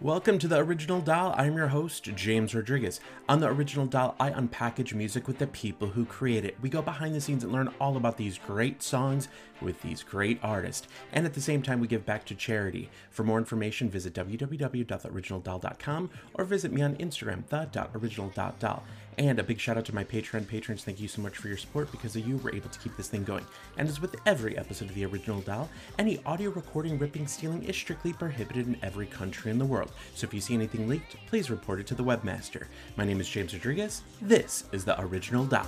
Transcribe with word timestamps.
Welcome 0.00 0.38
to 0.38 0.46
the 0.46 0.58
Original 0.58 1.00
Doll. 1.00 1.34
I'm 1.36 1.56
your 1.56 1.66
host, 1.66 2.04
James 2.14 2.54
Rodriguez. 2.54 3.00
On 3.28 3.40
the 3.40 3.48
Original 3.48 3.84
Doll, 3.84 4.14
I 4.20 4.30
unpackage 4.30 4.94
music 4.94 5.26
with 5.26 5.38
the 5.38 5.48
people 5.48 5.88
who 5.88 6.04
create 6.04 6.44
it. 6.44 6.56
We 6.62 6.68
go 6.68 6.80
behind 6.80 7.16
the 7.16 7.20
scenes 7.20 7.42
and 7.42 7.52
learn 7.52 7.74
all 7.80 7.96
about 7.96 8.16
these 8.16 8.38
great 8.38 8.80
songs 8.80 9.26
with 9.60 9.82
these 9.82 10.04
great 10.04 10.38
artists. 10.40 10.86
And 11.12 11.26
at 11.26 11.34
the 11.34 11.40
same 11.40 11.62
time, 11.62 11.80
we 11.80 11.88
give 11.88 12.06
back 12.06 12.24
to 12.26 12.36
charity. 12.36 12.90
For 13.10 13.24
more 13.24 13.38
information, 13.38 13.90
visit 13.90 14.14
www.originaldoll.com 14.14 16.10
or 16.34 16.44
visit 16.44 16.72
me 16.72 16.82
on 16.82 16.94
Instagram, 16.98 17.44
the.original.doll. 17.48 18.84
And 19.18 19.40
a 19.40 19.42
big 19.42 19.58
shout 19.58 19.76
out 19.76 19.84
to 19.86 19.94
my 19.94 20.04
Patreon 20.04 20.46
patrons. 20.46 20.84
Thank 20.84 21.00
you 21.00 21.08
so 21.08 21.20
much 21.20 21.36
for 21.36 21.48
your 21.48 21.56
support. 21.56 21.90
Because 21.90 22.14
of 22.14 22.26
you, 22.26 22.36
we're 22.36 22.54
able 22.54 22.68
to 22.68 22.78
keep 22.78 22.96
this 22.96 23.08
thing 23.08 23.24
going. 23.24 23.44
And 23.76 23.88
as 23.88 24.00
with 24.00 24.14
every 24.26 24.56
episode 24.56 24.90
of 24.90 24.94
the 24.94 25.04
original 25.06 25.40
Doll, 25.40 25.68
any 25.98 26.22
audio 26.24 26.50
recording, 26.50 27.00
ripping, 27.00 27.26
stealing 27.26 27.64
is 27.64 27.74
strictly 27.74 28.12
prohibited 28.12 28.68
in 28.68 28.76
every 28.80 29.06
country 29.06 29.50
in 29.50 29.58
the 29.58 29.64
world. 29.64 29.90
So 30.14 30.24
if 30.24 30.32
you 30.32 30.40
see 30.40 30.54
anything 30.54 30.86
leaked, 30.86 31.16
please 31.26 31.50
report 31.50 31.80
it 31.80 31.86
to 31.88 31.96
the 31.96 32.04
webmaster. 32.04 32.66
My 32.96 33.04
name 33.04 33.20
is 33.20 33.28
James 33.28 33.52
Rodriguez. 33.52 34.02
This 34.22 34.66
is 34.70 34.84
the 34.84 35.00
original 35.00 35.44
Doll. 35.44 35.66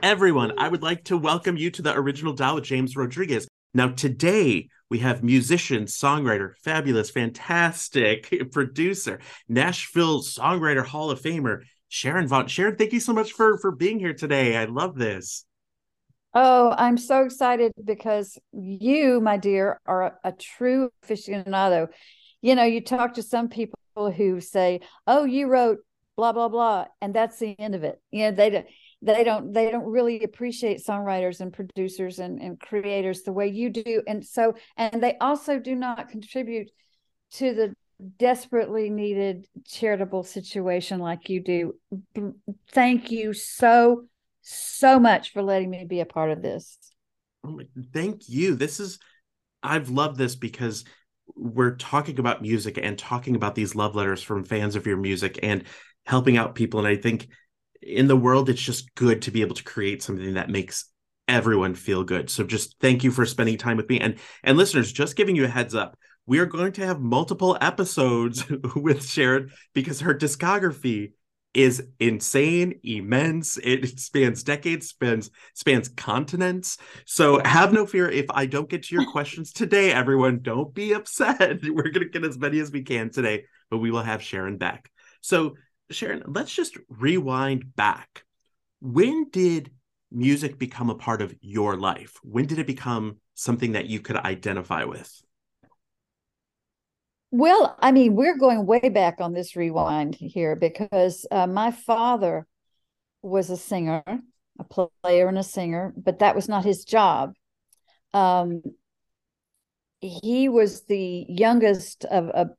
Everyone, 0.00 0.52
I 0.58 0.68
would 0.68 0.82
like 0.82 1.02
to 1.04 1.18
welcome 1.18 1.56
you 1.56 1.72
to 1.72 1.82
the 1.82 1.98
original 1.98 2.32
Doll 2.32 2.54
with 2.54 2.64
James 2.64 2.94
Rodriguez. 2.94 3.48
Now, 3.72 3.88
today 3.88 4.68
we 4.88 4.98
have 4.98 5.22
musician, 5.22 5.84
songwriter, 5.84 6.54
fabulous, 6.64 7.10
fantastic 7.10 8.32
producer, 8.52 9.20
Nashville 9.48 10.22
Songwriter 10.22 10.84
Hall 10.84 11.10
of 11.10 11.20
Famer, 11.20 11.62
Sharon 11.88 12.26
Vaughn. 12.26 12.48
Sharon, 12.48 12.76
thank 12.76 12.92
you 12.92 13.00
so 13.00 13.12
much 13.12 13.32
for 13.32 13.58
for 13.58 13.70
being 13.70 13.98
here 13.98 14.14
today. 14.14 14.56
I 14.56 14.64
love 14.64 14.96
this. 14.96 15.44
Oh, 16.34 16.74
I'm 16.76 16.96
so 16.96 17.24
excited 17.24 17.72
because 17.82 18.38
you, 18.52 19.20
my 19.20 19.36
dear, 19.36 19.80
are 19.86 20.02
a, 20.02 20.12
a 20.24 20.32
true 20.32 20.90
aficionado. 21.04 21.88
You 22.40 22.54
know, 22.54 22.64
you 22.64 22.80
talk 22.80 23.14
to 23.14 23.22
some 23.22 23.48
people 23.48 23.78
who 24.16 24.40
say, 24.40 24.80
"Oh, 25.06 25.24
you 25.24 25.48
wrote 25.48 25.78
blah 26.16 26.32
blah 26.32 26.48
blah," 26.48 26.86
and 27.00 27.14
that's 27.14 27.38
the 27.38 27.58
end 27.58 27.76
of 27.76 27.84
it. 27.84 28.00
You 28.10 28.30
know, 28.30 28.32
they 28.32 28.66
they 29.02 29.24
don't 29.24 29.52
they 29.52 29.70
don't 29.70 29.86
really 29.86 30.22
appreciate 30.22 30.84
songwriters 30.84 31.40
and 31.40 31.52
producers 31.52 32.18
and, 32.18 32.40
and 32.40 32.60
creators 32.60 33.22
the 33.22 33.32
way 33.32 33.48
you 33.48 33.70
do. 33.70 34.02
And 34.06 34.24
so 34.24 34.54
and 34.76 35.02
they 35.02 35.16
also 35.18 35.58
do 35.58 35.74
not 35.74 36.08
contribute 36.08 36.70
to 37.32 37.54
the 37.54 37.74
desperately 38.18 38.90
needed 38.90 39.46
charitable 39.66 40.22
situation 40.22 40.98
like 40.98 41.28
you 41.28 41.42
do. 41.42 41.74
Thank 42.72 43.10
you 43.10 43.32
so 43.32 44.04
so 44.42 44.98
much 44.98 45.32
for 45.32 45.42
letting 45.42 45.70
me 45.70 45.84
be 45.84 46.00
a 46.00 46.06
part 46.06 46.30
of 46.30 46.42
this. 46.42 46.76
Oh 47.44 47.60
thank 47.92 48.28
you. 48.28 48.54
This 48.54 48.80
is 48.80 48.98
i've 49.62 49.90
loved 49.90 50.16
this 50.16 50.36
because 50.36 50.84
we're 51.36 51.76
talking 51.76 52.18
about 52.18 52.40
music 52.40 52.78
and 52.82 52.98
talking 52.98 53.36
about 53.36 53.54
these 53.54 53.74
love 53.74 53.94
letters 53.94 54.22
from 54.22 54.42
fans 54.42 54.74
of 54.74 54.86
your 54.86 54.96
music 54.96 55.38
and 55.42 55.64
helping 56.04 56.36
out 56.36 56.54
people. 56.54 56.80
And 56.80 56.88
i 56.88 56.96
think 56.96 57.28
in 57.82 58.08
the 58.08 58.16
world, 58.16 58.48
it's 58.48 58.60
just 58.60 58.94
good 58.94 59.22
to 59.22 59.30
be 59.30 59.40
able 59.40 59.54
to 59.54 59.64
create 59.64 60.02
something 60.02 60.34
that 60.34 60.50
makes 60.50 60.86
everyone 61.28 61.74
feel 61.74 62.02
good. 62.02 62.28
So 62.28 62.44
just 62.44 62.76
thank 62.80 63.04
you 63.04 63.10
for 63.10 63.24
spending 63.24 63.56
time 63.56 63.76
with 63.76 63.88
me. 63.88 64.00
And 64.00 64.16
and 64.42 64.58
listeners, 64.58 64.92
just 64.92 65.16
giving 65.16 65.36
you 65.36 65.44
a 65.44 65.48
heads 65.48 65.74
up, 65.74 65.96
we 66.26 66.38
are 66.38 66.46
going 66.46 66.72
to 66.72 66.86
have 66.86 67.00
multiple 67.00 67.56
episodes 67.60 68.44
with 68.76 69.04
Sharon 69.06 69.50
because 69.72 70.00
her 70.00 70.14
discography 70.14 71.12
is 71.52 71.82
insane, 71.98 72.78
immense. 72.84 73.58
It 73.58 73.98
spans 73.98 74.42
decades, 74.42 74.88
spans 74.88 75.30
spans 75.54 75.88
continents. 75.88 76.78
So 77.06 77.40
have 77.44 77.72
no 77.72 77.86
fear 77.86 78.08
if 78.08 78.26
I 78.30 78.46
don't 78.46 78.68
get 78.68 78.84
to 78.84 78.94
your 78.94 79.10
questions 79.10 79.52
today, 79.52 79.92
everyone. 79.92 80.40
Don't 80.42 80.72
be 80.74 80.92
upset. 80.92 81.58
We're 81.64 81.90
gonna 81.90 82.06
get 82.06 82.24
as 82.24 82.38
many 82.38 82.60
as 82.60 82.70
we 82.70 82.82
can 82.82 83.10
today, 83.10 83.44
but 83.70 83.78
we 83.78 83.90
will 83.90 84.02
have 84.02 84.22
Sharon 84.22 84.58
back. 84.58 84.90
So 85.20 85.54
Sharon, 85.90 86.22
let's 86.26 86.54
just 86.54 86.76
rewind 86.88 87.74
back. 87.74 88.24
When 88.80 89.28
did 89.30 89.70
music 90.10 90.58
become 90.58 90.90
a 90.90 90.94
part 90.94 91.22
of 91.22 91.34
your 91.40 91.76
life? 91.76 92.18
When 92.22 92.46
did 92.46 92.58
it 92.58 92.66
become 92.66 93.18
something 93.34 93.72
that 93.72 93.86
you 93.86 94.00
could 94.00 94.16
identify 94.16 94.84
with? 94.84 95.22
Well, 97.32 97.76
I 97.78 97.92
mean, 97.92 98.16
we're 98.16 98.38
going 98.38 98.66
way 98.66 98.88
back 98.88 99.20
on 99.20 99.32
this 99.32 99.54
rewind 99.54 100.16
here 100.16 100.56
because 100.56 101.26
uh, 101.30 101.46
my 101.46 101.70
father 101.70 102.46
was 103.22 103.50
a 103.50 103.56
singer, 103.56 104.02
a 104.58 104.64
player 104.64 105.28
and 105.28 105.38
a 105.38 105.44
singer, 105.44 105.92
but 105.96 106.18
that 106.18 106.34
was 106.34 106.48
not 106.48 106.64
his 106.64 106.84
job. 106.84 107.34
Um, 108.12 108.62
he 110.00 110.48
was 110.48 110.82
the 110.86 111.26
youngest 111.28 112.04
of 112.04 112.28
a 112.28 112.50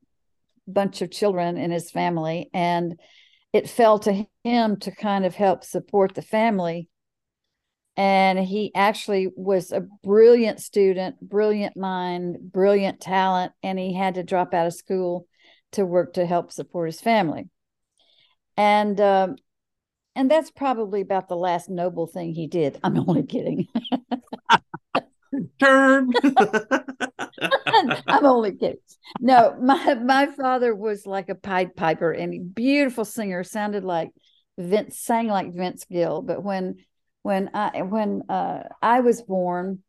bunch 0.67 1.01
of 1.01 1.11
children 1.11 1.57
in 1.57 1.71
his 1.71 1.91
family, 1.91 2.49
and 2.53 2.99
it 3.53 3.69
fell 3.69 3.99
to 3.99 4.25
him 4.43 4.77
to 4.77 4.91
kind 4.91 5.25
of 5.25 5.35
help 5.35 5.63
support 5.63 6.15
the 6.15 6.21
family. 6.21 6.87
And 7.97 8.39
he 8.39 8.71
actually 8.73 9.29
was 9.35 9.71
a 9.71 9.85
brilliant 10.03 10.61
student, 10.61 11.19
brilliant 11.21 11.75
mind, 11.75 12.37
brilliant 12.41 13.01
talent, 13.01 13.51
and 13.61 13.77
he 13.77 13.93
had 13.93 14.15
to 14.15 14.23
drop 14.23 14.53
out 14.53 14.67
of 14.67 14.73
school 14.73 15.27
to 15.73 15.85
work 15.85 16.13
to 16.13 16.25
help 16.25 16.51
support 16.51 16.87
his 16.87 17.01
family. 17.01 17.49
And 18.55 18.99
um, 19.01 19.35
and 20.15 20.29
that's 20.29 20.51
probably 20.51 21.01
about 21.01 21.27
the 21.29 21.35
last 21.35 21.69
noble 21.69 22.07
thing 22.07 22.33
he 22.33 22.47
did. 22.47 22.79
I'm 22.83 22.97
only 22.97 23.23
kidding. 23.23 23.67
Turn. 25.59 26.11
I'm 28.07 28.25
only 28.25 28.55
kidding. 28.55 28.77
No, 29.19 29.55
my 29.61 29.95
my 29.95 30.27
father 30.27 30.75
was 30.75 31.05
like 31.05 31.29
a 31.29 31.35
pied 31.35 31.75
piper 31.75 32.11
and 32.11 32.53
beautiful 32.53 33.05
singer, 33.05 33.43
sounded 33.43 33.83
like 33.83 34.11
Vince 34.57 34.99
sang 34.99 35.27
like 35.27 35.53
Vince 35.53 35.85
Gill. 35.85 36.21
But 36.21 36.43
when 36.43 36.77
when 37.23 37.49
I 37.53 37.81
when 37.81 38.23
uh, 38.29 38.63
I 38.81 39.01
was 39.01 39.21
born, 39.21 39.79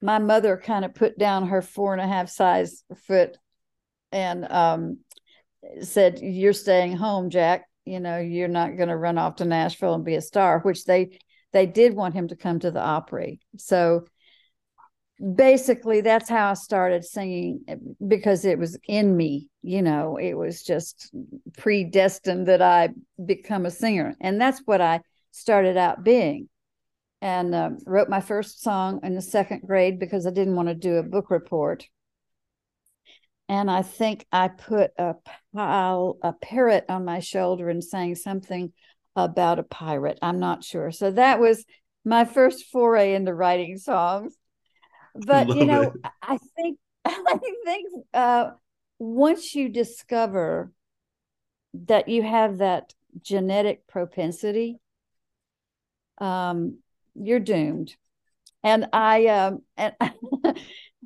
my 0.00 0.18
mother 0.18 0.56
kind 0.56 0.84
of 0.84 0.94
put 0.94 1.18
down 1.18 1.48
her 1.48 1.62
four 1.62 1.92
and 1.92 2.02
a 2.02 2.06
half 2.06 2.28
size 2.28 2.84
foot 3.06 3.36
and 4.12 4.50
um, 4.50 4.98
said, 5.82 6.20
"You're 6.20 6.52
staying 6.52 6.96
home, 6.96 7.30
Jack. 7.30 7.68
You 7.84 8.00
know, 8.00 8.18
you're 8.18 8.48
not 8.48 8.76
going 8.76 8.90
to 8.90 8.96
run 8.96 9.18
off 9.18 9.36
to 9.36 9.44
Nashville 9.44 9.94
and 9.94 10.04
be 10.04 10.14
a 10.14 10.20
star." 10.20 10.60
Which 10.60 10.84
they 10.84 11.18
they 11.52 11.66
did 11.66 11.94
want 11.94 12.14
him 12.14 12.28
to 12.28 12.36
come 12.36 12.58
to 12.60 12.70
the 12.70 12.82
Opry. 12.82 13.40
So 13.56 14.06
basically 15.34 16.00
that's 16.00 16.28
how 16.28 16.50
I 16.50 16.54
started 16.54 17.04
singing 17.04 17.60
because 18.06 18.44
it 18.44 18.58
was 18.58 18.78
in 18.86 19.16
me, 19.16 19.48
you 19.62 19.82
know, 19.82 20.16
it 20.16 20.34
was 20.34 20.62
just 20.62 21.12
predestined 21.56 22.46
that 22.46 22.62
I 22.62 22.90
become 23.24 23.66
a 23.66 23.70
singer. 23.70 24.14
And 24.20 24.40
that's 24.40 24.62
what 24.64 24.80
I 24.80 25.00
started 25.32 25.76
out 25.76 26.04
being. 26.04 26.48
And 27.20 27.52
uh, 27.52 27.70
wrote 27.84 28.08
my 28.08 28.20
first 28.20 28.62
song 28.62 29.00
in 29.02 29.16
the 29.16 29.22
second 29.22 29.62
grade 29.66 29.98
because 29.98 30.24
I 30.24 30.30
didn't 30.30 30.54
want 30.54 30.68
to 30.68 30.74
do 30.74 30.96
a 30.96 31.02
book 31.02 31.30
report. 31.30 31.88
And 33.48 33.68
I 33.70 33.82
think 33.82 34.24
I 34.30 34.48
put 34.48 34.92
a 34.98 35.14
pile, 35.54 36.18
a 36.22 36.32
parrot 36.32 36.84
on 36.88 37.04
my 37.04 37.18
shoulder 37.18 37.70
and 37.70 37.82
sang 37.82 38.14
something 38.14 38.72
about 39.16 39.58
a 39.58 39.64
pirate. 39.64 40.18
I'm 40.22 40.38
not 40.38 40.62
sure. 40.62 40.92
So 40.92 41.10
that 41.10 41.40
was 41.40 41.64
my 42.04 42.24
first 42.24 42.66
foray 42.66 43.14
into 43.14 43.34
writing 43.34 43.78
songs 43.78 44.37
but 45.14 45.48
you 45.48 45.64
know 45.64 45.82
it. 45.82 45.92
i 46.22 46.38
think 46.56 46.78
i 47.04 47.38
think 47.64 47.88
uh, 48.14 48.50
once 48.98 49.54
you 49.54 49.68
discover 49.68 50.72
that 51.74 52.08
you 52.08 52.22
have 52.22 52.58
that 52.58 52.92
genetic 53.22 53.86
propensity 53.86 54.78
um, 56.18 56.78
you're 57.14 57.40
doomed 57.40 57.94
and 58.62 58.86
i 58.92 59.26
um, 59.26 59.62
and 59.76 59.94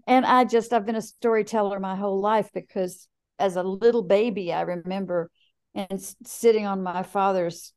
and 0.07 0.27
i 0.27 0.45
just 0.45 0.73
i've 0.73 0.87
been 0.87 0.97
a 0.97 1.03
storyteller 1.03 1.79
my 1.79 1.97
whole 1.97 2.21
life 2.21 2.51
because 2.55 3.07
as 3.39 3.57
a 3.57 3.63
little 3.63 4.03
baby 4.03 4.53
i 4.53 4.63
remember 4.63 5.31
and 5.75 6.01
sitting 6.25 6.67
on 6.67 6.83
my 6.83 7.03
father's 7.03 7.73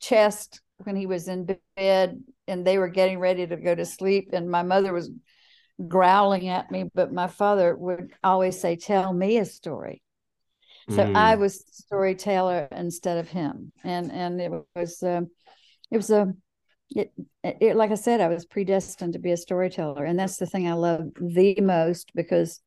chest 0.00 0.60
when 0.78 0.96
he 0.96 1.06
was 1.06 1.28
in 1.28 1.48
bed 1.76 2.22
and 2.46 2.66
they 2.66 2.78
were 2.78 2.88
getting 2.88 3.18
ready 3.18 3.46
to 3.46 3.56
go 3.56 3.74
to 3.74 3.84
sleep 3.84 4.30
and 4.32 4.50
my 4.50 4.62
mother 4.62 4.92
was 4.92 5.10
growling 5.86 6.48
at 6.48 6.70
me, 6.70 6.90
but 6.94 7.12
my 7.12 7.26
father 7.26 7.74
would 7.76 8.12
always 8.22 8.60
say, 8.60 8.76
Tell 8.76 9.12
me 9.12 9.38
a 9.38 9.44
story. 9.44 10.02
So 10.88 10.98
mm. 10.98 11.16
I 11.16 11.34
was 11.34 11.64
storyteller 11.70 12.68
instead 12.70 13.18
of 13.18 13.28
him. 13.28 13.72
And 13.82 14.12
and 14.12 14.40
it 14.40 14.52
was 14.74 15.02
uh, 15.02 15.22
it 15.90 15.96
was 15.96 16.10
a 16.10 16.32
it, 16.90 17.12
it 17.42 17.76
like 17.76 17.90
I 17.90 17.96
said, 17.96 18.20
I 18.20 18.28
was 18.28 18.46
predestined 18.46 19.14
to 19.14 19.18
be 19.18 19.32
a 19.32 19.36
storyteller. 19.36 20.04
And 20.04 20.18
that's 20.18 20.36
the 20.36 20.46
thing 20.46 20.68
I 20.68 20.74
love 20.74 21.08
the 21.20 21.60
most 21.60 22.12
because 22.14 22.60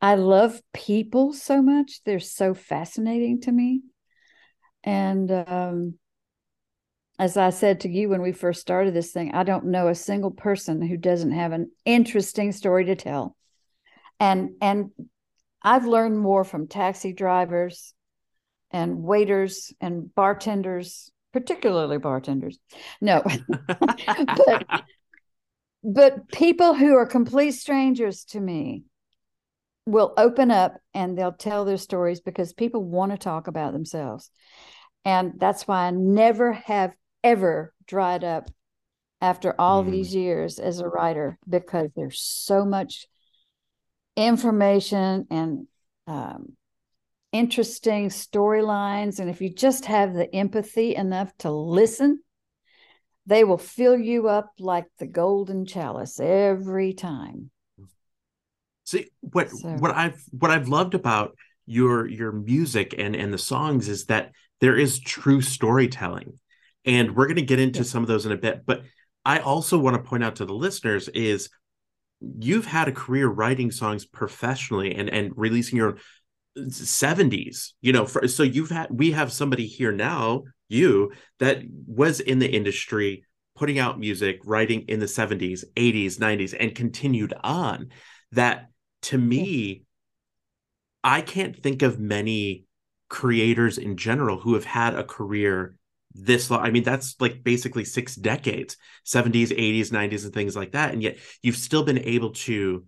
I 0.00 0.16
love 0.16 0.60
people 0.72 1.32
so 1.32 1.62
much. 1.62 2.00
They're 2.04 2.18
so 2.18 2.54
fascinating 2.54 3.40
to 3.42 3.52
me. 3.52 3.82
And 4.82 5.30
um 5.30 5.98
as 7.18 7.36
I 7.36 7.50
said 7.50 7.80
to 7.80 7.88
you 7.88 8.08
when 8.08 8.22
we 8.22 8.32
first 8.32 8.60
started 8.60 8.94
this 8.94 9.12
thing, 9.12 9.32
I 9.34 9.44
don't 9.44 9.66
know 9.66 9.88
a 9.88 9.94
single 9.94 10.30
person 10.30 10.82
who 10.82 10.96
doesn't 10.96 11.32
have 11.32 11.52
an 11.52 11.70
interesting 11.84 12.52
story 12.52 12.86
to 12.86 12.96
tell. 12.96 13.36
and 14.18 14.50
and 14.60 14.90
I've 15.62 15.86
learned 15.86 16.18
more 16.18 16.44
from 16.44 16.68
taxi 16.68 17.12
drivers 17.14 17.94
and 18.70 19.02
waiters 19.02 19.72
and 19.80 20.14
bartenders, 20.14 21.10
particularly 21.32 21.96
bartenders. 21.96 22.58
No, 23.00 23.22
but, 23.48 24.66
but 25.82 26.28
people 26.28 26.74
who 26.74 26.96
are 26.96 27.06
complete 27.06 27.52
strangers 27.52 28.24
to 28.26 28.40
me 28.40 28.82
will 29.86 30.12
open 30.16 30.50
up 30.50 30.76
and 30.92 31.16
they'll 31.16 31.32
tell 31.32 31.64
their 31.64 31.78
stories 31.78 32.20
because 32.20 32.52
people 32.52 32.82
want 32.84 33.12
to 33.12 33.18
talk 33.18 33.46
about 33.46 33.72
themselves. 33.72 34.30
And 35.04 35.34
that's 35.38 35.66
why 35.68 35.86
I 35.86 35.90
never 35.90 36.52
have 36.52 36.94
ever 37.24 37.74
dried 37.86 38.22
up 38.22 38.50
after 39.20 39.54
all 39.58 39.82
mm. 39.82 39.90
these 39.90 40.14
years 40.14 40.58
as 40.58 40.78
a 40.78 40.88
writer 40.88 41.38
because 41.48 41.90
there's 41.96 42.20
so 42.20 42.64
much 42.64 43.06
information 44.16 45.26
and 45.30 45.66
um, 46.06 46.52
interesting 47.32 48.10
storylines. 48.10 49.18
And 49.18 49.28
if 49.28 49.40
you 49.40 49.52
just 49.52 49.86
have 49.86 50.14
the 50.14 50.32
empathy 50.34 50.94
enough 50.94 51.36
to 51.38 51.50
listen, 51.50 52.22
they 53.26 53.42
will 53.42 53.58
fill 53.58 53.98
you 53.98 54.28
up 54.28 54.52
like 54.58 54.86
the 54.98 55.06
golden 55.06 55.66
chalice 55.66 56.20
every 56.20 56.92
time. 56.92 57.50
See 58.84 59.08
what 59.20 59.50
so. 59.50 59.70
what 59.70 59.92
I've 59.92 60.22
what 60.30 60.50
I've 60.50 60.68
loved 60.68 60.94
about 60.94 61.36
your 61.64 62.06
your 62.06 62.32
music 62.32 62.94
and 62.98 63.16
and 63.16 63.32
the 63.32 63.38
songs 63.38 63.88
is 63.88 64.04
that 64.06 64.32
there 64.60 64.76
is 64.76 65.00
true 65.00 65.40
storytelling, 65.40 66.38
and 66.84 67.16
we're 67.16 67.26
going 67.26 67.36
to 67.36 67.42
get 67.42 67.60
into 67.60 67.80
yeah. 67.80 67.84
some 67.84 68.02
of 68.02 68.08
those 68.08 68.26
in 68.26 68.32
a 68.32 68.36
bit. 68.36 68.64
But 68.66 68.82
I 69.24 69.38
also 69.38 69.78
want 69.78 69.96
to 69.96 70.08
point 70.08 70.24
out 70.24 70.36
to 70.36 70.44
the 70.44 70.54
listeners 70.54 71.08
is 71.08 71.48
you've 72.20 72.66
had 72.66 72.88
a 72.88 72.92
career 72.92 73.28
writing 73.28 73.70
songs 73.70 74.04
professionally 74.04 74.94
and 74.94 75.08
and 75.08 75.32
releasing 75.36 75.76
your 75.76 75.98
70s 76.56 77.72
you 77.80 77.92
know 77.92 78.06
for, 78.06 78.28
so 78.28 78.42
you've 78.42 78.70
had 78.70 78.86
we 78.90 79.10
have 79.10 79.32
somebody 79.32 79.66
here 79.66 79.92
now 79.92 80.44
you 80.68 81.12
that 81.40 81.62
was 81.86 82.20
in 82.20 82.38
the 82.38 82.48
industry 82.48 83.24
putting 83.56 83.78
out 83.78 83.98
music 83.98 84.40
writing 84.44 84.82
in 84.88 85.00
the 85.00 85.06
70s 85.06 85.64
80s 85.76 86.18
90s 86.18 86.54
and 86.58 86.74
continued 86.74 87.34
on 87.42 87.88
that 88.32 88.68
to 89.02 89.18
me 89.18 89.82
i 91.02 91.20
can't 91.20 91.60
think 91.60 91.82
of 91.82 91.98
many 91.98 92.66
creators 93.08 93.76
in 93.76 93.96
general 93.96 94.38
who 94.38 94.54
have 94.54 94.64
had 94.64 94.94
a 94.94 95.04
career 95.04 95.76
this 96.14 96.50
long. 96.50 96.60
I 96.60 96.70
mean, 96.70 96.84
that's 96.84 97.20
like 97.20 97.42
basically 97.42 97.84
six 97.84 98.14
decades 98.14 98.76
70s, 99.04 99.48
80s, 99.48 99.90
90s, 99.90 100.24
and 100.24 100.32
things 100.32 100.56
like 100.56 100.72
that. 100.72 100.92
And 100.92 101.02
yet 101.02 101.18
you've 101.42 101.56
still 101.56 101.82
been 101.82 101.98
able 101.98 102.30
to 102.30 102.84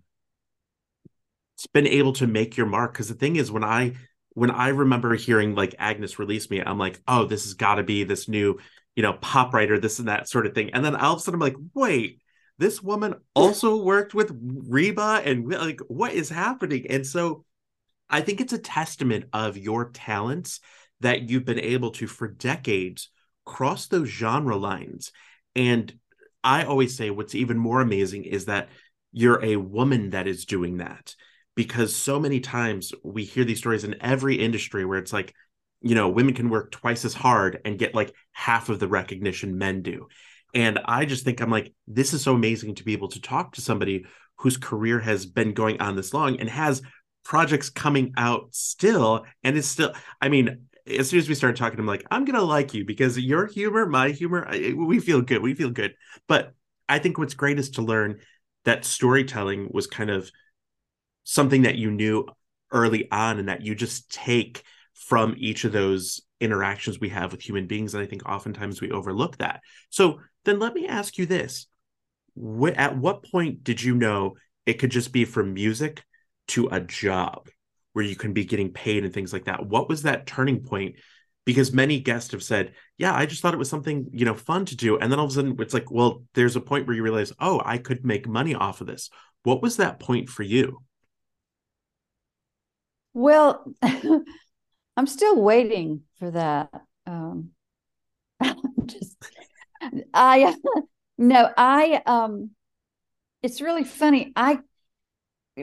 been 1.73 1.87
able 1.87 2.13
to 2.13 2.27
make 2.27 2.55
your 2.55 2.67
mark. 2.67 2.93
Cause 2.93 3.07
the 3.07 3.15
thing 3.15 3.35
is 3.35 3.51
when 3.51 3.63
I 3.63 3.93
when 4.33 4.51
I 4.51 4.69
remember 4.69 5.15
hearing 5.15 5.55
like 5.55 5.75
Agnes 5.79 6.19
release 6.19 6.49
me, 6.49 6.61
I'm 6.61 6.77
like, 6.77 7.01
oh, 7.07 7.25
this 7.25 7.45
has 7.45 7.55
got 7.55 7.75
to 7.75 7.83
be 7.83 8.03
this 8.03 8.29
new, 8.29 8.59
you 8.95 9.01
know, 9.01 9.13
pop 9.13 9.53
writer, 9.53 9.79
this 9.79 9.97
and 9.97 10.07
that 10.07 10.29
sort 10.29 10.45
of 10.45 10.53
thing. 10.53 10.69
And 10.73 10.85
then 10.85 10.95
all 10.95 11.13
of 11.13 11.19
a 11.19 11.21
sudden 11.23 11.41
I'm 11.41 11.41
like, 11.41 11.57
wait, 11.73 12.21
this 12.59 12.81
woman 12.81 13.15
also 13.33 13.83
worked 13.83 14.13
with 14.13 14.31
Reba 14.39 15.23
and 15.25 15.49
like 15.49 15.79
what 15.87 16.13
is 16.13 16.29
happening? 16.29 16.85
And 16.89 17.05
so 17.05 17.45
I 18.09 18.21
think 18.21 18.39
it's 18.39 18.53
a 18.53 18.59
testament 18.59 19.25
of 19.33 19.57
your 19.57 19.89
talents 19.89 20.59
that 21.01 21.29
you've 21.29 21.45
been 21.45 21.59
able 21.59 21.91
to 21.91 22.07
for 22.07 22.27
decades 22.27 23.09
cross 23.47 23.87
those 23.87 24.09
genre 24.09 24.57
lines. 24.57 25.11
And 25.55 25.97
I 26.43 26.65
always 26.65 26.95
say 26.95 27.09
what's 27.09 27.33
even 27.33 27.57
more 27.57 27.81
amazing 27.81 28.25
is 28.25 28.45
that 28.45 28.69
you're 29.11 29.43
a 29.43 29.55
woman 29.55 30.11
that 30.11 30.27
is 30.27 30.45
doing 30.45 30.77
that 30.77 31.15
because 31.55 31.95
so 31.95 32.19
many 32.19 32.39
times 32.39 32.93
we 33.03 33.23
hear 33.23 33.45
these 33.45 33.57
stories 33.57 33.85
in 33.85 33.95
every 34.01 34.35
industry 34.35 34.85
where 34.85 34.99
it's 34.99 35.13
like, 35.13 35.33
you 35.81 35.95
know, 35.95 36.09
women 36.09 36.35
can 36.35 36.49
work 36.49 36.71
twice 36.71 37.05
as 37.05 37.13
hard 37.13 37.59
and 37.65 37.79
get 37.79 37.95
like 37.95 38.13
half 38.33 38.69
of 38.69 38.79
the 38.79 38.87
recognition 38.87 39.57
men 39.57 39.81
do. 39.81 40.07
And 40.53 40.79
I 40.85 41.05
just 41.05 41.23
think 41.23 41.41
I'm 41.41 41.49
like, 41.49 41.73
this 41.87 42.13
is 42.13 42.21
so 42.21 42.35
amazing 42.35 42.75
to 42.75 42.83
be 42.83 42.93
able 42.93 43.09
to 43.09 43.21
talk 43.21 43.53
to 43.53 43.61
somebody 43.61 44.05
whose 44.37 44.57
career 44.57 44.99
has 44.99 45.25
been 45.25 45.53
going 45.53 45.81
on 45.81 45.95
this 45.95 46.13
long 46.13 46.39
and 46.39 46.49
has 46.49 46.81
projects 47.23 47.69
coming 47.69 48.13
out 48.17 48.49
still 48.51 49.25
and 49.43 49.57
is 49.57 49.69
still, 49.69 49.93
I 50.21 50.29
mean, 50.29 50.66
as 50.87 51.09
soon 51.09 51.19
as 51.19 51.29
we 51.29 51.35
started 51.35 51.57
talking, 51.57 51.79
I'm 51.79 51.85
like, 51.85 52.05
I'm 52.11 52.25
gonna 52.25 52.41
like 52.41 52.73
you 52.73 52.85
because 52.85 53.17
your 53.17 53.47
humor, 53.47 53.85
my 53.85 54.09
humor, 54.09 54.47
I, 54.47 54.73
we 54.75 54.99
feel 54.99 55.21
good. 55.21 55.41
We 55.41 55.53
feel 55.53 55.69
good. 55.69 55.93
But 56.27 56.53
I 56.89 56.99
think 56.99 57.17
what's 57.17 57.33
great 57.33 57.59
is 57.59 57.71
to 57.71 57.81
learn 57.81 58.19
that 58.65 58.85
storytelling 58.85 59.69
was 59.71 59.87
kind 59.87 60.09
of 60.09 60.31
something 61.23 61.63
that 61.63 61.75
you 61.75 61.91
knew 61.91 62.25
early 62.71 63.09
on 63.11 63.39
and 63.39 63.49
that 63.49 63.61
you 63.61 63.75
just 63.75 64.11
take 64.11 64.63
from 64.93 65.35
each 65.37 65.63
of 65.63 65.71
those 65.71 66.21
interactions 66.39 66.99
we 66.99 67.09
have 67.09 67.31
with 67.31 67.41
human 67.41 67.67
beings. 67.67 67.93
And 67.93 68.03
I 68.03 68.07
think 68.07 68.27
oftentimes 68.27 68.81
we 68.81 68.91
overlook 68.91 69.37
that. 69.37 69.61
So 69.89 70.19
then 70.45 70.59
let 70.59 70.73
me 70.73 70.87
ask 70.87 71.17
you 71.17 71.25
this. 71.25 71.67
at 72.75 72.97
what 72.97 73.23
point 73.23 73.63
did 73.63 73.81
you 73.81 73.95
know 73.95 74.35
it 74.65 74.73
could 74.73 74.91
just 74.91 75.11
be 75.11 75.25
from 75.25 75.53
music 75.53 76.03
to 76.49 76.67
a 76.71 76.79
job? 76.79 77.49
Where 77.97 78.05
you 78.05 78.15
can 78.15 78.31
be 78.31 78.45
getting 78.45 78.71
paid 78.71 79.03
and 79.03 79.11
things 79.11 79.33
like 79.33 79.45
that. 79.45 79.65
What 79.65 79.89
was 79.89 80.03
that 80.03 80.27
turning 80.27 80.61
point? 80.61 80.97
Because 81.45 81.73
many 81.73 81.99
guests 81.99 82.31
have 82.31 82.43
said, 82.43 82.75
"Yeah, 82.95 83.11
I 83.11 83.25
just 83.25 83.41
thought 83.41 83.55
it 83.55 83.57
was 83.57 83.71
something 83.71 84.11
you 84.13 84.23
know 84.23 84.35
fun 84.35 84.65
to 84.65 84.75
do," 84.75 84.99
and 84.99 85.11
then 85.11 85.17
all 85.17 85.25
of 85.25 85.31
a 85.31 85.33
sudden 85.33 85.55
it's 85.59 85.73
like, 85.73 85.89
"Well, 85.89 86.23
there's 86.35 86.55
a 86.55 86.61
point 86.61 86.85
where 86.85 86.95
you 86.95 87.01
realize, 87.01 87.33
oh, 87.39 87.59
I 87.65 87.79
could 87.79 88.05
make 88.05 88.27
money 88.27 88.53
off 88.53 88.81
of 88.81 88.85
this." 88.85 89.09
What 89.41 89.63
was 89.63 89.77
that 89.77 89.99
point 89.99 90.29
for 90.29 90.43
you? 90.43 90.77
Well, 93.15 93.65
I'm 93.81 95.07
still 95.07 95.41
waiting 95.41 96.03
for 96.19 96.29
that. 96.29 96.69
Um, 97.07 97.49
just, 98.85 99.17
I 100.13 100.55
no, 101.17 101.49
I 101.57 102.03
um, 102.05 102.51
it's 103.41 103.59
really 103.59 103.85
funny. 103.85 104.33
I 104.35 104.59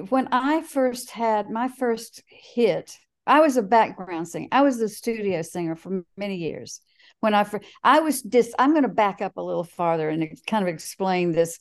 when 0.09 0.29
I 0.33 0.63
first 0.63 1.11
had 1.11 1.51
my 1.51 1.69
first 1.69 2.23
hit, 2.27 2.99
I 3.27 3.41
was 3.41 3.57
a 3.57 3.63
background 3.63 4.29
singer. 4.29 4.49
I 4.53 4.63
was 4.63 4.79
the 4.79 4.89
studio 4.89 5.43
singer 5.43 5.77
for 5.77 6.05
many 6.17 6.37
years. 6.37 6.81
When 7.21 7.35
I 7.35 7.47
I 7.83 8.01
was 8.01 8.23
just 8.23 8.55
I'm 8.59 8.73
going 8.73 8.83
to 8.83 8.89
back 8.89 9.23
up 9.23 9.37
a 9.37 9.43
little 9.43 9.65
farther 9.65 10.09
and 10.09 10.29
kind 10.47 10.67
of 10.67 10.73
explain 10.73 11.33
this 11.33 11.59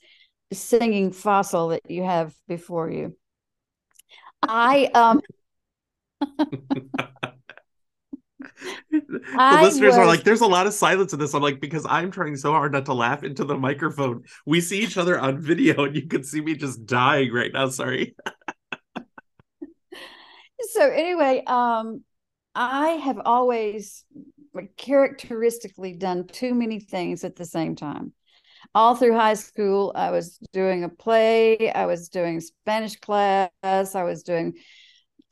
singing 0.51 1.11
fossil 1.11 1.69
that 1.69 1.89
you 1.89 2.03
have 2.03 2.33
before 2.47 2.89
you. 2.89 3.15
I 4.41 4.89
um 4.93 5.21
the 8.93 9.21
I 9.37 9.63
listeners 9.63 9.91
was... 9.91 9.97
are 9.97 10.05
like, 10.05 10.23
there's 10.23 10.41
a 10.41 10.47
lot 10.47 10.67
of 10.67 10.73
silence 10.73 11.13
in 11.13 11.19
this. 11.19 11.33
I'm 11.33 11.41
like, 11.41 11.59
because 11.59 11.85
I'm 11.89 12.11
trying 12.11 12.35
so 12.35 12.51
hard 12.51 12.71
not 12.71 12.85
to 12.85 12.93
laugh 12.93 13.23
into 13.23 13.43
the 13.43 13.57
microphone. 13.57 14.23
We 14.45 14.61
see 14.61 14.81
each 14.81 14.97
other 14.97 15.19
on 15.19 15.41
video, 15.41 15.85
and 15.85 15.95
you 15.95 16.07
can 16.07 16.23
see 16.23 16.41
me 16.41 16.55
just 16.55 16.85
dying 16.85 17.31
right 17.33 17.51
now. 17.51 17.69
Sorry. 17.69 18.15
so 20.71 20.89
anyway, 20.89 21.43
um, 21.47 22.03
I 22.55 22.89
have 22.89 23.19
always 23.25 24.05
characteristically 24.77 25.93
done 25.93 26.27
too 26.27 26.53
many 26.53 26.79
things 26.79 27.23
at 27.23 27.35
the 27.35 27.45
same 27.45 27.75
time. 27.75 28.13
All 28.75 28.95
through 28.95 29.13
high 29.13 29.33
school, 29.33 29.91
I 29.95 30.11
was 30.11 30.37
doing 30.51 30.83
a 30.83 30.89
play, 30.89 31.71
I 31.71 31.85
was 31.85 32.09
doing 32.09 32.39
Spanish 32.39 32.95
class, 32.95 33.49
I 33.63 34.03
was 34.03 34.23
doing 34.23 34.53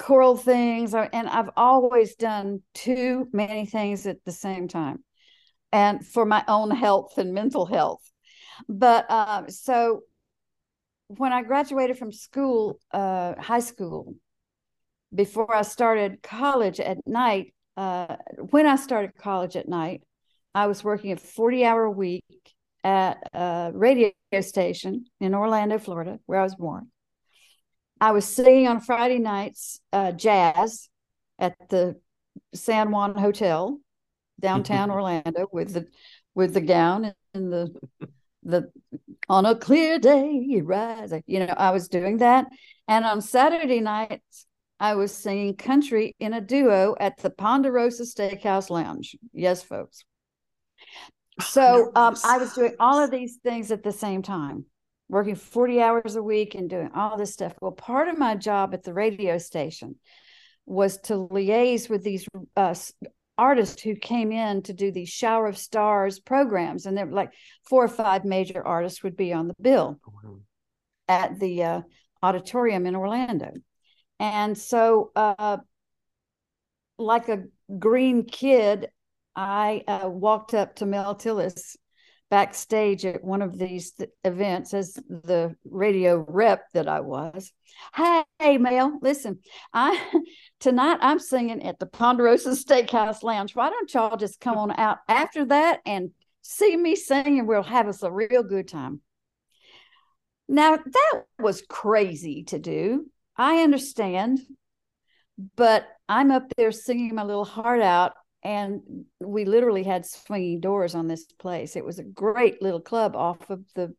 choral 0.02 0.36
things 0.36 0.94
and 0.96 1.30
i've 1.30 1.52
always 1.56 2.16
done 2.16 2.60
too 2.74 3.28
many 3.32 3.66
things 3.66 4.08
at 4.08 4.18
the 4.26 4.32
same 4.32 4.68
time 4.68 5.04
and 5.72 6.06
for 6.06 6.26
my 6.26 6.44
own 6.48 6.72
health 6.72 7.18
and 7.18 7.34
mental 7.34 7.66
health. 7.66 8.02
But 8.68 9.10
uh, 9.10 9.48
so 9.48 10.02
when 11.18 11.34
i 11.34 11.42
graduated 11.42 11.98
from 11.98 12.12
school 12.12 12.80
uh, 12.94 13.34
high 13.38 13.60
school 13.60 14.16
before 15.14 15.54
i 15.54 15.62
started 15.62 16.24
college 16.24 16.80
at 16.80 17.06
night 17.06 17.54
uh, 17.76 18.16
when 18.50 18.66
i 18.66 18.78
started 18.78 19.12
college 19.18 19.58
at 19.58 19.68
night 19.68 20.02
i 20.56 20.68
was 20.68 20.86
working 20.86 21.12
a 21.12 21.18
40 21.18 21.66
hour 21.66 21.90
week 21.90 22.24
at 22.86 23.18
a 23.34 23.72
radio 23.74 24.12
station 24.40 25.04
in 25.20 25.36
orlando 25.36 25.78
florida 25.78 26.18
where 26.28 26.40
i 26.40 26.44
was 26.44 26.56
born 26.56 26.88
I 28.02 28.12
was 28.12 28.26
singing 28.26 28.68
on 28.68 28.82
Friday 28.82 29.20
nights 29.20 29.80
uh, 29.94 30.12
jazz 30.12 30.90
at 31.38 31.56
the 31.70 32.02
San 32.54 32.90
Juan 32.90 33.16
Hotel 33.16 33.80
downtown 34.40 34.90
Orlando 34.92 35.48
with 35.52 35.74
the 35.74 35.86
with 36.34 36.56
the 36.56 36.62
gown 36.62 37.14
and 37.36 37.54
the 37.54 37.74
the 38.42 38.72
on 39.30 39.46
a 39.46 39.56
clear 39.56 40.00
day 40.00 40.32
you 40.32 40.64
rise. 40.64 41.14
You 41.28 41.42
know, 41.42 41.54
I 41.56 41.70
was 41.70 41.88
doing 41.88 42.18
that, 42.18 42.48
and 42.88 43.06
on 43.06 43.22
Saturday 43.22 43.82
nights 43.82 44.48
I 44.80 44.96
was 44.96 45.16
singing 45.16 45.56
country 45.56 46.16
in 46.20 46.34
a 46.34 46.42
duo 46.42 46.96
at 47.00 47.18
the 47.18 47.30
Ponderosa 47.30 48.04
Steakhouse 48.04 48.72
Lounge. 48.72 49.16
Yes, 49.32 49.62
folks. 49.62 50.04
So 51.40 51.92
um, 51.96 52.16
I 52.26 52.40
was 52.40 52.54
doing 52.54 52.76
all 52.80 53.00
of 53.00 53.12
these 53.12 53.38
things 53.44 53.72
at 53.72 53.84
the 53.84 53.92
same 53.92 54.24
time 54.24 54.66
working 55.12 55.36
40 55.36 55.82
hours 55.82 56.16
a 56.16 56.24
week 56.24 56.56
and 56.56 56.70
doing 56.70 56.90
all 56.96 57.18
this 57.18 57.34
stuff. 57.34 57.54
Well, 57.62 57.74
part 57.74 58.08
of 58.08 58.18
my 58.18 58.36
job 58.36 58.74
at 58.74 58.84
the 58.84 58.94
radio 58.94 59.38
station 59.38 59.96
was 60.66 60.98
to 61.02 61.28
liaise 61.28 61.90
with 61.90 62.02
these 62.02 62.26
uh, 62.56 62.74
artists 63.38 63.82
who 63.82 63.96
came 63.96 64.32
in 64.32 64.62
to 64.62 64.74
do 64.74 64.90
these 64.90 65.10
shower 65.10 65.48
of 65.48 65.58
stars 65.58 66.20
programs 66.20 66.86
and 66.86 66.98
there 66.98 67.06
were 67.06 67.12
like 67.12 67.34
four 67.68 67.84
or 67.84 67.90
five 67.90 68.24
major 68.24 68.66
artists 68.66 69.04
would 69.04 69.18
be 69.18 69.34
on 69.34 69.48
the 69.48 69.56
bill 69.62 70.00
oh, 70.08 70.40
at 71.08 71.40
the 71.40 71.64
uh, 71.64 71.82
auditorium 72.22 72.86
in 72.86 72.96
orlando 72.96 73.52
and 74.20 74.56
so 74.56 75.12
uh, 75.16 75.58
like 77.00 77.30
a 77.30 77.46
green 77.80 78.24
kid 78.24 78.90
i 79.36 79.82
uh, 79.88 80.08
walked 80.08 80.54
up 80.54 80.76
to 80.76 80.86
mel 80.86 81.16
tillis 81.16 81.76
backstage 82.32 83.06
at 83.06 83.24
one 83.24 83.42
of 83.42 83.60
these 83.60 83.92
th- 83.92 84.10
events 84.24 84.74
as 84.74 84.94
the 84.94 85.54
radio 85.70 86.26
rep 86.30 86.64
that 86.74 86.88
I 86.88 87.02
was. 87.02 87.52
Hey, 87.94 88.58
Mel, 88.58 88.98
listen, 89.02 89.40
I 89.74 90.02
tonight 90.62 91.00
I'm 91.02 91.20
singing 91.20 91.62
at 91.62 91.78
the 91.78 91.86
Ponderosa 91.86 92.52
Steakhouse 92.52 93.22
Lounge. 93.22 93.54
Why 93.54 93.70
don't 93.70 93.94
y'all 93.94 94.16
just 94.16 94.40
come 94.40 94.58
on 94.58 94.72
out 94.72 95.00
after 95.10 95.44
that 95.46 95.82
and 95.86 96.12
see 96.42 96.76
me 96.76 96.96
sing 96.96 97.38
and 97.38 97.48
we'll 97.50 97.64
have 97.64 97.90
us 97.90 98.02
a 98.02 98.12
real 98.12 98.44
good 98.44 98.70
time. 98.70 99.02
Now 100.48 100.78
that 100.78 101.24
was 101.38 101.62
crazy 101.68 102.44
to 102.46 102.60
do. 102.60 103.08
I 103.36 103.62
understand, 103.62 104.40
but 105.58 105.86
I'm 106.08 106.32
up 106.32 106.46
there 106.56 106.72
singing 106.72 107.14
my 107.14 107.24
little 107.24 107.46
heart 107.46 107.82
out 107.82 108.14
and 108.44 109.06
we 109.20 109.46
literally 109.46 109.84
had 109.84 110.06
swinging 110.06 110.60
doors 110.60 110.96
on 110.96 111.08
this 111.08 111.26
place. 111.40 111.76
It 111.76 111.86
was 111.86 112.00
a 112.00 112.04
great 112.04 112.62
little 112.62 112.82
club 112.82 113.16
off 113.16 113.50
of 113.50 113.64
the 113.76 113.94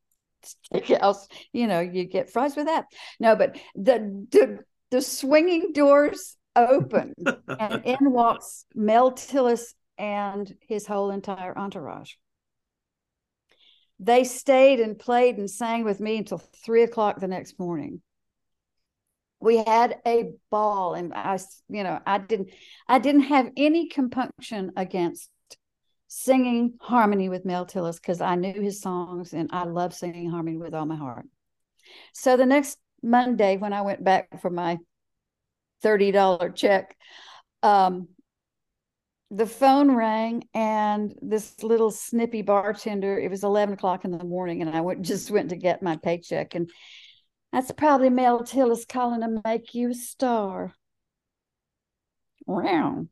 steakhouse. 0.45 1.29
You 1.53 1.67
know, 1.67 1.81
you 1.81 2.05
get 2.05 2.31
fries 2.31 2.57
with 2.57 2.67
that. 2.67 2.87
No, 3.21 3.37
but 3.37 3.57
the 3.75 4.27
the, 4.31 4.59
the 4.91 5.03
swinging 5.03 5.73
doors 5.73 6.37
opened, 6.57 7.15
and 7.61 7.85
in 7.85 8.13
walks 8.13 8.65
Mel 8.75 9.13
Tillis 9.13 9.75
and 9.99 10.53
his 10.69 10.87
whole 10.87 11.11
entire 11.11 11.57
entourage. 11.57 12.13
They 14.01 14.25
stayed 14.25 14.81
and 14.81 14.99
played 14.99 15.39
and 15.39 15.49
sang 15.49 15.85
with 15.85 16.01
me 16.01 16.17
until 16.17 16.39
three 16.65 16.83
o'clock 16.83 17.21
the 17.21 17.29
next 17.29 17.59
morning 17.61 18.03
we 19.43 19.57
had 19.57 19.97
a 20.07 20.33
ball 20.51 20.95
and 20.95 21.13
i 21.13 21.39
you 21.69 21.83
know 21.83 21.99
i 22.07 22.17
didn't 22.19 22.51
i 22.89 22.99
didn't 22.99 23.23
have 23.23 23.51
any 23.57 23.89
compunction 23.89 24.71
against 24.77 25.29
singing 26.07 26.75
harmony 26.81 27.29
with 27.29 27.45
mel 27.45 27.67
tillis 27.67 27.97
because 27.97 28.21
i 28.21 28.35
knew 28.35 28.61
his 28.61 28.81
songs 28.81 29.33
and 29.33 29.51
i 29.53 29.65
love 29.65 29.93
singing 29.93 30.31
harmony 30.31 30.57
with 30.57 30.75
all 30.75 30.87
my 30.87 30.97
heart. 30.97 31.27
So 32.15 32.37
the 32.37 32.47
next 32.47 32.79
monday 33.03 33.57
when 33.57 33.73
i 33.73 33.83
went 33.83 34.05
back 34.05 34.41
for 34.41 34.51
my 34.51 34.79
$30 35.85 36.55
check 36.55 36.97
um, 37.65 38.09
the 39.33 39.47
phone 39.47 39.91
rang 39.91 40.45
and 40.55 41.15
this 41.23 41.63
little 41.63 41.91
snippy 41.91 42.43
bartender 42.43 43.19
it 43.19 43.31
was 43.31 43.43
11 43.43 43.75
o'clock 43.75 44.05
in 44.05 44.11
the 44.13 44.23
morning 44.23 44.61
and 44.61 44.71
i 44.71 44.81
went 44.81 45.03
just 45.03 45.31
went 45.31 45.51
to 45.51 45.57
get 45.57 45.83
my 45.83 45.97
paycheck 45.97 46.55
and 46.55 46.71
that's 47.53 47.71
probably 47.73 48.11
Mel 48.11 48.41
Tillis 48.43 48.89
calling 48.89 49.21
to 49.21 49.41
make 49.45 49.75
you 49.75 49.91
a 49.91 49.95
star. 49.95 50.73
Wow. 52.47 53.07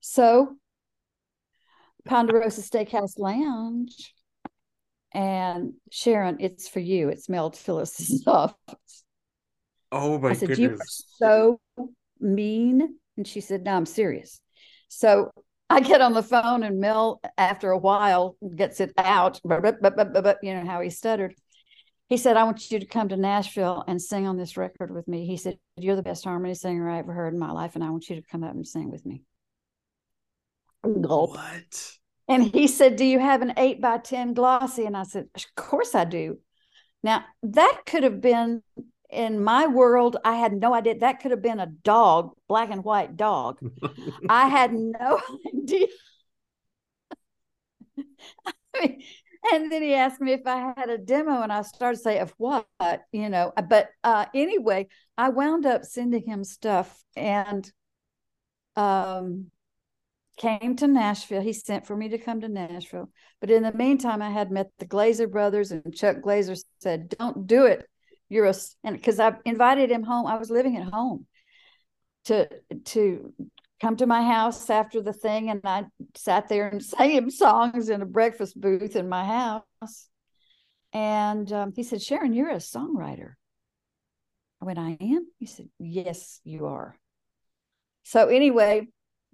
So, 0.00 0.56
Ponderosa 2.04 2.62
Steakhouse 2.62 3.18
Lounge. 3.18 4.14
And 5.12 5.74
Sharon, 5.90 6.38
it's 6.40 6.68
for 6.68 6.80
you. 6.80 7.08
It's 7.08 7.28
Mel 7.28 7.50
Tillis' 7.50 8.22
office. 8.26 9.04
Oh 9.92 10.18
my 10.18 10.30
I 10.30 10.32
said, 10.32 10.48
goodness. 10.48 10.58
You 10.58 10.70
are 10.70 11.58
so 11.78 11.86
mean. 12.20 12.96
And 13.16 13.26
she 13.26 13.40
said, 13.40 13.64
No, 13.64 13.76
I'm 13.76 13.86
serious. 13.86 14.40
So 14.88 15.30
I 15.68 15.80
get 15.80 16.00
on 16.00 16.12
the 16.12 16.22
phone 16.22 16.62
and 16.62 16.80
Mel, 16.80 17.20
after 17.36 17.70
a 17.70 17.78
while, 17.78 18.36
gets 18.54 18.80
it 18.80 18.92
out. 18.96 19.40
But, 19.44 19.62
but, 19.62 19.96
but, 19.96 20.12
but, 20.12 20.38
you 20.42 20.54
know 20.54 20.64
how 20.64 20.80
he 20.80 20.90
stuttered 20.90 21.34
he 22.08 22.16
said, 22.16 22.36
I 22.36 22.44
want 22.44 22.70
you 22.70 22.78
to 22.78 22.86
come 22.86 23.08
to 23.08 23.16
Nashville 23.16 23.84
and 23.86 24.00
sing 24.00 24.26
on 24.26 24.36
this 24.36 24.56
record 24.56 24.92
with 24.92 25.08
me. 25.08 25.26
He 25.26 25.36
said, 25.36 25.58
You're 25.76 25.96
the 25.96 26.02
best 26.02 26.24
harmony 26.24 26.54
singer 26.54 26.88
I 26.88 26.98
ever 26.98 27.12
heard 27.12 27.32
in 27.32 27.38
my 27.38 27.50
life, 27.50 27.74
and 27.74 27.84
I 27.84 27.90
want 27.90 28.08
you 28.08 28.16
to 28.16 28.22
come 28.22 28.44
up 28.44 28.54
and 28.54 28.66
sing 28.66 28.90
with 28.90 29.04
me. 29.04 29.22
Gulp. 30.82 31.30
What? 31.30 31.92
And 32.28 32.44
he 32.44 32.66
said, 32.68 32.96
Do 32.96 33.04
you 33.04 33.18
have 33.18 33.42
an 33.42 33.54
eight 33.56 33.80
by 33.80 33.98
10 33.98 34.34
glossy? 34.34 34.84
And 34.84 34.96
I 34.96 35.02
said, 35.02 35.26
Of 35.34 35.44
course 35.56 35.94
I 35.94 36.04
do. 36.04 36.38
Now, 37.02 37.24
that 37.42 37.82
could 37.86 38.02
have 38.02 38.20
been 38.20 38.62
in 39.10 39.42
my 39.42 39.66
world, 39.66 40.16
I 40.24 40.36
had 40.36 40.52
no 40.52 40.74
idea. 40.74 40.98
That 40.98 41.20
could 41.20 41.30
have 41.30 41.42
been 41.42 41.60
a 41.60 41.66
dog, 41.66 42.32
black 42.48 42.70
and 42.70 42.84
white 42.84 43.16
dog. 43.16 43.58
I 44.28 44.48
had 44.48 44.72
no 44.72 45.20
idea. 45.62 45.86
I 48.46 48.52
mean, 48.80 49.02
and 49.52 49.70
then 49.70 49.82
he 49.82 49.94
asked 49.94 50.20
me 50.20 50.32
if 50.32 50.46
I 50.46 50.72
had 50.76 50.90
a 50.90 50.98
demo, 50.98 51.42
and 51.42 51.52
I 51.52 51.62
started 51.62 51.96
to 51.98 52.02
say, 52.02 52.18
"Of 52.18 52.34
what?" 52.38 52.66
You 53.12 53.28
know. 53.28 53.52
But 53.68 53.90
uh, 54.04 54.26
anyway, 54.34 54.88
I 55.16 55.30
wound 55.30 55.66
up 55.66 55.84
sending 55.84 56.24
him 56.26 56.44
stuff, 56.44 57.02
and 57.16 57.70
um, 58.76 59.50
came 60.36 60.76
to 60.76 60.86
Nashville. 60.86 61.42
He 61.42 61.52
sent 61.52 61.86
for 61.86 61.96
me 61.96 62.08
to 62.10 62.18
come 62.18 62.40
to 62.42 62.48
Nashville. 62.48 63.10
But 63.40 63.50
in 63.50 63.62
the 63.62 63.72
meantime, 63.72 64.22
I 64.22 64.30
had 64.30 64.50
met 64.50 64.70
the 64.78 64.86
Glaser 64.86 65.28
brothers, 65.28 65.72
and 65.72 65.94
Chuck 65.94 66.20
Glaser 66.20 66.56
said, 66.80 67.10
"Don't 67.18 67.46
do 67.46 67.66
it. 67.66 67.88
You're 68.28 68.46
a," 68.46 68.54
and 68.84 68.96
because 68.96 69.20
I 69.20 69.34
invited 69.44 69.90
him 69.90 70.02
home, 70.02 70.26
I 70.26 70.36
was 70.36 70.50
living 70.50 70.76
at 70.76 70.92
home 70.92 71.26
to 72.24 72.48
to 72.86 73.32
come 73.80 73.96
to 73.96 74.06
my 74.06 74.22
house 74.22 74.70
after 74.70 75.02
the 75.02 75.12
thing 75.12 75.50
and 75.50 75.60
I 75.64 75.84
sat 76.14 76.48
there 76.48 76.68
and 76.68 76.82
sang 76.84 77.10
him 77.10 77.30
songs 77.30 77.88
in 77.88 78.02
a 78.02 78.06
breakfast 78.06 78.60
booth 78.60 78.96
in 78.96 79.08
my 79.08 79.24
house. 79.24 80.08
And 80.92 81.52
um, 81.52 81.72
he 81.74 81.82
said, 81.82 82.00
Sharon, 82.00 82.32
you're 82.32 82.50
a 82.50 82.56
songwriter. 82.56 83.34
I 84.62 84.64
went, 84.64 84.78
I 84.78 84.96
am? 85.00 85.26
He 85.38 85.46
said, 85.46 85.68
Yes, 85.78 86.40
you 86.44 86.66
are. 86.66 86.98
So, 88.04 88.28
anyway, 88.28 88.88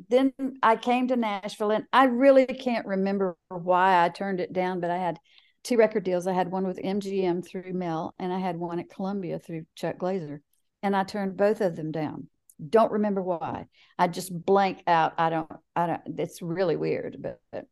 then 0.08 0.32
I 0.62 0.76
came 0.76 1.08
to 1.08 1.16
Nashville 1.16 1.70
and 1.70 1.84
I 1.92 2.04
really 2.04 2.46
can't 2.46 2.86
remember 2.86 3.36
why 3.48 4.04
I 4.04 4.08
turned 4.08 4.40
it 4.40 4.52
down, 4.52 4.80
but 4.80 4.90
I 4.90 4.96
had 4.96 5.18
two 5.62 5.76
record 5.76 6.02
deals. 6.02 6.26
I 6.26 6.32
had 6.32 6.50
one 6.50 6.66
with 6.66 6.82
MGM 6.82 7.46
through 7.46 7.72
Mel 7.74 8.14
and 8.18 8.32
I 8.32 8.38
had 8.38 8.56
one 8.56 8.80
at 8.80 8.90
Columbia 8.90 9.38
through 9.38 9.66
Chuck 9.76 9.98
Glaser. 9.98 10.42
And 10.82 10.96
I 10.96 11.04
turned 11.04 11.36
both 11.36 11.60
of 11.60 11.76
them 11.76 11.92
down 11.92 12.26
don't 12.68 12.92
remember 12.92 13.22
why. 13.22 13.66
I 13.98 14.08
just 14.08 14.32
blank 14.44 14.82
out. 14.86 15.14
I 15.18 15.30
don't, 15.30 15.50
I 15.74 15.86
don't, 15.86 16.00
it's 16.18 16.42
really 16.42 16.76
weird, 16.76 17.16
but, 17.20 17.40
but 17.50 17.66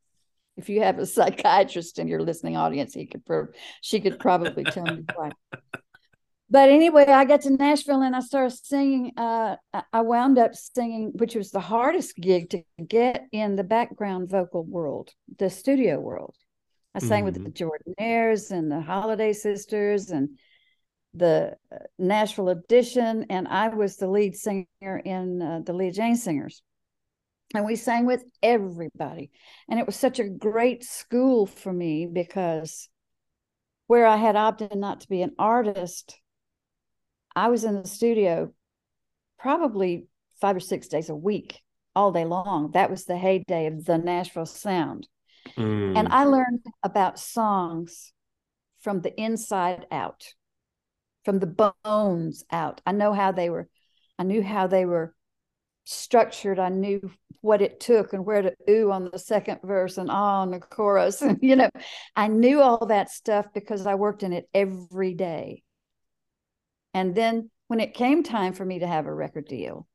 if 0.57 0.69
you 0.69 0.83
have 0.83 0.99
a 0.99 1.07
psychiatrist 1.07 1.99
in 1.99 2.09
your 2.09 2.23
listening 2.23 2.57
audience, 2.57 2.95
he 2.95 3.07
could, 3.07 3.23
she 3.81 4.01
could 4.01 4.19
probably 4.19 4.65
tell 4.65 4.85
me 4.85 5.05
why. 5.15 5.31
But 6.53 6.69
anyway, 6.69 7.07
I 7.07 7.25
got 7.27 7.43
to 7.43 7.51
Nashville 7.51 8.03
and 8.03 8.17
I 8.17 8.21
started 8.21 8.57
singing. 8.57 9.13
Uh, 9.17 9.57
I 9.93 10.01
wound 10.01 10.37
up 10.37 10.55
singing, 10.57 11.13
which 11.15 11.37
was 11.37 11.53
the 11.53 11.61
hardest 11.61 12.17
gig 12.17 12.51
to 12.51 12.65
get 12.85 13.27
in 13.31 13.55
the 13.55 13.63
background 13.63 14.29
vocal 14.29 14.65
world, 14.65 15.13
the 15.39 15.49
studio 15.49 16.01
world. 16.01 16.35
I 16.93 16.99
sang 16.99 17.25
mm-hmm. 17.25 17.45
with 17.45 17.55
the 17.55 17.65
Jordanaires 17.65 18.51
and 18.51 18.69
the 18.71 18.81
Holiday 18.81 19.33
Sisters 19.33 20.11
and 20.11 20.31
the 21.15 21.57
uh, 21.73 21.79
Nashville 21.99 22.51
edition, 22.51 23.27
and 23.31 23.49
I 23.49 23.69
was 23.69 23.97
the 23.97 24.09
lead 24.09 24.37
singer 24.37 24.67
in 25.05 25.43
uh, 25.43 25.61
the 25.65 25.73
Lea 25.73 25.91
Jane 25.91 26.17
Singers. 26.17 26.63
And 27.55 27.67
we 27.67 27.75
sang 27.77 28.07
with 28.07 28.25
everybody. 28.43 29.31
And 29.69 29.81
it 29.81 29.87
was 29.87 29.97
such 29.97 30.21
a 30.21 30.29
great 30.29 30.85
school 30.85 31.47
for 31.47 31.73
me 31.73 32.07
because 32.07 32.89
where 33.89 34.07
I 34.07 34.17
had 34.17 34.37
opted 34.37 34.77
not 34.77 35.01
to 35.01 35.09
be 35.09 35.23
an 35.23 35.35
artist, 35.37 36.17
I 37.35 37.49
was 37.49 37.65
in 37.65 37.75
the 37.75 37.89
studio 37.89 38.53
probably 39.39 40.07
five 40.41 40.55
or 40.55 40.61
six 40.61 40.87
days 40.87 41.09
a 41.09 41.15
week, 41.15 41.61
all 41.97 42.13
day 42.13 42.25
long. 42.25 42.71
That 42.73 42.91
was 42.91 43.05
the 43.05 43.19
heyday 43.19 43.67
of 43.67 43.85
the 43.85 43.99
Nashville 43.99 44.47
sound. 44.47 45.09
Mm. 45.57 45.99
And 45.99 46.09
I 46.09 46.25
learned 46.25 46.65
about 46.85 47.19
songs 47.19 48.13
from 48.81 49.01
the 49.01 49.19
inside 49.21 49.87
out 49.91 50.25
from 51.25 51.39
the 51.39 51.71
bones 51.85 52.45
out. 52.51 52.81
I 52.87 52.93
know 52.93 53.13
how 53.13 53.33
they 53.33 53.51
were, 53.51 53.69
I 54.19 54.25
knew 54.25 54.43
how 54.43 54.67
they 54.67 54.85
were 54.85 55.15
structured. 55.85 56.59
I 56.59 56.69
knew 56.69 57.11
what 57.41 57.63
it 57.63 57.81
took 57.81 58.13
and 58.13 58.25
where 58.25 58.43
to 58.43 58.55
ooh 58.69 58.93
on 58.93 59.09
the 59.11 59.19
second 59.19 59.61
verse 59.63 59.99
and 59.99 60.11
ah 60.11 60.43
on 60.43 60.51
the 60.51 60.61
chorus. 60.61 61.23
You 61.41 61.57
know, 61.57 61.71
I 62.15 62.29
knew 62.29 62.61
all 62.61 62.87
that 62.87 63.11
stuff 63.11 63.47
because 63.55 63.87
I 63.87 63.95
worked 63.95 64.23
in 64.23 64.33
it 64.33 64.49
every 64.55 65.15
day. 65.15 65.63
And 66.95 67.15
then 67.15 67.51
when 67.69 67.81
it 67.81 67.95
came 67.95 68.23
time 68.23 68.53
for 68.53 68.65
me 68.65 68.81
to 68.81 68.87
have 68.87 69.07
a 69.07 69.15
record 69.15 69.47
deal, 69.47 69.87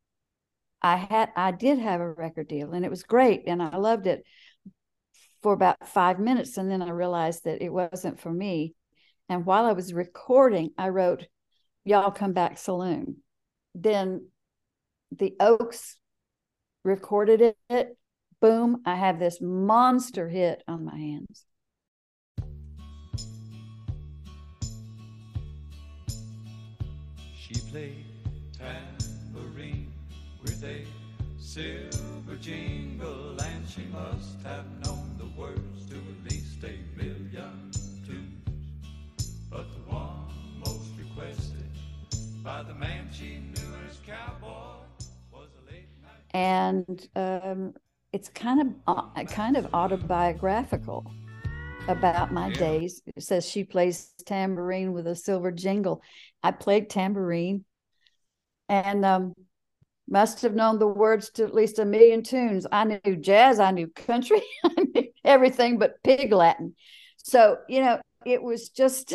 I 0.81 0.97
had 0.97 1.29
I 1.35 1.51
did 1.51 1.79
have 1.79 2.01
a 2.01 2.11
record 2.11 2.47
deal 2.47 2.73
and 2.73 2.85
it 2.85 2.91
was 2.91 3.03
great 3.03 3.43
and 3.47 3.61
I 3.61 3.77
loved 3.77 4.07
it 4.07 4.23
for 5.41 5.53
about 5.53 5.87
five 5.87 6.19
minutes 6.19 6.57
and 6.57 6.69
then 6.69 6.81
I 6.81 6.89
realized 6.89 7.43
that 7.45 7.61
it 7.61 7.71
wasn't 7.71 8.19
for 8.19 8.31
me 8.31 8.75
And 9.27 9.45
while 9.45 9.65
I 9.65 9.73
was 9.73 9.93
recording, 9.93 10.71
I 10.77 10.89
wrote, 10.89 11.25
Y'all 11.83 12.11
Come 12.11 12.33
Back 12.33 12.57
Saloon. 12.57 13.17
Then 13.73 14.27
the 15.11 15.35
Oaks 15.39 15.97
recorded 16.83 17.55
it. 17.69 17.97
Boom, 18.41 18.81
I 18.85 18.95
have 18.95 19.17
this 19.19 19.39
monster 19.41 20.29
hit 20.29 20.61
on 20.67 20.85
my 20.85 20.97
hands. 20.97 21.45
She 27.35 27.55
played 27.71 28.05
tambourine 28.57 29.91
with 30.41 30.63
a 30.63 30.85
silver 31.39 32.35
jingle, 32.39 33.39
and 33.41 33.67
she 33.67 33.85
must 33.91 34.41
have 34.43 34.65
known 34.83 34.94
and 46.35 47.07
um, 47.15 47.73
it's 48.11 48.27
kind 48.27 48.61
of 48.61 48.67
uh, 49.15 49.23
kind 49.23 49.55
of 49.55 49.73
autobiographical 49.73 51.09
about 51.87 52.33
my 52.33 52.49
Yeah. 52.49 52.59
days. 52.59 53.01
It 53.15 53.23
says 53.23 53.49
she 53.49 53.63
plays 53.63 54.11
tambourine 54.25 54.91
with 54.91 55.07
a 55.07 55.15
silver 55.15 55.51
jingle. 55.51 56.01
I 56.43 56.51
played 56.51 56.89
tambourine, 56.89 57.63
and 58.67 59.05
um, 59.05 59.33
must 60.09 60.41
have 60.41 60.55
known 60.55 60.77
the 60.77 60.87
words 60.87 61.29
to 61.31 61.43
at 61.45 61.55
least 61.55 61.79
a 61.79 61.85
million 61.85 62.21
tunes. 62.21 62.67
I 62.69 62.83
knew 62.83 63.15
jazz, 63.15 63.59
I 63.61 63.71
knew 63.71 63.87
country, 63.87 64.41
I 64.65 64.75
knew 64.93 65.07
everything 65.23 65.77
but 65.79 66.03
pig 66.03 66.33
Latin. 66.33 66.75
So 67.17 67.59
you 67.69 67.79
know, 67.79 68.01
it 68.25 68.43
was 68.43 68.69
just. 68.69 69.13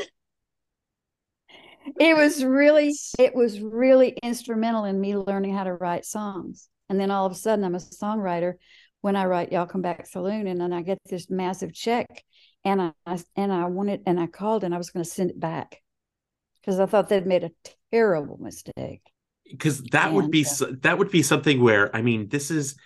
It 1.99 2.17
was 2.17 2.45
really, 2.45 2.95
it 3.19 3.35
was 3.35 3.61
really 3.61 4.11
instrumental 4.23 4.85
in 4.85 5.01
me 5.01 5.17
learning 5.17 5.55
how 5.55 5.65
to 5.65 5.75
write 5.75 6.05
songs. 6.05 6.69
And 6.91 7.01
then 7.01 7.11
all 7.11 7.25
of 7.27 7.33
a 7.33 7.37
sudden, 7.37 7.65
I'm 7.65 7.75
a 7.77 7.79
songwriter 7.79 8.55
when 9.01 9.17
I 9.17 9.25
write 9.27 9.53
"Y'all 9.53 9.67
Come 9.67 9.83
Back 9.83 10.07
Saloon," 10.07 10.47
and 10.49 10.61
then 10.61 10.73
I 10.75 10.83
get 10.83 10.99
this 11.07 11.31
massive 11.31 11.73
check, 11.73 12.25
and 12.65 12.83
I, 12.83 12.93
I 13.07 13.19
and 13.37 13.53
I 13.53 13.67
wanted, 13.67 14.03
and 14.07 14.21
I 14.21 14.27
called, 14.27 14.65
and 14.65 14.75
I 14.75 14.79
was 14.79 14.91
going 14.91 15.05
to 15.05 15.11
send 15.11 15.31
it 15.31 15.41
back 15.41 15.81
because 16.61 16.81
I 16.81 16.87
thought 16.87 17.09
they'd 17.09 17.27
made 17.27 17.45
a 17.45 17.53
terrible 17.93 18.39
mistake. 18.39 19.03
because 19.51 19.83
that 19.93 20.13
would 20.13 20.31
be 20.31 20.47
uh, 20.61 20.67
that 20.83 20.99
would 20.99 21.11
be 21.11 21.23
something 21.23 21.61
where 21.63 21.95
I 21.95 22.03
mean 22.03 22.29
this 22.29 22.51
is 22.51 22.77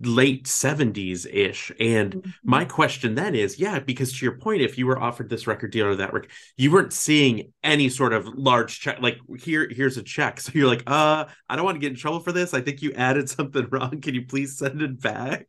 late 0.00 0.46
70s 0.46 1.26
ish 1.26 1.72
and 1.80 2.16
Mm-hmm. 2.16 2.30
my 2.44 2.64
question 2.64 3.14
then 3.14 3.34
is 3.34 3.58
yeah 3.58 3.78
because 3.80 4.12
to 4.16 4.24
your 4.24 4.36
point 4.38 4.62
if 4.62 4.78
you 4.78 4.86
were 4.86 4.98
offered 4.98 5.28
this 5.28 5.46
record 5.46 5.72
deal 5.72 5.86
or 5.86 5.96
that 5.96 6.12
record 6.12 6.30
you 6.56 6.70
weren't 6.70 6.92
seeing 6.92 7.52
any 7.64 7.88
sort 7.88 8.12
of 8.12 8.26
large 8.36 8.78
check 8.80 9.00
like 9.00 9.18
here 9.40 9.68
here's 9.70 9.96
a 9.96 10.02
check 10.02 10.40
so 10.40 10.52
you're 10.54 10.68
like 10.68 10.84
uh 10.86 11.24
i 11.48 11.56
don't 11.56 11.64
want 11.64 11.74
to 11.74 11.80
get 11.80 11.90
in 11.90 11.96
trouble 11.96 12.20
for 12.20 12.32
this 12.32 12.54
i 12.54 12.60
think 12.60 12.80
you 12.82 12.92
added 12.92 13.28
something 13.28 13.66
wrong 13.72 14.00
can 14.00 14.14
you 14.14 14.24
please 14.26 14.56
send 14.56 14.80
it 14.80 15.00
back 15.00 15.46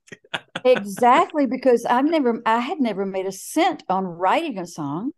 exactly 0.63 1.45
because 1.47 1.85
I've 1.85 2.05
never, 2.05 2.41
I 2.45 2.59
had 2.59 2.79
never 2.79 3.05
made 3.05 3.25
a 3.25 3.31
cent 3.31 3.83
on 3.89 4.05
writing 4.05 4.59
a 4.59 4.67
song. 4.67 5.11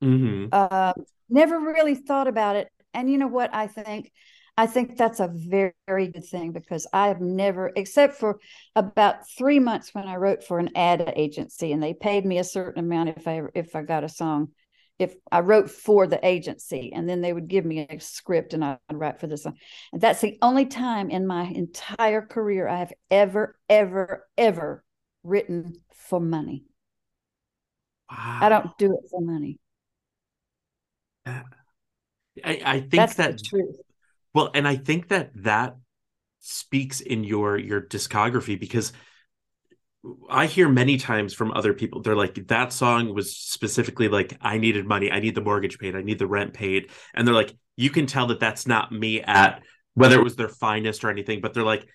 hmm 0.00 0.52
uh, 0.52 0.92
never 1.28 1.58
really 1.58 1.94
thought 1.94 2.28
about 2.28 2.56
it. 2.56 2.68
And 2.94 3.10
you 3.10 3.18
know 3.18 3.28
what? 3.28 3.54
I 3.54 3.66
think, 3.66 4.10
I 4.56 4.66
think 4.66 4.96
that's 4.96 5.20
a 5.20 5.28
very, 5.28 5.72
very 5.86 6.08
good 6.08 6.24
thing 6.24 6.52
because 6.52 6.86
I 6.92 7.08
have 7.08 7.20
never, 7.20 7.72
except 7.76 8.16
for 8.16 8.38
about 8.76 9.28
three 9.28 9.58
months 9.58 9.94
when 9.94 10.06
I 10.06 10.16
wrote 10.16 10.44
for 10.44 10.58
an 10.58 10.70
ad 10.76 11.12
agency, 11.16 11.72
and 11.72 11.82
they 11.82 11.94
paid 11.94 12.24
me 12.26 12.38
a 12.38 12.44
certain 12.44 12.84
amount 12.84 13.10
if 13.10 13.26
I 13.26 13.42
if 13.54 13.74
I 13.74 13.82
got 13.82 14.04
a 14.04 14.08
song, 14.08 14.48
if 14.98 15.14
I 15.32 15.40
wrote 15.40 15.70
for 15.70 16.06
the 16.06 16.24
agency, 16.26 16.92
and 16.94 17.08
then 17.08 17.20
they 17.22 17.32
would 17.32 17.48
give 17.48 17.64
me 17.64 17.86
a 17.88 18.00
script 18.00 18.52
and 18.54 18.64
I'd 18.64 18.78
write 18.92 19.18
for 19.20 19.26
the 19.26 19.36
song. 19.36 19.56
And 19.92 20.00
that's 20.00 20.20
the 20.20 20.38
only 20.42 20.66
time 20.66 21.10
in 21.10 21.26
my 21.26 21.44
entire 21.44 22.22
career 22.22 22.68
I 22.68 22.78
have 22.80 22.92
ever, 23.10 23.56
ever, 23.68 24.28
ever 24.36 24.84
written 25.22 25.76
for 25.94 26.20
money. 26.20 26.64
wow. 28.10 28.38
I 28.42 28.48
don't 28.48 28.76
do 28.78 28.92
it 28.92 29.08
for 29.10 29.20
money. 29.20 29.58
I, 32.44 32.62
I 32.64 32.80
think 32.80 32.92
That's 32.92 33.14
that 33.14 33.38
the 33.38 33.42
truth. 33.42 33.76
Well, 34.34 34.50
and 34.54 34.66
I 34.66 34.76
think 34.76 35.08
that 35.08 35.30
that 35.42 35.76
speaks 36.40 37.00
in 37.00 37.24
your 37.24 37.58
your 37.58 37.80
discography 37.80 38.58
because 38.58 38.92
I 40.30 40.46
hear 40.46 40.68
many 40.68 40.96
times 40.96 41.34
from 41.34 41.52
other 41.52 41.74
people 41.74 42.00
they're 42.00 42.16
like 42.16 42.46
that 42.48 42.72
song 42.72 43.14
was 43.14 43.36
specifically 43.36 44.08
like 44.08 44.36
I 44.40 44.58
needed 44.58 44.86
money, 44.86 45.10
I 45.10 45.20
need 45.20 45.34
the 45.34 45.42
mortgage 45.42 45.78
paid, 45.78 45.94
I 45.94 46.02
need 46.02 46.18
the 46.18 46.26
rent 46.26 46.54
paid, 46.54 46.90
and 47.14 47.26
they're 47.26 47.34
like 47.34 47.54
you 47.76 47.90
can 47.90 48.06
tell 48.06 48.26
that 48.28 48.40
that's 48.40 48.66
not 48.66 48.92
me 48.92 49.20
at 49.20 49.62
whether 49.94 50.18
it 50.18 50.24
was 50.24 50.36
their 50.36 50.48
finest 50.48 51.04
or 51.04 51.10
anything, 51.10 51.40
but 51.40 51.52
they're 51.52 51.62
like 51.62 51.86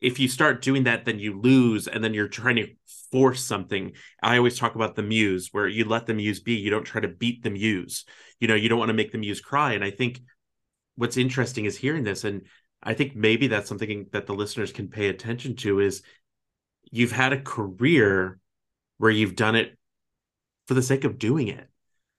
if 0.00 0.18
you 0.18 0.28
start 0.28 0.62
doing 0.62 0.84
that 0.84 1.04
then 1.04 1.18
you 1.18 1.38
lose 1.38 1.86
and 1.86 2.02
then 2.02 2.14
you're 2.14 2.28
trying 2.28 2.56
to 2.56 2.68
force 3.12 3.44
something. 3.44 3.92
I 4.22 4.36
always 4.38 4.58
talk 4.58 4.74
about 4.74 4.94
the 4.94 5.02
muse 5.02 5.48
where 5.52 5.68
you 5.68 5.84
let 5.84 6.06
the 6.06 6.14
muse 6.14 6.40
be, 6.40 6.54
you 6.54 6.70
don't 6.70 6.84
try 6.84 7.00
to 7.00 7.08
beat 7.08 7.42
the 7.42 7.50
muse. 7.50 8.04
You 8.38 8.48
know, 8.48 8.54
you 8.54 8.68
don't 8.70 8.78
want 8.78 8.88
to 8.88 8.94
make 8.94 9.12
the 9.12 9.18
muse 9.18 9.40
cry 9.40 9.74
and 9.74 9.84
I 9.84 9.90
think 9.90 10.20
what's 11.00 11.16
interesting 11.16 11.64
is 11.64 11.78
hearing 11.78 12.04
this 12.04 12.24
and 12.24 12.42
i 12.82 12.92
think 12.92 13.16
maybe 13.16 13.46
that's 13.46 13.68
something 13.68 14.06
that 14.12 14.26
the 14.26 14.34
listeners 14.34 14.70
can 14.70 14.88
pay 14.88 15.08
attention 15.08 15.56
to 15.56 15.80
is 15.80 16.02
you've 16.90 17.10
had 17.10 17.32
a 17.32 17.40
career 17.40 18.38
where 18.98 19.10
you've 19.10 19.34
done 19.34 19.56
it 19.56 19.78
for 20.66 20.74
the 20.74 20.82
sake 20.82 21.04
of 21.04 21.18
doing 21.18 21.48
it 21.48 21.66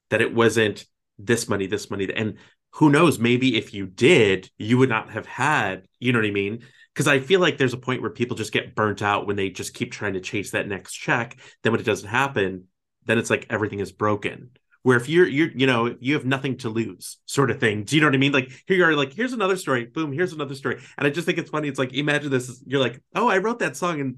that 0.10 0.22
it 0.22 0.34
wasn't 0.34 0.86
this 1.20 1.48
money 1.48 1.68
this 1.68 1.92
money 1.92 2.12
and 2.16 2.38
who 2.72 2.90
knows 2.90 3.20
maybe 3.20 3.56
if 3.56 3.72
you 3.72 3.86
did 3.86 4.50
you 4.58 4.80
would 4.80 4.90
not 4.90 5.12
have 5.12 5.28
had 5.28 5.84
you 6.00 6.12
know 6.12 6.20
what 6.20 6.28
i 6.28 6.32
mean? 6.32 6.64
Because 6.92 7.08
i 7.08 7.20
feel 7.20 7.40
like 7.40 7.60
there's 7.60 7.76
a 7.76 7.78
point 7.78 8.02
where 8.02 8.10
people 8.10 8.36
just 8.36 8.52
get 8.52 8.74
burnt 8.74 9.04
out 9.04 9.28
when 9.28 9.36
they 9.36 9.50
just 9.50 9.76
keep 9.76 9.92
trying 9.92 10.14
to 10.14 10.20
chase 10.20 10.52
that 10.52 10.68
next 10.68 10.96
check. 10.96 11.38
Then 11.62 11.72
when 11.72 11.80
it 11.80 11.86
doesn't 11.86 12.10
happen 12.10 12.66
then 13.06 13.20
it's 13.20 13.30
like 13.30 13.46
everything 13.50 13.80
is 13.80 13.92
broken 13.92 14.50
where 14.84 14.98
if 14.98 15.08
you're 15.08 15.28
you're 15.28 15.52
you 15.52 15.68
know 15.68 15.96
you 16.00 16.14
have 16.16 16.26
nothing 16.26 16.58
to 16.58 16.70
lose 16.70 17.18
sort 17.26 17.52
of 17.52 17.60
thing. 17.60 17.84
Do 17.84 17.96
you 17.96 18.02
know 18.02 18.08
what 18.08 18.16
i 18.16 18.20
mean? 18.20 18.32
Like 18.32 18.52
here 18.68 18.78
you 18.78 18.84
are 18.86 18.96
like 18.96 19.14
here's 19.14 19.34
another 19.34 19.58
story 19.58 19.86
boom 19.86 20.12
here's 20.12 20.34
another 20.34 20.56
story. 20.56 20.82
And 20.98 21.08
i 21.08 21.10
just 21.10 21.26
think 21.26 21.38
it's 21.38 21.50
funny 21.50 21.68
it's 21.68 21.80
like 21.80 21.94
imagine 21.94 22.32
this 22.32 22.64
you're 22.66 22.80
like 22.80 23.02
oh 23.16 23.28
i 23.28 23.38
wrote 23.38 23.60
that 23.60 23.78
song 23.78 24.02
and 24.02 24.16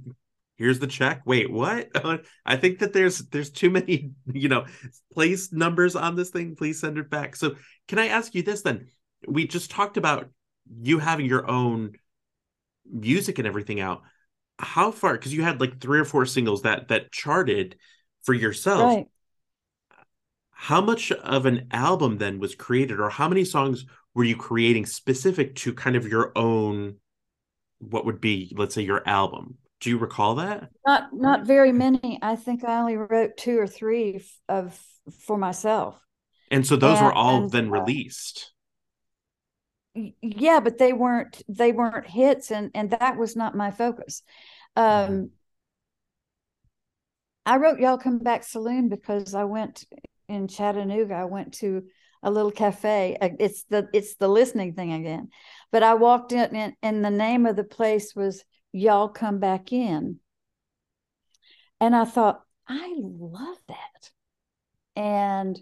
here's 0.57 0.79
the 0.79 0.87
check. 0.87 1.21
Wait 1.25 1.51
what? 1.51 1.89
I 2.45 2.55
think 2.57 2.79
that 2.79 2.93
there's 2.93 3.19
there's 3.29 3.51
too 3.51 3.69
many 3.69 4.11
you 4.31 4.49
know 4.49 4.65
place 5.13 5.51
numbers 5.51 5.95
on 5.95 6.15
this 6.15 6.29
thing 6.29 6.55
please 6.55 6.79
send 6.79 6.97
it 6.97 7.09
back. 7.09 7.35
So 7.35 7.55
can 7.87 7.99
i 7.99 8.07
ask 8.07 8.33
you 8.35 8.43
this 8.43 8.61
then? 8.61 8.87
We 9.27 9.47
just 9.47 9.71
talked 9.71 9.97
about 9.97 10.29
you 10.81 10.99
having 10.99 11.25
your 11.25 11.49
own 11.49 11.93
music 12.89 13.37
and 13.39 13.47
everything 13.47 13.79
out. 13.79 14.01
How 14.59 14.91
far 14.91 15.13
because 15.13 15.33
you 15.33 15.43
had 15.43 15.59
like 15.59 15.79
three 15.81 15.99
or 15.99 16.05
four 16.05 16.25
singles 16.25 16.61
that 16.61 16.89
that 16.89 17.11
charted 17.11 17.77
for 18.23 18.33
yourself. 18.33 18.95
Right. 18.95 19.07
How 20.63 20.79
much 20.79 21.11
of 21.11 21.45
an 21.45 21.67
album 21.71 22.17
then 22.19 22.39
was 22.39 22.55
created 22.55 22.97
or 22.97 23.09
how 23.09 23.27
many 23.27 23.43
songs 23.43 23.85
were 24.15 24.23
you 24.23 24.37
creating 24.37 24.85
specific 24.85 25.55
to 25.55 25.73
kind 25.73 25.97
of 25.97 26.07
your 26.07 26.31
own 26.37 26.95
what 27.79 28.05
would 28.05 28.21
be 28.21 28.53
let's 28.57 28.73
say 28.73 28.81
your 28.81 29.05
album 29.05 29.57
do 29.81 29.89
you 29.89 29.97
recall 29.97 30.35
that 30.35 30.69
Not 30.87 31.13
not 31.13 31.45
very 31.45 31.73
many. 31.73 32.17
I 32.21 32.37
think 32.37 32.63
I 32.63 32.79
only 32.79 32.95
wrote 32.95 33.35
two 33.35 33.59
or 33.59 33.67
three 33.67 34.23
of 34.47 34.79
for 35.25 35.37
myself. 35.37 36.01
and 36.49 36.65
so 36.65 36.77
those 36.77 37.01
were 37.01 37.11
all 37.11 37.43
And, 37.43 37.51
then 37.51 37.67
uh, 37.67 37.71
released 37.71 38.53
Yeah, 40.21 40.61
but 40.61 40.77
they 40.77 40.93
weren't 40.93 41.41
they 41.49 41.73
weren't 41.73 42.07
hits, 42.07 42.51
and 42.51 42.71
and 42.73 42.91
that 42.91 43.17
was 43.17 43.35
not 43.35 43.53
my 43.55 43.71
focus. 43.71 44.23
Um, 44.77 45.31
I 47.45 47.57
wrote 47.57 47.79
"Y'all 47.79 47.97
Come 47.97 48.19
Back 48.19 48.43
Saloon" 48.43 48.87
because 48.87 49.35
I 49.35 49.43
went 49.43 49.83
in 50.33 50.47
Chattanooga. 50.47 51.13
I 51.15 51.25
went 51.25 51.53
to 51.55 51.83
a 52.21 52.31
little 52.31 52.51
cafe. 52.51 53.17
Uh, 53.19 53.29
It's 53.39 53.63
the 53.63 53.89
it's 53.93 54.15
the 54.15 54.27
listening 54.27 54.73
thing 54.73 54.93
again. 54.93 55.29
But 55.71 55.83
I 55.83 55.93
walked 55.95 56.31
in, 56.31 56.55
and, 56.55 56.73
and 56.81 57.03
the 57.03 57.11
name 57.11 57.45
of 57.45 57.55
the 57.55 57.63
place 57.63 58.15
was 58.15 58.43
"Y'all 58.71 59.09
Come 59.09 59.39
Back 59.39 59.71
In," 59.71 60.19
and 61.79 61.95
I 61.95 62.05
thought 62.05 62.41
I 62.67 62.93
love 62.97 63.57
that, 63.67 64.11
and 64.95 65.59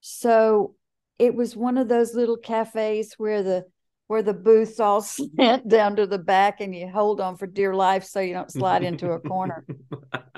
so 0.00 0.76
it 1.18 1.34
was 1.34 1.56
one 1.56 1.76
of 1.76 1.88
those 1.88 2.14
little 2.14 2.38
cafes 2.38 3.14
where 3.18 3.42
the 3.42 3.66
where 4.10 4.24
the 4.24 4.34
booths 4.34 4.80
all 4.80 5.00
slant 5.02 5.68
down 5.68 5.94
to 5.94 6.04
the 6.04 6.18
back 6.18 6.60
and 6.60 6.74
you 6.74 6.88
hold 6.88 7.20
on 7.20 7.36
for 7.36 7.46
dear 7.46 7.76
life 7.76 8.02
so 8.02 8.18
you 8.18 8.34
don't 8.34 8.50
slide 8.50 8.82
into 8.82 9.12
a 9.12 9.20
corner. 9.20 9.64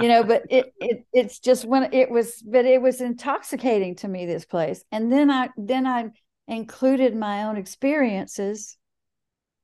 You 0.01 0.09
know 0.09 0.25
but 0.25 0.43
it, 0.51 0.73
it 0.81 1.07
it's 1.13 1.39
just 1.39 1.65
when 1.65 1.93
it 1.93 2.11
was 2.11 2.43
but 2.43 2.65
it 2.65 2.83
was 2.83 3.01
intoxicating 3.01 3.95
to 3.97 4.09
me 4.09 4.27
this 4.27 4.45
place. 4.45 4.83
And 4.91 5.13
then 5.13 5.31
i 5.31 5.49
then 5.57 5.87
i 5.87 6.11
included 6.49 7.15
my 7.15 7.45
own 7.45 7.57
experiences. 7.57 8.77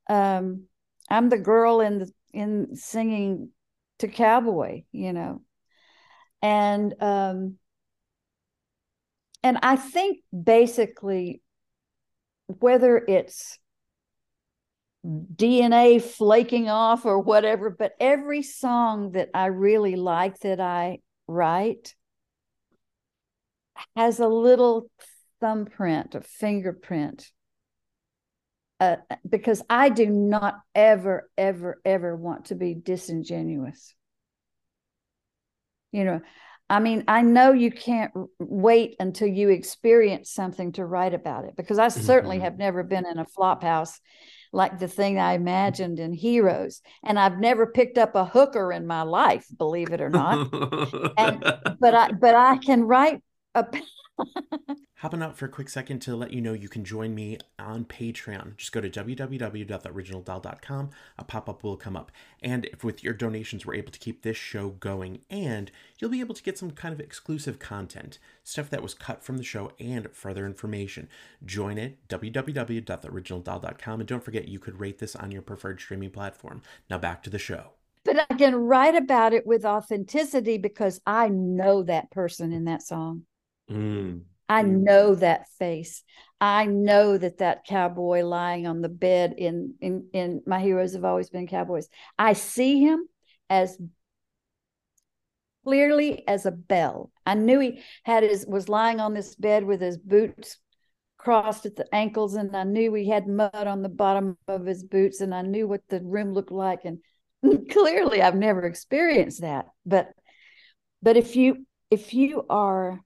Um 0.09 0.65
i'm 1.11 1.29
the 1.29 1.39
girl 1.39 1.81
in 1.81 1.99
the 1.99 2.13
in 2.33 2.77
singing 2.77 3.51
to 3.99 4.09
cowboy 4.09 4.85
you 4.93 5.13
know. 5.13 5.43
And 6.41 6.95
um 7.01 7.57
and 9.43 9.59
I 9.63 9.75
think 9.77 10.19
basically 10.33 11.43
whether 12.47 12.97
it's 12.97 13.59
DNA 15.09 16.03
flaking 16.03 16.69
off 16.69 17.07
or 17.07 17.19
whatever, 17.19 17.71
but 17.71 17.93
every 17.99 18.43
song 18.43 19.13
that 19.13 19.31
I 19.33 19.47
really 19.47 19.97
like 19.97 20.41
that 20.41 20.61
I 20.61 20.99
write 21.27 21.95
has 23.97 24.21
a 24.21 24.29
little 24.29 24.91
thumbprint, 25.41 26.15
a 26.15 26.21
fingerprint. 26.21 27.31
Uh, 28.81 28.97
because 29.29 29.61
I 29.69 29.89
do 29.89 30.07
not 30.07 30.61
ever, 30.73 31.29
ever, 31.37 31.81
ever 31.85 32.15
want 32.15 32.47
to 32.47 32.55
be 32.55 32.75
disingenuous. 32.75 33.93
You 35.91 36.05
know, 36.05 36.21
I 36.71 36.79
mean, 36.79 37.03
I 37.09 37.23
know 37.23 37.53
you 37.53 37.73
can't 37.73 38.13
wait 38.39 38.95
until 39.01 39.27
you 39.27 39.49
experience 39.49 40.31
something 40.31 40.73
to 40.73 40.85
write 40.85 41.15
about 41.15 41.45
it 41.45 41.57
because 41.57 41.79
I 41.79 41.89
certainly 41.89 42.37
mm-hmm. 42.37 42.45
have 42.45 42.59
never 42.59 42.85
been 42.85 43.07
in 43.07 43.19
a 43.19 43.25
flop 43.25 43.63
house 43.63 43.99
like 44.53 44.79
the 44.79 44.89
thing 44.89 45.19
I 45.19 45.35
imagined 45.35 45.99
in 45.99 46.13
Heroes. 46.13 46.81
And 47.05 47.19
I've 47.19 47.39
never 47.39 47.67
picked 47.67 47.99
up 47.99 48.15
a 48.15 48.25
hooker 48.25 48.73
in 48.73 48.87
my 48.87 49.03
life, 49.03 49.47
believe 49.57 49.93
it 49.93 50.01
or 50.01 50.11
not. 50.11 50.53
and 51.19 51.41
but 51.81 51.95
I 51.95 52.13
but 52.13 52.35
I 52.35 52.57
can 52.57 52.85
write 52.85 53.23
a 53.55 53.67
Hopping 54.97 55.23
out 55.23 55.39
for 55.39 55.45
a 55.45 55.49
quick 55.49 55.69
second 55.69 56.01
to 56.01 56.17
let 56.17 56.33
you 56.33 56.41
know 56.41 56.53
you 56.53 56.69
can 56.69 56.85
join 56.85 57.15
me 57.15 57.39
on 57.57 57.85
Patreon. 57.85 58.57
Just 58.57 58.73
go 58.73 58.81
to 58.81 58.91
www.theoriginaldoll.com. 58.91 60.91
A 61.19 61.25
pop 61.25 61.49
up 61.49 61.63
will 61.63 61.77
come 61.77 61.97
up. 61.97 62.11
And 62.43 62.65
if 62.67 62.83
with 62.83 63.05
your 63.05 63.15
donations, 63.15 63.65
we're 63.65 63.77
able 63.77 63.93
to 63.93 63.99
keep 64.01 64.23
this 64.23 64.37
show 64.37 64.71
going, 64.71 65.21
and 65.31 65.71
you'll 65.99 66.11
be 66.11 66.19
able 66.19 66.35
to 66.35 66.43
get 66.43 66.59
some 66.59 66.73
kind 66.73 66.93
of 66.93 66.99
exclusive 67.01 67.61
content, 67.61 68.19
stuff 68.43 68.69
that 68.71 68.83
was 68.83 68.95
cut 68.95 69.23
from 69.23 69.37
the 69.37 69.45
show, 69.45 69.71
and 69.79 70.11
further 70.13 70.47
information. 70.47 71.09
Join 71.45 71.79
it, 71.79 72.09
www.theoriginaldoll.com. 72.09 74.01
And 74.01 74.09
don't 74.09 74.25
forget, 74.25 74.49
you 74.49 74.59
could 74.59 74.81
rate 74.81 74.99
this 74.99 75.15
on 75.15 75.31
your 75.31 75.43
preferred 75.43 75.79
streaming 75.81 76.11
platform. 76.11 76.61
Now 76.91 76.99
back 76.99 77.23
to 77.23 77.31
the 77.31 77.39
show. 77.39 77.71
But 78.05 78.27
I 78.31 78.35
can 78.35 78.57
write 78.57 78.97
about 78.97 79.33
it 79.33 79.47
with 79.47 79.65
authenticity 79.65 80.59
because 80.59 81.01
I 81.07 81.29
know 81.29 81.85
that 81.85 82.11
person 82.11 82.53
in 82.53 82.65
that 82.65 82.83
song. 82.83 83.23
Mm. 83.71 84.23
I 84.49 84.63
know 84.63 85.15
that 85.15 85.49
face. 85.59 86.03
I 86.41 86.67
know 86.67 87.19
that 87.19 87.39
that 87.39 87.65
cowboy 87.65 88.23
lying 88.23 88.67
on 88.67 88.81
the 88.81 88.89
bed 88.89 89.35
in 89.37 89.75
in 89.81 90.09
in 90.13 90.43
my 90.47 90.61
heroes 90.61 90.95
have 90.95 91.05
always 91.05 91.31
been 91.31 91.47
cowboys. 91.47 91.89
I 92.19 92.33
see 92.33 92.81
him 92.81 93.09
as 93.51 93.77
clearly 95.65 96.27
as 96.27 96.47
a 96.47 96.51
bell. 96.51 97.11
I 97.27 97.35
knew 97.35 97.59
he 97.59 97.83
had 98.05 98.23
his 98.23 98.47
was 98.47 98.69
lying 98.69 99.01
on 99.01 99.13
this 99.13 99.35
bed 99.35 99.65
with 99.65 99.81
his 99.81 99.99
boots 99.99 100.59
crossed 101.19 101.67
at 101.67 101.77
the 101.77 101.95
ankles 101.95 102.35
and 102.35 102.57
I 102.57 102.63
knew 102.63 102.95
he 102.95 103.09
had 103.09 103.27
mud 103.27 103.51
on 103.53 103.83
the 103.83 103.89
bottom 103.89 104.39
of 104.47 104.65
his 104.65 104.85
boots 104.85 105.21
and 105.21 105.35
I 105.35 105.43
knew 105.43 105.67
what 105.67 105.83
the 105.89 106.01
room 106.01 106.33
looked 106.33 106.53
like 106.53 106.85
and 106.85 107.01
clearly 107.71 108.23
I've 108.23 108.37
never 108.37 108.65
experienced 108.65 109.41
that. 109.41 109.67
But 109.85 110.13
but 111.03 111.17
if 111.17 111.37
you 111.37 111.67
if 111.91 112.15
you 112.15 112.47
are 112.49 113.01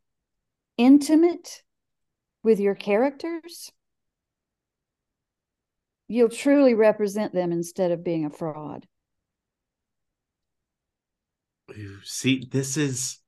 intimate 0.76 1.62
with 2.42 2.60
your 2.60 2.74
characters, 2.74 3.72
you'll 6.08 6.28
truly 6.28 6.74
represent 6.74 7.32
them 7.32 7.52
instead 7.52 7.90
of 7.90 8.04
being 8.04 8.24
a 8.24 8.30
fraud. 8.30 8.86
See, 12.04 12.46
this 12.50 12.76
is 12.76 13.18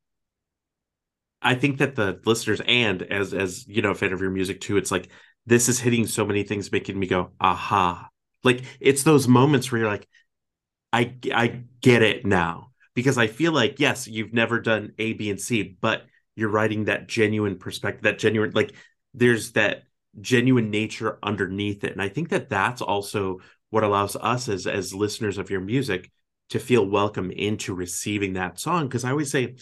I 1.43 1.55
think 1.55 1.79
that 1.79 1.95
the 1.95 2.21
listeners 2.25 2.61
and 2.67 3.03
as 3.03 3.35
as 3.35 3.67
you 3.69 3.83
know, 3.83 3.91
a 3.91 3.95
fan 3.95 4.13
of 4.13 4.21
your 4.21 4.31
music 4.31 4.61
too, 4.61 4.77
it's 4.77 4.91
like 4.91 5.11
this 5.47 5.69
is 5.69 5.79
hitting 5.79 6.07
so 6.07 6.25
many 6.25 6.43
things, 6.43 6.73
making 6.73 6.99
me 6.99 7.07
go, 7.07 7.31
aha. 7.41 8.09
Like 8.43 8.63
it's 8.81 9.03
those 9.03 9.29
moments 9.29 9.71
where 9.71 9.81
you're 9.83 9.91
like, 9.91 10.09
I 10.93 11.17
I 11.33 11.65
get 11.81 12.03
it 12.03 12.27
now. 12.27 12.73
Because 12.95 13.19
I 13.19 13.27
feel 13.27 13.53
like, 13.53 13.81
yes, 13.81 14.09
you've 14.09 14.33
never 14.33 14.61
done 14.61 14.93
A, 14.99 15.15
B, 15.15 15.31
and 15.31 15.41
C, 15.41 15.77
but 15.81 16.05
you're 16.37 16.51
writing 16.51 16.85
that 16.85 17.09
genuine 17.09 17.59
perspective 17.59 18.03
that 18.03 18.19
genuine 18.19 18.53
like 18.55 18.75
there's 19.13 19.53
that 19.53 19.85
genuine 20.21 20.71
nature 20.71 21.19
underneath 21.23 21.85
it. 21.85 21.93
And 21.93 22.03
i 22.03 22.09
think 22.09 22.29
that 22.31 22.49
that's 22.49 22.83
also 22.83 23.41
what 23.71 23.85
allows 23.85 24.17
us 24.17 24.49
as 24.49 24.67
as 24.67 24.95
listeners 24.95 25.39
of 25.39 25.51
your 25.51 25.61
music 25.61 26.11
to 26.51 26.59
feel 26.59 26.87
welcome 26.87 27.31
into 27.31 27.75
receiving 27.75 28.35
that 28.35 28.59
song. 28.61 28.87
Because 28.87 29.05
i 29.05 29.11
always 29.11 29.31
say 29.31 29.57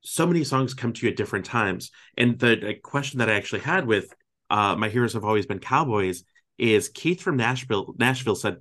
so 0.00 0.26
many 0.26 0.44
songs 0.44 0.74
come 0.74 0.92
to 0.92 1.06
you 1.06 1.10
at 1.10 1.16
different 1.16 1.44
times. 1.44 1.90
And 2.16 2.38
the 2.38 2.74
question 2.82 3.18
that 3.18 3.30
i 3.30 3.34
actually 3.34 3.60
had 3.60 3.86
with 3.86 4.12
uh, 4.50 4.76
my 4.76 4.88
heroes 4.88 5.12
have 5.12 5.24
always 5.24 5.46
been 5.46 5.58
cowboys 5.58 6.24
is 6.56 6.88
keith 6.88 7.20
from 7.20 7.36
nashville 7.36 7.94
nashville 7.98 8.34
said 8.34 8.56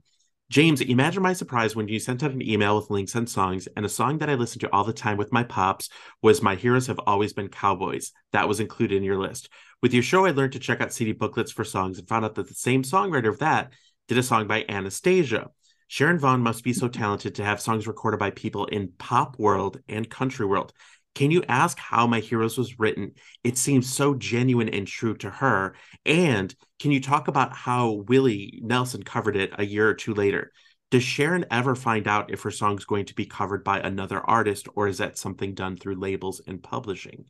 James, 0.50 0.80
imagine 0.80 1.22
my 1.22 1.34
surprise 1.34 1.76
when 1.76 1.90
you 1.90 2.00
sent 2.00 2.24
out 2.24 2.32
an 2.32 2.42
email 2.42 2.78
with 2.78 2.90
links 2.90 3.16
and 3.16 3.30
songs, 3.30 3.68
and 3.76 3.86
a 3.86 3.90
song 3.90 4.18
that 4.20 4.30
I 4.30 4.36
listened 4.36 4.62
to 4.62 4.72
all 4.72 4.86
the 4.86 4.94
time 4.94 5.18
with 5.18 5.34
my 5.34 5.44
pops 5.44 5.90
was 6.22 6.42
My 6.42 6.56
Heroes 6.56 6.88
Have 6.88 7.02
Always 7.06 7.34
Been 7.34 7.50
Cowboys. 7.50 8.14
That 8.32 8.48
was 8.48 8.62
included 8.62 8.96
in 8.96 9.04
your 9.04 9.18
list. 9.18 9.50
With 9.82 9.94
your 9.94 10.04
show, 10.04 10.26
I 10.26 10.32
learned 10.32 10.54
to 10.54 10.60
check 10.60 10.80
out 10.80 10.94
CD 10.94 11.12
booklets 11.12 11.52
for 11.52 11.66
songs 11.66 12.00
and 12.00 12.08
found 12.08 12.24
out 12.24 12.36
that 12.36 12.48
the 12.48 12.54
same 12.54 12.84
songwriter 12.84 13.28
of 13.28 13.40
that 13.40 13.74
did 14.08 14.18
a 14.18 14.24
song 14.24 14.48
by 14.48 14.64
Anastacia. 14.64 15.50
Sharon 15.90 16.18
Vaughn 16.18 16.42
must 16.42 16.64
be 16.64 16.72
so 16.72 16.88
talented 16.88 17.36
to 17.36 17.44
have 17.44 17.60
songs 17.60 17.86
recorded 17.86 18.18
by 18.18 18.32
people 18.32 18.68
in 18.68 18.94
pop 18.98 19.38
world 19.38 19.82
and 19.90 20.10
country 20.10 20.46
world. 20.46 20.72
Can 21.18 21.32
you 21.32 21.44
ask 21.50 21.80
how 21.80 22.06
My 22.06 22.20
Heroes 22.20 22.60
was 22.60 22.78
written? 22.78 23.14
It 23.44 23.58
seems 23.58 23.92
so 23.92 24.14
genuine 24.14 24.70
and 24.70 24.86
true 24.86 25.18
to 25.18 25.32
her. 25.32 25.74
And 26.06 26.54
can 26.80 26.92
you 26.92 27.02
talk 27.02 27.28
about 27.28 27.56
how 27.56 28.04
Willie 28.08 28.60
Nelson 28.62 29.02
covered 29.02 29.36
it 29.36 29.52
a 29.58 29.66
year 29.66 29.90
or 29.90 29.96
two 29.96 30.14
later? 30.14 30.52
Does 30.92 31.02
Sharon 31.02 31.48
ever 31.50 31.74
find 31.74 32.08
out 32.08 32.32
if 32.32 32.44
her 32.44 32.52
song's 32.52 32.86
going 32.86 33.06
to 33.06 33.16
be 33.16 33.26
covered 33.26 33.64
by 33.64 33.80
another 33.80 34.20
artist, 34.20 34.68
or 34.76 34.88
is 34.88 35.00
that 35.00 35.18
something 35.18 35.56
done 35.56 35.76
through 35.76 35.96
labels 35.96 36.40
and 36.46 36.62
publishing? 36.62 37.26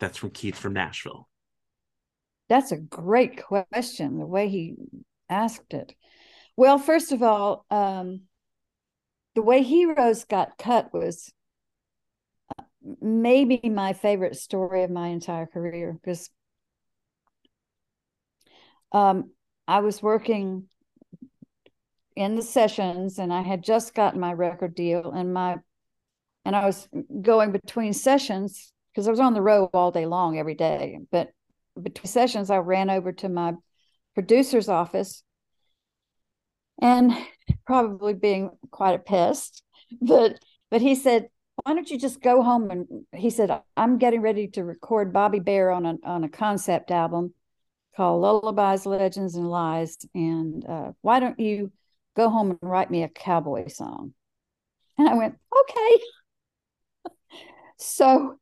That's 0.00 0.18
from 0.18 0.32
Keith 0.32 0.58
from 0.58 0.74
Nashville. 0.74 1.26
That's 2.50 2.72
a 2.72 2.76
great 2.76 3.42
question, 3.42 4.18
the 4.18 4.26
way 4.26 4.50
he 4.50 4.74
asked 5.30 5.72
it. 5.72 5.94
Well, 6.58 6.76
first 6.76 7.10
of 7.10 7.22
all, 7.22 7.64
um, 7.70 8.24
the 9.34 9.40
way 9.40 9.62
Heroes 9.62 10.24
got 10.24 10.58
cut 10.58 10.92
was 10.92 11.32
maybe 13.00 13.60
my 13.64 13.92
favorite 13.92 14.36
story 14.36 14.82
of 14.82 14.90
my 14.90 15.08
entire 15.08 15.46
career 15.46 15.92
because 15.92 16.30
um, 18.92 19.30
I 19.68 19.80
was 19.80 20.02
working 20.02 20.64
in 22.16 22.34
the 22.34 22.42
sessions 22.42 23.18
and 23.18 23.32
I 23.32 23.42
had 23.42 23.62
just 23.62 23.94
gotten 23.94 24.20
my 24.20 24.32
record 24.32 24.74
deal 24.74 25.12
and 25.12 25.32
my 25.32 25.56
and 26.44 26.56
I 26.56 26.64
was 26.66 26.88
going 27.22 27.52
between 27.52 27.92
sessions 27.92 28.72
because 28.92 29.06
I 29.06 29.10
was 29.10 29.20
on 29.20 29.34
the 29.34 29.42
road 29.42 29.70
all 29.74 29.90
day 29.90 30.06
long 30.06 30.38
every 30.38 30.54
day. 30.54 30.98
But 31.12 31.30
between 31.80 32.06
sessions, 32.06 32.50
I 32.50 32.58
ran 32.58 32.90
over 32.90 33.12
to 33.12 33.28
my 33.28 33.54
producer's 34.14 34.68
office 34.68 35.22
and 36.80 37.12
probably 37.66 38.14
being 38.14 38.50
quite 38.70 38.94
a 38.94 38.98
pest, 38.98 39.62
but 40.00 40.38
but 40.70 40.80
he 40.80 40.94
said, 40.94 41.28
why 41.64 41.74
don't 41.74 41.90
you 41.90 41.98
just 41.98 42.20
go 42.20 42.42
home 42.42 42.70
and 42.70 42.86
he 43.14 43.30
said 43.30 43.62
i'm 43.76 43.98
getting 43.98 44.20
ready 44.20 44.46
to 44.48 44.64
record 44.64 45.12
bobby 45.12 45.40
bare 45.40 45.70
on 45.70 45.86
a, 45.86 45.96
on 46.04 46.24
a 46.24 46.28
concept 46.28 46.90
album 46.90 47.32
called 47.96 48.20
lullabies 48.20 48.86
legends 48.86 49.34
and 49.34 49.48
lies 49.48 49.98
and 50.14 50.64
uh, 50.68 50.92
why 51.02 51.20
don't 51.20 51.38
you 51.40 51.70
go 52.16 52.28
home 52.28 52.50
and 52.50 52.58
write 52.62 52.90
me 52.90 53.02
a 53.02 53.08
cowboy 53.08 53.68
song? 53.68 54.12
And 54.98 55.08
i 55.08 55.14
went 55.14 55.36
okay. 55.60 56.02
So 57.78 58.38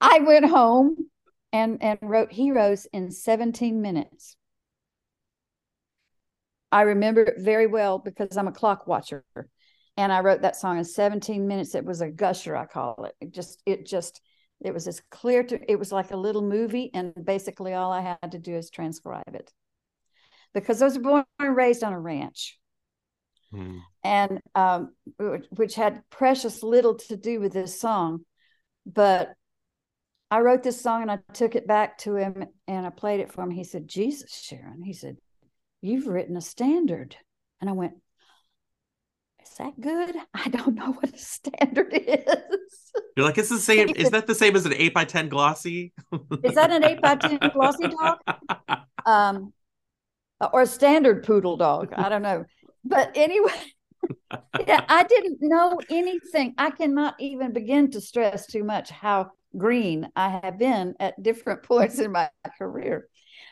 i 0.00 0.20
went 0.20 0.44
home 0.44 0.96
and 1.52 1.82
and 1.82 1.98
wrote 2.02 2.32
heroes 2.32 2.86
in 2.92 3.10
17 3.10 3.82
minutes. 3.82 4.36
I 6.70 6.82
remember 6.82 7.22
it 7.22 7.40
very 7.40 7.66
well 7.66 7.98
because 7.98 8.36
i'm 8.36 8.48
a 8.48 8.52
clock 8.52 8.86
watcher 8.86 9.24
and 9.98 10.12
I 10.12 10.20
wrote 10.20 10.42
that 10.42 10.54
song 10.54 10.78
in 10.78 10.84
17 10.84 11.48
minutes. 11.48 11.74
It 11.74 11.84
was 11.84 12.00
a 12.00 12.08
gusher, 12.08 12.56
I 12.56 12.66
call 12.66 13.04
it. 13.04 13.16
It 13.20 13.34
just, 13.34 13.60
it 13.66 13.84
just, 13.84 14.20
it 14.60 14.72
was 14.72 14.86
as 14.86 15.02
clear 15.10 15.42
to, 15.42 15.70
it 15.70 15.76
was 15.76 15.90
like 15.90 16.12
a 16.12 16.16
little 16.16 16.40
movie. 16.40 16.92
And 16.94 17.12
basically 17.24 17.74
all 17.74 17.90
I 17.90 18.00
had 18.00 18.30
to 18.30 18.38
do 18.38 18.54
is 18.54 18.70
transcribe 18.70 19.34
it 19.34 19.52
because 20.54 20.80
I 20.80 20.84
was 20.84 20.98
born 20.98 21.24
and 21.40 21.56
raised 21.56 21.82
on 21.82 21.92
a 21.92 21.98
ranch. 21.98 22.60
Hmm. 23.50 23.78
And 24.04 24.40
um, 24.54 24.94
which 25.50 25.74
had 25.74 26.04
precious 26.10 26.62
little 26.62 26.94
to 26.94 27.16
do 27.16 27.40
with 27.40 27.52
this 27.52 27.80
song, 27.80 28.20
but 28.86 29.34
I 30.30 30.40
wrote 30.40 30.62
this 30.62 30.80
song 30.80 31.02
and 31.02 31.10
I 31.10 31.18
took 31.32 31.56
it 31.56 31.66
back 31.66 31.98
to 31.98 32.14
him 32.14 32.44
and 32.68 32.86
I 32.86 32.90
played 32.90 33.18
it 33.18 33.32
for 33.32 33.42
him. 33.42 33.50
He 33.50 33.64
said, 33.64 33.88
Jesus, 33.88 34.32
Sharon. 34.32 34.82
He 34.84 34.92
said, 34.92 35.16
You've 35.80 36.06
written 36.06 36.36
a 36.36 36.40
standard. 36.40 37.16
And 37.60 37.68
I 37.68 37.72
went, 37.72 37.94
is 39.48 39.56
that 39.58 39.80
good? 39.80 40.16
I 40.34 40.48
don't 40.48 40.74
know 40.74 40.92
what 40.92 41.14
a 41.14 41.18
standard 41.18 41.92
is. 41.92 42.92
You're 43.16 43.26
like, 43.26 43.38
it's 43.38 43.48
the 43.48 43.58
same. 43.58 43.88
Is 43.96 44.10
that 44.10 44.26
the 44.26 44.34
same 44.34 44.54
as 44.56 44.66
an 44.66 44.74
eight 44.74 44.94
by 44.94 45.04
ten 45.04 45.28
glossy? 45.28 45.92
Is 46.42 46.54
that 46.54 46.70
an 46.70 46.84
eight 46.84 47.00
by 47.00 47.16
ten 47.16 47.38
glossy 47.52 47.88
dog? 47.88 48.18
Um, 49.04 49.52
or 50.52 50.62
a 50.62 50.66
standard 50.66 51.24
poodle 51.24 51.56
dog? 51.56 51.92
I 51.92 52.08
don't 52.08 52.22
know. 52.22 52.44
But 52.84 53.12
anyway, 53.16 53.52
yeah, 54.66 54.84
I 54.88 55.02
didn't 55.02 55.38
know 55.40 55.80
anything. 55.90 56.54
I 56.58 56.70
cannot 56.70 57.16
even 57.18 57.52
begin 57.52 57.90
to 57.92 58.00
stress 58.00 58.46
too 58.46 58.62
much 58.62 58.90
how 58.90 59.32
green 59.56 60.08
I 60.14 60.40
have 60.42 60.58
been 60.58 60.94
at 61.00 61.20
different 61.20 61.62
points 61.64 61.98
in 61.98 62.12
my 62.12 62.30
career. 62.56 63.08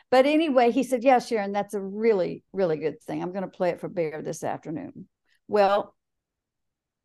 But 0.09 0.25
anyway, 0.25 0.71
he 0.71 0.83
said, 0.83 1.03
Yeah, 1.03 1.19
Sharon, 1.19 1.51
that's 1.51 1.73
a 1.73 1.81
really, 1.81 2.43
really 2.53 2.77
good 2.77 3.01
thing. 3.01 3.21
I'm 3.21 3.31
going 3.33 3.43
to 3.43 3.49
play 3.49 3.71
it 3.71 3.81
for 3.81 3.89
Bare 3.89 4.21
this 4.21 4.43
afternoon. 4.43 5.07
Well, 5.47 5.95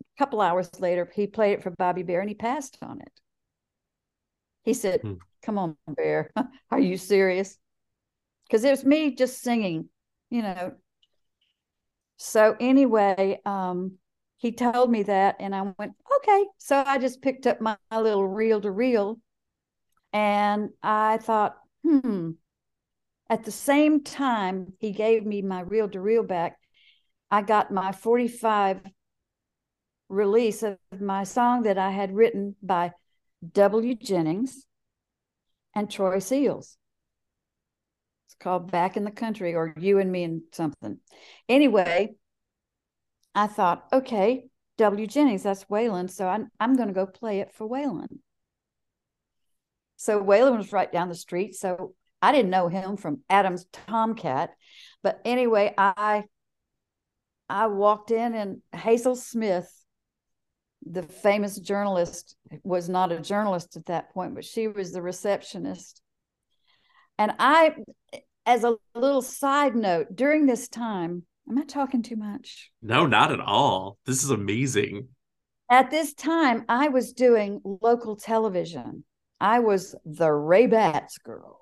a 0.01 0.19
couple 0.19 0.41
hours 0.41 0.71
later, 0.81 1.11
he 1.15 1.27
played 1.27 1.55
it 1.55 1.63
for 1.63 1.71
Bobby 1.71 2.03
Bare 2.03 2.21
and 2.21 2.29
he 2.29 2.35
passed 2.35 2.79
on 2.83 3.01
it. 3.01 3.13
He 4.63 4.75
said, 4.75 5.01
hmm. 5.01 5.15
Come 5.43 5.59
on, 5.59 5.77
Bare. 5.89 6.31
Are 6.71 6.79
you 6.79 6.97
serious? 6.97 7.59
Because 8.47 8.65
it 8.65 8.71
was 8.71 8.85
me 8.85 9.15
just 9.15 9.41
singing, 9.43 9.89
you 10.31 10.43
know. 10.43 10.75
So 12.17 12.57
anyway, 12.61 13.41
um, 13.45 13.99
he 14.37 14.53
told 14.53 14.91
me 14.91 15.03
that, 15.05 15.37
and 15.41 15.55
I 15.55 15.73
went, 15.79 15.95
okay. 16.19 16.47
So 16.59 16.83
I 16.87 16.99
just 16.99 17.23
picked 17.23 17.47
up 17.49 17.61
my, 17.61 17.77
my 17.91 17.99
little 17.99 18.27
reel 18.27 18.61
to 18.61 18.71
reel, 18.71 19.19
and 20.13 20.71
I 20.83 21.19
thought, 21.19 21.57
hmm. 21.85 22.33
At 23.29 23.45
the 23.45 23.51
same 23.51 24.03
time, 24.03 24.75
he 24.79 24.93
gave 24.93 25.25
me 25.25 25.41
my 25.41 25.61
reel 25.61 25.89
to 25.89 26.01
reel 26.03 26.23
back. 26.23 26.59
I 27.33 27.41
got 27.41 27.73
my 27.73 27.93
45 27.93 28.83
release 30.11 30.63
of 30.63 30.77
my 31.01 31.25
song 31.25 31.63
that 31.63 31.79
I 31.79 31.91
had 31.91 32.15
written 32.15 32.57
by 32.63 32.93
W. 33.55 33.95
Jennings 33.95 34.67
and 35.75 35.91
Troy 35.91 36.19
Seals. 36.19 36.77
It's 38.27 38.35
called 38.39 38.71
Back 38.71 38.99
in 38.99 39.05
the 39.05 39.11
Country 39.11 39.55
or 39.55 39.73
You 39.79 39.99
and 39.99 40.13
Me 40.13 40.25
and 40.25 40.43
something. 40.53 40.99
Anyway, 41.49 42.11
I 43.35 43.47
thought, 43.47 43.87
okay, 43.95 44.45
W. 44.77 45.07
Jennings, 45.07 45.43
that's 45.43 45.65
Waylon. 45.65 46.11
So 46.11 46.29
I'm, 46.29 46.51
I'm 46.61 46.77
going 46.77 46.89
to 46.89 46.95
go 46.95 47.07
play 47.07 47.41
it 47.41 47.55
for 47.55 47.67
Waylon. 47.67 48.19
So 49.97 50.23
Waylon 50.23 50.59
was 50.59 50.71
right 50.71 50.93
down 50.93 51.09
the 51.09 51.15
street. 51.15 51.55
So 51.55 51.95
I 52.21 52.31
didn't 52.31 52.51
know 52.51 52.69
him 52.69 52.99
from 52.99 53.23
Adam's 53.31 53.65
Tomcat. 53.73 54.51
But 55.03 55.23
anyway, 55.25 55.75
I 55.79 56.25
I 57.53 57.67
walked 57.67 58.11
in 58.11 58.35
and 58.35 58.63
Hazel 58.73 59.15
Smith, 59.15 59.71
the 60.87 61.03
famous 61.03 61.59
journalist, 61.59 62.35
was 62.65 62.89
not 62.89 63.13
a 63.13 63.21
journalist 63.21 63.77
at 63.77 63.85
that 63.87 64.15
point, 64.15 64.35
but 64.35 64.47
she 64.47 64.69
was 64.69 64.91
the 64.91 65.03
receptionist. 65.03 66.01
And 67.19 67.33
I, 67.39 67.75
as 68.47 68.65
a 68.65 68.77
little 68.95 69.21
side 69.21 69.77
note, 69.77 70.07
during 70.15 70.47
this 70.47 70.67
time, 70.67 71.25
am 71.47 71.59
I 71.59 71.65
talking 71.65 72.03
too 72.03 72.17
much? 72.17 72.71
No, 72.81 73.05
not 73.05 73.31
at 73.31 73.41
all. 73.41 73.99
This 74.07 74.25
is 74.25 74.31
amazing. 74.31 75.09
At 75.71 75.91
this 75.91 76.15
time, 76.15 76.65
I 76.71 76.89
was 76.89 77.13
doing 77.13 77.61
local 77.63 78.17
television. 78.17 79.05
I 79.43 79.59
was 79.59 79.95
the 80.07 80.33
Ray 80.33 80.69
Bats 80.69 81.19
girl. 81.19 81.61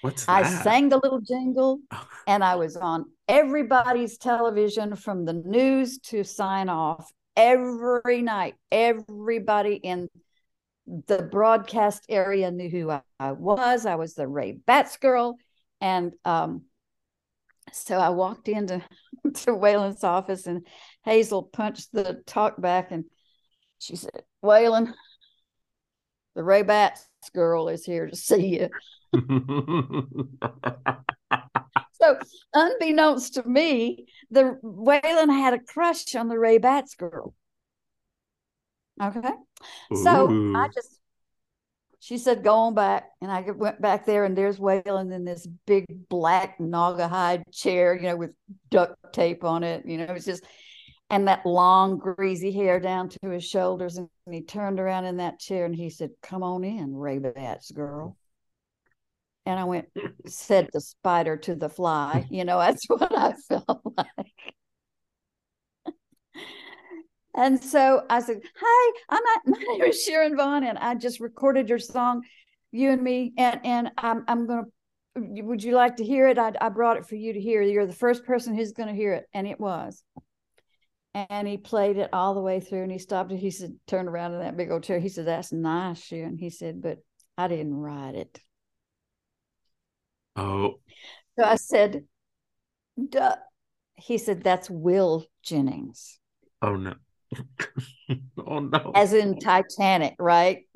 What's 0.00 0.26
that? 0.26 0.44
I 0.44 0.62
sang 0.62 0.88
the 0.88 0.98
little 1.00 1.20
jingle 1.20 1.78
oh. 1.92 2.08
and 2.26 2.42
I 2.42 2.56
was 2.56 2.76
on 2.76 3.06
everybody's 3.28 4.18
television 4.18 4.96
from 4.96 5.24
the 5.24 5.32
news 5.32 5.98
to 5.98 6.24
sign 6.24 6.68
off 6.68 7.10
every 7.36 8.22
night. 8.22 8.54
Everybody 8.70 9.74
in 9.74 10.08
the 10.86 11.22
broadcast 11.22 12.04
area 12.08 12.50
knew 12.50 12.68
who 12.68 12.90
I, 12.90 13.02
I 13.18 13.32
was. 13.32 13.86
I 13.86 13.94
was 13.94 14.14
the 14.14 14.28
Ray 14.28 14.52
Bats 14.52 14.96
girl. 14.98 15.36
And 15.80 16.12
um, 16.24 16.62
so 17.72 17.98
I 17.98 18.10
walked 18.10 18.48
into 18.48 18.82
to 19.24 19.50
Waylon's 19.52 20.04
office 20.04 20.46
and 20.46 20.66
Hazel 21.04 21.42
punched 21.42 21.92
the 21.92 22.22
talk 22.26 22.60
back 22.60 22.90
and 22.90 23.04
she 23.78 23.96
said, 23.96 24.22
Waylon, 24.42 24.92
the 26.34 26.42
Ray 26.44 26.62
Bats 26.62 27.06
girl 27.34 27.68
is 27.68 27.84
here 27.84 28.06
to 28.06 28.16
see 28.16 28.58
you. 28.58 28.68
so, 32.04 32.18
unbeknownst 32.52 33.34
to 33.34 33.48
me, 33.48 34.06
the 34.30 34.58
Waylon 34.62 35.30
had 35.30 35.54
a 35.54 35.58
crush 35.58 36.14
on 36.14 36.28
the 36.28 36.38
Ray 36.38 36.58
Batts 36.58 36.94
girl. 36.94 37.34
Okay. 39.02 39.30
Ooh. 39.92 39.96
So 39.96 40.28
I 40.56 40.68
just, 40.74 41.00
she 42.00 42.18
said, 42.18 42.44
go 42.44 42.54
on 42.54 42.74
back. 42.74 43.10
And 43.20 43.30
I 43.30 43.40
went 43.50 43.80
back 43.80 44.06
there, 44.06 44.24
and 44.24 44.36
there's 44.36 44.58
Waylon 44.58 45.12
in 45.12 45.24
this 45.24 45.46
big 45.66 45.86
black 46.08 46.58
Naugahyde 46.58 47.44
chair, 47.52 47.96
you 47.96 48.02
know, 48.02 48.16
with 48.16 48.30
duct 48.70 48.94
tape 49.12 49.44
on 49.44 49.64
it. 49.64 49.86
You 49.86 49.98
know, 49.98 50.12
it's 50.14 50.26
just, 50.26 50.44
and 51.10 51.28
that 51.28 51.46
long, 51.46 51.98
greasy 51.98 52.52
hair 52.52 52.80
down 52.80 53.08
to 53.08 53.30
his 53.30 53.44
shoulders. 53.44 53.96
And 53.96 54.08
he 54.30 54.42
turned 54.42 54.80
around 54.80 55.06
in 55.06 55.16
that 55.18 55.38
chair 55.38 55.64
and 55.64 55.74
he 55.74 55.90
said, 55.90 56.10
Come 56.22 56.42
on 56.42 56.64
in, 56.64 56.94
Ray 56.94 57.18
Batts 57.18 57.70
girl. 57.70 58.16
And 59.46 59.58
I 59.58 59.64
went, 59.64 59.88
said 60.26 60.70
the 60.72 60.80
spider 60.80 61.36
to 61.38 61.54
the 61.54 61.68
fly. 61.68 62.26
You 62.30 62.44
know, 62.44 62.58
that's 62.58 62.84
what 62.88 63.16
I 63.16 63.34
felt 63.48 63.80
like. 63.96 64.06
And 67.36 67.60
so 67.60 68.04
I 68.08 68.20
said, 68.20 68.40
Hi, 68.60 68.92
I'm 69.08 69.22
at, 69.36 69.40
my 69.44 69.58
name 69.58 69.82
is 69.82 70.04
Sharon 70.04 70.36
Vaughn, 70.36 70.62
and 70.62 70.78
I 70.78 70.94
just 70.94 71.18
recorded 71.18 71.68
your 71.68 71.80
song, 71.80 72.22
You 72.70 72.92
and 72.92 73.02
Me, 73.02 73.32
and, 73.36 73.58
and 73.64 73.90
I'm, 73.98 74.24
I'm 74.28 74.46
going 74.46 74.66
to, 75.16 75.42
would 75.42 75.60
you 75.60 75.74
like 75.74 75.96
to 75.96 76.04
hear 76.04 76.28
it? 76.28 76.38
I, 76.38 76.52
I 76.60 76.68
brought 76.68 76.96
it 76.96 77.06
for 77.06 77.16
you 77.16 77.32
to 77.32 77.40
hear. 77.40 77.60
You're 77.60 77.86
the 77.86 77.92
first 77.92 78.24
person 78.24 78.54
who's 78.54 78.70
going 78.70 78.88
to 78.88 78.94
hear 78.94 79.14
it. 79.14 79.26
And 79.32 79.48
it 79.48 79.58
was. 79.58 80.02
And 81.14 81.46
he 81.46 81.56
played 81.56 81.96
it 81.96 82.10
all 82.12 82.34
the 82.34 82.40
way 82.40 82.58
through 82.58 82.82
and 82.82 82.90
he 82.90 82.98
stopped 82.98 83.30
it. 83.30 83.36
He 83.36 83.52
said, 83.52 83.76
turned 83.86 84.08
around 84.08 84.34
in 84.34 84.40
that 84.40 84.56
big 84.56 84.72
old 84.72 84.82
chair. 84.82 84.98
He 84.98 85.08
said, 85.08 85.26
That's 85.26 85.52
nice, 85.52 86.02
Sharon. 86.02 86.36
He 86.36 86.50
said, 86.50 86.82
But 86.82 86.98
I 87.38 87.46
didn't 87.46 87.74
write 87.74 88.16
it. 88.16 88.40
Oh. 90.36 90.80
So 91.38 91.44
I 91.44 91.56
said, 91.56 92.04
Duh. 93.08 93.36
He 93.96 94.18
said, 94.18 94.42
That's 94.42 94.68
Will 94.68 95.24
Jennings. 95.42 96.18
Oh, 96.62 96.76
no. 96.76 96.94
oh, 98.46 98.58
no. 98.60 98.92
As 98.94 99.12
in 99.12 99.38
Titanic, 99.38 100.14
right? 100.18 100.66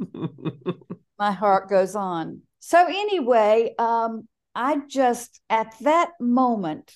My 1.19 1.33
heart 1.33 1.69
goes 1.69 1.97
on. 1.97 2.43
So, 2.61 2.87
anyway, 2.87 3.75
um, 3.79 4.29
I 4.55 4.81
just, 4.89 5.41
at 5.51 5.75
that 5.81 6.11
moment, 6.21 6.95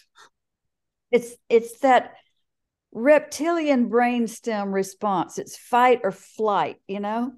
it's 1.11 1.35
it's 1.49 1.79
that 1.81 2.15
reptilian 2.93 3.89
brainstem 3.89 4.73
response. 4.73 5.39
It's 5.39 5.57
fight 5.57 6.01
or 6.03 6.13
flight, 6.13 6.77
you 6.87 7.01
know? 7.01 7.33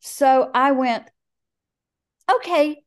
So 0.00 0.50
I 0.54 0.72
went, 0.72 1.04
okay, 2.30 2.82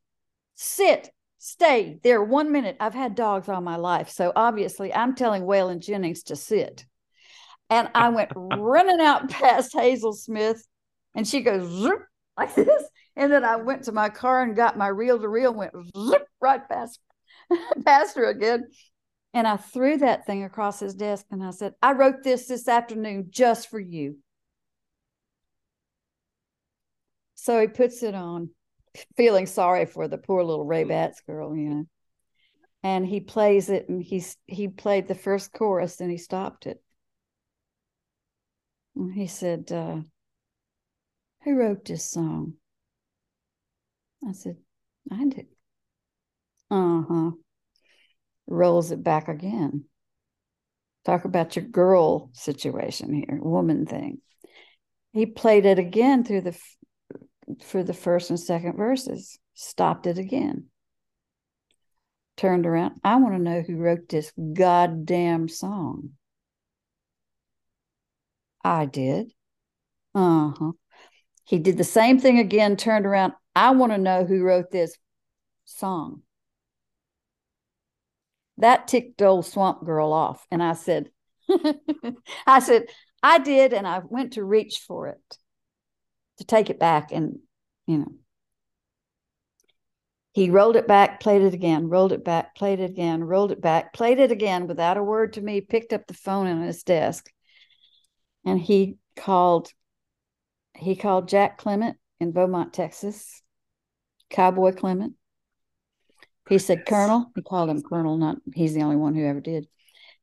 sit, 0.54 1.10
stay 1.44 1.98
there 2.04 2.22
one 2.22 2.52
minute. 2.52 2.76
I've 2.78 2.94
had 2.94 3.16
dogs 3.16 3.48
all 3.48 3.60
my 3.60 3.74
life. 3.74 4.08
So 4.08 4.32
obviously, 4.36 4.94
I'm 4.94 5.16
telling 5.16 5.42
Waylon 5.42 5.80
Jennings 5.80 6.22
to 6.24 6.36
sit. 6.36 6.86
And 7.68 7.90
I 7.96 8.10
went 8.10 8.30
running 8.36 9.00
out 9.00 9.28
past 9.28 9.72
Hazel 9.72 10.12
Smith, 10.12 10.64
and 11.16 11.26
she 11.26 11.40
goes 11.40 11.68
zoop, 11.68 12.00
like 12.38 12.54
this. 12.54 12.84
And 13.16 13.32
then 13.32 13.44
I 13.44 13.56
went 13.56 13.84
to 13.84 13.92
my 13.92 14.08
car 14.08 14.42
and 14.42 14.54
got 14.54 14.78
my 14.78 14.86
reel 14.86 15.18
to 15.18 15.28
reel, 15.28 15.52
went 15.52 15.72
zoop, 15.96 16.22
right 16.40 16.66
past, 16.68 17.00
past 17.84 18.16
her 18.16 18.26
again. 18.26 18.68
And 19.34 19.48
I 19.48 19.56
threw 19.56 19.96
that 19.96 20.26
thing 20.26 20.44
across 20.44 20.78
his 20.78 20.94
desk 20.94 21.26
and 21.30 21.42
I 21.42 21.50
said, 21.50 21.74
I 21.82 21.92
wrote 21.92 22.22
this 22.22 22.46
this 22.46 22.68
afternoon 22.68 23.28
just 23.30 23.68
for 23.68 23.80
you. 23.80 24.18
So 27.34 27.60
he 27.60 27.66
puts 27.66 28.02
it 28.02 28.14
on 28.14 28.50
feeling 29.16 29.46
sorry 29.46 29.86
for 29.86 30.08
the 30.08 30.18
poor 30.18 30.42
little 30.42 30.64
Ray 30.64 30.84
Batts 30.84 31.20
girl, 31.22 31.56
you 31.56 31.68
know. 31.68 31.84
And 32.82 33.06
he 33.06 33.20
plays 33.20 33.68
it, 33.68 33.88
and 33.88 34.02
he's 34.02 34.36
he 34.46 34.68
played 34.68 35.06
the 35.06 35.14
first 35.14 35.52
chorus, 35.52 36.00
and 36.00 36.10
he 36.10 36.16
stopped 36.16 36.66
it. 36.66 36.82
And 38.96 39.12
he 39.14 39.26
said, 39.26 39.70
uh, 39.70 40.00
"Who 41.44 41.56
wrote 41.56 41.84
this 41.84 42.10
song?" 42.10 42.54
I 44.26 44.32
said, 44.32 44.56
"I 45.10 45.24
did." 45.26 45.46
Uh 46.70 47.02
huh. 47.08 47.30
Rolls 48.46 48.90
it 48.90 49.02
back 49.02 49.28
again. 49.28 49.84
Talk 51.04 51.24
about 51.24 51.56
your 51.56 51.64
girl 51.64 52.30
situation 52.32 53.12
here, 53.12 53.38
woman 53.40 53.86
thing. 53.86 54.20
He 55.12 55.26
played 55.26 55.66
it 55.66 55.78
again 55.78 56.24
through 56.24 56.42
the 56.42 56.58
for 57.62 57.82
the 57.82 57.94
first 57.94 58.30
and 58.30 58.38
second 58.38 58.76
verses, 58.76 59.38
stopped 59.54 60.06
it 60.06 60.18
again. 60.18 60.66
Turned 62.36 62.66
around. 62.66 63.00
I 63.04 63.16
want 63.16 63.34
to 63.34 63.42
know 63.42 63.60
who 63.60 63.76
wrote 63.76 64.08
this 64.08 64.32
goddamn 64.54 65.48
song. 65.48 66.10
I 68.64 68.86
did. 68.86 69.32
Uh 70.14 70.52
huh. 70.58 70.72
He 71.44 71.58
did 71.58 71.76
the 71.76 71.84
same 71.84 72.18
thing 72.18 72.38
again, 72.38 72.76
turned 72.76 73.06
around. 73.06 73.34
I 73.54 73.70
want 73.70 73.92
to 73.92 73.98
know 73.98 74.24
who 74.24 74.42
wrote 74.42 74.70
this 74.70 74.96
song. 75.64 76.22
That 78.58 78.88
ticked 78.88 79.20
old 79.20 79.46
swamp 79.46 79.84
girl 79.84 80.12
off. 80.12 80.46
And 80.50 80.62
I 80.62 80.74
said, 80.74 81.10
I 82.46 82.60
said, 82.60 82.84
I 83.22 83.38
did. 83.38 83.72
And 83.72 83.86
I 83.86 84.00
went 84.04 84.34
to 84.34 84.44
reach 84.44 84.84
for 84.86 85.08
it 85.08 85.38
to 86.42 86.46
take 86.46 86.70
it 86.70 86.78
back. 86.78 87.12
And, 87.12 87.38
you 87.86 87.98
know, 87.98 88.12
he 90.32 90.50
rolled 90.50 90.76
it 90.76 90.88
back, 90.88 91.20
played 91.20 91.42
it 91.42 91.54
again, 91.54 91.88
rolled 91.88 92.12
it 92.12 92.24
back, 92.24 92.54
played 92.54 92.80
it 92.80 92.90
again, 92.90 93.22
rolled 93.22 93.52
it 93.52 93.60
back, 93.60 93.92
played 93.92 94.18
it 94.18 94.32
again 94.32 94.66
without 94.66 94.96
a 94.96 95.02
word 95.02 95.34
to 95.34 95.40
me, 95.40 95.60
picked 95.60 95.92
up 95.92 96.06
the 96.06 96.14
phone 96.14 96.46
on 96.46 96.62
his 96.62 96.82
desk. 96.82 97.30
And 98.44 98.60
he 98.60 98.96
called 99.16 99.72
he 100.74 100.96
called 100.96 101.28
Jack 101.28 101.58
Clement 101.58 101.98
in 102.18 102.32
Beaumont, 102.32 102.72
Texas, 102.72 103.42
Cowboy 104.30 104.72
Clement. 104.72 105.12
He 106.48 106.58
said, 106.58 106.86
Colonel, 106.86 107.30
he 107.36 107.42
called 107.42 107.68
him 107.68 107.82
Colonel, 107.82 108.16
not 108.16 108.38
he's 108.54 108.74
the 108.74 108.82
only 108.82 108.96
one 108.96 109.14
who 109.14 109.24
ever 109.24 109.40
did. 109.40 109.68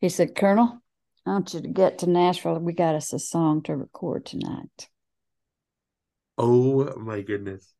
He 0.01 0.09
said, 0.09 0.35
Colonel, 0.35 0.81
I 1.25 1.29
want 1.29 1.53
you 1.53 1.61
to 1.61 1.67
get 1.67 1.99
to 1.99 2.09
Nashville. 2.09 2.59
We 2.59 2.73
got 2.73 2.95
us 2.95 3.13
a 3.13 3.19
song 3.19 3.61
to 3.63 3.75
record 3.75 4.25
tonight. 4.25 4.89
Oh 6.39 6.95
my 6.97 7.21
goodness. 7.21 7.71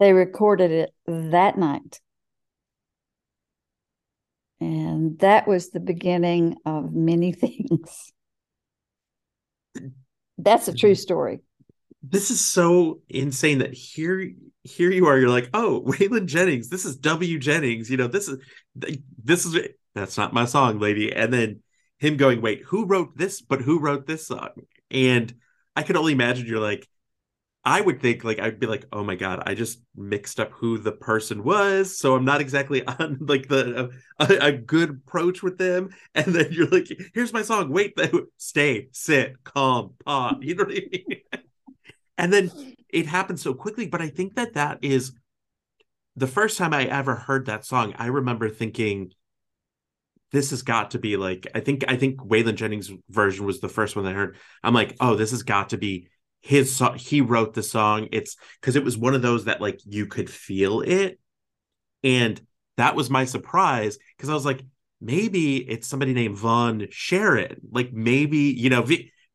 They 0.00 0.12
recorded 0.12 0.72
it 0.72 0.90
that 1.06 1.56
night. 1.56 2.00
And 4.60 5.18
that 5.20 5.46
was 5.46 5.70
the 5.70 5.80
beginning 5.80 6.56
of 6.64 6.92
many 6.92 7.32
things. 7.32 8.12
That's 10.38 10.68
a 10.68 10.74
true 10.74 10.92
mm-hmm. 10.92 10.96
story 10.96 11.40
this 12.08 12.30
is 12.30 12.44
so 12.44 13.00
insane 13.08 13.58
that 13.58 13.72
here 13.72 14.32
here 14.62 14.90
you 14.90 15.06
are 15.06 15.18
you're 15.18 15.28
like 15.28 15.48
oh 15.54 15.82
waylon 15.86 16.26
jennings 16.26 16.68
this 16.68 16.84
is 16.84 16.96
w 16.96 17.38
jennings 17.38 17.90
you 17.90 17.96
know 17.96 18.06
this 18.06 18.28
is 18.28 18.38
this 19.22 19.44
is 19.44 19.58
that's 19.94 20.16
not 20.16 20.32
my 20.32 20.44
song 20.44 20.78
lady 20.78 21.12
and 21.12 21.32
then 21.32 21.60
him 21.98 22.16
going 22.16 22.40
wait 22.40 22.62
who 22.66 22.84
wrote 22.84 23.16
this 23.16 23.40
but 23.40 23.60
who 23.60 23.78
wrote 23.78 24.06
this 24.06 24.26
song 24.26 24.50
and 24.90 25.34
i 25.74 25.82
can 25.82 25.96
only 25.96 26.12
imagine 26.12 26.46
you're 26.46 26.60
like 26.60 26.86
i 27.66 27.80
would 27.80 28.00
think 28.00 28.24
like 28.24 28.38
i'd 28.38 28.60
be 28.60 28.66
like 28.66 28.86
oh 28.92 29.02
my 29.02 29.16
god 29.16 29.42
i 29.44 29.54
just 29.54 29.80
mixed 29.96 30.38
up 30.38 30.52
who 30.52 30.78
the 30.78 30.92
person 30.92 31.42
was 31.42 31.98
so 31.98 32.14
i'm 32.14 32.24
not 32.24 32.40
exactly 32.40 32.86
on 32.86 33.18
like 33.20 33.48
the 33.48 33.90
a, 34.18 34.38
a 34.40 34.52
good 34.52 34.90
approach 34.90 35.42
with 35.42 35.58
them. 35.58 35.90
And 36.14 36.34
then 36.34 36.52
you're 36.52 36.68
like 36.68 36.86
here's 37.12 37.32
my 37.32 37.42
song 37.42 37.70
wait 37.70 37.98
stay 38.38 38.88
sit 38.92 39.42
calm 39.44 39.94
pause 40.04 40.36
you 40.40 40.54
know 40.54 40.64
what 40.64 40.72
i 40.72 40.80
mean? 40.90 41.20
And 42.16 42.32
then 42.32 42.50
it 42.88 43.06
happened 43.06 43.40
so 43.40 43.52
quickly 43.52 43.86
but 43.88 44.00
i 44.00 44.08
think 44.08 44.36
that 44.36 44.54
that 44.54 44.78
is 44.82 45.12
the 46.14 46.26
first 46.26 46.56
time 46.56 46.72
i 46.72 46.84
ever 46.84 47.14
heard 47.14 47.46
that 47.46 47.64
song 47.64 47.94
i 47.98 48.06
remember 48.06 48.48
thinking 48.48 49.10
this 50.32 50.50
has 50.50 50.62
got 50.62 50.92
to 50.92 50.98
be 50.98 51.16
like 51.16 51.46
i 51.54 51.60
think 51.60 51.84
i 51.88 51.96
think 51.96 52.18
waylon 52.20 52.54
jennings 52.54 52.90
version 53.10 53.44
was 53.44 53.60
the 53.60 53.68
first 53.68 53.96
one 53.96 54.06
i 54.06 54.12
heard. 54.12 54.36
I'm 54.62 54.72
like 54.74 54.96
oh 55.00 55.16
this 55.16 55.32
has 55.32 55.42
got 55.42 55.70
to 55.70 55.78
be 55.78 56.08
his 56.46 56.74
song 56.74 56.96
he 56.96 57.20
wrote 57.20 57.54
the 57.54 57.62
song 57.62 58.08
it's 58.12 58.36
because 58.60 58.76
it 58.76 58.84
was 58.84 58.96
one 58.96 59.14
of 59.14 59.22
those 59.22 59.44
that 59.44 59.60
like 59.60 59.80
you 59.84 60.06
could 60.06 60.30
feel 60.30 60.80
it 60.80 61.18
and 62.04 62.40
that 62.76 62.94
was 62.94 63.10
my 63.10 63.24
surprise 63.24 63.98
because 64.16 64.30
i 64.30 64.34
was 64.34 64.44
like 64.44 64.62
maybe 65.00 65.56
it's 65.56 65.88
somebody 65.88 66.14
named 66.14 66.36
vaughn 66.36 66.86
sharon 66.90 67.56
like 67.70 67.92
maybe 67.92 68.38
you 68.38 68.70
know 68.70 68.82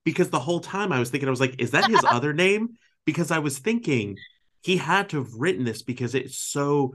because 0.04 0.30
the 0.30 0.40
whole 0.40 0.60
time 0.60 0.92
I 0.92 1.00
was 1.00 1.10
thinking, 1.10 1.28
I 1.28 1.32
was 1.32 1.40
like, 1.40 1.62
is 1.62 1.72
that 1.72 1.90
his 1.90 2.04
other 2.08 2.34
name? 2.34 2.78
Because 3.06 3.32
I 3.32 3.40
was 3.40 3.60
thinking 3.60 4.18
he 4.62 4.78
had 4.78 5.10
to 5.10 5.18
have 5.18 5.34
written 5.34 5.64
this 5.64 5.82
because 5.82 6.16
it 6.16 6.32
so 6.32 6.94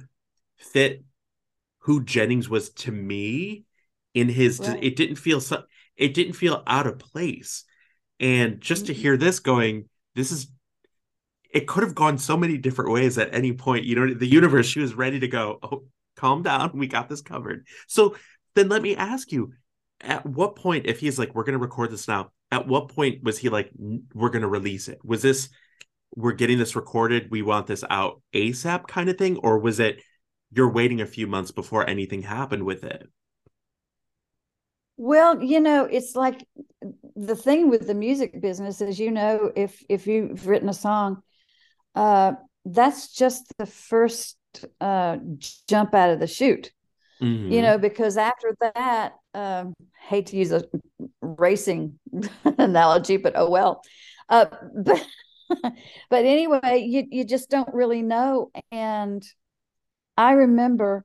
fit 0.56 1.04
who 1.80 2.02
Jennings 2.02 2.48
was 2.48 2.70
to 2.70 2.92
me 2.92 3.64
in 4.14 4.28
his 4.28 4.60
right. 4.60 4.82
it 4.82 4.96
didn't 4.96 5.16
feel 5.16 5.40
so 5.40 5.64
it 5.96 6.14
didn't 6.14 6.34
feel 6.34 6.62
out 6.66 6.86
of 6.86 6.98
place. 6.98 7.64
And 8.18 8.60
just 8.60 8.84
mm-hmm. 8.84 8.94
to 8.94 9.00
hear 9.00 9.16
this 9.16 9.40
going, 9.40 9.88
this 10.16 10.32
is 10.32 10.50
it 11.52 11.68
could 11.68 11.84
have 11.84 11.94
gone 11.94 12.18
so 12.18 12.36
many 12.36 12.58
different 12.58 12.90
ways 12.90 13.16
at 13.16 13.32
any 13.32 13.52
point. 13.52 13.84
You 13.84 13.94
know, 13.94 14.14
the 14.14 14.26
universe, 14.26 14.66
she 14.66 14.80
was 14.80 14.94
ready 14.94 15.20
to 15.20 15.28
go, 15.28 15.58
oh, 15.62 15.84
calm 16.16 16.42
down, 16.42 16.72
we 16.74 16.88
got 16.88 17.08
this 17.08 17.22
covered. 17.22 17.66
So 17.86 18.16
then 18.56 18.68
let 18.68 18.82
me 18.82 18.96
ask 18.96 19.30
you, 19.30 19.52
at 20.00 20.26
what 20.26 20.56
point, 20.56 20.86
if 20.86 20.98
he's 20.98 21.18
like, 21.18 21.34
we're 21.34 21.44
gonna 21.44 21.58
record 21.58 21.92
this 21.92 22.08
now, 22.08 22.32
at 22.50 22.66
what 22.66 22.88
point 22.88 23.22
was 23.22 23.38
he 23.38 23.48
like 23.48 23.70
we're 24.14 24.30
going 24.30 24.42
to 24.42 24.48
release 24.48 24.88
it 24.88 24.98
was 25.04 25.22
this 25.22 25.48
we're 26.14 26.32
getting 26.32 26.58
this 26.58 26.76
recorded 26.76 27.30
we 27.30 27.42
want 27.42 27.66
this 27.66 27.84
out 27.90 28.22
asap 28.34 28.86
kind 28.86 29.08
of 29.08 29.18
thing 29.18 29.36
or 29.38 29.58
was 29.58 29.80
it 29.80 30.02
you're 30.52 30.70
waiting 30.70 31.00
a 31.00 31.06
few 31.06 31.26
months 31.26 31.50
before 31.50 31.88
anything 31.88 32.22
happened 32.22 32.64
with 32.64 32.84
it 32.84 33.08
well 34.96 35.42
you 35.42 35.60
know 35.60 35.84
it's 35.84 36.14
like 36.16 36.46
the 37.14 37.36
thing 37.36 37.68
with 37.68 37.86
the 37.86 37.94
music 37.94 38.40
business 38.40 38.80
is 38.80 38.98
you 38.98 39.10
know 39.10 39.50
if 39.54 39.82
if 39.88 40.06
you've 40.06 40.46
written 40.46 40.68
a 40.68 40.74
song 40.74 41.22
uh 41.94 42.32
that's 42.64 43.12
just 43.12 43.52
the 43.58 43.66
first 43.66 44.38
uh 44.80 45.16
jump 45.68 45.94
out 45.94 46.10
of 46.10 46.18
the 46.18 46.26
chute 46.26 46.72
mm-hmm. 47.20 47.52
you 47.52 47.62
know 47.62 47.78
because 47.78 48.16
after 48.16 48.56
that 48.60 49.14
um 49.34 49.74
hate 50.06 50.26
to 50.26 50.36
use 50.36 50.52
a 50.52 50.64
racing 51.20 51.98
analogy, 52.44 53.16
but 53.16 53.34
oh 53.36 53.50
well. 53.50 53.82
Uh, 54.28 54.46
but 54.74 55.04
but 56.10 56.24
anyway, 56.24 56.84
you 56.86 57.06
you 57.10 57.24
just 57.24 57.50
don't 57.50 57.72
really 57.72 58.02
know. 58.02 58.50
And 58.70 59.22
I 60.16 60.32
remember 60.32 61.04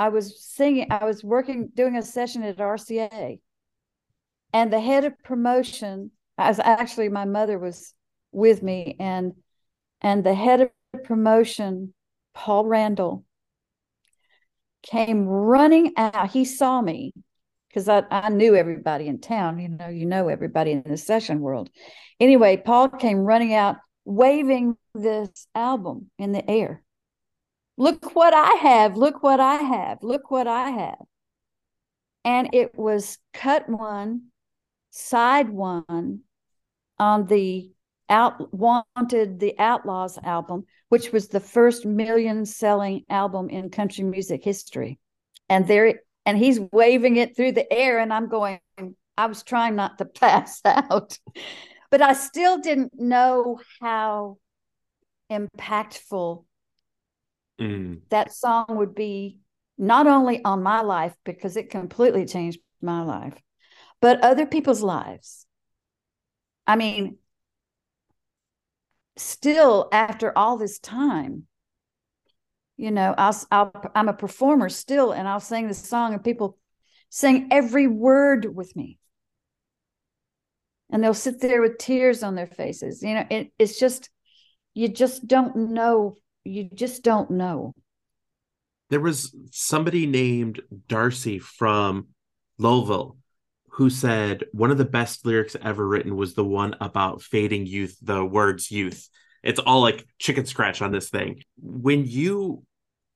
I 0.00 0.08
was 0.08 0.42
singing, 0.42 0.86
I 0.90 1.04
was 1.04 1.22
working 1.22 1.68
doing 1.74 1.94
a 1.94 2.02
session 2.02 2.42
at 2.42 2.56
RCA, 2.56 3.38
and 4.54 4.72
the 4.72 4.80
head 4.80 5.04
of 5.04 5.22
promotion, 5.22 6.12
as 6.38 6.58
actually 6.58 7.10
my 7.10 7.26
mother 7.26 7.58
was 7.58 7.92
with 8.32 8.62
me, 8.62 8.96
and 8.98 9.34
and 10.00 10.24
the 10.24 10.32
head 10.32 10.62
of 10.62 10.70
promotion, 11.04 11.92
Paul 12.34 12.64
Randall, 12.64 13.26
came 14.82 15.26
running 15.26 15.92
out. 15.98 16.30
He 16.30 16.46
saw 16.46 16.80
me 16.80 17.12
because 17.68 17.86
I, 17.86 18.02
I 18.10 18.30
knew 18.30 18.56
everybody 18.56 19.06
in 19.06 19.20
town. 19.20 19.58
You 19.58 19.68
know, 19.68 19.88
you 19.88 20.06
know 20.06 20.28
everybody 20.28 20.70
in 20.70 20.82
the 20.86 20.96
session 20.96 21.40
world. 21.40 21.68
Anyway, 22.18 22.56
Paul 22.56 22.88
came 22.88 23.18
running 23.18 23.52
out, 23.52 23.76
waving 24.06 24.78
this 24.94 25.46
album 25.54 26.10
in 26.18 26.32
the 26.32 26.50
air. 26.50 26.82
Look 27.80 28.14
what 28.14 28.34
I 28.34 28.56
have. 28.56 28.98
Look 28.98 29.22
what 29.22 29.40
I 29.40 29.54
have. 29.54 30.02
Look 30.02 30.30
what 30.30 30.46
I 30.46 30.68
have. 30.68 30.98
And 32.26 32.50
it 32.52 32.76
was 32.76 33.16
cut 33.32 33.70
one, 33.70 34.24
side 34.90 35.48
one 35.48 36.20
on 36.98 37.26
the 37.26 37.72
out 38.10 38.52
wanted 38.52 39.40
the 39.40 39.58
outlaws 39.58 40.18
album 40.22 40.66
which 40.88 41.12
was 41.12 41.28
the 41.28 41.40
first 41.40 41.86
million 41.86 42.44
selling 42.44 43.04
album 43.08 43.48
in 43.48 43.70
country 43.70 44.02
music 44.02 44.42
history 44.44 44.98
and 45.48 45.68
there 45.68 46.00
and 46.26 46.36
he's 46.36 46.58
waving 46.72 47.16
it 47.16 47.36
through 47.36 47.52
the 47.52 47.72
air 47.72 48.00
and 48.00 48.12
i'm 48.12 48.28
going 48.28 48.58
i 49.16 49.26
was 49.26 49.44
trying 49.44 49.76
not 49.76 49.96
to 49.96 50.04
pass 50.20 50.60
out 50.64 51.16
but 51.88 52.02
i 52.02 52.12
still 52.12 52.58
didn't 52.58 52.92
know 52.98 53.60
how 53.80 54.36
impactful 55.30 56.44
mm. 57.60 58.00
that 58.10 58.32
song 58.32 58.66
would 58.68 58.94
be 58.94 59.38
not 59.78 60.06
only 60.06 60.44
on 60.44 60.62
my 60.62 60.80
life 60.80 61.14
because 61.24 61.56
it 61.56 61.70
completely 61.70 62.26
changed 62.26 62.60
my 62.80 63.02
life 63.02 63.34
but 64.00 64.22
other 64.22 64.46
people's 64.46 64.82
lives. 64.82 65.46
I 66.66 66.76
mean 66.76 67.18
still 69.16 69.88
after 69.92 70.36
all 70.36 70.56
this 70.56 70.78
time 70.78 71.44
you 72.78 72.90
know 72.90 73.14
I'll, 73.18 73.36
I'll 73.50 73.90
i'm 73.94 74.08
a 74.08 74.14
performer 74.14 74.70
still 74.70 75.12
and 75.12 75.28
i'll 75.28 75.40
sing 75.40 75.68
the 75.68 75.74
song 75.74 76.14
and 76.14 76.24
people 76.24 76.56
sing 77.10 77.48
every 77.50 77.86
word 77.86 78.56
with 78.56 78.74
me. 78.74 78.98
And 80.92 81.04
they'll 81.04 81.14
sit 81.14 81.40
there 81.40 81.60
with 81.60 81.78
tears 81.78 82.22
on 82.22 82.34
their 82.34 82.46
faces. 82.46 83.02
You 83.02 83.14
know 83.14 83.26
it, 83.30 83.52
it's 83.58 83.78
just 83.78 84.10
you 84.74 84.88
just 84.88 85.26
don't 85.26 85.54
know 85.72 86.16
you 86.44 86.68
just 86.72 87.02
don't 87.02 87.30
know. 87.30 87.74
There 88.90 89.00
was 89.00 89.34
somebody 89.52 90.06
named 90.06 90.60
darcy 90.88 91.38
from 91.38 92.08
louisville 92.58 93.16
who 93.72 93.88
said 93.88 94.44
one 94.52 94.70
of 94.70 94.78
the 94.78 94.84
best 94.84 95.24
lyrics 95.24 95.56
ever 95.62 95.86
written 95.86 96.16
was 96.16 96.34
the 96.34 96.44
one 96.44 96.74
about 96.80 97.22
fading 97.22 97.66
youth 97.66 97.96
the 98.02 98.24
words 98.24 98.70
youth. 98.70 99.08
It's 99.42 99.60
all 99.60 99.80
like 99.80 100.04
chicken 100.18 100.44
scratch 100.44 100.82
on 100.82 100.92
this 100.92 101.08
thing. 101.08 101.42
When 101.56 102.04
you 102.04 102.64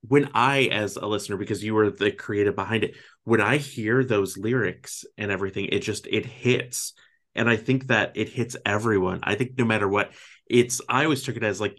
when 0.07 0.29
I, 0.33 0.69
as 0.71 0.97
a 0.97 1.05
listener, 1.05 1.37
because 1.37 1.63
you 1.63 1.73
were 1.73 1.89
the 1.89 2.11
creative 2.11 2.55
behind 2.55 2.83
it, 2.83 2.95
when 3.23 3.41
I 3.41 3.57
hear 3.57 4.03
those 4.03 4.37
lyrics 4.37 5.03
and 5.17 5.31
everything, 5.31 5.65
it 5.71 5.79
just 5.79 6.07
it 6.07 6.25
hits. 6.25 6.93
And 7.33 7.49
I 7.49 7.57
think 7.57 7.87
that 7.87 8.13
it 8.15 8.29
hits 8.29 8.55
everyone. 8.65 9.19
I 9.23 9.35
think 9.35 9.57
no 9.57 9.65
matter 9.65 9.87
what, 9.87 10.11
it's 10.47 10.79
I 10.87 11.03
always 11.03 11.23
took 11.23 11.35
it 11.35 11.43
as 11.43 11.59
like 11.59 11.77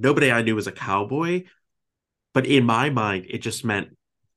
nobody 0.00 0.30
I 0.30 0.42
knew 0.42 0.54
was 0.54 0.66
a 0.66 0.72
cowboy, 0.72 1.44
but 2.34 2.46
in 2.46 2.64
my 2.64 2.90
mind, 2.90 3.26
it 3.28 3.38
just 3.38 3.64
meant 3.64 3.88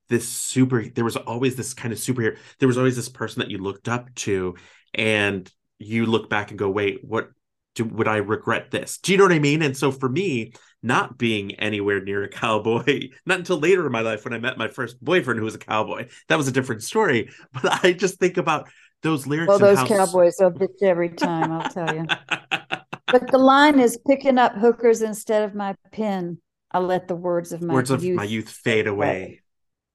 this 0.08 0.28
super. 0.28 0.84
There 0.84 1.04
was 1.04 1.16
always 1.16 1.56
this 1.56 1.74
kind 1.74 1.92
of 1.92 1.98
superhero. 1.98 2.36
There 2.58 2.68
was 2.68 2.78
always 2.78 2.96
this 2.96 3.08
person 3.08 3.40
that 3.40 3.50
you 3.50 3.58
looked 3.58 3.88
up 3.88 4.14
to, 4.16 4.56
and 4.94 5.50
you 5.78 6.06
look 6.06 6.28
back 6.28 6.50
and 6.50 6.58
go, 6.58 6.70
"Wait, 6.70 7.00
what? 7.02 7.30
Do, 7.74 7.84
would 7.84 8.08
I 8.08 8.16
regret 8.16 8.70
this?" 8.70 8.98
Do 8.98 9.12
you 9.12 9.18
know 9.18 9.24
what 9.24 9.32
I 9.32 9.38
mean? 9.38 9.62
And 9.62 9.76
so 9.76 9.92
for 9.92 10.08
me, 10.08 10.52
not 10.82 11.18
being 11.18 11.54
anywhere 11.56 12.02
near 12.02 12.24
a 12.24 12.28
cowboy, 12.28 13.10
not 13.26 13.38
until 13.38 13.58
later 13.58 13.86
in 13.86 13.92
my 13.92 14.00
life 14.00 14.24
when 14.24 14.34
I 14.34 14.38
met 14.38 14.58
my 14.58 14.68
first 14.68 15.02
boyfriend 15.02 15.38
who 15.38 15.44
was 15.44 15.54
a 15.54 15.58
cowboy, 15.58 16.08
that 16.28 16.36
was 16.36 16.48
a 16.48 16.52
different 16.52 16.82
story. 16.82 17.30
But 17.52 17.84
I 17.84 17.92
just 17.92 18.18
think 18.18 18.36
about 18.36 18.68
those 19.02 19.26
lyrics. 19.26 19.48
Well, 19.48 19.58
those 19.58 19.82
cowboys 19.88 20.36
will 20.40 20.52
bitch 20.52 20.82
every 20.82 21.10
time, 21.10 21.52
I'll 21.52 21.70
tell 21.70 21.94
you. 21.94 22.06
but 23.12 23.30
the 23.30 23.38
line 23.38 23.80
is 23.80 23.98
picking 24.06 24.38
up 24.38 24.54
hookers 24.54 25.02
instead 25.02 25.42
of 25.44 25.54
my 25.54 25.74
pen. 25.92 26.38
I 26.70 26.78
let 26.78 27.08
the 27.08 27.16
words 27.16 27.52
of 27.52 27.62
my 27.62 27.74
words 27.74 27.90
of 27.90 28.04
youth 28.04 28.16
my 28.16 28.24
youth 28.24 28.48
fade 28.48 28.86
away. 28.86 29.40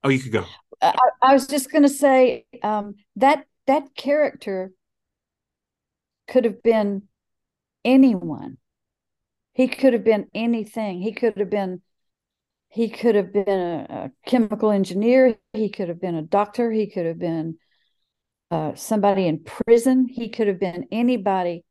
Oh, 0.03 0.09
you 0.09 0.19
could 0.19 0.31
go. 0.31 0.45
I, 0.81 0.93
I 1.21 1.33
was 1.33 1.47
just 1.47 1.71
going 1.71 1.83
to 1.83 1.89
say 1.89 2.45
um, 2.61 2.95
that 3.15 3.45
that 3.67 3.95
character 3.95 4.71
could 6.27 6.45
have 6.45 6.61
been 6.61 7.03
anyone. 7.83 8.57
He 9.53 9.67
could 9.67 9.93
have 9.93 10.03
been 10.03 10.27
anything. 10.33 11.01
He 11.01 11.13
could 11.13 11.37
have 11.37 11.49
been 11.49 11.81
he 12.69 12.89
could 12.89 13.15
have 13.15 13.31
been 13.31 13.47
a, 13.47 13.85
a 13.89 14.11
chemical 14.29 14.69
engineer. 14.69 15.37
He 15.53 15.69
could 15.69 15.87
have 15.87 16.01
been 16.01 16.15
a 16.15 16.21
doctor. 16.21 16.71
He 16.71 16.87
could 16.87 17.05
have 17.05 17.19
been 17.19 17.57
uh, 18.51 18.75
somebody 18.75 19.27
in 19.27 19.43
prison. 19.43 20.07
He 20.09 20.27
could 20.29 20.47
have 20.47 20.59
been 20.59 20.87
anybody 20.91 21.63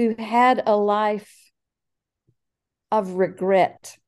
who 0.00 0.14
had 0.18 0.62
a 0.64 0.74
life 0.74 1.30
of 2.90 3.16
regret 3.16 3.98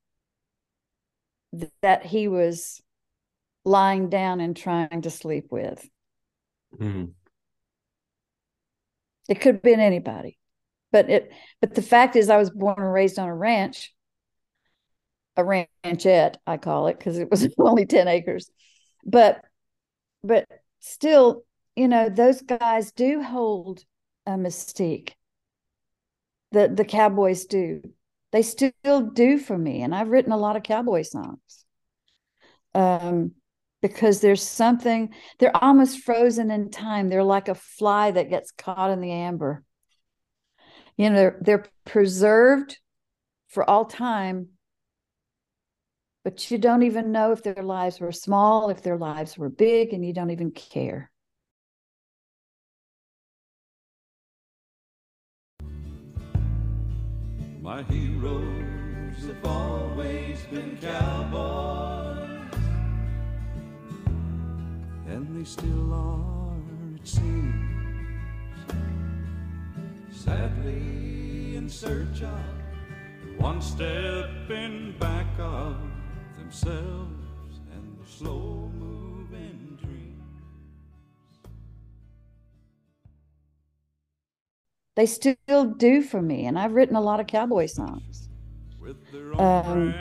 that 1.82 2.06
he 2.06 2.28
was 2.28 2.80
lying 3.66 4.08
down 4.08 4.40
and 4.40 4.56
trying 4.56 5.02
to 5.02 5.10
sleep 5.10 5.48
with. 5.50 5.86
Mm. 6.80 7.10
It 9.28 9.42
could 9.42 9.56
have 9.56 9.62
been 9.62 9.80
anybody. 9.80 10.38
But 10.92 11.10
it 11.10 11.30
but 11.60 11.74
the 11.74 11.82
fact 11.82 12.16
is 12.16 12.30
I 12.30 12.38
was 12.38 12.48
born 12.48 12.76
and 12.78 12.90
raised 12.90 13.18
on 13.18 13.28
a 13.28 13.34
ranch, 13.34 13.94
a 15.36 15.42
ranchette, 15.42 16.36
I 16.46 16.56
call 16.56 16.86
it, 16.86 16.96
because 16.98 17.18
it 17.18 17.30
was 17.30 17.46
only 17.58 17.84
10 17.84 18.08
acres. 18.08 18.50
But 19.04 19.42
but 20.24 20.48
still, 20.80 21.42
you 21.76 21.88
know, 21.88 22.08
those 22.08 22.40
guys 22.40 22.92
do 22.92 23.22
hold 23.22 23.84
a 24.24 24.32
mystique. 24.32 25.10
The 26.52 26.68
the 26.68 26.84
cowboys 26.84 27.46
do 27.46 27.82
they 28.32 28.42
still 28.42 29.02
do 29.12 29.38
for 29.38 29.56
me. 29.56 29.82
And 29.82 29.94
I've 29.94 30.08
written 30.08 30.32
a 30.32 30.38
lot 30.38 30.56
of 30.56 30.62
cowboy 30.62 31.02
songs. 31.02 31.64
Um, 32.74 33.32
because 33.82 34.20
there's 34.20 34.42
something, 34.42 35.12
they're 35.38 35.56
almost 35.56 36.00
frozen 36.00 36.50
in 36.50 36.70
time. 36.70 37.08
They're 37.08 37.22
like 37.22 37.48
a 37.48 37.54
fly 37.54 38.10
that 38.12 38.30
gets 38.30 38.50
caught 38.52 38.90
in 38.90 39.00
the 39.00 39.10
amber. 39.10 39.64
You 40.96 41.10
know, 41.10 41.16
they're, 41.16 41.38
they're 41.40 41.66
preserved 41.84 42.78
for 43.48 43.68
all 43.68 43.84
time, 43.84 44.48
but 46.24 46.50
you 46.50 46.58
don't 46.58 46.84
even 46.84 47.12
know 47.12 47.32
if 47.32 47.42
their 47.42 47.62
lives 47.62 48.00
were 48.00 48.12
small, 48.12 48.70
if 48.70 48.82
their 48.82 48.96
lives 48.96 49.36
were 49.36 49.50
big, 49.50 49.92
and 49.92 50.04
you 50.06 50.14
don't 50.14 50.30
even 50.30 50.52
care. 50.52 51.10
My 57.62 57.84
heroes 57.84 59.24
have 59.24 59.44
always 59.44 60.40
been 60.50 60.76
cowboys, 60.78 62.40
and 65.06 65.38
they 65.38 65.44
still 65.44 65.94
are, 65.94 66.56
it 66.96 67.06
seems. 67.06 67.54
Sadly, 70.10 71.54
in 71.54 71.68
search 71.68 72.22
of 72.22 73.38
one 73.38 73.62
step 73.62 74.50
in 74.50 74.96
back 74.98 75.28
of 75.38 75.76
themselves 76.38 77.60
and 77.72 77.96
the 77.96 78.10
slow 78.10 78.72
moving 78.74 78.91
They 84.96 85.06
still 85.06 85.64
do 85.76 86.02
for 86.02 86.20
me. 86.20 86.46
And 86.46 86.58
I've 86.58 86.72
written 86.72 86.96
a 86.96 87.00
lot 87.00 87.20
of 87.20 87.26
cowboy 87.26 87.66
songs. 87.66 88.28
Um, 89.38 89.94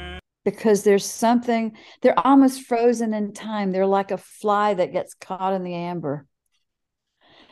because 0.44 0.84
there's 0.84 1.06
something 1.06 1.78
they're 2.02 2.18
almost 2.20 2.64
frozen 2.64 3.14
in 3.14 3.32
time 3.32 3.72
they're 3.72 3.86
like 3.86 4.10
a 4.10 4.18
fly 4.18 4.74
that 4.74 4.92
gets 4.92 5.14
caught 5.14 5.54
in 5.54 5.64
the 5.64 5.76
amber 5.76 6.26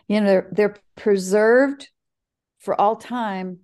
you 0.07 0.19
know 0.19 0.25
they're, 0.25 0.49
they're 0.51 0.75
preserved 0.95 1.87
for 2.57 2.79
all 2.81 2.95
time 2.95 3.59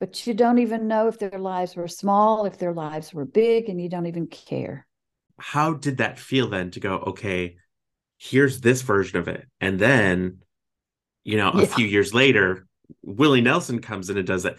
but 0.00 0.26
you 0.26 0.34
don't 0.34 0.58
even 0.58 0.88
know 0.88 1.06
if 1.06 1.20
their 1.20 1.38
lives 1.38 1.76
were 1.76 1.86
small 1.86 2.44
if 2.44 2.58
their 2.58 2.72
lives 2.72 3.14
were 3.14 3.24
big 3.24 3.68
and 3.68 3.80
you 3.80 3.88
don't 3.88 4.06
even 4.06 4.26
care 4.26 4.84
How 5.38 5.74
did 5.74 5.98
that 5.98 6.18
feel 6.18 6.48
then 6.48 6.70
to 6.72 6.80
go, 6.80 6.96
okay, 6.98 7.56
here's 8.18 8.60
this 8.60 8.82
version 8.82 9.18
of 9.18 9.28
it. 9.28 9.46
And 9.60 9.78
then, 9.78 10.38
you 11.24 11.36
know, 11.36 11.50
a 11.50 11.60
Yeah. 11.62 11.66
few 11.66 11.86
years 11.86 12.14
later, 12.14 12.66
Willie 13.02 13.40
Nelson 13.40 13.80
comes 13.80 14.10
in 14.10 14.18
and 14.18 14.26
does 14.26 14.42
that. 14.44 14.58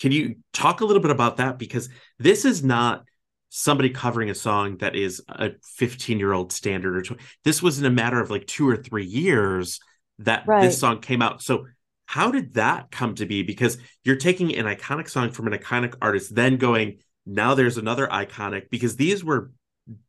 Can 0.00 0.12
you 0.12 0.36
talk 0.52 0.80
a 0.80 0.84
little 0.84 1.02
bit 1.02 1.10
about 1.10 1.38
that? 1.38 1.58
Because 1.58 1.88
this 2.18 2.44
is 2.44 2.62
not 2.62 3.04
somebody 3.48 3.90
covering 3.90 4.30
a 4.30 4.34
song 4.34 4.76
that 4.78 4.94
is 4.94 5.22
a 5.28 5.50
15 5.76 6.18
year 6.18 6.32
old 6.32 6.52
standard 6.52 6.96
or 6.96 7.02
tw- 7.02 7.20
this 7.44 7.62
was 7.62 7.78
in 7.78 7.84
a 7.84 7.90
matter 7.90 8.20
of 8.20 8.30
like 8.30 8.46
two 8.46 8.68
or 8.68 8.76
three 8.76 9.04
years 9.04 9.80
that 10.18 10.46
Right. 10.46 10.62
this 10.62 10.78
song 10.78 11.00
came 11.00 11.20
out. 11.22 11.42
So 11.42 11.66
how 12.06 12.30
did 12.30 12.54
that 12.54 12.90
come 12.90 13.14
to 13.16 13.26
be? 13.26 13.42
Because 13.42 13.78
you're 14.04 14.16
taking 14.16 14.54
an 14.56 14.66
iconic 14.66 15.08
song 15.08 15.30
from 15.30 15.46
an 15.46 15.52
iconic 15.58 15.94
artist, 16.02 16.34
then 16.34 16.56
going, 16.56 16.98
now 17.24 17.54
there's 17.54 17.78
another 17.78 18.06
iconic, 18.06 18.68
because 18.70 18.96
these 18.96 19.24
were 19.24 19.50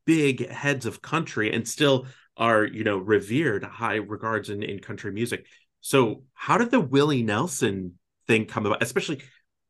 big 0.05 0.49
heads 0.49 0.85
of 0.85 1.01
country 1.01 1.53
and 1.53 1.67
still 1.67 2.07
are, 2.35 2.65
you 2.65 2.83
know, 2.83 2.97
revered 2.97 3.63
high 3.63 3.95
regards 3.95 4.49
in, 4.49 4.63
in 4.63 4.79
country 4.79 5.11
music. 5.11 5.45
So 5.83 6.23
how 6.33 6.57
did 6.57 6.71
the 6.71 6.79
Willie 6.79 7.21
Nelson 7.21 7.99
thing 8.25 8.45
come 8.45 8.65
about? 8.65 8.81
Especially 8.81 9.21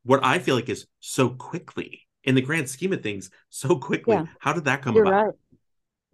what 0.04 0.24
I 0.24 0.38
feel 0.38 0.54
like 0.54 0.68
is 0.68 0.86
so 1.00 1.28
quickly 1.28 2.06
in 2.22 2.34
the 2.34 2.40
grand 2.40 2.70
scheme 2.70 2.92
of 2.92 3.02
things, 3.02 3.30
so 3.50 3.76
quickly. 3.76 4.14
Yeah. 4.14 4.26
How 4.38 4.52
did 4.54 4.64
that 4.64 4.80
come 4.80 4.94
you're 4.94 5.04
about? 5.04 5.24
right 5.26 5.34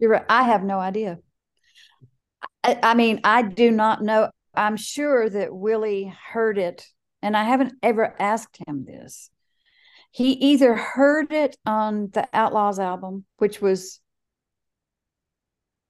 you're 0.01 0.09
right 0.09 0.25
i 0.27 0.43
have 0.43 0.63
no 0.63 0.79
idea 0.79 1.19
I, 2.63 2.77
I 2.83 2.93
mean 2.95 3.21
i 3.23 3.43
do 3.43 3.71
not 3.71 4.03
know 4.03 4.29
i'm 4.53 4.75
sure 4.75 5.29
that 5.29 5.55
willie 5.55 6.13
heard 6.33 6.57
it 6.57 6.85
and 7.21 7.37
i 7.37 7.43
haven't 7.43 7.73
ever 7.81 8.13
asked 8.19 8.57
him 8.67 8.83
this 8.85 9.29
he 10.09 10.31
either 10.31 10.75
heard 10.75 11.31
it 11.31 11.55
on 11.65 12.09
the 12.11 12.27
outlaws 12.33 12.79
album 12.79 13.23
which 13.37 13.61
was 13.61 14.01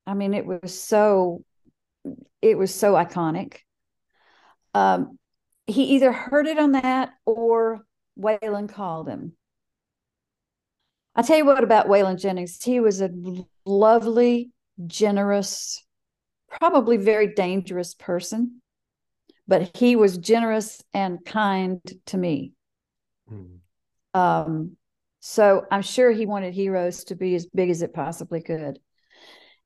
i 0.05 0.14
mean 0.14 0.34
it 0.36 0.45
was 0.45 0.80
so 0.80 1.43
it 2.41 2.57
was 2.57 2.76
so 2.76 2.93
iconic 2.93 3.59
um 4.74 5.17
he 5.67 5.84
either 5.95 6.11
heard 6.11 6.47
it 6.47 6.57
on 6.57 6.74
that 6.74 7.11
or 7.26 7.82
Waylon 8.19 8.67
called 8.67 9.07
him 9.07 9.34
I'll 11.15 11.24
tell 11.24 11.38
you 11.38 11.45
what 11.45 11.63
about 11.63 11.88
Waylon 11.88 12.19
Jennings. 12.19 12.61
He 12.63 12.80
was 12.80 13.01
a 13.01 13.09
lovely, 13.65 14.51
generous, 14.88 15.84
probably 16.49 16.97
very 16.97 17.34
dangerous 17.34 17.93
person, 17.93 18.61
but 19.47 19.76
he 19.76 19.95
was 19.95 20.17
generous 20.17 20.82
and 20.93 21.24
kind 21.26 21.82
to 22.07 22.17
me. 22.17 22.53
Hmm. 23.28 23.57
Um, 24.13 24.78
so 25.19 25.65
I'm 25.69 25.82
sure 25.82 26.11
he 26.11 26.26
wanted 26.26 26.53
Heroes 26.53 27.03
to 27.05 27.15
be 27.15 27.36
as 27.36 27.45
big 27.45 27.69
as 27.69 27.82
it 27.82 27.93
possibly 27.93 28.41
could. 28.41 28.80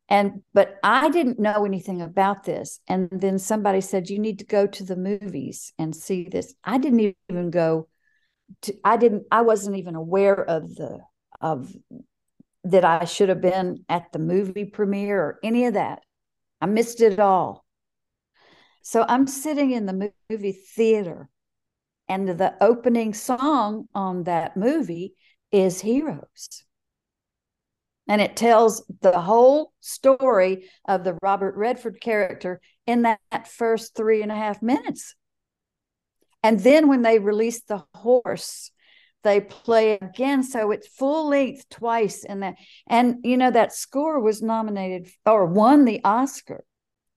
And 0.08 0.44
but 0.54 0.78
I 0.84 1.10
didn't 1.10 1.40
know 1.40 1.66
anything 1.66 2.02
about 2.02 2.44
this. 2.44 2.80
And 2.88 3.10
then 3.12 3.40
somebody 3.40 3.82
said, 3.82 4.10
You 4.10 4.20
need 4.20 4.40
to 4.40 4.46
go 4.46 4.68
to 4.68 4.84
the 4.84 4.96
movies 4.96 5.74
and 5.80 5.96
see 5.96 6.28
this. 6.30 6.54
I 6.64 6.78
didn't 6.78 7.16
even 7.30 7.50
go 7.50 7.88
to, 8.64 8.76
I 8.84 8.98
didn't, 8.98 9.24
I 9.32 9.42
wasn't 9.42 9.78
even 9.78 9.96
aware 9.96 10.40
of 10.40 10.76
the 10.76 11.00
of 11.42 11.76
that 12.64 12.86
I 12.86 13.06
should 13.06 13.30
have 13.30 13.42
been 13.42 13.86
at 13.90 14.12
the 14.12 14.20
movie 14.20 14.66
premiere 14.66 15.22
or 15.22 15.40
any 15.44 15.66
of 15.66 15.76
that. 15.76 16.02
I 16.62 16.66
missed 16.66 17.02
it 17.02 17.20
all. 17.20 17.66
So 18.82 19.06
I'm 19.08 19.28
sitting 19.28 19.72
in 19.72 19.86
the 19.86 20.12
movie 20.30 20.60
theater, 20.76 21.30
and 22.08 22.28
the 22.28 22.54
opening 22.62 23.14
song 23.14 23.88
on 23.96 24.24
that 24.24 24.56
movie 24.56 25.16
is 25.52 25.82
Heroes. 25.82 26.65
And 28.08 28.22
it 28.22 28.36
tells 28.36 28.84
the 29.02 29.20
whole 29.20 29.74
story 29.80 30.70
of 30.88 31.04
the 31.04 31.18
Robert 31.22 31.56
Redford 31.56 32.00
character 32.00 32.62
in 32.86 33.04
that, 33.04 33.20
first 33.48 33.96
three 33.96 34.22
and 34.22 34.32
a 34.32 34.36
half 34.36 34.62
minutes. 34.62 35.16
And 36.44 36.60
then 36.60 36.88
when 36.88 37.02
they 37.02 37.20
release 37.20 37.62
the 37.64 37.84
horse, 37.94 38.72
they 39.24 39.42
play 39.42 39.94
again. 39.94 40.44
So 40.44 40.72
it's 40.72 40.88
full 40.88 41.30
length 41.30 41.68
twice 41.70 42.24
in 42.24 42.42
that. 42.42 42.56
And, 42.88 43.18
you 43.24 43.38
know, 43.38 43.50
that 43.50 43.74
score 43.74 44.20
was 44.20 44.42
nominated 44.42 45.10
or 45.26 45.46
won 45.48 45.86
the 45.86 46.02
Oscar. 46.04 46.64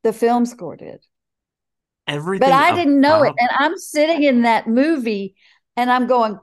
The 0.03 0.15
film 0.15 0.47
score 0.47 0.77
did. 0.77 1.05
Everything. 2.07 2.49
But 2.49 2.55
I 2.55 2.75
didn't 2.75 3.01
know 3.01 3.23
it. 3.23 3.35
And 3.39 3.51
I'm 3.59 3.77
sitting 3.77 4.23
in 4.23 4.43
that 4.43 4.67
movie 4.67 5.35
and 5.77 5.91
I'm 5.91 6.07
going, 6.07 6.39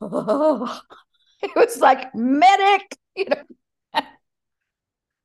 oh, 0.00 0.80
it 1.42 1.54
was 1.54 1.78
like 1.78 2.12
medic, 2.14 2.96
you 3.16 3.26
know. 3.26 3.42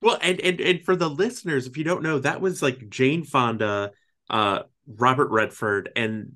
Well, 0.04 0.20
and, 0.22 0.40
and 0.42 0.60
and 0.60 0.84
for 0.84 0.96
the 0.96 1.10
listeners, 1.10 1.66
if 1.66 1.78
you 1.78 1.84
don't 1.84 2.04
know, 2.04 2.20
that 2.20 2.42
was 2.42 2.62
like 2.62 2.90
Jane 2.90 3.24
Fonda, 3.24 3.92
uh, 4.30 4.64
Robert 4.86 5.30
Redford, 5.32 5.90
and 5.96 6.34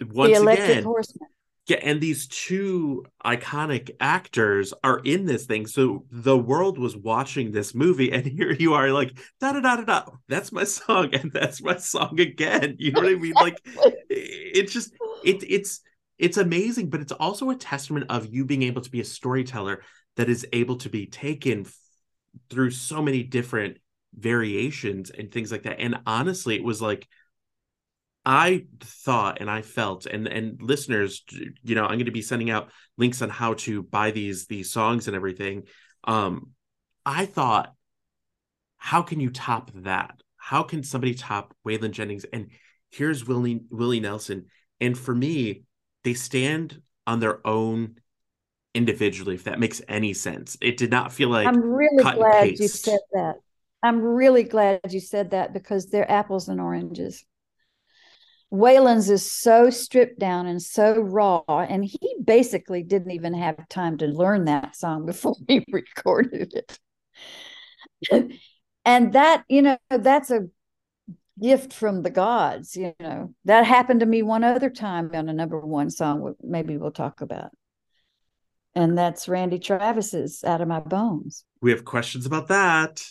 once 0.00 0.32
the 0.32 0.40
electric 0.40 0.70
again, 0.70 0.84
horseman. 0.84 1.28
yeah, 1.66 1.78
and 1.82 2.00
these 2.00 2.26
two 2.28 3.04
iconic 3.24 3.90
actors 4.00 4.72
are 4.82 5.00
in 5.00 5.26
this 5.26 5.44
thing. 5.44 5.66
So 5.66 6.06
the 6.10 6.38
world 6.38 6.78
was 6.78 6.96
watching 6.96 7.52
this 7.52 7.74
movie, 7.74 8.10
and 8.10 8.24
here 8.26 8.52
you 8.52 8.72
are, 8.72 8.90
like 8.90 9.18
da 9.38 9.52
da 9.52 9.60
da 9.60 9.76
da 9.76 9.84
da. 9.84 10.04
That's 10.28 10.50
my 10.50 10.64
song, 10.64 11.14
and 11.14 11.30
that's 11.30 11.62
my 11.62 11.76
song 11.76 12.18
again. 12.18 12.76
You 12.78 12.92
know 12.92 13.02
what 13.02 13.12
I 13.12 13.16
mean? 13.16 13.34
Like 13.34 13.60
it's 14.08 14.72
just 14.72 14.94
it 15.24 15.44
it's 15.46 15.80
it's 16.18 16.38
amazing, 16.38 16.88
but 16.88 17.00
it's 17.00 17.12
also 17.12 17.50
a 17.50 17.56
testament 17.56 18.06
of 18.08 18.32
you 18.32 18.46
being 18.46 18.62
able 18.62 18.80
to 18.80 18.90
be 18.90 19.00
a 19.00 19.04
storyteller 19.04 19.82
that 20.16 20.30
is 20.30 20.46
able 20.54 20.76
to 20.76 20.88
be 20.88 21.04
taken 21.04 21.66
through 22.50 22.70
so 22.70 23.02
many 23.02 23.22
different 23.22 23.78
variations 24.14 25.10
and 25.10 25.30
things 25.30 25.52
like 25.52 25.64
that. 25.64 25.80
And 25.80 25.98
honestly, 26.06 26.56
it 26.56 26.64
was 26.64 26.80
like 26.80 27.06
I 28.24 28.66
thought 28.80 29.40
and 29.40 29.50
I 29.50 29.62
felt 29.62 30.06
and 30.06 30.26
and 30.26 30.60
listeners, 30.60 31.22
you 31.62 31.74
know, 31.74 31.84
I'm 31.84 31.98
going 31.98 32.06
to 32.06 32.10
be 32.10 32.22
sending 32.22 32.50
out 32.50 32.70
links 32.96 33.22
on 33.22 33.28
how 33.30 33.54
to 33.54 33.82
buy 33.82 34.10
these 34.10 34.46
these 34.46 34.72
songs 34.72 35.06
and 35.06 35.16
everything. 35.16 35.64
Um 36.04 36.50
I 37.04 37.26
thought 37.26 37.72
how 38.78 39.02
can 39.02 39.20
you 39.20 39.30
top 39.30 39.70
that? 39.74 40.20
How 40.36 40.62
can 40.62 40.82
somebody 40.82 41.14
top 41.14 41.54
Waylon 41.66 41.92
Jennings 41.92 42.24
and 42.32 42.50
here's 42.90 43.26
Willie 43.26 43.62
Willie 43.70 44.00
Nelson 44.00 44.46
and 44.80 44.96
for 44.96 45.14
me 45.14 45.62
they 46.04 46.14
stand 46.14 46.80
on 47.06 47.20
their 47.20 47.46
own 47.46 47.96
individually 48.76 49.34
if 49.34 49.44
that 49.44 49.58
makes 49.58 49.80
any 49.88 50.12
sense. 50.12 50.56
It 50.60 50.76
did 50.76 50.90
not 50.90 51.12
feel 51.12 51.30
like 51.30 51.46
I'm 51.46 51.60
really 51.60 52.02
glad 52.02 52.58
you 52.58 52.68
said 52.68 53.00
that. 53.12 53.36
I'm 53.82 54.00
really 54.00 54.44
glad 54.44 54.80
you 54.90 55.00
said 55.00 55.30
that 55.30 55.52
because 55.52 55.86
they're 55.86 56.10
apples 56.10 56.48
and 56.48 56.60
oranges. 56.60 57.24
Waylon's 58.52 59.10
is 59.10 59.30
so 59.30 59.70
stripped 59.70 60.18
down 60.18 60.46
and 60.46 60.62
so 60.62 61.00
raw, 61.00 61.42
and 61.48 61.84
he 61.84 62.16
basically 62.22 62.82
didn't 62.82 63.10
even 63.10 63.34
have 63.34 63.68
time 63.68 63.98
to 63.98 64.06
learn 64.06 64.44
that 64.44 64.76
song 64.76 65.06
before 65.06 65.36
he 65.48 65.64
recorded 65.70 66.54
it. 66.54 66.78
and 68.84 69.12
that, 69.12 69.44
you 69.48 69.62
know, 69.62 69.78
that's 69.90 70.30
a 70.30 70.48
gift 71.40 71.72
from 71.72 72.02
the 72.02 72.10
gods, 72.10 72.76
you 72.76 72.94
know. 73.00 73.34
That 73.44 73.66
happened 73.66 74.00
to 74.00 74.06
me 74.06 74.22
one 74.22 74.44
other 74.44 74.70
time 74.70 75.10
on 75.14 75.28
a 75.28 75.32
number 75.32 75.60
one 75.60 75.90
song, 75.90 76.34
maybe 76.42 76.76
we'll 76.76 76.92
talk 76.92 77.20
about. 77.20 77.50
And 78.76 78.96
that's 78.96 79.26
Randy 79.26 79.58
Travis's 79.58 80.44
Out 80.44 80.60
of 80.60 80.68
My 80.68 80.80
Bones. 80.80 81.44
we 81.62 81.70
have 81.70 81.86
questions 81.86 82.26
about 82.26 82.48
that. 82.48 83.02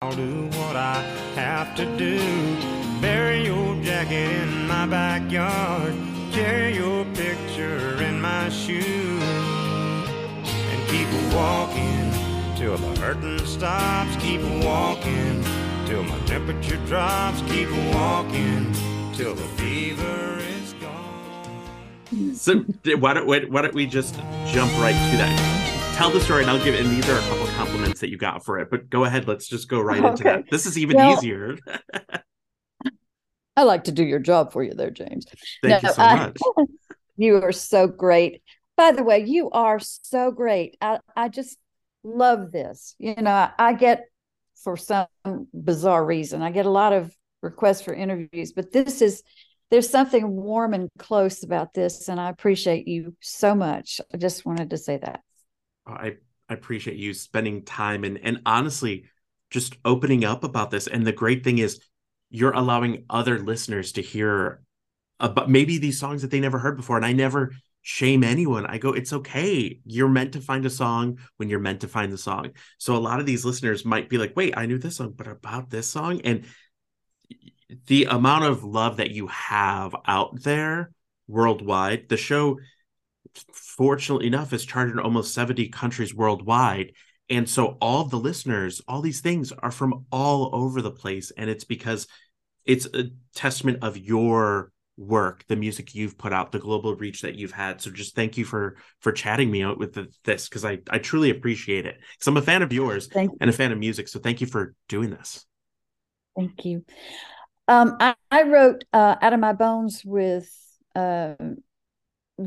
I'll 0.00 0.14
do 0.14 0.46
what 0.46 0.76
I 0.76 1.00
have 1.34 1.74
to 1.74 1.84
do. 1.98 2.18
Bury 3.00 3.46
your 3.46 3.74
jacket 3.82 4.30
in 4.40 4.68
my 4.68 4.86
backyard. 4.86 5.94
Carry 6.30 6.76
your 6.76 7.04
picture 7.06 8.00
in 8.00 8.20
my 8.20 8.48
shoe. 8.50 9.18
And 10.70 10.88
keep 10.88 11.08
walking 11.34 12.12
till 12.56 12.76
the 12.76 13.00
hurting 13.00 13.44
stops. 13.46 14.14
Keep 14.22 14.42
walking 14.64 15.42
till 15.86 16.04
my 16.04 16.18
temperature 16.26 16.78
drops. 16.86 17.42
Keep 17.50 17.70
walking 17.92 18.72
till 19.12 19.34
the 19.34 19.48
fever 19.58 20.38
is 20.38 20.40
gone. 20.40 20.41
So 22.34 22.60
why 22.98 23.14
don't 23.14 23.26
why, 23.26 23.62
don't 23.62 23.74
we 23.74 23.86
just 23.86 24.14
jump 24.46 24.72
right 24.78 24.92
to 25.10 25.16
that? 25.18 25.94
Tell 25.96 26.10
the 26.10 26.20
story, 26.20 26.42
and 26.42 26.50
I'll 26.50 26.62
give. 26.62 26.74
And 26.74 26.90
these 26.90 27.08
are 27.08 27.16
a 27.16 27.20
couple 27.22 27.46
compliments 27.48 28.00
that 28.00 28.10
you 28.10 28.16
got 28.18 28.44
for 28.44 28.58
it. 28.58 28.68
But 28.70 28.90
go 28.90 29.04
ahead. 29.04 29.28
Let's 29.28 29.48
just 29.48 29.68
go 29.68 29.80
right 29.80 30.02
into 30.02 30.24
that. 30.24 30.44
This 30.50 30.66
is 30.66 30.76
even 30.78 30.96
Well- 30.96 31.12
easier. 31.14 31.56
I 33.56 33.64
like 33.64 33.84
to 33.84 33.92
do 33.92 34.02
your 34.04 34.18
job 34.18 34.52
for 34.52 34.62
you 34.62 34.72
there, 34.72 34.90
James. 34.90 35.26
Thank 35.62 35.82
No, 35.82 35.88
you 35.88 35.94
so 35.94 36.02
I- 36.02 36.16
much. 36.16 36.38
You 37.18 37.42
are 37.42 37.52
so 37.52 37.86
great. 37.86 38.42
By 38.74 38.92
the 38.92 39.04
way, 39.04 39.22
you 39.26 39.50
are 39.50 39.78
so 39.78 40.30
great. 40.30 40.78
I, 40.80 40.98
I 41.14 41.28
just 41.28 41.58
love 42.02 42.50
this. 42.50 42.96
You 42.98 43.14
know, 43.16 43.30
I, 43.30 43.50
I 43.58 43.72
get, 43.74 44.06
for 44.64 44.78
some 44.78 45.06
bizarre 45.52 46.04
reason, 46.04 46.40
I 46.40 46.50
get 46.50 46.64
a 46.64 46.70
lot 46.70 46.94
of 46.94 47.14
requests 47.42 47.82
for 47.82 47.92
interviews, 47.92 48.52
but 48.52 48.72
this 48.72 49.02
is, 49.02 49.22
there's 49.72 49.88
something 49.88 50.36
warm 50.36 50.74
and 50.74 50.90
close 50.98 51.42
about 51.42 51.72
this. 51.72 52.10
And 52.10 52.20
I 52.20 52.28
appreciate 52.28 52.86
you 52.86 53.16
so 53.20 53.54
much. 53.54 54.02
I 54.12 54.18
just 54.18 54.44
wanted 54.44 54.68
to 54.70 54.76
say 54.76 54.98
that. 54.98 55.22
I 55.86 56.16
I 56.46 56.54
appreciate 56.54 56.98
you 56.98 57.14
spending 57.14 57.64
time 57.64 58.04
and 58.04 58.20
and 58.22 58.42
honestly 58.44 59.06
just 59.50 59.76
opening 59.82 60.26
up 60.26 60.44
about 60.44 60.70
this. 60.70 60.86
And 60.86 61.06
the 61.06 61.12
great 61.12 61.42
thing 61.42 61.56
is 61.56 61.80
you're 62.28 62.52
allowing 62.52 63.06
other 63.08 63.38
listeners 63.38 63.92
to 63.92 64.02
hear 64.02 64.62
about 65.18 65.48
maybe 65.48 65.78
these 65.78 65.98
songs 65.98 66.20
that 66.20 66.30
they 66.30 66.40
never 66.40 66.58
heard 66.58 66.76
before. 66.76 66.96
And 66.98 67.06
I 67.06 67.14
never 67.14 67.52
shame 67.80 68.22
anyone. 68.22 68.66
I 68.66 68.76
go, 68.76 68.92
it's 68.92 69.12
okay. 69.14 69.80
You're 69.86 70.08
meant 70.08 70.34
to 70.34 70.40
find 70.42 70.66
a 70.66 70.70
song 70.70 71.18
when 71.38 71.48
you're 71.48 71.60
meant 71.60 71.80
to 71.80 71.88
find 71.88 72.12
the 72.12 72.18
song. 72.18 72.50
So 72.76 72.94
a 72.94 72.98
lot 72.98 73.20
of 73.20 73.26
these 73.26 73.44
listeners 73.44 73.86
might 73.86 74.10
be 74.10 74.18
like, 74.18 74.36
wait, 74.36 74.54
I 74.54 74.66
knew 74.66 74.78
this 74.78 74.96
song, 74.96 75.14
but 75.16 75.28
about 75.28 75.70
this 75.70 75.86
song. 75.86 76.20
And 76.20 76.44
the 77.86 78.04
amount 78.04 78.44
of 78.44 78.64
love 78.64 78.98
that 78.98 79.10
you 79.10 79.26
have 79.28 79.94
out 80.06 80.42
there 80.42 80.90
worldwide, 81.28 82.08
the 82.08 82.16
show 82.16 82.58
fortunately 83.52 84.26
enough 84.26 84.52
is 84.52 84.64
charted 84.64 84.94
in 84.94 85.00
almost 85.00 85.34
70 85.34 85.68
countries 85.68 86.14
worldwide. 86.14 86.92
And 87.30 87.48
so 87.48 87.78
all 87.80 88.04
the 88.04 88.18
listeners 88.18 88.82
all 88.86 89.00
these 89.00 89.20
things 89.20 89.52
are 89.52 89.70
from 89.70 90.06
all 90.10 90.50
over 90.52 90.82
the 90.82 90.90
place. 90.90 91.32
And 91.36 91.48
it's 91.48 91.64
because 91.64 92.06
it's 92.64 92.86
a 92.86 93.10
testament 93.34 93.78
of 93.82 93.96
your 93.96 94.70
work 94.98 95.42
the 95.48 95.56
music 95.56 95.94
you've 95.94 96.18
put 96.18 96.34
out 96.34 96.52
the 96.52 96.58
global 96.58 96.94
reach 96.94 97.22
that 97.22 97.36
you've 97.36 97.52
had. 97.52 97.80
So 97.80 97.90
just 97.90 98.14
thank 98.14 98.36
you 98.36 98.44
for 98.44 98.76
for 99.00 99.12
chatting 99.12 99.50
me 99.50 99.62
out 99.62 99.78
with 99.78 99.94
the, 99.94 100.08
this 100.24 100.48
because 100.48 100.64
i 100.64 100.78
i 100.90 100.98
truly 100.98 101.30
appreciate 101.30 101.86
it. 101.86 101.96
Because 102.12 102.26
i'm 102.26 102.36
a 102.36 102.42
fan 102.42 102.62
of 102.62 102.72
yours 102.72 103.08
Thank 103.08 103.32
and 103.40 103.48
a 103.48 103.52
fan 103.52 103.72
of 103.72 103.78
music. 103.78 104.08
So 104.08 104.20
thank 104.20 104.40
you 104.40 104.46
for 104.46 104.74
doing 104.88 105.10
this. 105.10 105.46
Thank 106.36 106.64
you. 106.64 106.84
Um, 107.68 107.96
I, 108.00 108.14
I 108.30 108.42
wrote 108.42 108.84
uh, 108.92 109.16
Out 109.20 109.32
of 109.32 109.40
My 109.40 109.52
Bones 109.52 110.02
with 110.04 110.50
uh, 110.94 111.34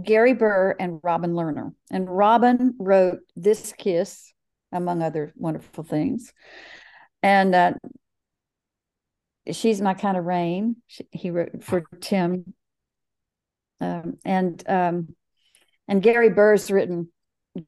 Gary 0.03 0.34
Burr 0.34 0.76
and 0.80 0.99
Robin 1.03 1.34
Lerner. 1.34 1.74
And 1.89 2.09
Robin 2.09 2.76
wrote 2.80 3.20
This 3.36 3.74
Kiss, 3.78 4.34
among 4.72 5.01
other 5.01 5.34
wonderful 5.36 5.84
things. 5.84 6.34
And 7.24 7.55
uh, 7.55 7.74
She's 9.51 9.82
My 9.82 9.93
Kind 9.93 10.18
of 10.18 10.26
Rain, 10.26 10.78
she, 10.88 11.07
he 11.11 11.30
wrote 11.30 11.63
for 11.63 11.84
Tim. 12.01 12.53
Um, 13.80 14.18
and 14.24 14.63
um, 14.68 15.16
and 15.88 16.01
Gary 16.01 16.30
Burr's 16.30 16.72
written, 16.72 17.09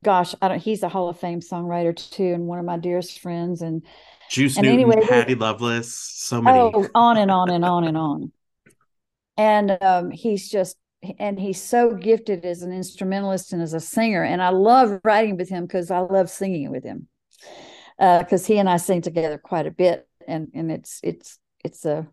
gosh, 0.04 0.34
I 0.42 0.48
don't, 0.48 0.60
he's 0.60 0.84
a 0.84 0.90
Hall 0.90 1.10
of 1.10 1.20
Fame 1.20 1.42
songwriter 1.42 1.96
too, 1.96 2.34
and 2.34 2.48
one 2.48 2.60
of 2.60 2.66
my 2.66 2.78
dearest 2.78 3.20
friends. 3.20 3.62
And 3.62 3.84
juice 4.30 4.58
And 4.58 4.66
newton 4.66 4.80
anyway, 4.80 5.08
patty 5.08 5.36
loveless 5.36 5.94
so 5.94 6.42
many 6.42 6.58
Oh, 6.58 6.88
on 6.94 7.18
and 7.18 7.32
on 7.32 7.50
and 7.50 7.64
on 7.64 7.84
and 7.84 7.98
on. 7.98 8.32
And 9.38 9.78
um, 9.82 10.12
he's 10.12 10.50
just, 10.50 10.78
and 11.20 11.40
he's 11.40 11.62
so 11.62 11.94
gifted 11.94 12.44
as 12.44 12.64
an 12.64 12.72
instrumentalist 12.72 13.54
and 13.54 13.62
as 13.62 13.74
a 13.74 13.80
singer. 13.80 14.24
And 14.24 14.42
I 14.42 14.50
love 14.50 15.00
writing 15.04 15.38
with 15.38 15.50
him 15.50 15.66
because 15.66 15.92
I 15.92 16.00
love 16.00 16.30
singing 16.30 16.72
with 16.72 16.84
him. 16.84 17.08
Because 18.00 18.46
he 18.46 18.58
and 18.58 18.70
I 18.70 18.78
sing 18.78 19.02
together 19.02 19.40
quite 19.40 19.66
a 19.66 19.72
bit, 19.72 20.08
and 20.28 20.50
and 20.54 20.72
it's 20.72 21.00
it's 21.02 21.40
it's 21.64 21.84
a, 21.84 22.08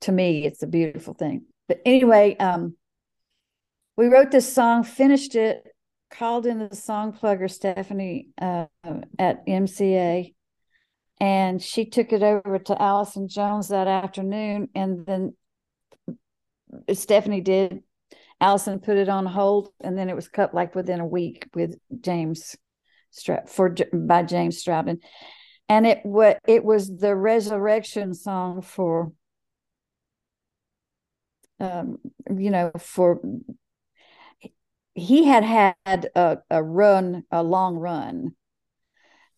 to 0.00 0.10
me, 0.10 0.44
it's 0.44 0.64
a 0.64 0.66
beautiful 0.66 1.14
thing. 1.14 1.44
But 1.68 1.80
anyway, 1.86 2.36
um, 2.38 2.74
we 3.96 4.08
wrote 4.08 4.32
this 4.32 4.52
song, 4.52 4.82
finished 4.82 5.36
it, 5.36 5.62
called 6.10 6.46
in 6.46 6.58
the 6.58 6.74
song 6.74 7.12
plugger 7.12 7.50
Stephanie 7.50 8.30
uh, 8.40 8.66
at 9.18 9.46
MCA 9.46 10.34
and 11.20 11.62
she 11.62 11.84
took 11.86 12.12
it 12.12 12.22
over 12.22 12.58
to 12.58 12.80
Allison 12.80 13.28
Jones 13.28 13.68
that 13.68 13.88
afternoon, 13.88 14.68
and 14.74 15.04
then 15.04 15.34
Stephanie 16.92 17.40
did, 17.40 17.82
Allison 18.40 18.78
put 18.78 18.96
it 18.96 19.08
on 19.08 19.26
hold, 19.26 19.70
and 19.80 19.98
then 19.98 20.08
it 20.08 20.16
was 20.16 20.28
cut 20.28 20.54
like 20.54 20.74
within 20.74 21.00
a 21.00 21.06
week 21.06 21.48
with 21.54 21.78
James 22.00 22.56
Stroud 23.10 23.48
for 23.48 23.74
by 23.92 24.22
James 24.22 24.58
Stroud, 24.58 24.98
and 25.68 25.86
it 25.86 26.00
what 26.04 26.38
it 26.46 26.64
was 26.64 26.96
the 26.96 27.16
resurrection 27.16 28.14
song 28.14 28.62
for 28.62 29.12
um, 31.58 31.98
you 32.36 32.50
know 32.50 32.70
for 32.78 33.20
he 34.94 35.24
had 35.24 35.44
had 35.44 36.10
a, 36.14 36.38
a 36.50 36.62
run 36.62 37.24
a 37.30 37.42
long 37.42 37.76
run. 37.76 38.34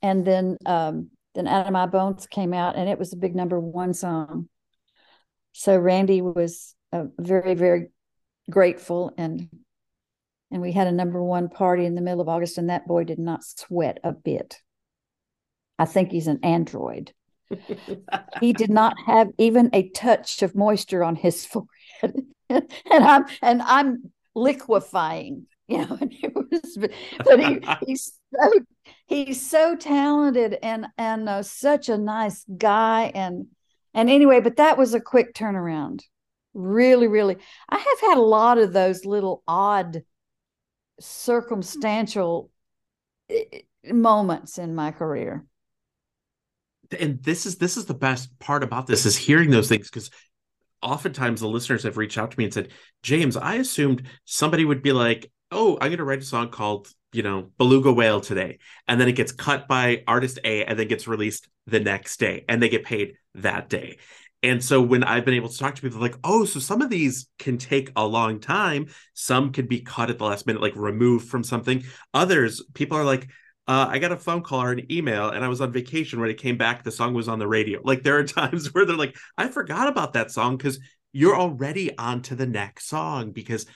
And 0.02 0.26
then 0.26 0.56
um 0.64 1.10
then 1.34 1.46
out 1.46 1.66
of 1.66 1.72
my 1.72 1.86
bones 1.86 2.26
came 2.26 2.52
out 2.52 2.76
and 2.76 2.88
it 2.88 2.98
was 2.98 3.12
a 3.12 3.16
big 3.16 3.34
number 3.34 3.58
one 3.58 3.94
song 3.94 4.48
so 5.52 5.76
randy 5.76 6.20
was 6.22 6.74
uh, 6.92 7.04
very 7.18 7.54
very 7.54 7.88
grateful 8.48 9.12
and 9.16 9.48
and 10.52 10.60
we 10.60 10.72
had 10.72 10.88
a 10.88 10.92
number 10.92 11.22
one 11.22 11.48
party 11.48 11.84
in 11.84 11.94
the 11.94 12.00
middle 12.00 12.20
of 12.20 12.28
august 12.28 12.58
and 12.58 12.70
that 12.70 12.86
boy 12.86 13.04
did 13.04 13.18
not 13.18 13.44
sweat 13.44 13.98
a 14.02 14.12
bit 14.12 14.60
I 15.80 15.86
think 15.86 16.12
he's 16.12 16.26
an 16.26 16.40
android. 16.42 17.14
he 18.40 18.52
did 18.52 18.68
not 18.68 18.96
have 19.06 19.30
even 19.38 19.70
a 19.72 19.88
touch 19.88 20.42
of 20.42 20.54
moisture 20.54 21.02
on 21.02 21.16
his 21.16 21.46
forehead. 22.02 22.26
and 22.50 22.64
I'm 22.90 23.24
and 23.40 23.62
I'm 23.62 24.12
liquefying, 24.34 25.46
you 25.66 25.78
know, 25.78 25.96
and 25.98 26.12
it 26.22 26.34
was 26.34 26.78
but 27.24 27.40
he, 27.40 27.60
he's 27.86 28.12
so 28.38 28.52
he's 29.10 29.44
so 29.46 29.76
talented 29.76 30.56
and 30.62 30.86
and 30.96 31.28
uh, 31.28 31.42
such 31.42 31.88
a 31.88 31.98
nice 31.98 32.44
guy 32.56 33.12
and 33.14 33.48
and 33.92 34.08
anyway, 34.08 34.40
but 34.40 34.56
that 34.56 34.78
was 34.78 34.94
a 34.94 35.00
quick 35.00 35.34
turnaround. 35.34 36.02
Really, 36.54 37.08
really. 37.08 37.36
I 37.68 37.76
have 37.76 38.00
had 38.00 38.18
a 38.18 38.22
lot 38.22 38.58
of 38.58 38.72
those 38.72 39.04
little 39.04 39.42
odd 39.48 40.02
circumstantial 41.00 42.50
moments 43.84 44.58
in 44.58 44.74
my 44.74 44.90
career 44.90 45.44
and 46.98 47.22
this 47.22 47.46
is 47.46 47.56
this 47.56 47.76
is 47.76 47.86
the 47.86 47.94
best 47.94 48.36
part 48.38 48.62
about 48.62 48.86
this 48.86 49.06
is 49.06 49.16
hearing 49.16 49.50
those 49.50 49.68
things 49.68 49.88
because 49.88 50.10
oftentimes 50.82 51.40
the 51.40 51.48
listeners 51.48 51.84
have 51.84 51.96
reached 51.96 52.18
out 52.18 52.30
to 52.30 52.38
me 52.38 52.44
and 52.44 52.52
said 52.52 52.68
james 53.02 53.36
i 53.36 53.54
assumed 53.54 54.02
somebody 54.24 54.64
would 54.64 54.82
be 54.82 54.92
like 54.92 55.30
oh 55.52 55.74
i'm 55.80 55.88
going 55.88 55.98
to 55.98 56.04
write 56.04 56.18
a 56.18 56.24
song 56.24 56.50
called 56.50 56.88
you 57.12 57.22
know 57.22 57.50
beluga 57.58 57.92
whale 57.92 58.20
today 58.20 58.58
and 58.86 59.00
then 59.00 59.08
it 59.08 59.16
gets 59.16 59.32
cut 59.32 59.66
by 59.68 60.02
artist 60.06 60.38
a 60.44 60.64
and 60.64 60.78
then 60.78 60.86
gets 60.86 61.08
released 61.08 61.48
the 61.66 61.80
next 61.80 62.18
day 62.18 62.44
and 62.48 62.62
they 62.62 62.68
get 62.68 62.84
paid 62.84 63.14
that 63.34 63.68
day 63.68 63.98
and 64.42 64.62
so 64.62 64.80
when 64.80 65.02
i've 65.04 65.24
been 65.24 65.34
able 65.34 65.48
to 65.48 65.58
talk 65.58 65.74
to 65.74 65.82
people 65.82 66.00
like 66.00 66.16
oh 66.24 66.44
so 66.44 66.60
some 66.60 66.82
of 66.82 66.90
these 66.90 67.28
can 67.38 67.58
take 67.58 67.90
a 67.96 68.06
long 68.06 68.38
time 68.38 68.86
some 69.14 69.52
could 69.52 69.68
be 69.68 69.80
cut 69.80 70.10
at 70.10 70.18
the 70.18 70.24
last 70.24 70.46
minute 70.46 70.62
like 70.62 70.76
removed 70.76 71.28
from 71.28 71.42
something 71.42 71.82
others 72.14 72.62
people 72.74 72.96
are 72.96 73.04
like 73.04 73.28
uh, 73.70 73.86
I 73.88 74.00
got 74.00 74.10
a 74.10 74.16
phone 74.16 74.42
call 74.42 74.64
or 74.64 74.72
an 74.72 74.90
email, 74.90 75.30
and 75.30 75.44
I 75.44 75.48
was 75.48 75.60
on 75.60 75.70
vacation 75.70 76.20
when 76.20 76.28
it 76.28 76.38
came 76.38 76.56
back. 76.56 76.82
The 76.82 76.90
song 76.90 77.14
was 77.14 77.28
on 77.28 77.38
the 77.38 77.46
radio. 77.46 77.80
Like 77.84 78.02
there 78.02 78.18
are 78.18 78.24
times 78.24 78.66
where 78.74 78.84
they're 78.84 78.96
like, 78.96 79.16
I 79.38 79.46
forgot 79.46 79.86
about 79.86 80.14
that 80.14 80.32
song 80.32 80.56
because 80.56 80.80
you're 81.12 81.38
already 81.38 81.96
on 81.96 82.22
to 82.22 82.34
the 82.34 82.46
next 82.46 82.88
song. 82.88 83.30
Because 83.30 83.66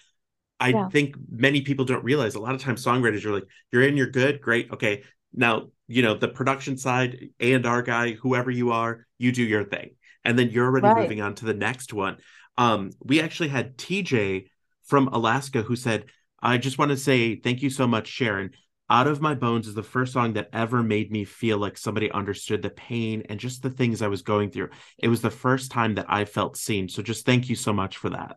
I 0.60 0.68
yeah. 0.68 0.88
think 0.88 1.16
many 1.30 1.62
people 1.62 1.84
don't 1.84 2.04
realize 2.04 2.34
a 2.34 2.40
lot 2.40 2.54
of 2.54 2.60
times 2.60 2.84
songwriters 2.84 3.22
you're 3.22 3.34
like, 3.34 3.48
you're 3.72 3.82
in, 3.82 3.96
you're 3.96 4.10
good, 4.10 4.40
great, 4.40 4.70
okay. 4.72 5.02
Now 5.32 5.68
you 5.88 6.02
know 6.02 6.14
the 6.14 6.28
production 6.28 6.76
side 6.76 7.30
and 7.40 7.66
our 7.66 7.82
guy, 7.82 8.12
whoever 8.12 8.50
you 8.50 8.72
are, 8.72 9.06
you 9.18 9.32
do 9.32 9.42
your 9.42 9.64
thing, 9.64 9.90
and 10.24 10.38
then 10.38 10.50
you're 10.50 10.66
already 10.66 10.86
right. 10.86 11.02
moving 11.02 11.20
on 11.20 11.34
to 11.36 11.44
the 11.44 11.54
next 11.54 11.92
one. 11.92 12.18
Um, 12.56 12.90
we 13.02 13.20
actually 13.20 13.48
had 13.48 13.76
TJ 13.76 14.46
from 14.84 15.08
Alaska 15.08 15.62
who 15.62 15.76
said, 15.76 16.06
I 16.40 16.58
just 16.58 16.78
want 16.78 16.90
to 16.90 16.96
say 16.96 17.36
thank 17.36 17.62
you 17.62 17.70
so 17.70 17.86
much, 17.86 18.06
Sharon. 18.06 18.52
Out 18.90 19.06
of 19.06 19.20
My 19.20 19.34
Bones 19.34 19.66
is 19.66 19.74
the 19.74 19.82
first 19.82 20.12
song 20.12 20.34
that 20.34 20.50
ever 20.52 20.82
made 20.82 21.10
me 21.10 21.24
feel 21.24 21.56
like 21.56 21.78
somebody 21.78 22.10
understood 22.10 22.60
the 22.60 22.68
pain 22.68 23.22
and 23.30 23.40
just 23.40 23.62
the 23.62 23.70
things 23.70 24.02
I 24.02 24.08
was 24.08 24.20
going 24.20 24.50
through. 24.50 24.68
It 24.98 25.08
was 25.08 25.22
the 25.22 25.30
first 25.30 25.70
time 25.70 25.94
that 25.94 26.06
I 26.08 26.26
felt 26.26 26.58
seen. 26.58 26.90
So 26.90 27.02
just 27.02 27.24
thank 27.24 27.48
you 27.48 27.56
so 27.56 27.72
much 27.72 27.96
for 27.96 28.10
that. 28.10 28.36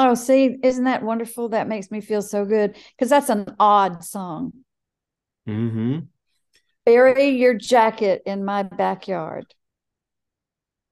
Oh, 0.00 0.14
see, 0.14 0.56
isn't 0.62 0.84
that 0.84 1.02
wonderful? 1.02 1.48
That 1.48 1.66
makes 1.66 1.90
me 1.90 2.00
feel 2.00 2.22
so 2.22 2.44
good 2.44 2.76
because 2.96 3.10
that's 3.10 3.30
an 3.30 3.56
odd 3.58 4.04
song. 4.04 4.52
Mm-hmm. 5.48 5.98
Bury 6.86 7.30
your 7.30 7.54
jacket 7.54 8.22
in 8.24 8.44
my 8.44 8.62
backyard. 8.62 9.52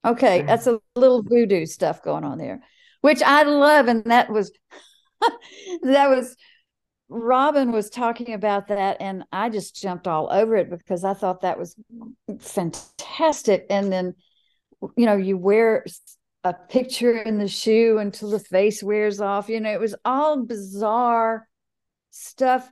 Okay, 0.05 0.41
that's 0.41 0.67
a 0.67 0.79
little 0.95 1.23
voodoo 1.23 1.65
stuff 1.65 2.03
going 2.03 2.25
on 2.25 2.37
there, 2.37 2.61
which 2.99 3.21
I 3.23 3.43
love. 3.43 3.87
And 3.87 4.03
that 4.05 4.29
was 4.29 4.51
that 5.83 6.09
was 6.09 6.35
Robin 7.07 7.71
was 7.71 7.89
talking 7.89 8.33
about 8.33 8.67
that, 8.67 8.97
and 8.99 9.23
I 9.31 9.49
just 9.49 9.81
jumped 9.81 10.05
all 10.05 10.27
over 10.29 10.57
it 10.57 10.69
because 10.69 11.05
I 11.05 11.13
thought 11.13 11.41
that 11.41 11.57
was 11.57 11.77
fantastic. 12.39 13.65
And 13.69 13.91
then, 13.91 14.15
you 14.97 15.05
know, 15.05 15.15
you 15.15 15.37
wear 15.37 15.85
a 16.47 16.53
picture 16.69 17.17
in 17.17 17.39
the 17.39 17.47
shoe 17.47 17.97
until 17.97 18.29
the 18.29 18.39
face 18.39 18.81
wears 18.81 19.19
off. 19.19 19.49
You 19.49 19.59
know, 19.59 19.71
it 19.71 19.79
was 19.79 19.95
all 20.05 20.45
bizarre 20.45 21.47
stuff, 22.11 22.71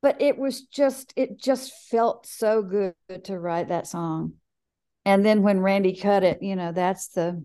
but 0.00 0.22
it 0.22 0.38
was 0.38 0.62
just, 0.62 1.12
it 1.16 1.38
just 1.38 1.72
felt 1.90 2.26
so 2.26 2.62
good 2.62 2.94
to 3.24 3.38
write 3.38 3.68
that 3.68 3.86
song. 3.86 4.34
And 5.04 5.24
then 5.24 5.42
when 5.42 5.60
Randy 5.60 5.94
cut 5.94 6.24
it, 6.24 6.42
you 6.42 6.56
know, 6.56 6.72
that's 6.72 7.08
the, 7.08 7.44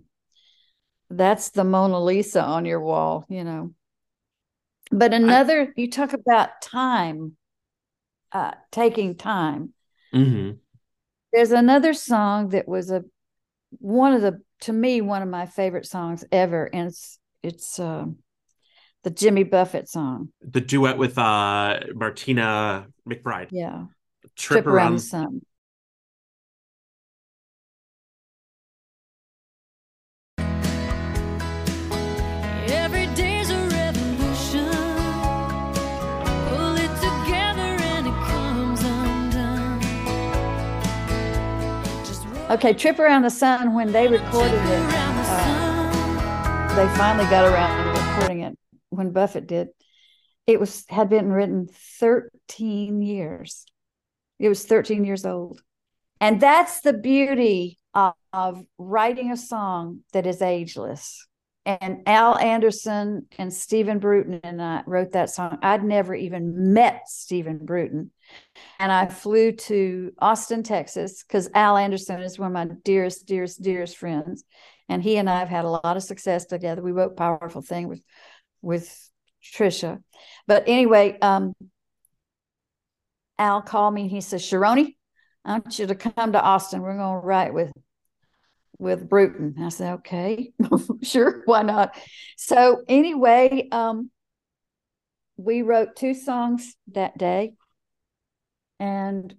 that's 1.10 1.50
the 1.50 1.66
Mona 1.66 2.02
Lisa 2.02 2.42
on 2.42 2.66
your 2.66 2.80
wall, 2.80 3.26
you 3.28 3.44
know. 3.44 3.74
But 4.92 5.14
another, 5.14 5.64
I, 5.64 5.68
you 5.76 5.90
talk 5.90 6.14
about 6.14 6.62
time, 6.62 7.36
uh, 8.32 8.52
taking 8.72 9.16
time. 9.16 9.74
Mm-hmm. 10.14 10.58
There's 11.34 11.52
another 11.52 11.94
song 11.94 12.50
that 12.50 12.68
was 12.68 12.92
a 12.92 13.04
one 13.80 14.14
of 14.14 14.22
the 14.22 14.42
to 14.62 14.74
me 14.74 15.02
one 15.02 15.22
of 15.22 15.30
my 15.30 15.46
favorite 15.46 15.86
songs 15.86 16.24
ever, 16.32 16.70
and 16.74 16.88
it's 16.88 17.20
it's 17.44 17.80
uh, 17.80 18.06
the 19.04 19.10
Jimmy 19.10 19.44
Buffett 19.44 19.90
song, 19.90 20.30
the 20.42 20.62
duet 20.62 20.98
with 20.98 21.18
uh, 21.18 21.80
Martina 21.94 22.88
McBride. 23.08 23.48
Yeah, 23.52 23.86
Trip, 24.36 24.64
Trip 24.64 24.68
around, 24.68 24.76
around 24.76 24.94
the 24.94 25.00
sun. 25.00 25.42
Okay, 42.52 42.74
Trip 42.74 43.00
Around 43.00 43.22
the 43.22 43.30
Sun, 43.30 43.74
when 43.74 43.94
they 43.94 44.10
recorded 44.10 44.52
it, 44.52 44.84
uh, 44.94 46.76
they 46.76 46.86
finally 46.98 47.24
got 47.30 47.46
around 47.46 47.86
to 47.86 48.02
recording 48.02 48.42
it 48.42 48.60
when 48.90 49.12
Buffett 49.12 49.48
did. 49.48 49.70
It 50.46 50.60
was 50.60 50.84
had 50.90 51.08
been 51.08 51.32
written 51.32 51.70
13 52.02 53.02
years. 53.02 53.66
It 54.38 54.50
was 54.50 54.66
13 54.66 55.06
years 55.06 55.26
old. 55.26 55.64
And 56.20 56.42
that's 56.42 56.82
the 56.82 56.92
beauty 56.92 57.80
of, 57.94 58.16
of 58.34 58.62
writing 58.78 59.32
a 59.32 59.38
song 59.38 60.02
that 60.12 60.28
is 60.28 60.42
ageless 60.42 61.26
and 61.66 62.02
Al 62.08 62.38
Anderson 62.38 63.28
and 63.38 63.54
Stephen 63.54 64.00
Bruton 64.00 64.40
and 64.44 64.62
I 64.62 64.84
wrote 64.86 65.12
that 65.12 65.30
song. 65.30 65.60
I'd 65.62 65.84
never 65.84 66.16
even 66.16 66.74
met 66.74 67.04
Stephen 67.08 67.60
Bruton. 67.60 68.12
And 68.80 68.92
I 68.92 69.08
flew 69.08 69.52
to 69.52 70.12
Austin, 70.20 70.64
Texas, 70.64 71.24
because 71.24 71.50
Al 71.54 71.78
Anderson 71.78 72.22
is 72.22 72.40
one 72.40 72.48
of 72.48 72.54
my 72.54 72.76
dearest, 72.84 73.28
dearest, 73.28 73.62
dearest 73.62 73.98
friends. 73.98 74.44
And 74.90 75.04
he 75.04 75.18
and 75.18 75.30
I 75.30 75.40
have 75.40 75.50
had 75.50 75.66
a 75.66 75.70
lot 75.70 75.98
of 75.98 76.04
success 76.04 76.46
together. 76.46 76.82
We 76.82 76.92
wrote 76.92 77.16
Powerful 77.16 77.62
Thing 77.62 77.88
with 77.88 78.02
with 78.62 79.10
Trisha. 79.44 80.02
But 80.48 80.64
anyway, 80.68 81.18
um, 81.22 81.54
Al 83.38 83.62
called 83.62 83.94
me 83.94 84.04
and 84.04 84.12
he 84.12 84.22
says, 84.22 84.44
Sharoni, 84.44 84.96
I 85.46 85.54
want 85.54 85.80
you 85.80 85.88
to 85.88 85.96
come 85.96 86.34
to 86.34 86.42
Austin. 86.42 86.82
We're 86.82 86.98
going 86.98 87.22
to 87.22 87.26
write 87.26 87.54
with 87.54 87.72
with 88.82 89.08
Bruton. 89.08 89.56
I 89.62 89.70
said, 89.70 89.94
okay, 90.00 90.52
sure, 91.04 91.44
why 91.46 91.62
not? 91.62 91.96
So 92.36 92.82
anyway, 92.88 93.70
um, 93.72 94.10
we 95.38 95.62
wrote 95.62 95.96
two 95.96 96.16
songs 96.16 96.76
that 96.94 97.18
day, 97.18 97.54
and 98.80 99.36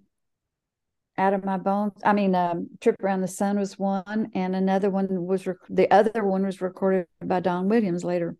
out 1.17 1.33
of 1.33 1.43
my 1.43 1.57
bones. 1.57 1.93
I 2.03 2.13
mean, 2.13 2.33
um, 2.35 2.69
"Trip 2.79 2.95
Around 3.03 3.21
the 3.21 3.27
Sun" 3.27 3.59
was 3.59 3.77
one, 3.77 4.31
and 4.33 4.55
another 4.55 4.89
one 4.89 5.07
was 5.25 5.45
rec- 5.45 5.57
the 5.69 5.91
other 5.91 6.23
one 6.23 6.45
was 6.45 6.61
recorded 6.61 7.07
by 7.23 7.41
Don 7.41 7.67
Williams 7.67 8.03
later. 8.03 8.37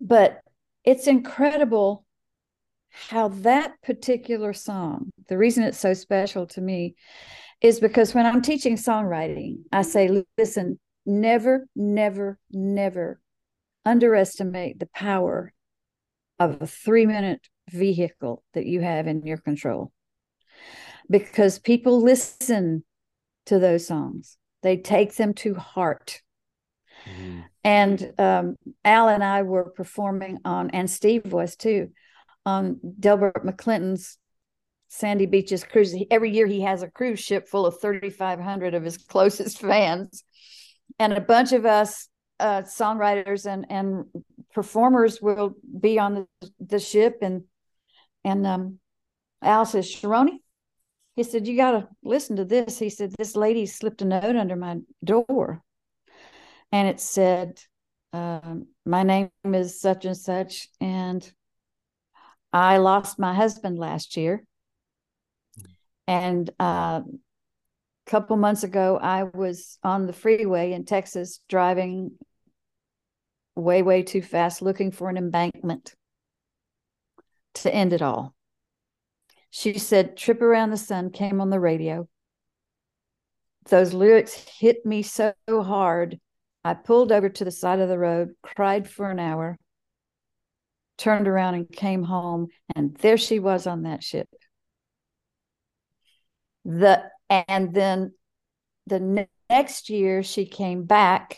But 0.00 0.40
it's 0.84 1.06
incredible 1.06 2.04
how 2.88 3.28
that 3.28 3.74
particular 3.82 4.52
song, 4.54 5.10
the 5.28 5.38
reason 5.38 5.64
it's 5.64 5.78
so 5.78 5.92
special 5.94 6.46
to 6.48 6.60
me 6.60 6.96
is 7.60 7.80
because 7.80 8.14
when 8.14 8.26
I'm 8.26 8.42
teaching 8.42 8.76
songwriting, 8.76 9.64
I 9.72 9.82
say, 9.82 10.24
listen, 10.38 10.78
never, 11.04 11.66
never, 11.74 12.38
never 12.50 13.20
underestimate 13.84 14.78
the 14.78 14.88
power 14.94 15.52
of 16.38 16.60
a 16.60 16.66
three 16.66 17.06
minute 17.06 17.46
vehicle 17.70 18.42
that 18.54 18.66
you 18.66 18.80
have 18.80 19.06
in 19.06 19.26
your 19.26 19.36
control 19.36 19.92
because 21.10 21.58
people 21.58 22.00
listen 22.00 22.84
to 23.46 23.58
those 23.58 23.86
songs, 23.86 24.38
they 24.62 24.76
take 24.76 25.16
them 25.16 25.34
to 25.34 25.54
heart. 25.54 26.22
Mm-hmm. 27.06 27.40
And 27.64 28.12
um, 28.18 28.56
Al 28.84 29.08
and 29.08 29.24
I 29.24 29.42
were 29.42 29.70
performing 29.70 30.38
on, 30.44 30.70
and 30.70 30.88
Steve 30.88 31.32
was 31.32 31.56
too, 31.56 31.90
on 32.46 32.80
Delbert 32.98 33.44
McClinton's 33.44 34.18
Sandy 34.92 35.26
Beaches 35.26 35.62
cruise. 35.62 35.94
Every 36.10 36.30
year 36.30 36.48
he 36.48 36.62
has 36.62 36.82
a 36.82 36.90
cruise 36.90 37.20
ship 37.20 37.48
full 37.48 37.64
of 37.64 37.80
3,500 37.80 38.74
of 38.74 38.82
his 38.82 38.98
closest 38.98 39.58
fans. 39.60 40.24
And 40.98 41.12
a 41.12 41.20
bunch 41.20 41.52
of 41.52 41.64
us 41.64 42.08
uh, 42.40 42.62
songwriters 42.62 43.46
and, 43.46 43.66
and 43.70 44.06
performers 44.52 45.22
will 45.22 45.54
be 45.80 45.98
on 45.98 46.26
the, 46.40 46.50
the 46.58 46.80
ship. 46.80 47.18
And, 47.22 47.44
and 48.24 48.44
um, 48.44 48.78
Al 49.42 49.64
says, 49.64 49.86
Sharoni, 49.86 50.38
he 51.14 51.22
said, 51.22 51.46
You 51.46 51.56
got 51.56 51.70
to 51.70 51.88
listen 52.02 52.36
to 52.36 52.44
this. 52.44 52.78
He 52.78 52.90
said, 52.90 53.12
This 53.16 53.36
lady 53.36 53.66
slipped 53.66 54.02
a 54.02 54.06
note 54.06 54.36
under 54.36 54.56
my 54.56 54.78
door. 55.04 55.62
And 56.72 56.88
it 56.88 57.00
said, 57.00 57.60
um, 58.12 58.66
My 58.84 59.04
name 59.04 59.30
is 59.44 59.80
such 59.80 60.04
and 60.04 60.16
such. 60.16 60.68
And 60.80 61.30
I 62.52 62.78
lost 62.78 63.20
my 63.20 63.34
husband 63.34 63.78
last 63.78 64.16
year. 64.16 64.44
And 66.10 66.50
uh, 66.58 67.02
a 67.04 68.10
couple 68.10 68.36
months 68.36 68.64
ago, 68.64 68.98
I 69.00 69.22
was 69.22 69.78
on 69.84 70.08
the 70.08 70.12
freeway 70.12 70.72
in 70.72 70.84
Texas 70.84 71.38
driving 71.48 72.10
way, 73.54 73.82
way 73.82 74.02
too 74.02 74.20
fast, 74.20 74.60
looking 74.60 74.90
for 74.90 75.08
an 75.08 75.16
embankment 75.16 75.94
to 77.54 77.72
end 77.72 77.92
it 77.92 78.02
all. 78.02 78.34
She 79.50 79.78
said, 79.78 80.16
Trip 80.16 80.42
Around 80.42 80.70
the 80.70 80.78
Sun 80.78 81.10
came 81.10 81.40
on 81.40 81.48
the 81.48 81.60
radio. 81.60 82.08
Those 83.68 83.94
lyrics 83.94 84.34
hit 84.34 84.84
me 84.84 85.02
so 85.02 85.32
hard. 85.48 86.18
I 86.64 86.74
pulled 86.74 87.12
over 87.12 87.28
to 87.28 87.44
the 87.44 87.52
side 87.52 87.78
of 87.78 87.88
the 87.88 87.98
road, 87.98 88.30
cried 88.42 88.90
for 88.90 89.12
an 89.12 89.20
hour, 89.20 89.60
turned 90.98 91.28
around 91.28 91.54
and 91.54 91.70
came 91.70 92.02
home. 92.02 92.48
And 92.74 92.96
there 92.96 93.16
she 93.16 93.38
was 93.38 93.68
on 93.68 93.82
that 93.82 94.02
ship. 94.02 94.28
The 96.78 97.02
and 97.28 97.74
then 97.74 98.12
the 98.86 99.00
ne- 99.00 99.28
next 99.48 99.90
year 99.90 100.22
she 100.22 100.46
came 100.46 100.84
back 100.84 101.36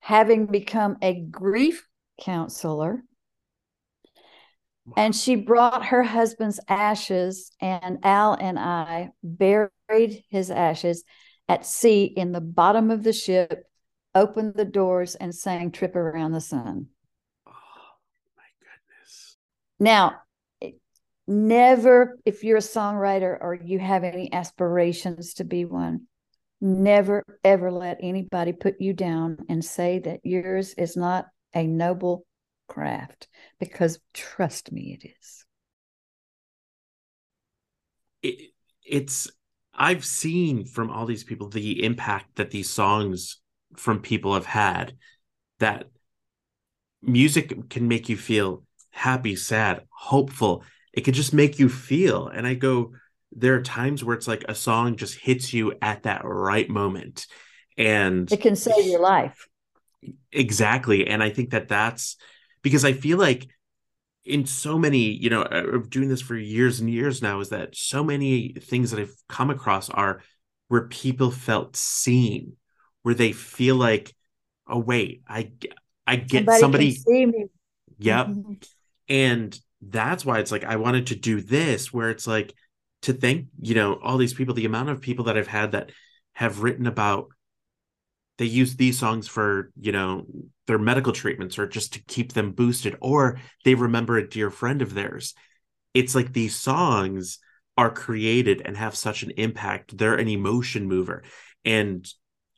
having 0.00 0.46
become 0.46 0.96
a 1.02 1.20
grief 1.20 1.86
counselor 2.20 3.02
and 4.96 5.14
she 5.14 5.36
brought 5.36 5.86
her 5.86 6.02
husband's 6.02 6.60
ashes, 6.68 7.50
and 7.60 7.98
Al 8.02 8.34
and 8.34 8.58
I 8.58 9.10
buried 9.22 10.24
his 10.30 10.50
ashes 10.50 11.04
at 11.48 11.66
sea 11.66 12.04
in 12.04 12.32
the 12.32 12.40
bottom 12.40 12.90
of 12.90 13.02
the 13.02 13.12
ship, 13.12 13.64
opened 14.14 14.54
the 14.54 14.64
doors, 14.64 15.14
and 15.14 15.34
sang 15.34 15.70
Trip 15.72 15.94
Around 15.94 16.32
the 16.32 16.40
Sun. 16.40 16.86
Oh, 17.46 17.52
my 18.36 18.44
goodness. 18.60 19.36
Now, 19.78 20.22
never, 21.28 22.18
if 22.24 22.42
you're 22.42 22.56
a 22.56 22.60
songwriter 22.60 23.36
or 23.40 23.54
you 23.54 23.78
have 23.78 24.02
any 24.02 24.32
aspirations 24.32 25.34
to 25.34 25.44
be 25.44 25.64
one, 25.64 26.06
never 26.60 27.22
ever 27.44 27.70
let 27.70 27.98
anybody 28.00 28.52
put 28.52 28.80
you 28.80 28.92
down 28.92 29.38
and 29.48 29.64
say 29.64 30.00
that 30.00 30.20
yours 30.24 30.74
is 30.74 30.96
not 30.96 31.26
a 31.54 31.66
noble 31.66 32.24
craft 32.66 33.28
because 33.60 34.00
trust 34.12 34.72
me, 34.72 34.98
it 35.00 35.06
is. 35.06 35.44
It, 38.22 38.50
it's, 38.84 39.30
I've 39.72 40.04
seen 40.04 40.64
from 40.64 40.90
all 40.90 41.06
these 41.06 41.24
people 41.24 41.48
the 41.48 41.84
impact 41.84 42.36
that 42.36 42.50
these 42.50 42.70
songs 42.70 43.40
from 43.76 44.00
people 44.00 44.34
have 44.34 44.46
had 44.46 44.94
that 45.60 45.84
music 47.02 47.70
can 47.70 47.86
make 47.86 48.08
you 48.08 48.16
feel 48.16 48.64
happy, 48.90 49.36
sad, 49.36 49.82
hopeful. 49.90 50.64
It 50.92 51.02
could 51.02 51.14
just 51.14 51.34
make 51.34 51.58
you 51.58 51.68
feel. 51.68 52.28
And 52.28 52.46
I 52.46 52.54
go, 52.54 52.92
there 53.32 53.54
are 53.54 53.62
times 53.62 54.02
where 54.02 54.16
it's 54.16 54.28
like 54.28 54.44
a 54.48 54.54
song 54.54 54.96
just 54.96 55.18
hits 55.18 55.52
you 55.52 55.74
at 55.82 56.04
that 56.04 56.22
right 56.24 56.68
moment. 56.68 57.26
And 57.76 58.30
it 58.32 58.40
can 58.40 58.56
save 58.56 58.86
your 58.86 59.00
life. 59.00 59.46
Exactly. 60.32 61.06
And 61.06 61.22
I 61.22 61.30
think 61.30 61.50
that 61.50 61.68
that's 61.68 62.16
because 62.62 62.84
I 62.84 62.92
feel 62.92 63.18
like 63.18 63.46
in 64.24 64.46
so 64.46 64.78
many, 64.78 65.10
you 65.10 65.30
know, 65.30 65.42
uh, 65.42 65.64
of 65.74 65.90
doing 65.90 66.08
this 66.08 66.20
for 66.20 66.36
years 66.36 66.80
and 66.80 66.90
years 66.90 67.22
now, 67.22 67.40
is 67.40 67.48
that 67.50 67.74
so 67.76 68.04
many 68.04 68.54
things 68.60 68.90
that 68.90 69.00
I've 69.00 69.14
come 69.28 69.50
across 69.50 69.88
are 69.90 70.22
where 70.68 70.86
people 70.88 71.30
felt 71.30 71.76
seen, 71.76 72.56
where 73.02 73.14
they 73.14 73.32
feel 73.32 73.76
like, 73.76 74.14
oh 74.66 74.78
wait, 74.78 75.22
I 75.28 75.52
I 76.06 76.16
get 76.16 76.50
somebody. 76.58 76.94
somebody 76.94 77.46
yep. 77.98 78.26
Mm-hmm. 78.26 78.52
And 79.08 79.60
that's 79.80 80.24
why 80.24 80.38
it's 80.38 80.52
like 80.52 80.64
I 80.64 80.76
wanted 80.76 81.08
to 81.08 81.16
do 81.16 81.40
this, 81.40 81.92
where 81.92 82.10
it's 82.10 82.26
like 82.26 82.54
to 83.02 83.12
thank, 83.12 83.46
you 83.60 83.74
know, 83.74 83.94
all 83.94 84.18
these 84.18 84.34
people, 84.34 84.54
the 84.54 84.64
amount 84.64 84.88
of 84.88 85.00
people 85.00 85.26
that 85.26 85.36
I've 85.36 85.46
had 85.46 85.72
that 85.72 85.90
have 86.32 86.62
written 86.62 86.86
about 86.86 87.28
they 88.38 88.44
use 88.44 88.76
these 88.76 88.98
songs 88.98 89.26
for 89.28 89.70
you 89.78 89.92
know 89.92 90.24
their 90.66 90.78
medical 90.78 91.12
treatments 91.12 91.58
or 91.58 91.66
just 91.66 91.94
to 91.94 92.04
keep 92.04 92.32
them 92.32 92.52
boosted 92.52 92.96
or 93.00 93.40
they 93.64 93.74
remember 93.74 94.16
a 94.16 94.28
dear 94.28 94.50
friend 94.50 94.80
of 94.80 94.94
theirs. 94.94 95.34
It's 95.92 96.14
like 96.14 96.32
these 96.32 96.54
songs 96.54 97.38
are 97.76 97.90
created 97.90 98.62
and 98.64 98.76
have 98.76 98.94
such 98.94 99.22
an 99.22 99.32
impact. 99.32 99.96
They're 99.96 100.14
an 100.14 100.28
emotion 100.28 100.88
mover. 100.88 101.22
And 101.64 102.06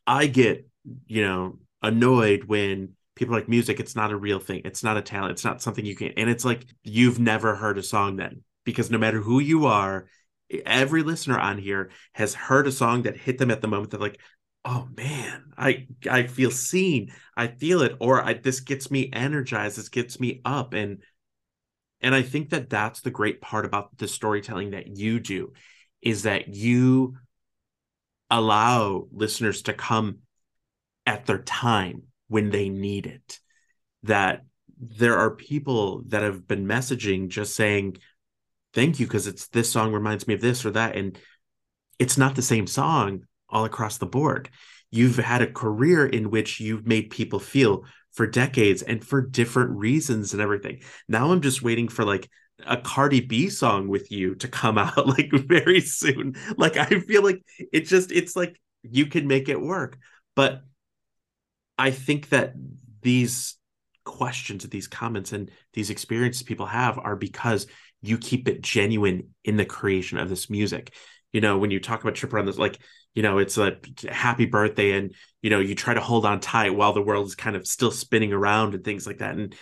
i 0.06 0.26
get 0.26 0.66
you 1.06 1.22
know 1.22 1.58
annoyed 1.82 2.44
when 2.44 2.94
people 3.20 3.34
like 3.34 3.50
music 3.50 3.78
it's 3.78 3.94
not 3.94 4.10
a 4.10 4.16
real 4.16 4.40
thing. 4.40 4.62
It's 4.64 4.82
not 4.82 4.96
a 4.96 5.02
talent. 5.02 5.32
It's 5.32 5.44
not 5.44 5.60
something 5.60 5.84
you 5.84 5.94
can 5.94 6.12
and 6.16 6.30
it's 6.30 6.44
like 6.44 6.64
you've 6.82 7.20
never 7.20 7.54
heard 7.54 7.76
a 7.76 7.82
song 7.82 8.16
then 8.16 8.42
because 8.64 8.90
no 8.90 8.96
matter 8.96 9.20
who 9.20 9.40
you 9.40 9.66
are 9.66 10.06
every 10.64 11.02
listener 11.02 11.38
on 11.38 11.58
here 11.58 11.90
has 12.14 12.32
heard 12.32 12.66
a 12.66 12.72
song 12.72 13.02
that 13.02 13.18
hit 13.18 13.36
them 13.36 13.50
at 13.50 13.60
the 13.60 13.68
moment. 13.68 13.90
That 13.90 14.00
like 14.00 14.18
oh 14.64 14.88
man 14.96 15.52
i 15.56 15.86
i 16.10 16.26
feel 16.26 16.50
seen. 16.50 17.12
I 17.36 17.48
feel 17.48 17.82
it 17.82 17.94
or 18.00 18.24
I, 18.24 18.32
this 18.32 18.60
gets 18.60 18.90
me 18.90 19.10
energized. 19.12 19.76
This 19.76 19.90
gets 19.90 20.18
me 20.18 20.40
up. 20.46 20.72
And 20.72 21.02
and 22.00 22.14
i 22.14 22.22
think 22.22 22.50
that 22.50 22.70
that's 22.70 23.02
the 23.02 23.10
great 23.10 23.42
part 23.42 23.66
about 23.66 23.98
the 23.98 24.08
storytelling 24.08 24.70
that 24.70 24.96
you 24.96 25.20
do 25.20 25.52
is 26.00 26.22
that 26.22 26.48
you 26.48 27.18
allow 28.30 29.08
listeners 29.12 29.60
to 29.62 29.74
come 29.74 30.20
at 31.04 31.26
their 31.26 31.42
time 31.42 32.04
when 32.30 32.50
they 32.50 32.68
need 32.68 33.06
it 33.06 33.38
that 34.04 34.42
there 34.78 35.18
are 35.18 35.30
people 35.30 36.02
that 36.06 36.22
have 36.22 36.46
been 36.48 36.66
messaging 36.66 37.28
just 37.28 37.54
saying 37.54 37.96
thank 38.72 38.98
you 38.98 39.06
because 39.06 39.26
it's 39.26 39.48
this 39.48 39.70
song 39.70 39.92
reminds 39.92 40.26
me 40.26 40.32
of 40.32 40.40
this 40.40 40.64
or 40.64 40.70
that 40.70 40.96
and 40.96 41.18
it's 41.98 42.16
not 42.16 42.34
the 42.34 42.42
same 42.42 42.66
song 42.66 43.24
all 43.50 43.64
across 43.64 43.98
the 43.98 44.06
board. 44.06 44.48
You've 44.90 45.18
had 45.18 45.42
a 45.42 45.52
career 45.52 46.06
in 46.06 46.30
which 46.30 46.58
you've 46.58 46.86
made 46.86 47.10
people 47.10 47.38
feel 47.38 47.84
for 48.12 48.26
decades 48.26 48.82
and 48.82 49.04
for 49.04 49.20
different 49.20 49.70
reasons 49.70 50.32
and 50.32 50.42
everything. 50.42 50.80
Now 51.08 51.30
I'm 51.30 51.42
just 51.42 51.62
waiting 51.62 51.88
for 51.88 52.04
like 52.04 52.28
a 52.66 52.76
Cardi 52.76 53.20
B 53.20 53.50
song 53.50 53.88
with 53.88 54.10
you 54.10 54.34
to 54.36 54.48
come 54.48 54.78
out 54.78 55.06
like 55.06 55.30
very 55.32 55.80
soon. 55.80 56.34
Like 56.56 56.76
I 56.76 56.86
feel 56.86 57.22
like 57.22 57.42
it 57.72 57.86
just 57.86 58.10
it's 58.10 58.34
like 58.34 58.58
you 58.82 59.06
can 59.06 59.26
make 59.28 59.48
it 59.48 59.60
work. 59.60 59.98
But 60.34 60.62
I 61.80 61.90
think 61.90 62.28
that 62.28 62.52
these 63.02 63.56
questions 64.04 64.64
these 64.68 64.88
comments 64.88 65.32
and 65.32 65.50
these 65.72 65.90
experiences 65.90 66.42
people 66.42 66.66
have 66.66 66.98
are 66.98 67.16
because 67.16 67.66
you 68.02 68.18
keep 68.18 68.48
it 68.48 68.62
genuine 68.62 69.28
in 69.44 69.56
the 69.56 69.64
creation 69.64 70.18
of 70.18 70.28
this 70.28 70.50
music. 70.50 70.92
You 71.32 71.40
know, 71.40 71.58
when 71.58 71.70
you 71.70 71.80
talk 71.80 72.02
about 72.02 72.14
Trip 72.14 72.32
Around 72.32 72.46
this, 72.46 72.58
like 72.58 72.78
you 73.14 73.22
know 73.22 73.38
it's 73.38 73.56
a 73.56 73.78
happy 74.10 74.44
birthday 74.44 74.92
and 74.92 75.14
you 75.42 75.50
know 75.50 75.58
you 75.58 75.74
try 75.74 75.94
to 75.94 76.00
hold 76.00 76.26
on 76.26 76.40
tight 76.40 76.74
while 76.74 76.92
the 76.92 77.02
world 77.02 77.26
is 77.26 77.34
kind 77.34 77.56
of 77.56 77.66
still 77.66 77.90
spinning 77.90 78.32
around 78.32 78.74
and 78.74 78.84
things 78.84 79.06
like 79.06 79.18
that 79.18 79.36
and 79.36 79.54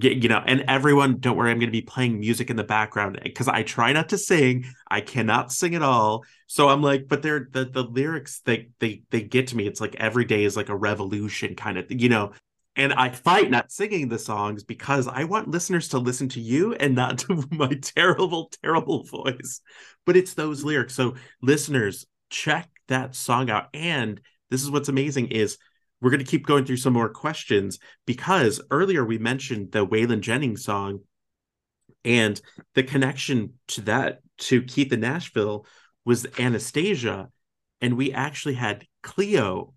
you 0.00 0.28
know 0.28 0.42
and 0.46 0.64
everyone 0.68 1.18
don't 1.18 1.36
worry 1.36 1.50
i'm 1.50 1.58
going 1.58 1.68
to 1.68 1.72
be 1.72 1.82
playing 1.82 2.18
music 2.18 2.48
in 2.48 2.56
the 2.56 2.64
background 2.64 3.20
because 3.22 3.46
i 3.46 3.62
try 3.62 3.92
not 3.92 4.08
to 4.08 4.16
sing 4.16 4.64
i 4.90 5.00
cannot 5.00 5.52
sing 5.52 5.74
at 5.74 5.82
all 5.82 6.24
so 6.46 6.68
i'm 6.68 6.80
like 6.80 7.06
but 7.08 7.22
they're 7.22 7.48
the 7.52 7.66
the 7.66 7.82
lyrics 7.82 8.40
they 8.46 8.68
they 8.78 9.02
they 9.10 9.20
get 9.20 9.48
to 9.48 9.56
me 9.56 9.66
it's 9.66 9.80
like 9.80 9.94
every 9.96 10.24
day 10.24 10.44
is 10.44 10.56
like 10.56 10.70
a 10.70 10.76
revolution 10.76 11.54
kind 11.54 11.76
of 11.76 11.84
you 11.90 12.08
know 12.08 12.32
and 12.74 12.92
I 12.94 13.10
fight 13.10 13.50
not 13.50 13.70
singing 13.70 14.08
the 14.08 14.18
songs 14.18 14.64
because 14.64 15.06
I 15.06 15.24
want 15.24 15.50
listeners 15.50 15.88
to 15.88 15.98
listen 15.98 16.30
to 16.30 16.40
you 16.40 16.72
and 16.74 16.94
not 16.94 17.18
to 17.28 17.44
my 17.50 17.74
terrible, 17.82 18.50
terrible 18.62 19.04
voice. 19.04 19.60
But 20.06 20.16
it's 20.16 20.34
those 20.34 20.64
lyrics. 20.64 20.94
So, 20.94 21.14
listeners, 21.42 22.06
check 22.30 22.70
that 22.88 23.14
song 23.14 23.50
out. 23.50 23.68
And 23.74 24.20
this 24.50 24.62
is 24.62 24.70
what's 24.70 24.88
amazing 24.88 25.28
is 25.28 25.58
we're 26.02 26.10
going 26.10 26.24
to 26.24 26.30
keep 26.30 26.44
going 26.44 26.64
through 26.64 26.76
some 26.76 26.92
more 26.92 27.08
questions 27.08 27.78
because 28.06 28.60
earlier 28.70 29.04
we 29.04 29.18
mentioned 29.18 29.70
the 29.70 29.86
Waylon 29.86 30.20
Jennings 30.20 30.64
song 30.64 31.00
and 32.04 32.40
the 32.74 32.82
connection 32.82 33.54
to 33.68 33.82
that 33.82 34.18
to 34.38 34.62
Keith 34.62 34.92
in 34.92 35.00
Nashville 35.00 35.64
was 36.04 36.24
Anastacia. 36.24 37.28
And 37.80 37.96
we 37.96 38.12
actually 38.12 38.54
had 38.54 38.84
Cleo 39.02 39.74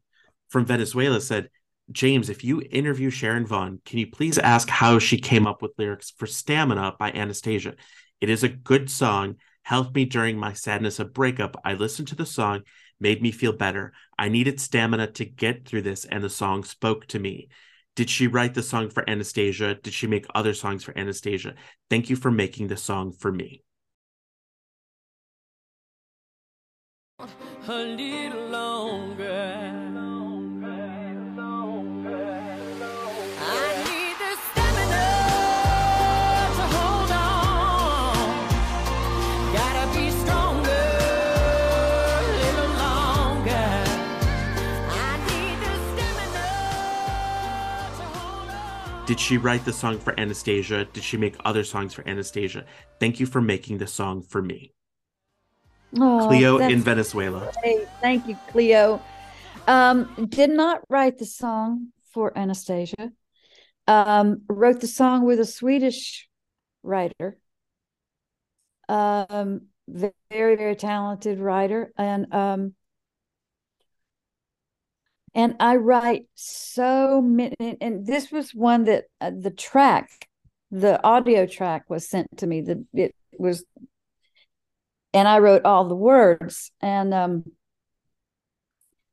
from 0.49 0.65
Venezuela 0.65 1.21
said, 1.21 1.49
James, 1.91 2.29
if 2.29 2.43
you 2.43 2.63
interview 2.71 3.11
Sharon 3.11 3.45
Vaughn, 3.45 3.79
can 3.85 3.99
you 3.99 4.07
please 4.07 4.39
ask 4.39 4.67
how 4.67 4.97
she 4.97 5.19
came 5.19 5.45
up 5.45 5.61
with 5.61 5.73
lyrics 5.77 6.11
for 6.17 6.25
Stamina 6.25 6.95
by 6.97 7.11
Anastacia? 7.11 7.75
It 8.19 8.29
is 8.29 8.43
a 8.43 8.49
good 8.49 8.89
song, 8.89 9.35
helped 9.61 9.93
me 9.93 10.05
during 10.05 10.37
my 10.37 10.53
sadness 10.53 10.97
of 10.97 11.13
breakup. 11.13 11.61
I 11.63 11.73
listened 11.73 12.07
to 12.07 12.15
the 12.15 12.25
song, 12.25 12.61
made 12.99 13.21
me 13.21 13.31
feel 13.31 13.53
better. 13.53 13.93
I 14.17 14.29
needed 14.29 14.59
stamina 14.59 15.11
to 15.13 15.25
get 15.25 15.65
through 15.65 15.83
this, 15.83 16.05
and 16.05 16.23
the 16.23 16.29
song 16.29 16.63
spoke 16.63 17.07
to 17.07 17.19
me. 17.19 17.49
Did 17.95 18.09
she 18.09 18.27
write 18.27 18.53
the 18.53 18.63
song 18.63 18.89
for 18.89 19.03
Anastacia? 19.03 19.81
Did 19.81 19.93
she 19.93 20.07
make 20.07 20.25
other 20.35 20.53
songs 20.53 20.83
for 20.83 20.93
Anastacia? 20.93 21.55
Thank 21.89 22.09
you 22.09 22.15
for 22.15 22.31
making 22.31 22.67
the 22.67 22.77
song 22.77 23.13
for 23.13 23.31
me. 23.31 23.63
a 27.67 27.73
little 27.73 28.47
longer. 28.49 29.84
Did 49.05 49.19
she 49.19 49.37
write 49.37 49.65
the 49.65 49.73
song 49.73 49.99
for 49.99 50.13
Anastacia? 50.13 50.91
Did 50.91 51.03
she 51.03 51.17
make 51.17 51.35
other 51.45 51.63
songs 51.63 51.93
for 51.93 52.03
Anastacia? 52.03 52.65
Thank 52.99 53.19
you 53.19 53.25
for 53.25 53.41
making 53.41 53.77
the 53.77 53.87
song 53.87 54.23
for 54.23 54.41
me. 54.41 54.73
Oh, 55.97 56.25
Cleo 56.27 56.57
in 56.57 56.81
Venezuela. 56.81 57.51
great. 57.61 57.87
Thank 58.01 58.27
you, 58.27 58.37
Cleo. 58.49 59.01
Um, 59.67 60.27
did 60.29 60.49
not 60.49 60.81
write 60.89 61.17
the 61.17 61.25
song 61.25 61.89
for 62.13 62.31
Anastacia. 62.31 63.11
Um, 63.87 64.41
wrote 64.49 64.81
the 64.81 64.87
song 64.87 65.25
with 65.25 65.39
a 65.39 65.45
Swedish 65.45 66.27
writer. 66.81 67.37
Um, 68.89 69.67
very, 69.87 70.55
very 70.55 70.75
talented 70.75 71.39
writer. 71.39 71.91
And 71.97 72.33
um 72.33 72.73
and 75.35 75.55
I 75.59 75.75
write 75.75 76.27
so 76.35 77.21
many 77.21 77.53
and- 77.81 78.07
this 78.07 78.31
was 78.31 78.55
one 78.55 78.85
that 78.85 79.05
uh, 79.21 79.31
the 79.37 79.51
track, 79.51 80.27
the 80.71 81.03
audio 81.03 81.45
track 81.45 81.89
was 81.89 82.09
sent 82.09 82.27
to 82.37 82.47
me. 82.47 82.61
The 82.61 82.85
it 82.93 83.13
was 83.37 83.63
and 85.13 85.27
I 85.27 85.39
wrote 85.39 85.65
all 85.65 85.87
the 85.87 85.95
words 85.95 86.71
and 86.81 87.13
um 87.13 87.43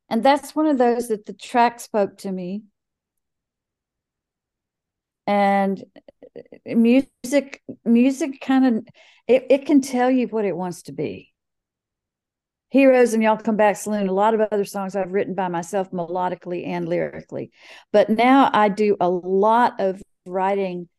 and 0.09 0.23
that's 0.23 0.55
one 0.55 0.67
of 0.67 0.77
those 0.77 1.07
that 1.09 1.25
the 1.25 1.33
track 1.33 1.79
spoke 1.79 2.17
to 2.19 2.31
me 2.31 2.63
and 5.27 5.83
uh, 6.37 6.75
music 6.75 7.61
music 7.85 8.41
kind 8.41 8.65
of 8.65 8.87
it, 9.27 9.45
it 9.49 9.65
can 9.65 9.81
tell 9.81 10.11
you 10.11 10.27
what 10.27 10.45
it 10.45 10.55
wants 10.55 10.83
to 10.83 10.91
be 10.91 11.32
heroes 12.73 13.13
and 13.13 13.23
y'all 13.23 13.37
come 13.37 13.55
back 13.55 13.77
saloon 13.77 14.07
a 14.07 14.13
lot 14.13 14.33
of 14.33 14.41
other 14.41 14.65
songs 14.65 14.95
i've 14.95 15.13
written 15.13 15.33
by 15.33 15.47
myself 15.47 15.91
melodically 15.91 16.67
and 16.67 16.89
lyrically 16.89 17.51
but 17.91 18.09
now 18.09 18.49
i 18.53 18.67
do 18.67 18.97
a 18.99 19.09
lot 19.09 19.79
of 19.79 20.01
writing 20.25 20.89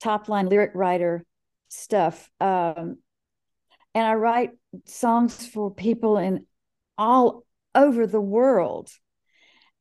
top 0.00 0.28
line 0.28 0.48
lyric 0.48 0.70
writer 0.74 1.24
stuff 1.68 2.30
um 2.40 2.96
and 3.94 4.06
I 4.06 4.14
write 4.14 4.50
songs 4.86 5.46
for 5.46 5.72
people 5.72 6.16
in 6.16 6.46
all 6.96 7.44
over 7.74 8.06
the 8.06 8.20
world. 8.20 8.90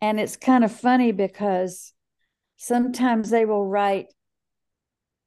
And 0.01 0.19
it's 0.19 0.37
kind 0.37 0.63
of 0.63 0.71
funny 0.71 1.11
because 1.11 1.93
sometimes 2.57 3.29
they 3.29 3.45
will 3.45 3.65
write, 3.65 4.07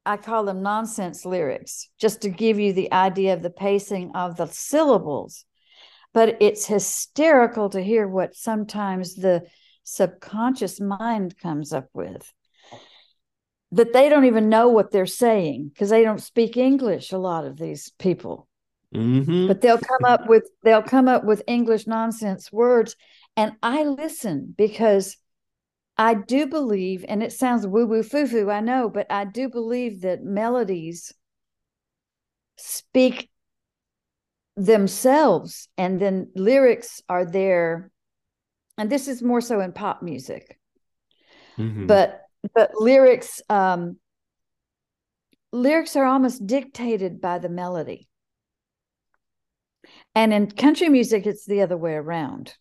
I 0.05 0.17
call 0.17 0.45
them 0.45 0.63
nonsense 0.63 1.25
lyrics, 1.25 1.89
just 1.99 2.23
to 2.23 2.29
give 2.29 2.59
you 2.59 2.73
the 2.73 2.93
idea 2.93 3.35
of 3.35 3.43
the 3.43 3.51
pacing 3.51 4.13
of 4.15 4.37
the 4.37 4.47
syllables. 4.47 5.45
But 6.15 6.37
it's 6.41 6.67
hysterical 6.67 7.71
to 7.71 7.83
hear 7.83 8.07
what 8.07 8.35
sometimes 8.35 9.15
the 9.15 9.43
subconscious 9.85 10.81
mind 10.81 11.39
comes 11.39 11.73
up 11.73 11.89
with. 11.95 12.33
That 13.73 13.93
they 13.95 14.09
don't 14.11 14.27
even 14.27 14.51
know 14.51 14.69
what 14.69 14.91
they're 14.91 15.07
saying 15.07 15.71
because 15.73 15.89
they 15.89 16.05
don't 16.05 16.21
speak 16.21 16.57
English, 16.57 17.13
a 17.13 17.19
lot 17.19 17.47
of 17.47 17.57
these 17.59 17.91
people 17.99 18.49
hmm 18.93 19.47
but 19.47 19.61
they'll 19.61 19.79
come 19.79 20.05
up 20.05 20.29
with 20.29 20.49
they'll 20.63 20.83
come 20.83 21.09
up 21.09 21.25
with 21.25 21.43
english 21.47 21.87
nonsense 21.87 22.53
words 22.53 22.97
and 23.37 23.53
i 23.63 23.83
listen 23.85 24.55
because 24.57 25.17
i 25.97 26.15
do 26.15 26.47
believe 26.47 27.05
and 27.09 27.23
it 27.23 27.33
sounds 27.33 27.67
woo 27.67 27.87
woo 27.87 28.03
foo 28.03 28.27
foo 28.27 28.51
i 28.51 28.61
know 28.61 28.89
but 28.89 29.07
i 29.11 29.25
do 29.25 29.49
believe 29.49 30.03
that 30.03 30.23
melodies 30.23 31.13
speak 32.57 33.31
themselves 34.57 35.69
and 35.79 36.01
then 36.01 36.29
lyrics 36.35 37.03
are 37.09 37.25
there. 37.25 37.91
And 38.79 38.91
this 38.91 39.09
is 39.09 39.23
more 39.23 39.41
so 39.41 39.61
in 39.61 39.73
pop 39.73 40.03
music. 40.03 40.59
Hmm 41.57 41.87
but 41.87 42.23
but 42.55 42.71
lyrics 42.75 43.43
um 43.49 43.99
lyrics 45.53 45.97
are 45.97 46.07
almost 46.07 46.47
dictated 46.47 47.21
by 47.21 47.39
the 47.39 47.49
melody. 47.49 48.09
And 50.15 50.33
in 50.33 50.51
country 50.51 50.89
music 50.89 51.27
it's 51.27 51.47
the 51.47 51.63
other 51.63 51.77
way 51.77 51.95
around. 51.95 52.55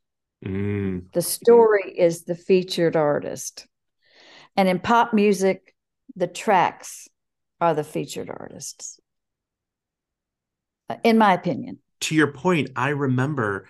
Mm. 0.43 1.11
the 1.13 1.21
story 1.21 1.93
is 1.95 2.23
the 2.23 2.33
featured 2.33 2.95
artist. 2.95 3.67
And 4.57 4.67
in 4.67 4.79
pop 4.79 5.13
music 5.13 5.75
the 6.15 6.27
tracks 6.27 7.07
are 7.59 7.73
the 7.73 7.83
featured 7.83 8.29
artists 8.29 8.99
in 11.03 11.17
my 11.17 11.33
opinion 11.33 11.79
to 12.01 12.15
your 12.15 12.27
point, 12.27 12.71
I 12.75 12.89
remember 12.89 13.67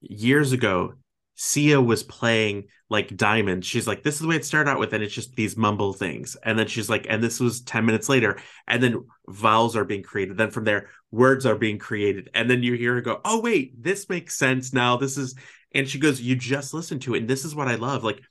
years 0.00 0.52
ago, 0.52 0.94
Sia 1.38 1.80
was 1.80 2.02
playing 2.02 2.64
like 2.88 3.14
Diamond. 3.14 3.64
She's 3.64 3.86
like, 3.86 4.02
this 4.02 4.14
is 4.14 4.20
the 4.20 4.28
way 4.28 4.36
it 4.36 4.44
started 4.44 4.70
out 4.70 4.78
with, 4.78 4.94
and 4.94 5.04
it's 5.04 5.14
just 5.14 5.34
these 5.34 5.56
mumble 5.56 5.92
things. 5.92 6.34
And 6.42 6.58
then 6.58 6.66
she's 6.66 6.88
like, 6.88 7.06
and 7.08 7.22
this 7.22 7.38
was 7.38 7.60
10 7.60 7.84
minutes 7.84 8.08
later. 8.08 8.38
And 8.66 8.82
then 8.82 9.04
vowels 9.28 9.76
are 9.76 9.84
being 9.84 10.02
created. 10.02 10.38
Then 10.38 10.50
from 10.50 10.64
there, 10.64 10.88
words 11.10 11.44
are 11.44 11.56
being 11.56 11.78
created. 11.78 12.30
And 12.32 12.48
then 12.48 12.62
you 12.62 12.72
hear 12.72 12.94
her 12.94 13.02
go, 13.02 13.20
oh, 13.24 13.40
wait, 13.40 13.82
this 13.82 14.08
makes 14.08 14.36
sense 14.36 14.72
now. 14.72 14.96
This 14.96 15.18
is, 15.18 15.34
and 15.72 15.86
she 15.86 15.98
goes, 15.98 16.20
you 16.20 16.36
just 16.36 16.72
listen 16.72 16.98
to 17.00 17.14
it. 17.14 17.18
And 17.18 17.28
this 17.28 17.44
is 17.44 17.54
what 17.54 17.68
I 17.68 17.74
love. 17.74 18.02
Like 18.02 18.22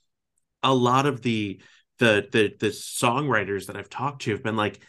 a 0.64 0.74
lot 0.74 1.06
of 1.06 1.22
the, 1.22 1.62
the, 2.00 2.28
the, 2.32 2.56
the 2.60 2.68
songwriters 2.70 3.68
that 3.68 3.78
I've 3.78 3.90
talked 3.90 4.24
to 4.24 4.32
have 4.32 4.42
been 4.42 4.58
like, 4.58 4.80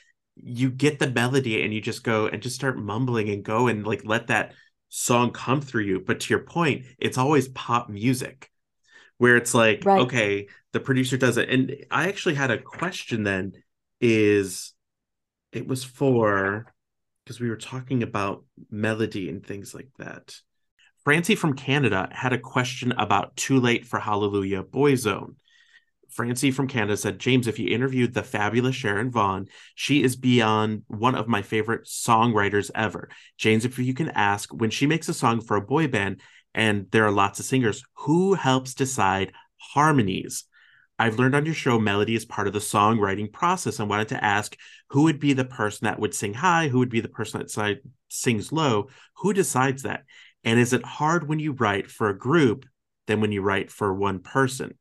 you 0.43 0.71
get 0.71 0.99
the 0.99 1.11
melody 1.11 1.63
and 1.63 1.73
you 1.73 1.81
just 1.81 2.05
go 2.05 2.27
and 2.27 2.43
just 2.43 2.57
start 2.57 2.79
mumbling 2.79 3.31
and 3.31 3.43
go 3.43 3.69
and 3.69 3.87
like 3.87 4.03
let 4.05 4.27
that 4.29 4.53
song 4.89 5.31
come 5.31 5.61
through 5.61 5.85
you. 5.85 6.01
But 6.01 6.21
to 6.21 6.31
your 6.35 6.43
point, 6.43 6.85
it's 6.99 7.19
always 7.19 7.49
pop 7.49 7.89
music 7.89 8.51
where 9.19 9.37
it's 9.37 9.55
like, 9.55 9.83
Right. 9.85 10.01
okay, 10.03 10.49
the 10.73 10.81
producer 10.81 11.17
does 11.17 11.39
it. 11.39 11.49
And 11.49 11.75
I 11.91 12.09
actually 12.09 12.35
had 12.35 12.51
a 12.51 12.59
question 12.59 13.23
then 13.23 13.53
is 14.01 14.75
it 15.53 15.67
was 15.67 15.83
for 15.85 16.73
because 17.25 17.41
we 17.41 17.49
were 17.49 17.57
talking 17.57 18.03
about 18.03 18.45
melody 18.71 19.29
and 19.29 19.45
things 19.45 19.75
like 19.75 19.89
that. 19.99 20.37
Francie 21.03 21.35
from 21.35 21.55
Canada 21.55 22.09
had 22.13 22.33
a 22.33 22.39
question 22.39 22.93
about 22.93 23.37
Too 23.37 23.59
Late 23.59 23.87
for 23.87 23.99
Hallelujah 23.99 24.63
Boyzone. 24.63 25.35
Francie 26.17 26.51
from 26.51 26.67
Canada 26.67 26.97
said, 26.97 27.19
James, 27.19 27.47
if 27.47 27.59
you 27.59 27.69
interviewed 27.69 28.15
the 28.15 28.23
fabulous 28.23 28.75
Sharon 28.75 29.11
Vaughn, 29.11 29.49
she 29.75 30.03
is 30.03 30.17
beyond 30.17 30.83
one 30.87 31.15
of 31.15 31.29
my 31.29 31.43
favorite 31.43 31.85
songwriters 31.85 32.71
ever. 32.75 33.11
James, 33.37 33.67
if 33.67 33.79
you 33.79 33.93
can 33.93 34.09
ask, 34.09 34.51
when 34.51 34.71
she 34.71 34.87
makes 34.87 35.11
a 35.11 35.15
song 35.15 35.43
for 35.43 35.59
a 35.59 35.61
boy 35.61 35.89
band 35.89 36.23
and 36.55 36.87
there 36.91 37.05
are 37.05 37.11
lots 37.11 37.39
of 37.39 37.45
singers, 37.45 37.83
who 37.99 38.33
helps 38.33 38.73
decide 38.73 39.35
harmonies? 39.59 40.45
I've 40.99 41.19
learned 41.19 41.35
on 41.35 41.45
your 41.45 41.55
show 41.55 41.79
melody 41.79 42.15
is 42.15 42.25
part 42.25 42.47
of 42.47 42.55
the 42.55 42.61
songwriting 42.61 43.31
process. 43.31 43.79
and 43.79 43.91
wanted 43.91 44.09
to 44.09 44.25
ask 44.25 44.57
who 44.89 45.03
would 45.03 45.21
be 45.21 45.35
the 45.35 45.45
person 45.45 45.85
that 45.85 46.01
would 46.01 46.15
sing 46.15 46.33
high, 46.33 46.69
who 46.69 46.79
would 46.79 46.89
be 46.89 47.01
the 47.01 47.09
person 47.09 47.41
that 47.41 47.51
side, 47.51 47.81
sings 48.09 48.53
low, 48.53 48.89
who 49.17 49.35
decides 49.35 49.83
that? 49.83 50.05
And 50.45 50.59
is 50.59 50.73
it 50.73 50.83
hard 50.83 51.29
when 51.29 51.41
you 51.41 51.53
write 51.53 51.91
for 51.91 52.09
a 52.09 52.17
group 52.17 52.65
than 53.07 53.21
when 53.21 53.33
you 53.33 53.43
write 53.43 53.71
for 53.71 53.93
one 53.93 54.21
person? 54.21 54.79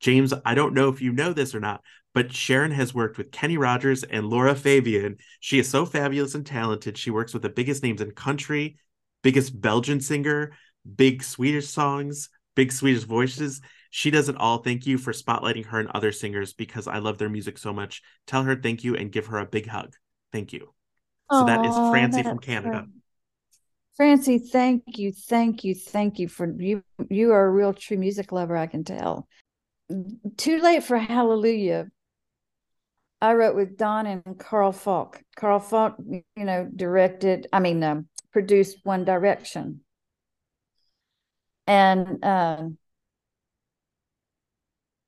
James, 0.00 0.32
I 0.44 0.54
don't 0.54 0.74
know 0.74 0.88
if 0.88 1.00
you 1.00 1.12
know 1.12 1.32
this 1.32 1.54
or 1.54 1.60
not, 1.60 1.82
but 2.14 2.32
Sharon 2.32 2.70
has 2.70 2.94
worked 2.94 3.18
with 3.18 3.30
Kenny 3.32 3.56
Rogers 3.56 4.02
and 4.02 4.28
Lara 4.28 4.54
Fabian. 4.54 5.16
She 5.40 5.58
is 5.58 5.68
so 5.68 5.86
fabulous 5.86 6.34
and 6.34 6.46
talented. 6.46 6.96
She 6.98 7.10
works 7.10 7.32
with 7.32 7.42
the 7.42 7.48
biggest 7.48 7.82
names 7.82 8.00
in 8.00 8.10
country, 8.12 8.78
biggest 9.22 9.60
Belgian 9.60 10.00
singer, 10.00 10.52
big 10.96 11.22
Swedish 11.22 11.68
songs, 11.68 12.28
big 12.54 12.72
Swedish 12.72 13.04
voices. 13.04 13.60
She 13.90 14.10
does 14.10 14.28
it 14.28 14.36
all. 14.36 14.58
Thank 14.58 14.86
you 14.86 14.98
for 14.98 15.12
spotlighting 15.12 15.66
her 15.66 15.80
and 15.80 15.90
other 15.90 16.12
singers 16.12 16.52
because 16.52 16.86
I 16.86 16.98
love 16.98 17.18
their 17.18 17.28
music 17.28 17.58
so 17.58 17.72
much. 17.72 18.02
Tell 18.26 18.42
her 18.42 18.56
thank 18.56 18.84
you 18.84 18.96
and 18.96 19.12
give 19.12 19.26
her 19.26 19.38
a 19.38 19.46
big 19.46 19.66
hug. 19.66 19.94
Thank 20.32 20.52
you. 20.52 20.72
So 21.32 21.44
that 21.44 21.64
is 21.66 21.76
Francie 21.90 22.22
from 22.22 22.38
Canada. 22.38 22.86
great. 22.86 23.02
Francie, 23.96 24.38
thank 24.38 24.98
you, 24.98 25.12
thank 25.12 25.64
you, 25.64 25.74
thank 25.74 26.18
you 26.18 26.28
for 26.28 26.46
you. 26.46 26.82
You 27.08 27.32
are 27.32 27.46
a 27.46 27.50
real 27.50 27.72
true 27.72 27.96
music 27.96 28.30
lover, 28.30 28.56
I 28.56 28.66
can 28.66 28.84
tell. 28.84 29.26
Too 30.36 30.60
late 30.60 30.84
for 30.84 30.98
Hallelujah. 30.98 31.86
I 33.20 33.32
wrote 33.34 33.56
with 33.56 33.76
Don 33.76 34.06
and 34.06 34.38
Carl 34.38 34.72
Falk. 34.72 35.22
Carl 35.36 35.60
Falk, 35.60 35.96
you 36.08 36.22
know, 36.36 36.68
directed. 36.74 37.46
I 37.52 37.60
mean, 37.60 37.82
um, 37.82 38.08
produced 38.32 38.78
One 38.82 39.04
Direction, 39.04 39.80
and 41.66 42.22
um, 42.24 42.78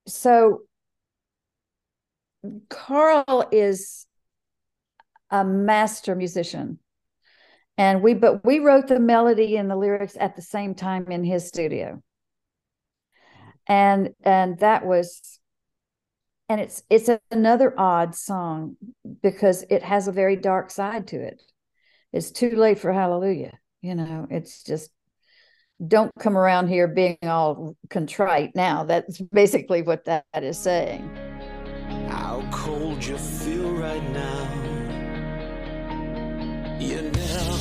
so 0.07 0.63
Carl 2.71 3.49
is 3.53 4.07
a 5.31 5.45
master 5.45 6.15
musician 6.15 6.79
and 7.77 8.03
we 8.03 8.15
but 8.15 8.45
we 8.45 8.59
wrote 8.59 8.89
the 8.89 8.99
melody 8.99 9.57
and 9.57 9.71
the 9.71 9.77
lyrics 9.77 10.17
at 10.19 10.37
the 10.37 10.43
same 10.43 10.75
time 10.75 11.11
in 11.11 11.23
his 11.23 11.47
studio 11.47 12.03
and 13.69 14.15
and 14.23 14.59
that 14.61 14.85
was 14.85 15.39
and 16.49 16.61
it's 16.61 16.83
it's 16.89 17.11
another 17.31 17.75
odd 17.79 18.15
song 18.15 18.77
because 19.23 19.65
it 19.69 19.83
has 19.83 20.09
a 20.09 20.13
very 20.13 20.37
dark 20.37 20.71
side 20.71 21.09
to 21.09 21.17
it. 21.17 21.43
It's 22.13 22.31
too 22.31 22.51
late 22.51 22.79
for 22.79 22.93
hallelujah 22.93 23.59
you 23.81 23.95
know 23.95 24.27
it's 24.31 24.63
just 24.63 24.91
don't 25.87 26.11
come 26.19 26.37
around 26.37 26.69
here 26.69 26.89
being 26.89 27.19
all 27.23 27.77
contrite 27.89 28.51
now. 28.57 28.83
That's 28.85 29.21
basically 29.21 29.83
what 29.83 30.05
that 30.07 30.25
is 30.35 30.59
saying. 30.59 31.09
How 32.09 32.45
cold 32.51 33.05
you 33.05 33.17
feel 33.17 33.73
right 33.75 34.03
now. 34.11 34.49
You 36.81 37.03
never 37.03 37.58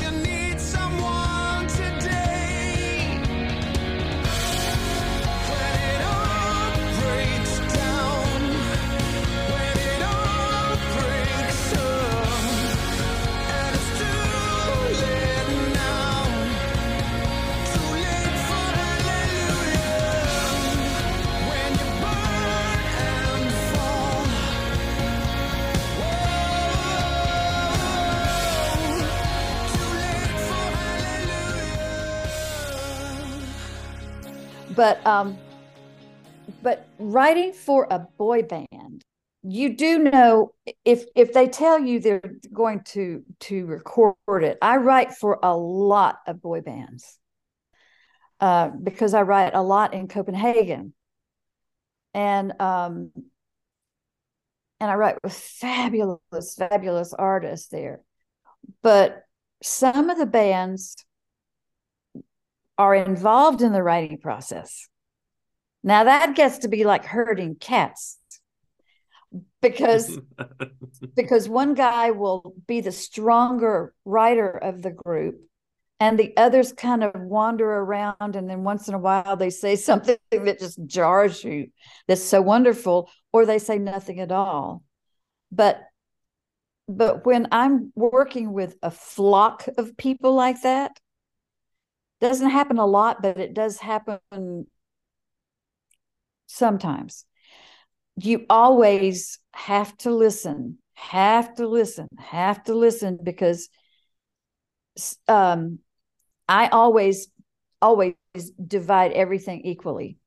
you 0.00 0.10
need 0.12 0.37
but 34.78 35.04
um 35.04 35.36
but 36.62 36.88
writing 37.00 37.52
for 37.52 37.88
a 37.90 37.98
boy 37.98 38.42
band 38.42 39.02
you 39.42 39.74
do 39.76 39.98
know 39.98 40.52
if 40.84 41.04
if 41.16 41.32
they 41.32 41.48
tell 41.48 41.80
you 41.80 41.98
they're 41.98 42.32
going 42.52 42.80
to 42.84 43.24
to 43.40 43.66
record 43.66 44.44
it 44.44 44.56
i 44.62 44.76
write 44.76 45.12
for 45.12 45.38
a 45.42 45.56
lot 45.56 46.18
of 46.28 46.40
boy 46.40 46.60
bands 46.60 47.18
uh, 48.40 48.68
because 48.68 49.14
i 49.14 49.22
write 49.22 49.54
a 49.54 49.62
lot 49.62 49.94
in 49.94 50.06
copenhagen. 50.06 50.94
And 52.14 52.60
um 52.60 53.10
and 54.80 54.90
i 54.90 54.94
write 54.94 55.18
with 55.24 55.34
fabulous 55.34 56.54
fabulous 56.56 57.12
artists 57.12 57.68
there. 57.68 58.00
But 58.82 59.24
some 59.60 60.08
of 60.08 60.18
the 60.18 60.26
bands 60.26 60.96
are 62.78 62.94
involved 62.94 63.60
in 63.60 63.72
the 63.72 63.82
writing 63.82 64.18
process. 64.18 64.88
Now 65.82 66.04
that 66.04 66.36
gets 66.36 66.58
to 66.58 66.68
be 66.68 66.84
like 66.84 67.04
herding 67.04 67.56
cats 67.56 68.18
because 69.60 70.18
because 71.16 71.48
one 71.48 71.74
guy 71.74 72.12
will 72.12 72.54
be 72.66 72.80
the 72.80 72.92
stronger 72.92 73.92
writer 74.04 74.50
of 74.50 74.82
the 74.82 74.90
group 74.90 75.40
and 76.00 76.18
the 76.18 76.36
others 76.36 76.72
kind 76.72 77.02
of 77.02 77.12
wander 77.20 77.68
around 77.68 78.36
and 78.36 78.48
then 78.48 78.62
once 78.62 78.88
in 78.88 78.94
a 78.94 78.98
while 78.98 79.36
they 79.36 79.50
say 79.50 79.76
something 79.76 80.16
that 80.30 80.58
just 80.58 80.78
jars 80.86 81.42
you 81.42 81.68
that's 82.06 82.22
so 82.22 82.40
wonderful 82.40 83.10
or 83.32 83.44
they 83.44 83.58
say 83.58 83.78
nothing 83.78 84.20
at 84.20 84.32
all. 84.32 84.82
But 85.50 85.82
but 86.88 87.26
when 87.26 87.46
i'm 87.52 87.92
working 87.94 88.52
with 88.52 88.74
a 88.82 88.90
flock 88.90 89.68
of 89.76 89.96
people 89.96 90.34
like 90.34 90.62
that 90.62 90.98
doesn't 92.20 92.50
happen 92.50 92.78
a 92.78 92.86
lot 92.86 93.22
but 93.22 93.38
it 93.38 93.54
does 93.54 93.78
happen 93.78 94.66
sometimes. 96.46 97.24
You 98.16 98.46
always 98.50 99.38
have 99.52 99.96
to 99.98 100.10
listen 100.10 100.78
have 100.94 101.54
to 101.54 101.68
listen 101.68 102.08
have 102.18 102.62
to 102.64 102.74
listen 102.74 103.20
because 103.22 103.68
um 105.28 105.78
i 106.48 106.66
always 106.66 107.28
always 107.80 108.14
divide 108.66 109.12
everything 109.12 109.60
equally. 109.64 110.18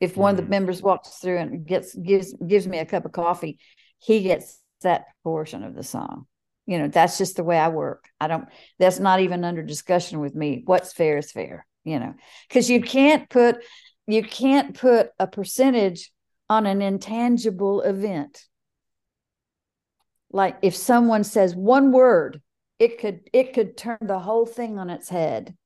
If 0.00 0.16
one 0.16 0.30
of 0.30 0.36
the 0.36 0.50
members 0.50 0.82
walks 0.82 1.10
through 1.18 1.38
and 1.38 1.66
gets 1.66 1.94
gives 1.94 2.34
gives 2.46 2.66
me 2.66 2.78
a 2.78 2.86
cup 2.86 3.04
of 3.04 3.12
coffee 3.12 3.58
he 3.98 4.22
gets 4.22 4.58
that 4.82 5.04
portion 5.22 5.62
of 5.62 5.74
the 5.74 5.82
song 5.82 6.26
you 6.66 6.78
know 6.78 6.88
that's 6.88 7.18
just 7.18 7.36
the 7.36 7.44
way 7.44 7.58
i 7.58 7.68
work. 7.68 8.08
I 8.20 8.28
don't 8.28 8.46
that's 8.78 8.98
not 8.98 9.20
even 9.20 9.44
under 9.44 9.62
discussion 9.62 10.20
with 10.20 10.34
me. 10.34 10.62
What's 10.64 10.92
fair 10.92 11.18
is 11.18 11.32
fair 11.32 11.66
you 11.84 11.98
know 11.98 12.14
because 12.48 12.68
you 12.68 12.80
can't 12.80 13.28
put 13.30 13.64
you 14.06 14.22
can't 14.22 14.76
put 14.76 15.10
a 15.18 15.26
percentage 15.26 16.12
on 16.48 16.66
an 16.66 16.82
intangible 16.82 17.80
event. 17.82 18.44
Like 20.30 20.58
if 20.62 20.76
someone 20.76 21.24
says 21.24 21.54
one 21.54 21.92
word 21.92 22.40
it 22.78 22.98
could 23.00 23.20
it 23.32 23.54
could 23.54 23.76
turn 23.76 23.98
the 24.02 24.18
whole 24.18 24.46
thing 24.46 24.78
on 24.78 24.90
its 24.90 25.08
head. 25.08 25.56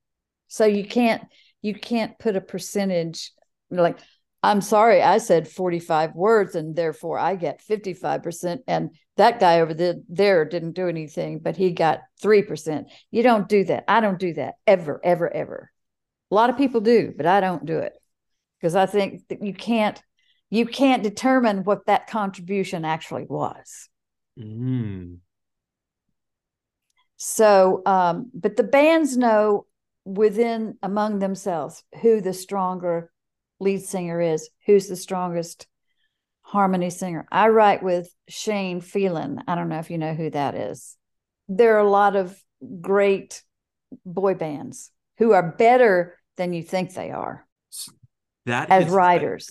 So 0.48 0.64
you 0.64 0.84
can't 0.84 1.24
you 1.62 1.74
can't 1.74 2.18
put 2.18 2.36
a 2.36 2.40
percentage 2.40 3.32
like 3.70 3.98
i'm 4.42 4.60
sorry 4.60 5.02
i 5.02 5.18
said 5.18 5.48
45 5.48 6.14
words 6.14 6.54
and 6.54 6.74
therefore 6.74 7.18
i 7.18 7.36
get 7.36 7.62
55% 7.66 8.60
and 8.66 8.90
that 9.16 9.38
guy 9.38 9.60
over 9.60 9.74
there, 9.74 9.96
there 10.08 10.44
didn't 10.44 10.72
do 10.72 10.88
anything 10.88 11.38
but 11.40 11.56
he 11.56 11.72
got 11.72 12.00
3% 12.22 12.84
you 13.10 13.22
don't 13.22 13.48
do 13.48 13.64
that. 13.64 13.84
I 13.86 14.00
don't 14.00 14.18
do 14.18 14.32
that 14.34 14.54
ever 14.66 15.00
ever 15.04 15.32
ever. 15.32 15.70
A 16.30 16.34
lot 16.34 16.50
of 16.50 16.56
people 16.56 16.80
do 16.80 17.12
but 17.16 17.26
i 17.26 17.40
don't 17.40 17.66
do 17.66 17.78
it 17.78 17.92
because 18.58 18.74
i 18.74 18.86
think 18.86 19.28
that 19.28 19.42
you 19.42 19.54
can't 19.54 20.00
you 20.50 20.66
can't 20.66 21.02
determine 21.02 21.64
what 21.64 21.86
that 21.86 22.08
contribution 22.08 22.84
actually 22.84 23.24
was. 23.24 23.88
Mm. 24.38 25.18
So, 27.16 27.82
um, 27.86 28.30
but 28.34 28.56
the 28.56 28.64
bands 28.64 29.16
know 29.16 29.66
within 30.04 30.76
among 30.82 31.20
themselves 31.20 31.84
who 32.02 32.20
the 32.20 32.32
stronger 32.32 33.12
lead 33.60 33.82
singer 33.82 34.20
is, 34.20 34.48
who's 34.66 34.88
the 34.88 34.96
strongest 34.96 35.66
harmony 36.42 36.90
singer. 36.90 37.26
I 37.30 37.48
write 37.48 37.82
with 37.82 38.12
Shane 38.28 38.80
Filan. 38.80 39.42
I 39.46 39.54
don't 39.54 39.68
know 39.68 39.78
if 39.78 39.90
you 39.90 39.98
know 39.98 40.14
who 40.14 40.30
that 40.30 40.54
is. 40.54 40.96
There 41.48 41.76
are 41.76 41.86
a 41.86 41.90
lot 41.90 42.16
of 42.16 42.36
great 42.80 43.42
boy 44.04 44.34
bands 44.34 44.90
who 45.18 45.32
are 45.32 45.52
better 45.52 46.18
than 46.36 46.52
you 46.52 46.62
think 46.62 46.94
they 46.94 47.10
are 47.10 47.46
That 48.46 48.70
as 48.70 48.86
is- 48.86 48.92
writers. 48.92 49.50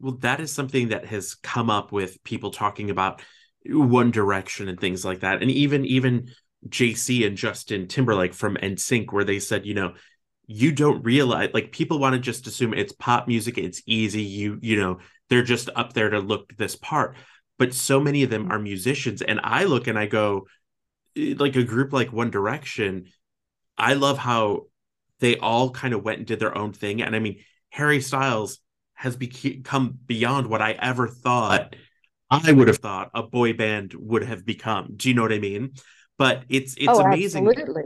Well, 0.00 0.16
that 0.20 0.38
is 0.40 0.52
something 0.52 0.88
that 0.90 1.06
has 1.06 1.34
come 1.34 1.70
up 1.70 1.90
with 1.90 2.22
people 2.22 2.52
talking 2.52 2.88
about 2.88 3.20
One 3.66 4.12
Direction 4.12 4.68
and 4.68 4.78
things 4.78 5.04
like 5.04 5.20
that, 5.20 5.42
and 5.42 5.50
even 5.50 5.84
even 5.84 6.30
JC 6.68 7.26
and 7.26 7.36
Justin 7.36 7.88
Timberlake 7.88 8.32
from 8.32 8.56
NSYNC, 8.62 9.12
where 9.12 9.24
they 9.24 9.40
said, 9.40 9.66
you 9.66 9.74
know, 9.74 9.94
you 10.48 10.72
don't 10.72 11.04
realize 11.04 11.50
like 11.52 11.70
people 11.72 11.98
want 11.98 12.14
to 12.14 12.18
just 12.18 12.46
assume 12.46 12.72
it's 12.72 12.92
pop 12.92 13.28
music, 13.28 13.58
it's 13.58 13.82
easy, 13.86 14.22
you 14.22 14.58
you 14.62 14.80
know, 14.80 14.98
they're 15.28 15.42
just 15.42 15.68
up 15.76 15.92
there 15.92 16.08
to 16.08 16.18
look 16.18 16.56
this 16.56 16.74
part, 16.74 17.16
but 17.58 17.74
so 17.74 18.00
many 18.00 18.22
of 18.22 18.30
them 18.30 18.50
are 18.50 18.58
musicians, 18.58 19.20
and 19.20 19.40
I 19.44 19.64
look 19.64 19.86
and 19.86 19.98
I 19.98 20.06
go, 20.06 20.46
eh, 21.16 21.34
like 21.38 21.54
a 21.54 21.62
group 21.62 21.92
like 21.92 22.12
One 22.12 22.30
Direction, 22.30 23.08
I 23.76 23.92
love 23.92 24.16
how 24.16 24.62
they 25.20 25.36
all 25.36 25.70
kind 25.70 25.92
of 25.92 26.02
went 26.02 26.18
and 26.18 26.26
did 26.26 26.40
their 26.40 26.56
own 26.56 26.72
thing, 26.72 27.02
and 27.02 27.14
I 27.14 27.18
mean 27.18 27.40
Harry 27.68 28.00
Styles 28.00 28.58
has 28.94 29.16
become 29.16 29.98
beyond 30.06 30.46
what 30.48 30.62
I 30.62 30.72
ever 30.72 31.06
thought 31.06 31.76
I 32.30 32.52
would 32.52 32.68
have 32.68 32.78
thought 32.78 33.10
a 33.14 33.22
boy 33.22 33.52
band 33.52 33.94
would 33.94 34.24
have 34.24 34.44
become. 34.44 34.94
Do 34.96 35.08
you 35.08 35.14
know 35.14 35.22
what 35.22 35.32
I 35.32 35.38
mean? 35.38 35.74
But 36.16 36.44
it's 36.48 36.74
it's 36.76 36.88
oh, 36.88 37.00
amazing. 37.00 37.46
Absolutely. 37.46 37.84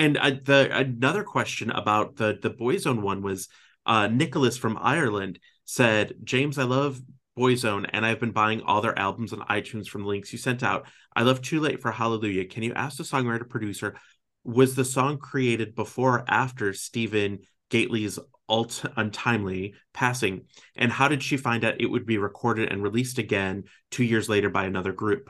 And 0.00 0.16
uh, 0.16 0.30
the 0.42 0.74
another 0.74 1.22
question 1.22 1.70
about 1.70 2.16
the 2.16 2.38
the 2.40 2.50
Boyzone 2.50 3.02
one 3.02 3.20
was 3.20 3.48
uh, 3.84 4.06
Nicholas 4.06 4.56
from 4.56 4.78
Ireland 4.80 5.38
said, 5.66 6.14
"James, 6.24 6.56
I 6.56 6.64
love 6.64 7.02
Boyzone, 7.38 7.84
and 7.92 8.06
I've 8.06 8.18
been 8.18 8.32
buying 8.32 8.62
all 8.62 8.80
their 8.80 8.98
albums 8.98 9.34
on 9.34 9.40
iTunes 9.40 9.88
from 9.88 10.02
the 10.02 10.08
links 10.08 10.32
you 10.32 10.38
sent 10.38 10.62
out. 10.62 10.86
I 11.14 11.22
love 11.22 11.42
Too 11.42 11.60
Late 11.60 11.82
for 11.82 11.90
Hallelujah. 11.90 12.46
Can 12.46 12.62
you 12.62 12.72
ask 12.72 12.96
the 12.96 13.04
songwriter 13.04 13.46
producer, 13.46 13.94
was 14.42 14.74
the 14.74 14.86
song 14.86 15.18
created 15.18 15.74
before 15.74 16.20
or 16.20 16.24
after 16.26 16.72
Stephen 16.72 17.40
Gately's 17.68 18.18
alt 18.48 18.82
untimely 18.96 19.74
passing? 19.92 20.46
And 20.76 20.90
how 20.90 21.08
did 21.08 21.22
she 21.22 21.36
find 21.36 21.62
out 21.62 21.78
it 21.78 21.90
would 21.90 22.06
be 22.06 22.16
recorded 22.16 22.72
and 22.72 22.82
released 22.82 23.18
again 23.18 23.64
two 23.90 24.04
years 24.04 24.30
later 24.30 24.48
by 24.48 24.64
another 24.64 24.92
group? 24.94 25.28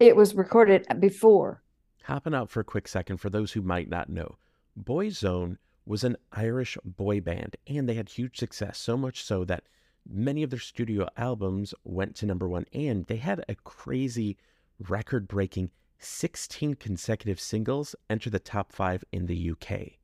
It 0.00 0.16
was 0.16 0.34
recorded 0.34 0.86
before. 1.00 1.62
Hopping 2.06 2.34
out 2.34 2.50
for 2.50 2.60
a 2.60 2.64
quick 2.64 2.86
second 2.86 3.16
for 3.16 3.30
those 3.30 3.50
who 3.50 3.62
might 3.62 3.88
not 3.88 4.08
know. 4.08 4.36
Boyzone 4.80 5.56
was 5.84 6.04
an 6.04 6.16
Irish 6.30 6.78
boy 6.84 7.20
band 7.20 7.56
and 7.66 7.88
they 7.88 7.94
had 7.94 8.10
huge 8.10 8.38
success, 8.38 8.78
so 8.78 8.96
much 8.96 9.24
so 9.24 9.44
that 9.44 9.64
many 10.08 10.44
of 10.44 10.50
their 10.50 10.60
studio 10.60 11.08
albums 11.16 11.74
went 11.82 12.14
to 12.14 12.24
number 12.24 12.48
one 12.48 12.64
and 12.72 13.06
they 13.06 13.16
had 13.16 13.44
a 13.48 13.56
crazy 13.56 14.36
record 14.78 15.26
breaking 15.26 15.72
16 15.98 16.74
consecutive 16.74 17.40
singles 17.40 17.96
enter 18.08 18.30
the 18.30 18.38
top 18.38 18.70
five 18.70 19.02
in 19.10 19.26
the 19.26 19.50
UK. 19.50 19.94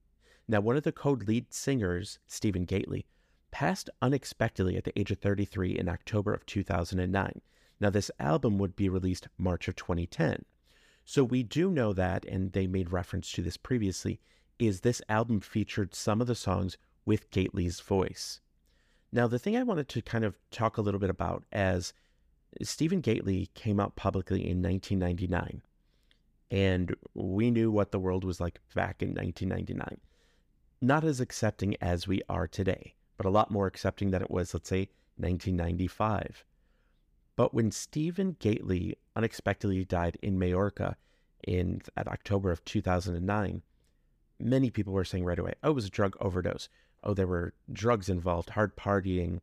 Now, 0.48 0.60
one 0.60 0.76
of 0.76 0.82
the 0.82 0.90
code 0.90 1.28
lead 1.28 1.54
singers, 1.54 2.18
Stephen 2.26 2.64
Gately, 2.64 3.06
passed 3.52 3.88
unexpectedly 4.02 4.76
at 4.76 4.82
the 4.82 4.98
age 4.98 5.12
of 5.12 5.20
33 5.20 5.78
in 5.78 5.88
October 5.88 6.34
of 6.34 6.46
2009. 6.46 7.40
Now, 7.78 7.90
this 7.90 8.10
album 8.18 8.58
would 8.58 8.74
be 8.74 8.88
released 8.88 9.28
March 9.38 9.68
of 9.68 9.76
2010. 9.76 10.44
So 11.04 11.24
we 11.24 11.42
do 11.42 11.70
know 11.70 11.92
that, 11.92 12.24
and 12.24 12.52
they 12.52 12.66
made 12.66 12.92
reference 12.92 13.30
to 13.32 13.42
this 13.42 13.56
previously, 13.56 14.20
is 14.58 14.80
this 14.80 15.02
album 15.08 15.40
featured 15.40 15.94
some 15.94 16.20
of 16.20 16.26
the 16.26 16.34
songs 16.34 16.76
with 17.04 17.30
Gately's 17.30 17.80
voice. 17.80 18.40
Now, 19.12 19.26
the 19.26 19.38
thing 19.38 19.56
I 19.56 19.62
wanted 19.62 19.88
to 19.90 20.02
kind 20.02 20.24
of 20.24 20.38
talk 20.50 20.76
a 20.78 20.82
little 20.82 21.00
bit 21.00 21.10
about 21.10 21.44
as 21.52 21.92
Stephen 22.62 23.00
Gately 23.00 23.50
came 23.54 23.80
out 23.80 23.96
publicly 23.96 24.48
in 24.48 24.62
1999, 24.62 25.62
and 26.50 26.94
we 27.14 27.50
knew 27.50 27.70
what 27.70 27.92
the 27.92 27.98
world 27.98 28.24
was 28.24 28.40
like 28.40 28.60
back 28.74 29.02
in 29.02 29.08
1999. 29.10 30.00
Not 30.80 31.04
as 31.04 31.20
accepting 31.20 31.76
as 31.80 32.06
we 32.06 32.22
are 32.28 32.46
today, 32.46 32.94
but 33.16 33.26
a 33.26 33.30
lot 33.30 33.50
more 33.50 33.66
accepting 33.66 34.10
than 34.10 34.22
it 34.22 34.30
was, 34.30 34.54
let's 34.54 34.68
say, 34.68 34.88
1995. 35.16 36.44
But 37.36 37.54
when 37.54 37.70
Stephen 37.70 38.36
Gately 38.38 38.96
unexpectedly 39.16 39.84
died 39.84 40.18
in 40.22 40.38
Majorca 40.38 40.96
in 41.46 41.80
at 41.96 42.08
October 42.08 42.50
of 42.50 42.64
2009, 42.64 43.62
many 44.38 44.70
people 44.70 44.92
were 44.92 45.04
saying 45.04 45.24
right 45.24 45.38
away, 45.38 45.54
"Oh, 45.62 45.70
it 45.70 45.74
was 45.74 45.86
a 45.86 45.90
drug 45.90 46.16
overdose. 46.20 46.68
Oh, 47.02 47.14
there 47.14 47.26
were 47.26 47.54
drugs 47.72 48.08
involved, 48.08 48.50
hard 48.50 48.76
partying, 48.76 49.40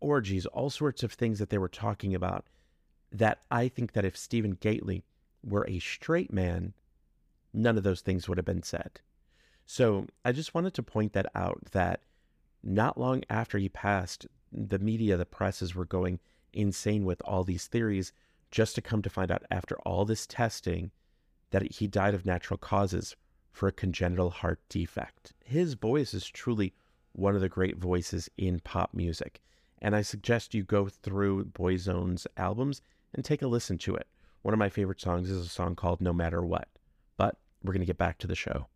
orgies, 0.00 0.46
all 0.46 0.70
sorts 0.70 1.02
of 1.02 1.12
things 1.12 1.38
that 1.38 1.50
they 1.50 1.58
were 1.58 1.68
talking 1.68 2.14
about." 2.14 2.46
That 3.10 3.42
I 3.50 3.68
think 3.68 3.92
that 3.92 4.04
if 4.04 4.16
Stephen 4.16 4.52
Gately 4.52 5.04
were 5.42 5.66
a 5.66 5.80
straight 5.80 6.32
man, 6.32 6.74
none 7.52 7.76
of 7.76 7.84
those 7.84 8.00
things 8.00 8.28
would 8.28 8.38
have 8.38 8.44
been 8.44 8.62
said. 8.62 9.00
So 9.66 10.06
I 10.24 10.32
just 10.32 10.54
wanted 10.54 10.74
to 10.74 10.82
point 10.82 11.12
that 11.14 11.30
out 11.34 11.66
that 11.72 12.02
not 12.62 12.98
long 12.98 13.22
after 13.28 13.58
he 13.58 13.68
passed, 13.68 14.26
the 14.52 14.78
media, 14.78 15.16
the 15.16 15.26
presses 15.26 15.74
were 15.74 15.84
going 15.84 16.20
insane 16.52 17.04
with 17.04 17.20
all 17.24 17.44
these 17.44 17.66
theories 17.66 18.12
just 18.50 18.74
to 18.74 18.82
come 18.82 19.02
to 19.02 19.10
find 19.10 19.30
out 19.30 19.44
after 19.50 19.76
all 19.80 20.04
this 20.04 20.26
testing 20.26 20.90
that 21.50 21.72
he 21.72 21.86
died 21.86 22.14
of 22.14 22.26
natural 22.26 22.58
causes 22.58 23.16
for 23.52 23.68
a 23.68 23.72
congenital 23.72 24.30
heart 24.30 24.60
defect. 24.68 25.32
His 25.44 25.74
voice 25.74 26.14
is 26.14 26.28
truly 26.28 26.74
one 27.12 27.34
of 27.34 27.40
the 27.40 27.48
great 27.48 27.76
voices 27.76 28.30
in 28.36 28.60
pop 28.60 28.94
music, 28.94 29.40
and 29.80 29.96
I 29.96 30.02
suggest 30.02 30.54
you 30.54 30.62
go 30.62 30.88
through 30.88 31.46
Boyzone's 31.46 32.26
albums 32.36 32.82
and 33.14 33.24
take 33.24 33.42
a 33.42 33.46
listen 33.46 33.78
to 33.78 33.94
it. 33.94 34.06
One 34.42 34.54
of 34.54 34.58
my 34.58 34.68
favorite 34.68 35.00
songs 35.00 35.30
is 35.30 35.44
a 35.44 35.48
song 35.48 35.74
called 35.74 36.00
No 36.00 36.12
Matter 36.12 36.42
What. 36.42 36.68
But 37.16 37.36
we're 37.62 37.72
going 37.72 37.80
to 37.80 37.86
get 37.86 37.98
back 37.98 38.18
to 38.18 38.26
the 38.26 38.34
show. 38.34 38.66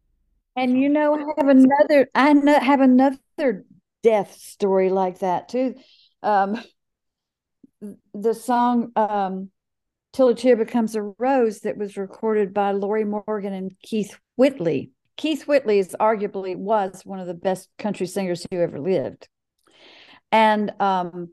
And 0.57 0.79
you 0.79 0.89
know, 0.89 1.15
I 1.15 1.23
have 1.39 1.49
another. 1.49 2.11
I 2.15 2.35
have 2.61 2.81
another 2.81 3.65
death 4.03 4.35
story 4.35 4.91
like 4.91 5.21
that 5.21 5.49
too. 5.49 5.77
Um, 6.23 6.61
the 8.15 8.35
song 8.35 8.93
um, 8.97 9.51
"Till 10.13 10.29
a 10.29 10.35
Tear 10.35 10.57
Becomes 10.57 10.95
a 10.95 11.03
Rose" 11.03 11.61
that 11.61 11.77
was 11.77 11.97
recorded 11.97 12.55
by 12.55 12.73
Lorrie 12.73 13.05
Morgan 13.05 13.53
and 13.53 13.73
Keith 13.83 14.19
Whitley. 14.37 14.93
Keith 15.17 15.47
Whitley 15.47 15.79
is 15.79 15.97
arguably 16.01 16.57
was 16.57 17.03
one 17.05 17.21
of 17.21 17.27
the 17.27 17.35
best 17.35 17.69
country 17.79 18.07
singers 18.07 18.47
who 18.51 18.61
ever 18.61 18.81
lived, 18.81 19.29
and 20.31 20.73
um, 20.81 21.31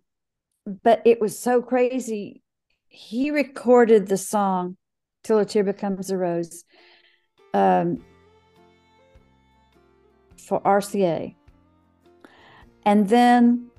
but 0.83 1.01
it 1.05 1.21
was 1.21 1.39
so 1.39 1.61
crazy. 1.61 2.41
He 2.87 3.31
recorded 3.31 4.07
the 4.07 4.17
song 4.17 4.77
"Till 5.23 5.39
a 5.39 5.45
Tear 5.45 5.63
Becomes 5.63 6.09
a 6.09 6.17
Rose." 6.17 6.63
Um, 7.53 8.03
for 10.49 10.59
RCA. 10.61 11.35
And 12.83 13.07
then 13.07 13.69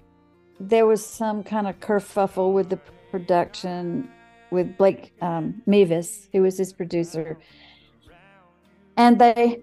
there 0.61 0.87
was 0.87 1.05
some 1.05 1.43
kind 1.43 1.67
of 1.67 1.81
kerfuffle 1.81 2.53
with 2.53 2.69
the 2.69 2.77
production 3.11 4.09
with 4.51 4.77
Blake 4.77 5.13
um, 5.23 5.63
Mevis, 5.67 6.29
who 6.33 6.43
was 6.43 6.59
his 6.59 6.73
producer. 6.73 7.39
And 8.97 9.19
they 9.19 9.63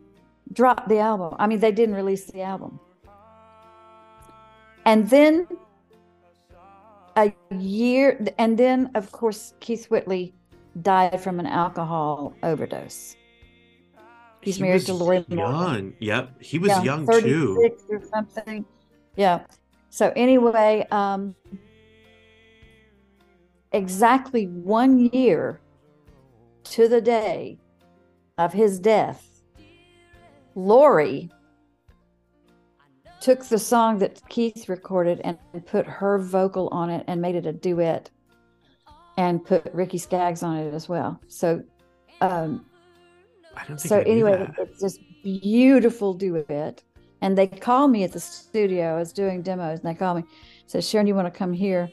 dropped 0.52 0.90
the 0.90 1.00
album. 1.00 1.36
I 1.38 1.46
mean, 1.46 1.60
they 1.60 1.72
didn't 1.72 1.96
release 1.96 2.26
the 2.26 2.42
album. 2.42 2.80
And 4.86 5.10
then 5.10 5.48
a 7.16 7.34
year, 7.52 8.26
and 8.38 8.58
then, 8.58 8.90
of 8.96 9.12
course, 9.12 9.54
Keith 9.60 9.86
Whitley 9.88 10.34
died 10.82 11.20
from 11.22 11.40
an 11.40 11.46
alcohol 11.48 12.34
overdose. 12.42 13.16
He's 14.42 14.56
He 14.56 14.62
married 14.64 14.86
to 14.86 14.94
Lorrie 14.94 15.26
Morgan. 15.28 15.38
young. 15.38 15.94
Yep, 16.00 16.42
he 16.42 16.58
was 16.58 16.70
Yeah, 16.70 16.84
young 16.84 17.08
too. 17.08 17.56
36 17.56 17.84
or 17.90 18.02
something. 18.08 18.66
Yeah. 19.16 19.42
So 19.98 20.14
anyway, 20.16 20.86
um, 20.92 21.34
exactly 23.72 24.46
one 24.46 25.10
year 25.12 25.60
to 26.66 26.88
the 26.88 27.02
day 27.02 27.58
of 28.38 28.54
his 28.54 28.80
death, 28.80 29.42
Lorrie 30.54 31.32
took 33.22 33.44
the 33.46 33.58
song 33.58 33.98
that 33.98 34.22
Keith 34.30 34.70
recorded 34.70 35.20
and 35.24 35.40
put 35.66 35.88
her 35.88 36.20
vocal 36.20 36.68
on 36.68 36.92
it 36.92 37.04
and 37.08 37.20
made 37.20 37.34
it 37.34 37.48
a 37.48 37.54
duet 37.54 38.12
and 39.18 39.44
put 39.44 39.66
Ricky 39.74 39.98
Skaggs 39.98 40.44
on 40.44 40.58
it 40.58 40.76
as 40.76 40.88
well. 40.88 41.20
So 41.28 41.64
um, 42.22 42.68
I 43.56 43.66
don't 43.66 43.80
think 43.80 43.90
so 43.90 44.02
anyway, 44.02 44.48
it's 44.60 44.80
this 44.80 45.00
beautiful 45.24 46.14
duet. 46.14 46.84
And 47.22 47.38
they 47.38 47.48
called 47.48 47.92
me 47.92 48.04
at 48.04 48.12
the 48.12 48.20
studio. 48.20 48.96
I 48.96 49.00
was 49.00 49.12
doing 49.12 49.42
demos, 49.42 49.80
and 49.80 49.88
they 49.88 49.98
called 49.98 50.18
me, 50.18 50.24
said, 50.68 50.84
"Sharon, 50.84 51.08
you 51.08 51.16
want 51.16 51.32
to 51.32 51.38
come 51.38 51.54
hear 51.54 51.90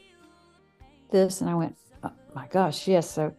this?" 1.11 1.41
And 1.41 1.49
I 1.49 1.55
went, 1.55 1.75
oh, 2.03 2.11
"My 2.35 2.47
gosh, 2.47 2.87
yes!" 2.87 3.09
So 3.09 3.33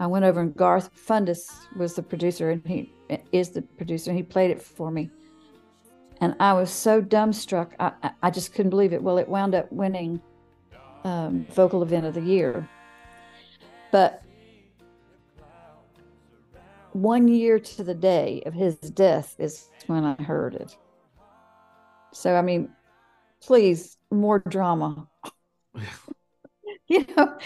I 0.00 0.06
went 0.06 0.24
over, 0.24 0.40
and 0.40 0.54
Garth 0.56 0.90
Fundis 0.94 1.50
was 1.76 1.94
the 1.94 2.02
producer, 2.02 2.50
and 2.50 2.66
he 2.66 2.92
is 3.32 3.50
the 3.50 3.62
producer, 3.62 4.10
and 4.10 4.16
he 4.18 4.22
played 4.22 4.50
it 4.50 4.60
for 4.60 4.90
me. 4.90 5.10
And 6.20 6.34
I 6.40 6.52
was 6.52 6.70
so 6.70 7.00
dumbstruck, 7.00 7.70
I- 7.78 8.10
I 8.22 8.30
just 8.30 8.52
couldn't 8.52 8.70
believe 8.70 8.92
it. 8.92 9.02
Well, 9.02 9.18
it 9.18 9.28
wound 9.28 9.54
up 9.54 9.70
winning 9.70 10.20
um, 11.04 11.46
vocal 11.50 11.82
event 11.84 12.06
of 12.06 12.14
the 12.14 12.20
year, 12.20 12.68
but 13.92 14.22
one 16.92 17.28
year 17.28 17.60
to 17.60 17.84
the 17.84 17.94
day 17.94 18.42
of 18.44 18.54
his 18.54 18.74
death 18.76 19.36
is 19.38 19.68
when 19.86 20.04
I 20.04 20.20
heard 20.20 20.54
it. 20.54 20.76
So, 22.12 22.34
I 22.34 22.42
mean, 22.42 22.70
please, 23.42 23.96
more 24.10 24.38
drama. 24.38 25.08
you 26.88 27.06
know, 27.16 27.36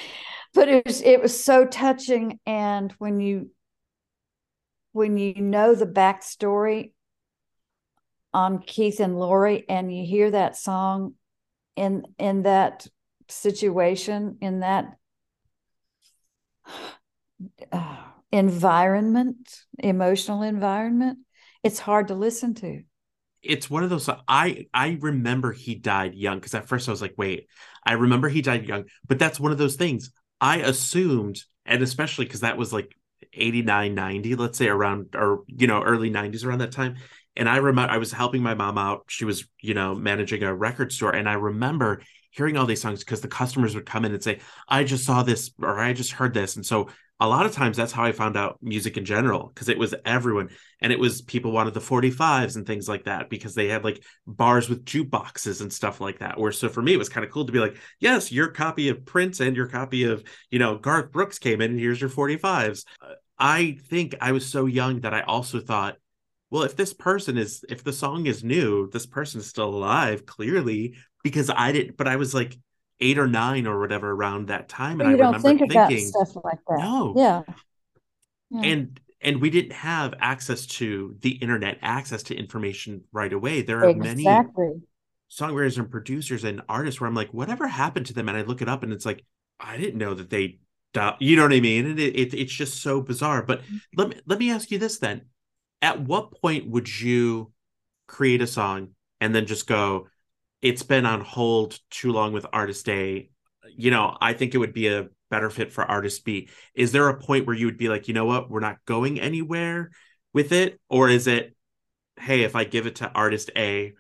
but 0.55 0.69
it 0.69 0.87
was 0.87 1.03
it 1.03 1.21
was 1.21 1.43
so 1.43 1.67
touching, 1.67 2.39
and 2.47 2.93
when 2.99 3.21
you 3.21 3.51
when 4.93 5.17
you 5.17 5.35
know 5.35 5.75
the 5.75 5.87
backstory 5.87 6.93
on 8.35 8.61
Keith 8.61 9.01
and 9.01 9.19
Lorrie, 9.19 9.65
and 9.69 9.95
you 9.95 10.07
hear 10.07 10.31
that 10.31 10.57
song 10.57 11.15
in 11.77 12.05
in 12.19 12.43
that 12.43 12.87
situation 13.29 14.39
in 14.41 14.61
that 14.61 14.97
uh, 17.71 17.97
environment, 18.31 19.65
emotional 19.79 20.43
environment, 20.43 21.19
it's 21.63 21.79
hard 21.79 22.09
to 22.09 22.15
listen 22.15 22.55
to. 22.55 22.83
It's 23.43 23.69
one 23.69 23.83
of 23.83 23.91
those 23.91 24.09
i 24.29 24.67
i 24.73 24.99
remember 25.01 25.53
he 25.53 25.75
died 25.75 26.15
young 26.15 26.39
because 26.39 26.55
at 26.55 26.69
first 26.69 26.89
i 26.89 26.93
was 26.93 27.03
like 27.03 27.15
wait 27.17 27.49
i 27.85 27.93
remember 27.93 28.29
he 28.29 28.41
died 28.41 28.67
young 28.67 28.85
but 29.07 29.19
that's 29.19 29.41
one 29.41 29.53
of 29.53 29.59
those 29.59 29.77
things 29.77 30.11
I 30.43 30.57
assumed, 30.57 31.41
and 31.65 31.85
especially 31.85 32.25
because 32.25 32.41
that 32.41 32.59
was 32.59 32.73
like 32.73 32.97
89, 33.33 33.95
90, 33.95 34.35
let's 34.35 34.59
say 34.59 34.67
around 34.67 35.15
or 35.15 35.45
you 35.47 35.69
know, 35.69 35.83
early 35.83 36.11
90s 36.11 36.45
around 36.45 36.59
that 36.59 36.73
time. 36.73 36.97
And 37.37 37.49
I 37.49 37.59
remember 37.59 37.91
I 37.91 37.99
was 37.99 38.13
helping 38.13 38.43
my 38.43 38.55
mom 38.55 38.77
out. 38.77 39.05
She 39.07 39.25
was, 39.25 39.47
you 39.61 39.73
know, 39.73 39.95
managing 39.95 40.43
a 40.43 40.53
record 40.53 40.93
store. 40.93 41.15
And 41.15 41.29
I 41.29 41.35
remember 41.35 42.03
hearing 42.33 42.57
all 42.57 42.67
these 42.67 42.83
songs 42.83 42.99
because 42.99 43.21
the 43.21 43.29
customers 43.29 43.77
would 43.77 43.87
come 43.87 44.05
in 44.05 44.13
and 44.13 44.23
say, 44.23 44.41
I 44.69 44.83
just 44.83 45.07
saw 45.07 45.23
this 45.23 45.53
or 45.63 45.79
I 45.79 45.93
just 45.93 46.13
heard 46.13 46.35
this. 46.35 46.57
And 46.57 46.67
so 46.67 46.91
a 47.23 47.29
lot 47.29 47.47
of 47.47 47.53
times 47.53 47.77
that's 47.77 47.93
how 47.93 48.03
I 48.03 48.11
found 48.11 48.37
out 48.37 48.59
music 48.61 48.97
in 48.97 49.05
general 49.05 49.53
because 49.55 49.69
it 49.69 49.79
was 49.79 49.95
everyone 50.05 50.49
and 50.81 50.93
it 50.93 50.99
was 50.99 51.23
people 51.23 51.53
wanted 51.53 51.73
the 51.73 51.79
45s 51.79 52.57
and 52.57 52.67
things 52.67 52.89
like 52.89 53.05
that 53.05 53.31
because 53.31 53.55
they 53.55 53.69
had 53.69 53.85
like 53.85 54.03
bars 54.27 54.69
with 54.69 54.85
jukeboxes 54.85 55.61
and 55.61 55.73
stuff 55.73 56.01
like 56.01 56.19
that. 56.19 56.37
Where 56.37 56.51
so 56.51 56.69
for 56.69 56.83
me 56.83 56.95
it 56.95 56.99
was 56.99 57.09
kind 57.09 57.25
of 57.25 57.31
cool 57.31 57.47
to 57.47 57.53
be 57.53 57.61
like, 57.61 57.77
yes, 58.01 58.33
your 58.33 58.49
copy 58.49 58.89
of 58.89 59.05
Prince 59.05 59.39
and 59.39 59.57
your 59.57 59.69
copy 59.69 60.03
of, 60.03 60.25
you 60.51 60.59
know, 60.59 60.77
Garth 60.79 61.13
Brooks 61.13 61.39
came 61.39 61.61
in 61.61 61.71
and 61.71 61.79
here's 61.79 62.01
your 62.01 62.11
45s. 62.11 62.85
I 63.39 63.79
think 63.89 64.17
I 64.21 64.33
was 64.33 64.45
so 64.45 64.67
young 64.67 65.03
that 65.03 65.15
I 65.15 65.21
also 65.21 65.61
thought, 65.61 65.99
well, 66.51 66.65
if 66.65 66.75
this 66.75 66.93
person 66.93 67.39
is 67.39 67.65
if 67.69 67.85
the 67.85 67.93
song 67.93 68.27
is 68.27 68.43
new, 68.43 68.91
this 68.91 69.07
person 69.07 69.39
is 69.39 69.47
still 69.47 69.69
alive, 69.69 70.27
clearly, 70.27 70.97
because 71.23 71.51
I 71.55 71.71
didn't 71.71 71.97
but 71.97 72.09
I 72.09 72.17
was 72.17 72.35
like 72.35 72.59
eight 73.03 73.19
or 73.19 73.27
nine 73.27 73.67
or 73.67 73.79
whatever 73.81 74.11
around 74.11 74.49
that 74.49 74.69
time. 74.69 75.01
And 75.01 75.11
you 75.11 75.17
I 75.17 75.19
don't 75.19 75.43
remember 75.43 75.67
think 75.67 75.73
thinking, 75.73 76.07
stuff 76.07 76.37
like 76.43 76.59
that. 76.69 76.79
no. 76.79 77.15
Yeah. 77.17 77.43
Yeah. 78.51 78.61
and 78.63 79.01
and 79.21 79.41
we 79.41 79.51
didn't 79.51 79.73
have 79.73 80.15
access 80.19 80.67
to 80.67 81.17
the 81.21 81.31
internet, 81.31 81.79
access 81.81 82.23
to 82.25 82.35
information 82.35 83.05
right 83.13 83.33
away. 83.33 83.63
There 83.63 83.85
are 83.85 83.95
many 83.95 84.25
songwriters 84.25 85.79
and 85.79 85.91
producers 85.91 86.45
and 86.45 86.61
artists 86.69 87.01
where 87.01 87.09
I'm 87.09 87.15
like, 87.15 87.33
whatever 87.33 87.67
happened 87.67 88.07
to 88.07 88.15
them? 88.15 88.29
And 88.29 88.37
I 88.37 88.43
look 88.43 88.61
it 88.61 88.69
up 88.69 88.83
and 88.83 88.93
it's 88.93 89.07
like, 89.07 89.25
I 89.59 89.77
didn't 89.77 89.99
know 89.99 90.13
that 90.15 90.29
they, 90.29 90.59
di- 90.93 91.17
you 91.21 91.37
know 91.37 91.43
what 91.43 91.53
I 91.53 91.61
mean? 91.61 91.87
And 91.87 91.99
it, 91.99 92.17
it, 92.17 92.35
it's 92.35 92.53
just 92.53 92.83
so 92.83 93.01
bizarre. 93.01 93.43
But 93.43 93.63
mm-hmm. 93.63 93.77
let 93.97 94.09
me 94.09 94.17
let 94.27 94.39
me 94.39 94.51
ask 94.51 94.71
you 94.71 94.79
this 94.79 94.99
then: 94.99 95.23
At 95.81 96.01
what 96.01 96.41
point 96.41 96.69
would 96.69 97.01
you 97.01 97.53
create 98.09 98.43
a 98.43 98.47
song 98.47 98.91
and 99.21 99.35
then 99.35 99.47
just 99.47 99.67
go, 99.67 100.09
it's 100.63 100.83
been 100.83 101.05
on 101.05 101.21
hold 101.21 101.79
too 101.91 102.13
long 102.13 102.33
with 102.33 102.47
Artist 102.53 102.89
A? 102.89 103.29
You 103.77 103.91
know, 103.91 104.17
I 104.21 104.33
think 104.33 104.55
it 104.55 104.59
would 104.59 104.73
be 104.73 104.89
a 104.89 105.09
better 105.31 105.51
fit 105.51 105.73
for 105.73 105.85
Artist 105.85 106.25
B. 106.25 106.49
Is 106.75 106.93
there 106.93 107.09
a 107.09 107.19
point 107.19 107.47
where 107.47 107.57
you 107.57 107.67
would 107.67 107.79
be 107.79 107.89
like, 107.89 108.09
you 108.09 108.15
know 108.15 108.27
what, 108.27 108.51
we're 108.51 108.61
not 108.61 108.85
going 108.87 109.21
anywhere 109.21 109.91
with 110.33 110.53
it, 110.53 110.81
or 110.89 111.09
is 111.09 111.27
it, 111.27 111.57
hey, 112.19 112.43
if 112.43 112.55
I 112.55 112.65
give 112.65 112.87
it 112.87 112.97
to 112.97 113.11
Artist 113.11 113.51
A, 113.57 113.95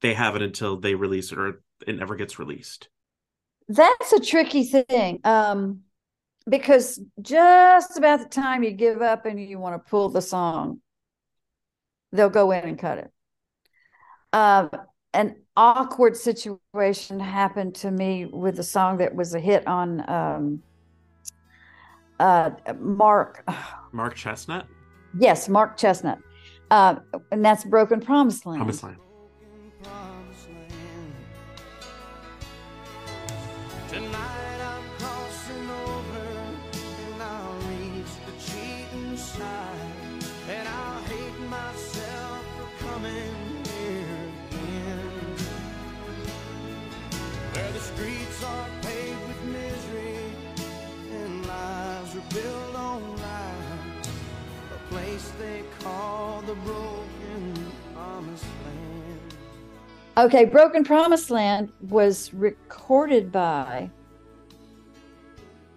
they 0.00 0.14
have 0.14 0.36
it 0.36 0.42
until 0.42 0.78
they 0.78 0.94
release 0.94 1.30
it 1.30 1.38
or 1.38 1.62
it 1.86 1.96
never 1.96 2.16
gets 2.16 2.38
released. 2.38 2.88
That's 3.68 4.12
a 4.12 4.20
tricky 4.20 4.64
thing. 4.64 5.20
Um, 5.24 5.80
because 6.48 7.00
just 7.20 7.98
about 7.98 8.20
the 8.20 8.28
time 8.28 8.62
you 8.62 8.72
give 8.72 9.02
up 9.02 9.26
and 9.26 9.40
you 9.40 9.58
want 9.58 9.82
to 9.82 9.90
pull 9.90 10.08
the 10.08 10.22
song, 10.22 10.80
they'll 12.12 12.30
go 12.30 12.50
in 12.50 12.64
and 12.64 12.78
cut 12.78 12.98
it. 12.98 13.10
Um, 14.32 14.70
an 15.14 15.36
awkward 15.56 16.16
situation 16.16 17.18
happened 17.18 17.74
to 17.76 17.90
me 17.90 18.26
with 18.26 18.58
a 18.58 18.62
song 18.64 18.98
that 18.98 19.14
was 19.14 19.34
a 19.34 19.40
hit 19.40 19.66
on 19.66 20.08
um, 20.08 20.62
uh, 22.18 22.50
Mark. 22.78 23.44
Mark 23.92 24.16
Chesnutt, 24.16 24.66
Yes, 25.18 25.48
Mark 25.48 25.76
Chesnutt. 25.76 26.22
Uh, 26.70 26.96
and 27.32 27.44
that's 27.44 27.64
Broken 27.64 28.00
Promised 28.00 28.46
Land. 28.46 28.58
Promised 28.58 28.84
Land. 28.84 28.98
Okay, 60.16 60.44
Broken 60.44 60.84
Promised 60.84 61.30
Land 61.30 61.70
was 61.80 62.34
recorded 62.34 63.32
by 63.32 63.90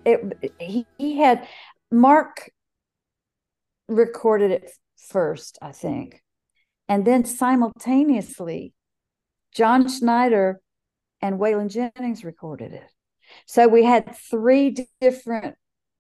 it 0.06 0.54
he, 0.60 0.86
he 0.98 1.18
had 1.18 1.48
Mark 1.92 2.50
recorded 3.88 4.52
it 4.52 4.70
first, 4.98 5.58
I 5.62 5.72
think. 5.72 6.22
And 6.88 7.06
then 7.06 7.26
simultaneously 7.26 8.74
John 9.54 9.88
Schneider 9.88 10.60
and 11.22 11.40
Waylon 11.40 11.70
Jennings 11.70 12.26
recorded 12.26 12.74
it. 12.74 12.90
So 13.46 13.68
we 13.68 13.84
had 13.84 14.16
three 14.16 14.76
different 15.00 15.56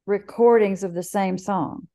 recordings 0.06 0.84
of 0.84 0.94
the 0.94 1.04
same 1.04 1.38
song. 1.38 1.88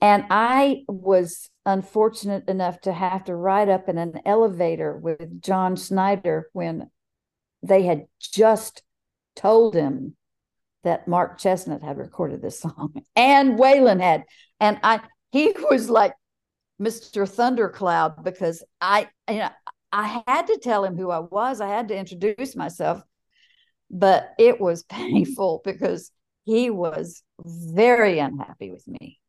And 0.00 0.24
I 0.30 0.84
was 0.88 1.50
unfortunate 1.66 2.48
enough 2.48 2.80
to 2.82 2.92
have 2.92 3.24
to 3.24 3.36
ride 3.36 3.68
up 3.68 3.88
in 3.88 3.98
an 3.98 4.20
elevator 4.24 4.96
with 4.96 5.42
John 5.42 5.76
Schneider 5.76 6.48
when 6.52 6.90
they 7.62 7.82
had 7.82 8.06
just 8.18 8.82
told 9.36 9.74
him 9.74 10.16
that 10.84 11.06
Mark 11.06 11.38
Chesnutt 11.38 11.82
had 11.82 11.98
recorded 11.98 12.40
this 12.40 12.60
song 12.60 12.94
and 13.16 13.58
Waylon 13.58 14.00
had. 14.00 14.24
And 14.58 14.80
I 14.82 15.00
he 15.32 15.54
was 15.70 15.90
like 15.90 16.14
Mr. 16.80 17.28
Thundercloud 17.28 18.24
because 18.24 18.64
I 18.80 19.08
you 19.28 19.36
know 19.36 19.50
I 19.92 20.22
had 20.26 20.46
to 20.46 20.58
tell 20.62 20.84
him 20.84 20.96
who 20.96 21.10
I 21.10 21.18
was. 21.18 21.60
I 21.60 21.68
had 21.68 21.88
to 21.88 21.96
introduce 21.96 22.56
myself. 22.56 23.02
But 23.90 24.34
it 24.38 24.60
was 24.60 24.82
painful 24.88 25.60
because 25.62 26.10
he 26.44 26.70
was 26.70 27.22
very 27.44 28.18
unhappy 28.18 28.70
with 28.70 28.88
me 28.88 29.19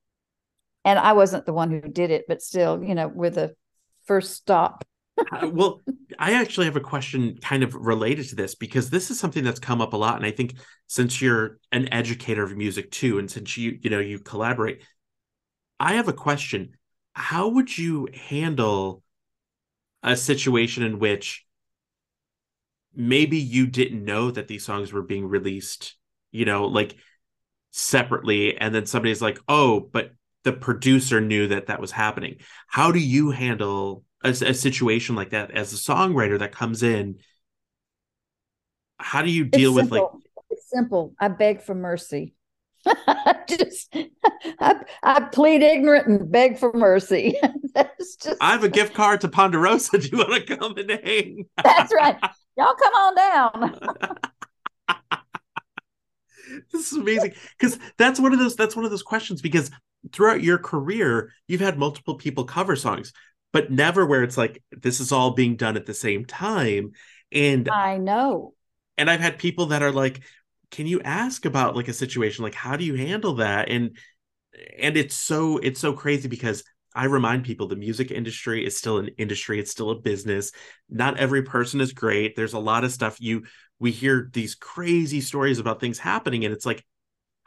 and 0.85 0.97
I 0.97 1.13
wasn't 1.13 1.45
the 1.45 1.53
one 1.53 1.71
who 1.71 1.81
did 1.81 2.11
it, 2.11 2.25
but 2.27 2.41
still, 2.41 2.83
you 2.83 2.95
know, 2.95 3.07
with 3.07 3.37
a 3.37 3.55
first 4.05 4.33
stop. 4.33 4.83
Uh, 5.31 5.49
well, 5.51 5.81
I 6.17 6.33
actually 6.33 6.65
have 6.65 6.75
a 6.75 6.81
question 6.81 7.37
kind 7.41 7.63
of 7.63 7.75
related 7.75 8.29
to 8.29 8.35
this 8.35 8.55
because 8.55 8.89
this 8.89 9.11
is 9.11 9.19
something 9.19 9.43
that's 9.43 9.59
come 9.59 9.81
up 9.81 9.93
a 9.93 9.97
lot. 9.97 10.15
And 10.15 10.25
I 10.25 10.31
think 10.31 10.55
since 10.87 11.21
you're 11.21 11.59
an 11.71 11.93
educator 11.93 12.43
of 12.43 12.57
music 12.57 12.91
too, 12.91 13.19
and 13.19 13.29
since 13.29 13.57
you, 13.57 13.77
you 13.81 13.89
know, 13.89 13.99
you 13.99 14.19
collaborate, 14.19 14.83
I 15.79 15.93
have 15.93 16.07
a 16.07 16.13
question. 16.13 16.77
How 17.13 17.49
would 17.49 17.77
you 17.77 18.07
handle 18.13 19.03
a 20.01 20.15
situation 20.15 20.83
in 20.83 20.97
which 20.97 21.45
maybe 22.95 23.37
you 23.37 23.67
didn't 23.67 24.03
know 24.03 24.31
that 24.31 24.47
these 24.47 24.65
songs 24.65 24.91
were 24.91 25.03
being 25.03 25.27
released, 25.27 25.95
you 26.31 26.45
know, 26.45 26.65
like 26.65 26.95
separately, 27.71 28.57
and 28.57 28.73
then 28.73 28.85
somebody's 28.85 29.21
like, 29.21 29.39
oh, 29.47 29.79
but 29.79 30.11
the 30.43 30.53
producer 30.53 31.21
knew 31.21 31.47
that 31.47 31.67
that 31.67 31.79
was 31.79 31.91
happening. 31.91 32.37
How 32.67 32.91
do 32.91 32.99
you 32.99 33.31
handle 33.31 34.03
a, 34.23 34.29
a 34.29 34.53
situation 34.53 35.15
like 35.15 35.31
that 35.31 35.51
as 35.51 35.73
a 35.73 35.77
songwriter 35.77 36.39
that 36.39 36.51
comes 36.51 36.83
in? 36.83 37.19
How 38.99 39.21
do 39.21 39.31
you 39.31 39.45
deal 39.45 39.77
it's 39.77 39.89
with 39.89 39.91
like 39.91 40.09
it's 40.49 40.69
simple. 40.69 41.15
I 41.19 41.29
beg 41.29 41.61
for 41.61 41.73
mercy. 41.73 42.35
just 43.47 43.95
I, 44.59 44.75
I 45.03 45.19
plead 45.31 45.61
ignorant 45.61 46.07
and 46.07 46.31
beg 46.31 46.57
for 46.57 46.73
mercy. 46.73 47.35
that's 47.73 48.15
just 48.15 48.37
I 48.41 48.51
have 48.51 48.63
a 48.63 48.69
gift 48.69 48.93
card 48.93 49.21
to 49.21 49.27
Ponderosa. 49.27 49.97
Do 49.99 50.07
you 50.07 50.17
want 50.17 50.47
to 50.47 50.57
come 50.57 50.77
and 50.77 50.91
hang? 50.91 51.45
that's 51.63 51.93
right. 51.93 52.17
Y'all 52.57 52.75
come 52.75 52.93
on 52.93 53.15
down. 53.15 53.79
this 56.71 56.91
is 56.91 56.97
amazing 56.97 57.33
because 57.57 57.79
that's 57.97 58.19
one 58.19 58.33
of 58.33 58.39
those 58.39 58.55
that's 58.55 58.75
one 58.75 58.85
of 58.85 58.91
those 58.91 59.03
questions 59.03 59.41
because 59.41 59.71
throughout 60.11 60.41
your 60.41 60.57
career 60.57 61.31
you've 61.47 61.61
had 61.61 61.77
multiple 61.77 62.15
people 62.15 62.43
cover 62.43 62.75
songs 62.75 63.13
but 63.53 63.71
never 63.71 64.05
where 64.05 64.23
it's 64.23 64.37
like 64.37 64.63
this 64.71 64.99
is 64.99 65.11
all 65.11 65.31
being 65.31 65.55
done 65.55 65.75
at 65.75 65.85
the 65.85 65.93
same 65.93 66.25
time. 66.25 66.91
And 67.31 67.69
I 67.69 67.97
know. 67.97 68.53
and 68.97 69.09
i've 69.09 69.19
had 69.19 69.37
people 69.37 69.67
that 69.67 69.83
are 69.83 69.91
like 69.91 70.21
can 70.69 70.87
you 70.87 71.01
ask 71.01 71.45
about 71.45 71.75
like 71.75 71.89
a 71.89 71.93
situation? 71.93 72.43
Like 72.43 72.55
how 72.55 72.77
do 72.77 72.85
you 72.85 72.95
handle 72.95 73.35
that? 73.35 73.69
And 73.69 73.97
and 74.79 74.95
it's 74.95 75.15
so 75.15 75.57
it's 75.57 75.81
so 75.81 75.93
crazy 75.93 76.29
because 76.29 76.63
i 76.95 77.05
remind 77.05 77.43
people 77.43 77.67
the 77.67 77.75
music 77.75 78.11
industry 78.11 78.65
is 78.65 78.77
still 78.77 78.97
an 78.97 79.09
industry. 79.17 79.59
It's 79.59 79.71
still 79.71 79.91
a 79.91 79.99
business. 79.99 80.51
Not 80.89 81.17
every 81.17 81.43
person 81.43 81.81
is 81.81 81.93
great. 81.93 82.35
There's 82.35 82.53
a 82.53 82.59
lot 82.59 82.83
of 82.85 82.91
stuff 82.91 83.17
you 83.19 83.43
we 83.79 83.91
hear 83.91 84.29
these 84.31 84.55
crazy 84.55 85.19
stories 85.21 85.59
about 85.59 85.79
things 85.79 85.99
happening 85.99 86.45
and 86.45 86.53
it's 86.53 86.65
like 86.65 86.85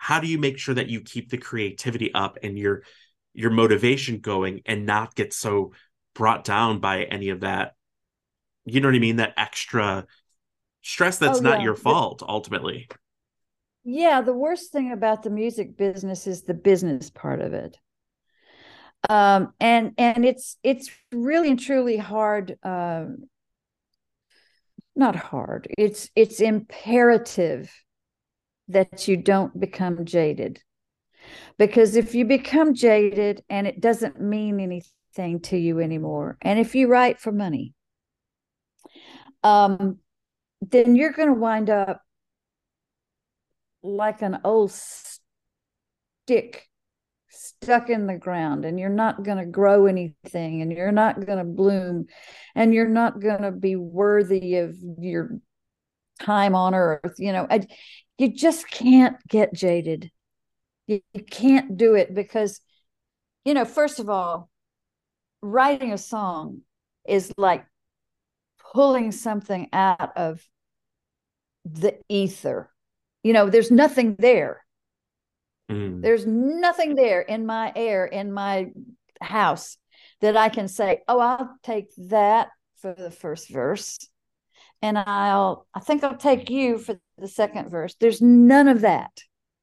how 0.05 0.21
do 0.21 0.27
you 0.27 0.37
make 0.37 0.59
sure 0.59 0.75
that 0.75 0.89
you 0.89 1.01
keep 1.01 1.31
the 1.31 1.39
creativity 1.39 2.13
up 2.13 2.37
and 2.43 2.59
your 2.59 2.83
your 3.33 3.51
motivation 3.51 4.19
going 4.19 4.61
and 4.67 4.85
not 4.85 5.15
get 5.15 5.33
so 5.33 5.73
brought 6.15 6.45
down 6.45 6.79
by 6.79 7.05
any 7.05 7.31
of 7.31 7.41
that 7.41 7.73
you 8.67 8.83
know 8.83 8.89
what 8.89 8.95
i 8.95 8.99
mean? 8.99 9.17
That 9.17 9.33
extra 9.39 10.07
stress 10.83 11.17
that's 11.19 11.39
Oh, 11.39 11.43
not 11.43 11.59
yeah. 11.59 11.65
your 11.65 11.75
The- 11.75 11.81
fault 11.81 12.23
ultimately. 12.27 12.87
Yeah 13.85 14.21
the 14.21 14.35
worst 14.35 14.73
thing 14.73 14.93
about 14.93 15.23
the 15.23 15.31
music 15.31 15.77
business 15.79 16.27
is 16.27 16.43
the 16.43 16.55
business 16.55 17.09
part 17.09 17.41
of 17.41 17.55
it. 17.55 17.79
Um 19.09 19.53
and 19.59 19.93
and 19.97 20.25
it's 20.25 20.59
it's 20.63 20.91
really 21.13 21.51
and 21.51 21.61
truly 21.61 21.97
hard 21.97 22.59
um 22.63 23.25
not 24.97 25.17
hard. 25.17 25.67
It's 25.77 26.11
it's 26.15 26.41
imperative 26.41 27.73
that 28.69 29.09
you 29.09 29.17
don't 29.17 29.59
become 29.59 30.05
jaded. 30.05 30.63
Because 31.59 31.97
if 31.97 32.15
you 32.15 32.25
become 32.25 32.75
jaded 32.75 33.43
and 33.49 33.67
it 33.67 33.81
doesn't 33.81 34.21
mean 34.21 34.61
anything 34.61 35.41
to 35.41 35.57
you 35.57 35.81
anymore 35.81 36.37
and 36.43 36.59
if 36.59 36.75
you 36.75 36.89
write 36.89 37.21
for 37.21 37.31
money 37.31 37.73
um 39.45 39.99
then 40.61 40.97
you're 40.97 41.13
going 41.13 41.29
to 41.29 41.35
wind 41.35 41.71
up 41.71 42.03
like 43.83 44.23
an 44.23 44.39
old 44.45 44.73
stick 44.73 45.21
stuck 47.29 47.91
in 47.91 48.07
the 48.07 48.17
ground 48.17 48.65
and 48.65 48.81
you're 48.81 48.89
not 48.89 49.23
going 49.23 49.39
to 49.39 49.45
grow 49.45 49.87
anything 49.87 50.63
and 50.63 50.73
you're 50.73 50.93
not 50.93 51.25
going 51.25 51.39
to 51.39 51.45
bloom 51.45 52.07
and 52.55 52.73
you're 52.73 52.89
not 52.89 53.21
going 53.21 53.43
to 53.43 53.51
be 53.53 53.77
worthy 53.77 54.57
of 54.57 54.75
your 54.99 55.39
time 56.21 56.55
on 56.55 56.75
earth 56.75 57.15
you 57.19 57.33
know 57.33 57.47
you 58.19 58.33
just 58.33 58.69
can't 58.71 59.17
get 59.29 59.55
jaded. 59.55 60.11
You, 60.87 61.01
you 61.13 61.23
can't 61.23 61.77
do 61.77 61.95
it 61.95 62.15
because 62.15 62.61
you 63.45 63.55
know 63.55 63.65
first 63.65 64.01
of 64.01 64.09
all 64.09 64.51
writing 65.43 65.93
a 65.93 65.99
song 65.99 66.61
is 67.07 67.33
like 67.37 67.65
pulling 68.73 69.13
something 69.13 69.69
out 69.73 70.17
of 70.17 70.43
the 71.65 71.99
ether. 72.09 72.71
You 73.23 73.33
know 73.33 73.49
there's 73.49 73.71
nothing 73.71 74.17
there. 74.19 74.65
Mm. 75.71 76.03
there's 76.03 76.27
nothing 76.27 76.95
there 76.95 77.23
in 77.23 77.47
my 77.47 77.73
air 77.75 78.05
in 78.05 78.31
my 78.31 78.71
house 79.19 79.79
that 80.21 80.37
i 80.37 80.51
can 80.51 80.69
say 80.69 81.01
oh 81.09 81.19
i'll 81.19 81.57
take 81.63 81.87
that 81.97 82.49
for 82.77 82.93
the 82.93 83.11
first 83.11 83.49
verse 83.49 83.99
and 84.83 84.99
i'll 84.99 85.67
i 85.73 85.81
think 85.81 86.05
i'll 86.05 86.19
take 86.19 86.51
you 86.51 86.77
for 86.77 87.01
the 87.19 87.29
second 87.29 87.71
verse 87.71 87.95
there's 88.01 88.21
none 88.21 88.69
of 88.69 88.83
that. 88.83 89.13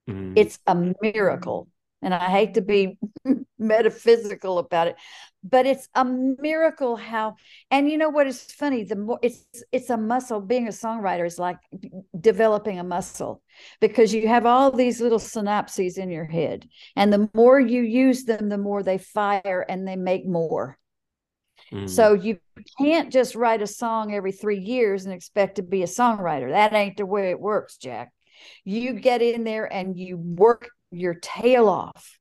Mm. 0.09 0.33
it's 0.35 0.59
a 0.65 0.75
miracle. 1.01 1.67
And 2.03 2.15
i 2.15 2.29
hate 2.29 2.55
to 2.55 2.61
be 2.61 2.97
metaphysical 3.59 4.57
about 4.57 4.87
it 4.87 4.95
but 5.43 5.65
it's 5.65 5.87
a 5.95 6.05
miracle 6.05 6.95
how 6.95 7.35
and 7.71 7.89
you 7.89 7.97
know 7.97 8.09
what 8.09 8.27
is 8.27 8.43
funny? 8.43 8.83
The 8.83 8.95
more 8.95 9.19
it's 9.21 9.45
it's 9.71 9.89
a 9.89 9.97
muscle. 9.97 10.39
Being 10.39 10.67
a 10.67 10.71
songwriter 10.71 11.25
is 11.25 11.39
like 11.39 11.57
developing 12.19 12.79
a 12.79 12.83
muscle 12.83 13.41
because 13.79 14.13
you 14.13 14.27
have 14.27 14.45
all 14.45 14.71
these 14.71 15.01
little 15.01 15.19
synapses 15.19 15.97
in 15.97 16.09
your 16.11 16.25
head. 16.25 16.67
And 16.95 17.11
the 17.11 17.29
more 17.33 17.59
you 17.59 17.81
use 17.81 18.23
them 18.25 18.49
the 18.49 18.57
more 18.57 18.83
they 18.83 18.97
fire 18.99 19.65
and 19.67 19.87
they 19.87 19.95
make 19.95 20.27
more 20.27 20.77
Mm. 21.73 21.89
so 21.89 22.13
you 22.13 22.37
can't 22.77 23.13
just 23.13 23.33
write 23.33 23.61
a 23.61 23.67
song 23.67 24.13
every 24.13 24.33
three 24.33 24.59
years 24.59 25.05
and 25.05 25.13
expect 25.13 25.55
to 25.55 25.63
be 25.63 25.83
a 25.83 25.87
songwriter. 25.87 26.49
That 26.49 26.73
ain't 26.73 26.97
the 26.97 27.05
way 27.05 27.29
it 27.29 27.39
works, 27.39 27.77
Jack. 27.77 28.11
You 28.65 28.93
get 28.93 29.21
in 29.21 29.45
there 29.45 29.71
and 29.71 29.97
you 29.97 30.17
work 30.17 30.69
your 30.91 31.13
tail 31.13 31.69
off. 31.69 32.17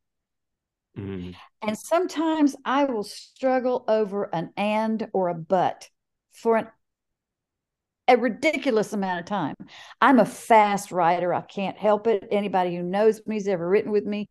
Mm. 0.97 1.35
And 1.63 1.79
sometimes 1.79 2.55
I 2.65 2.85
will 2.85 3.03
struggle 3.03 3.85
over 3.89 4.25
an 4.33 4.51
and 4.57 5.09
or 5.13 5.29
a 5.29 5.35
but 5.35 5.89
for 6.33 6.57
an 6.57 6.69
a 8.09 8.17
ridiculous 8.17 8.93
amount 8.93 9.21
of 9.21 9.27
time. 9.27 9.55
I'm 10.01 10.19
a 10.19 10.25
fast 10.25 10.91
writer. 10.91 11.33
I 11.33 11.43
can't 11.43 11.79
help 11.79 12.09
it. 12.09 12.27
Anybody 12.31 12.75
who 12.75 12.83
knows 12.83 13.21
me, 13.25 13.37
has 13.37 13.47
ever 13.47 13.69
written 13.69 13.93
with 13.93 14.05
me, 14.05 14.29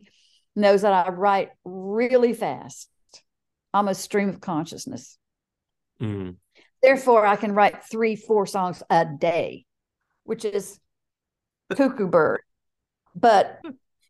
knows 0.54 0.82
that 0.82 0.92
I 0.92 1.10
write 1.12 1.50
really 1.64 2.34
fast. 2.34 2.90
I'm 3.74 3.88
a 3.88 3.96
stream 3.96 4.30
of 4.30 4.42
consciousness. 4.42 5.18
Mm. 6.02 6.38
Therefore, 6.82 7.26
I 7.26 7.36
can 7.36 7.54
write 7.54 7.84
three, 7.84 8.16
four 8.16 8.46
songs 8.46 8.82
a 8.90 9.06
day, 9.06 9.66
which 10.24 10.46
is 10.46 10.80
cuckoo 11.76 12.08
bird. 12.08 12.42
But 13.16 13.60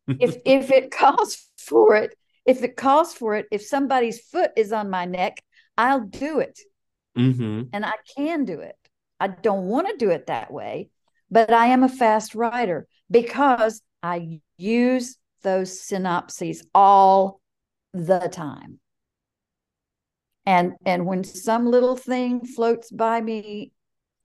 if 0.07 0.37
if 0.45 0.71
it 0.71 0.91
calls 0.91 1.47
for 1.57 1.95
it, 1.95 2.15
if 2.45 2.63
it 2.63 2.75
calls 2.75 3.13
for 3.13 3.35
it, 3.35 3.47
if 3.51 3.61
somebody's 3.63 4.19
foot 4.19 4.51
is 4.55 4.71
on 4.71 4.89
my 4.89 5.05
neck, 5.05 5.43
I'll 5.77 6.01
do 6.01 6.39
it. 6.39 6.59
hmm 7.15 7.63
And 7.73 7.85
I 7.85 7.93
can 8.15 8.45
do 8.45 8.59
it. 8.59 8.75
I 9.19 9.27
don't 9.27 9.65
want 9.67 9.87
to 9.89 9.97
do 9.97 10.11
it 10.11 10.27
that 10.27 10.51
way, 10.51 10.89
but 11.29 11.51
I 11.51 11.67
am 11.67 11.83
a 11.83 11.89
fast 11.89 12.35
writer 12.35 12.87
because 13.11 13.81
I 14.01 14.41
use 14.57 15.17
those 15.41 15.81
synapses 15.81 16.59
all 16.73 17.41
the 17.93 18.29
time. 18.31 18.78
And 20.49 20.73
and 20.83 21.05
when 21.05 21.23
some 21.23 21.67
little 21.67 21.95
thing 21.95 22.43
floats 22.43 22.89
by 22.89 23.21
me 23.21 23.71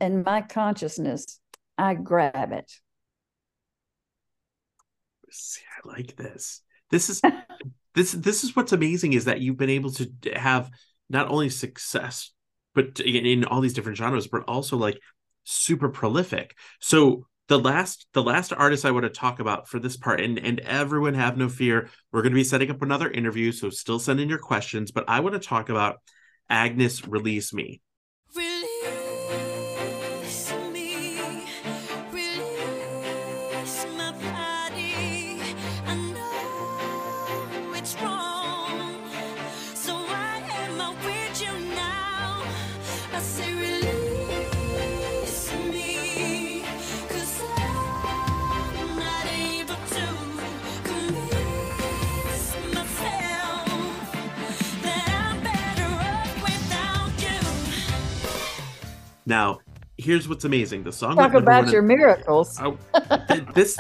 in 0.01 0.23
my 0.23 0.41
consciousness, 0.41 1.39
I 1.77 1.93
grab 1.93 2.51
it. 2.51 2.73
See, 5.31 5.61
I 5.77 5.87
like 5.87 6.17
this. 6.17 6.63
This 6.91 7.11
is 7.11 7.21
this 7.95 8.13
this 8.13 8.43
is 8.43 8.57
what's 8.57 8.73
amazing 8.73 9.13
is 9.13 9.27
that 9.27 9.43
you've 9.43 9.59
been 9.59 9.69
able 9.69 9.91
to 9.91 10.11
have 10.35 10.71
not 11.11 11.29
only 11.29 11.51
success 11.51 12.31
but 12.75 13.01
in, 13.01 13.27
in 13.27 13.45
all 13.45 13.61
these 13.61 13.75
different 13.75 13.99
genres 13.99 14.27
but 14.27 14.45
also 14.49 14.79
like 14.79 14.99
super 15.43 15.91
prolific. 15.91 16.57
So 16.81 17.27
the 17.49 17.59
last 17.59 18.07
the 18.15 18.23
last 18.23 18.53
artist 18.53 18.85
I 18.85 18.91
want 18.91 19.05
to 19.05 19.11
talk 19.11 19.39
about 19.39 19.69
for 19.69 19.79
this 19.79 19.97
part 19.97 20.21
and 20.21 20.39
and 20.39 20.61
everyone 20.61 21.15
have 21.15 21.37
no 21.37 21.49
fear 21.49 21.91
we're 22.11 22.23
going 22.23 22.33
to 22.33 22.37
be 22.37 22.45
setting 22.45 22.71
up 22.71 22.81
another 22.81 23.11
interview 23.11 23.53
so 23.53 23.71
still 23.71 23.99
send 23.99 24.21
in 24.21 24.29
your 24.29 24.39
questions 24.39 24.91
but 24.91 25.05
I 25.09 25.21
want 25.21 25.35
to 25.35 25.47
talk 25.47 25.69
about 25.69 26.01
Agnes 26.49 27.07
release 27.07 27.53
me. 27.53 27.81
Now, 59.27 59.61
here's 59.97 60.29
what's 60.29 60.45
amazing. 60.45 60.83
The 60.83 60.93
song 60.93 61.17
Talk 61.17 61.35
about 61.35 61.71
your 61.71 61.83
in- 61.83 61.89
miracles. 61.89 62.61
Th- 63.29 63.45
this 63.55 63.79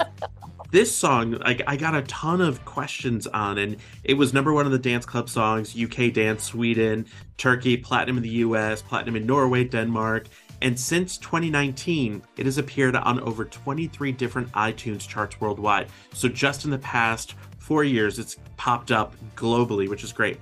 this 0.70 0.92
song 0.94 1.32
like 1.32 1.62
I 1.68 1.76
got 1.76 1.94
a 1.94 2.02
ton 2.02 2.40
of 2.40 2.64
questions 2.64 3.28
on 3.28 3.58
and 3.58 3.76
it 4.02 4.14
was 4.14 4.32
number 4.34 4.52
one 4.52 4.66
on 4.66 4.72
the 4.72 4.78
dance 4.78 5.06
club 5.06 5.28
songs 5.28 5.80
UK 5.80 6.12
dance 6.12 6.42
Sweden 6.42 7.06
Turkey 7.36 7.76
platinum 7.76 8.16
in 8.16 8.24
the 8.24 8.28
US 8.30 8.82
platinum 8.82 9.14
in 9.14 9.24
Norway 9.24 9.62
Denmark 9.62 10.26
and 10.62 10.78
since 10.78 11.16
2019 11.18 12.20
it 12.36 12.44
has 12.44 12.58
appeared 12.58 12.96
on 12.96 13.20
over 13.20 13.44
23 13.44 14.10
different 14.10 14.50
iTunes 14.52 15.06
charts 15.06 15.40
worldwide 15.40 15.86
so 16.12 16.28
just 16.28 16.64
in 16.64 16.72
the 16.72 16.78
past 16.78 17.36
4 17.58 17.84
years 17.84 18.18
it's 18.18 18.36
popped 18.56 18.90
up 18.90 19.14
globally 19.36 19.88
which 19.88 20.02
is 20.02 20.12
great 20.12 20.40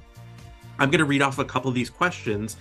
I'm 0.78 0.88
going 0.90 1.00
to 1.00 1.04
read 1.04 1.20
off 1.20 1.38
a 1.40 1.44
couple 1.44 1.68
of 1.68 1.74
these 1.74 1.90
questions 1.90 2.56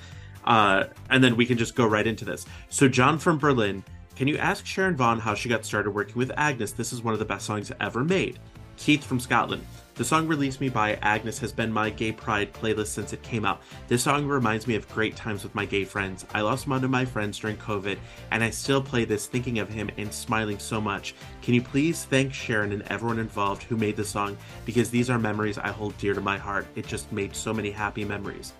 uh, 0.45 0.85
and 1.09 1.23
then 1.23 1.35
we 1.35 1.45
can 1.45 1.57
just 1.57 1.75
go 1.75 1.85
right 1.85 2.07
into 2.07 2.25
this. 2.25 2.45
So, 2.69 2.87
John 2.87 3.17
from 3.17 3.37
Berlin, 3.37 3.83
can 4.15 4.27
you 4.27 4.37
ask 4.37 4.65
Sharon 4.65 4.95
Vaughn 4.95 5.19
how 5.19 5.33
she 5.33 5.49
got 5.49 5.65
started 5.65 5.91
working 5.91 6.15
with 6.15 6.31
Agnes? 6.37 6.73
This 6.73 6.93
is 6.93 7.01
one 7.01 7.13
of 7.13 7.19
the 7.19 7.25
best 7.25 7.45
songs 7.45 7.71
ever 7.79 8.03
made. 8.03 8.39
Keith 8.77 9.03
from 9.03 9.19
Scotland, 9.19 9.63
the 9.95 10.03
song 10.03 10.27
Release 10.27 10.59
Me 10.59 10.69
by 10.69 10.95
Agnes 11.03 11.37
has 11.37 11.51
been 11.51 11.71
my 11.71 11.91
gay 11.91 12.11
pride 12.11 12.51
playlist 12.51 12.87
since 12.87 13.13
it 13.13 13.21
came 13.21 13.45
out. 13.45 13.61
This 13.87 14.01
song 14.01 14.25
reminds 14.25 14.65
me 14.65 14.75
of 14.75 14.89
great 14.89 15.15
times 15.15 15.43
with 15.43 15.53
my 15.53 15.65
gay 15.65 15.83
friends. 15.83 16.25
I 16.33 16.41
lost 16.41 16.67
one 16.67 16.83
of 16.83 16.89
my 16.89 17.05
friends 17.05 17.37
during 17.37 17.57
COVID, 17.57 17.99
and 18.31 18.43
I 18.43 18.49
still 18.49 18.81
play 18.81 19.05
this 19.05 19.27
thinking 19.27 19.59
of 19.59 19.69
him 19.69 19.91
and 19.97 20.11
smiling 20.11 20.57
so 20.57 20.81
much. 20.81 21.13
Can 21.43 21.53
you 21.53 21.61
please 21.61 22.05
thank 22.05 22.33
Sharon 22.33 22.71
and 22.71 22.81
everyone 22.83 23.19
involved 23.19 23.63
who 23.63 23.77
made 23.77 23.95
the 23.95 24.03
song 24.03 24.37
because 24.65 24.89
these 24.89 25.09
are 25.11 25.19
memories 25.19 25.59
I 25.59 25.67
hold 25.67 25.95
dear 25.99 26.15
to 26.15 26.21
my 26.21 26.37
heart. 26.37 26.65
It 26.75 26.87
just 26.87 27.11
made 27.11 27.35
so 27.35 27.53
many 27.53 27.69
happy 27.69 28.03
memories. 28.03 28.53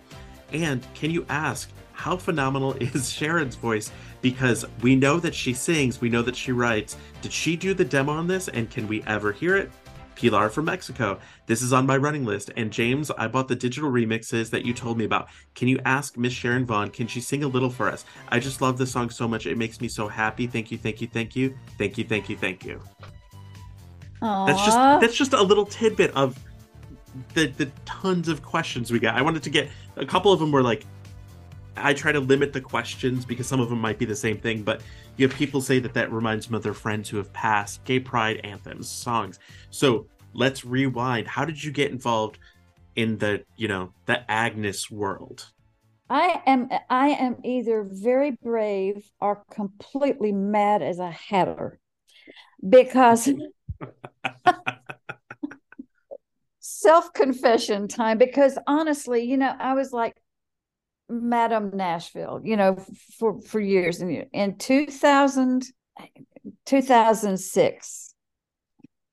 And 0.51 0.85
can 0.93 1.11
you 1.11 1.25
ask 1.29 1.69
how 1.93 2.17
phenomenal 2.17 2.73
is 2.79 3.09
Sharon's 3.09 3.55
voice? 3.55 3.91
Because 4.21 4.65
we 4.81 4.95
know 4.95 5.19
that 5.19 5.33
she 5.33 5.53
sings, 5.53 6.01
we 6.01 6.09
know 6.09 6.21
that 6.21 6.35
she 6.35 6.51
writes. 6.51 6.97
Did 7.21 7.33
she 7.33 7.55
do 7.55 7.73
the 7.73 7.85
demo 7.85 8.13
on 8.13 8.27
this, 8.27 8.47
and 8.47 8.69
can 8.69 8.87
we 8.87 9.03
ever 9.03 9.31
hear 9.31 9.55
it? 9.57 9.71
Pilar 10.15 10.49
from 10.49 10.65
Mexico. 10.65 11.19
This 11.47 11.63
is 11.63 11.73
on 11.73 11.87
my 11.87 11.97
running 11.97 12.25
list. 12.25 12.51
And 12.55 12.71
James, 12.71 13.09
I 13.11 13.27
bought 13.27 13.47
the 13.47 13.55
digital 13.55 13.91
remixes 13.91 14.51
that 14.51 14.63
you 14.65 14.73
told 14.73 14.97
me 14.97 15.05
about. 15.05 15.29
Can 15.55 15.67
you 15.67 15.79
ask 15.85 16.15
Miss 16.17 16.33
Sharon 16.33 16.65
Vaughn, 16.65 16.91
can 16.91 17.07
she 17.07 17.21
sing 17.21 17.43
a 17.43 17.47
little 17.47 17.69
for 17.69 17.89
us? 17.89 18.05
I 18.29 18.39
just 18.39 18.61
love 18.61 18.77
this 18.77 18.91
song 18.91 19.09
so 19.09 19.27
much. 19.27 19.47
It 19.47 19.57
makes 19.57 19.81
me 19.81 19.87
so 19.87 20.07
happy. 20.07 20.45
Thank 20.45 20.71
you, 20.71 20.77
thank 20.77 21.01
you, 21.01 21.07
thank 21.07 21.35
you. 21.35 21.57
Thank 21.77 21.97
you, 21.97 22.03
thank 22.03 22.29
you, 22.29 22.37
thank 22.37 22.65
you. 22.65 22.79
That's 24.21 24.63
just 24.63 24.77
that's 24.77 25.15
just 25.15 25.33
a 25.33 25.41
little 25.41 25.65
tidbit 25.65 26.15
of 26.15 26.37
the 27.33 27.47
the 27.47 27.71
tons 27.85 28.27
of 28.27 28.43
questions 28.43 28.91
we 28.91 28.99
got. 28.99 29.15
I 29.15 29.21
wanted 29.21 29.43
to 29.43 29.49
get 29.49 29.69
a 29.95 30.05
couple 30.05 30.31
of 30.31 30.39
them 30.39 30.51
were 30.51 30.63
like 30.63 30.85
I 31.77 31.93
try 31.93 32.11
to 32.11 32.19
limit 32.19 32.53
the 32.53 32.61
questions 32.61 33.25
because 33.25 33.47
some 33.47 33.59
of 33.59 33.69
them 33.69 33.79
might 33.79 33.97
be 33.97 34.05
the 34.05 34.15
same 34.15 34.37
thing, 34.37 34.63
but 34.63 34.81
you 35.17 35.27
have 35.27 35.35
people 35.37 35.61
say 35.61 35.79
that 35.79 35.93
that 35.93 36.11
reminds 36.11 36.47
them 36.47 36.55
of 36.55 36.63
their 36.63 36.73
friends 36.73 37.09
who 37.09 37.17
have 37.17 37.31
passed, 37.33 37.83
gay 37.85 37.99
pride 37.99 38.41
anthems, 38.43 38.89
songs. 38.89 39.39
So 39.69 40.07
let's 40.33 40.65
rewind. 40.65 41.27
How 41.27 41.45
did 41.45 41.63
you 41.63 41.71
get 41.71 41.91
involved 41.91 42.39
in 42.95 43.17
the, 43.17 43.43
you 43.55 43.67
know, 43.67 43.93
the 44.05 44.29
Agnes 44.29 44.91
world? 44.91 45.47
I 46.09 46.41
am 46.45 46.69
I 46.89 47.09
am 47.09 47.37
either 47.45 47.87
very 47.89 48.31
brave 48.31 49.09
or 49.21 49.43
completely 49.49 50.33
mad 50.33 50.81
as 50.81 50.99
a 50.99 51.09
hatter 51.09 51.79
because 52.67 53.29
self-confession 56.81 57.87
time 57.87 58.17
because 58.17 58.57
honestly, 58.67 59.23
you 59.23 59.37
know, 59.37 59.53
I 59.59 59.73
was 59.73 59.91
like 59.91 60.15
Madam 61.09 61.71
Nashville, 61.75 62.41
you 62.43 62.57
know, 62.57 62.77
for 63.19 63.41
for 63.41 63.59
years 63.59 64.01
and 64.01 64.11
years. 64.11 64.27
In 64.33 64.57
2000 64.57 65.63
2006 66.65 68.15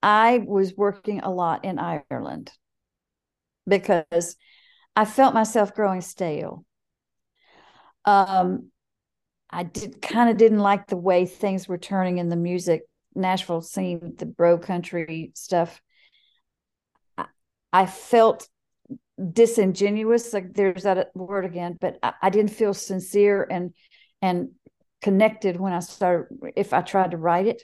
I 0.03 0.39
was 0.39 0.74
working 0.77 1.20
a 1.20 1.31
lot 1.31 1.65
in 1.65 1.78
Ireland 1.78 2.51
because 3.66 4.36
I 4.97 5.05
felt 5.05 5.35
myself 5.35 5.74
growing 5.74 6.01
stale 6.01 6.65
um 8.05 8.70
i 9.51 9.62
did 9.62 10.01
kind 10.01 10.31
of 10.31 10.36
didn't 10.36 10.61
like 10.61 10.86
the 10.86 10.97
way 10.97 11.27
things 11.27 11.69
were 11.69 11.78
turning 11.78 12.19
in 12.19 12.28
the 12.28 12.36
music 12.36 12.82
nashville 13.15 13.61
scene 13.61 14.15
the 14.19 14.27
bro 14.27 14.57
country 14.59 15.31
stuff 15.35 15.81
i, 17.73 17.86
felt 17.86 18.49
disingenuous 19.32 20.32
like 20.32 20.55
there's 20.55 20.85
that 20.85 21.11
word 21.15 21.45
again 21.45 21.77
but 21.81 21.99
I, 22.03 22.12
I 22.23 22.31
didn't 22.31 22.53
feel 22.53 22.73
sincere 22.73 23.47
and 23.51 23.74
and 24.23 24.51
connected 25.03 25.59
when 25.59 25.73
i 25.73 25.81
started 25.81 26.39
if 26.57 26.73
i 26.73 26.81
tried 26.81 27.12
to 27.12 27.16
write 27.16 27.47
it. 27.47 27.62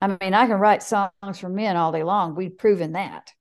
I 0.00 0.08
mean 0.08 0.34
i 0.34 0.46
can 0.46 0.56
write 0.58 0.82
songs 0.82 1.38
for 1.38 1.48
men 1.48 1.76
all 1.76 1.92
day 1.92 2.02
long. 2.02 2.34
We've 2.34 2.56
proven 2.56 2.92
that. 2.92 3.32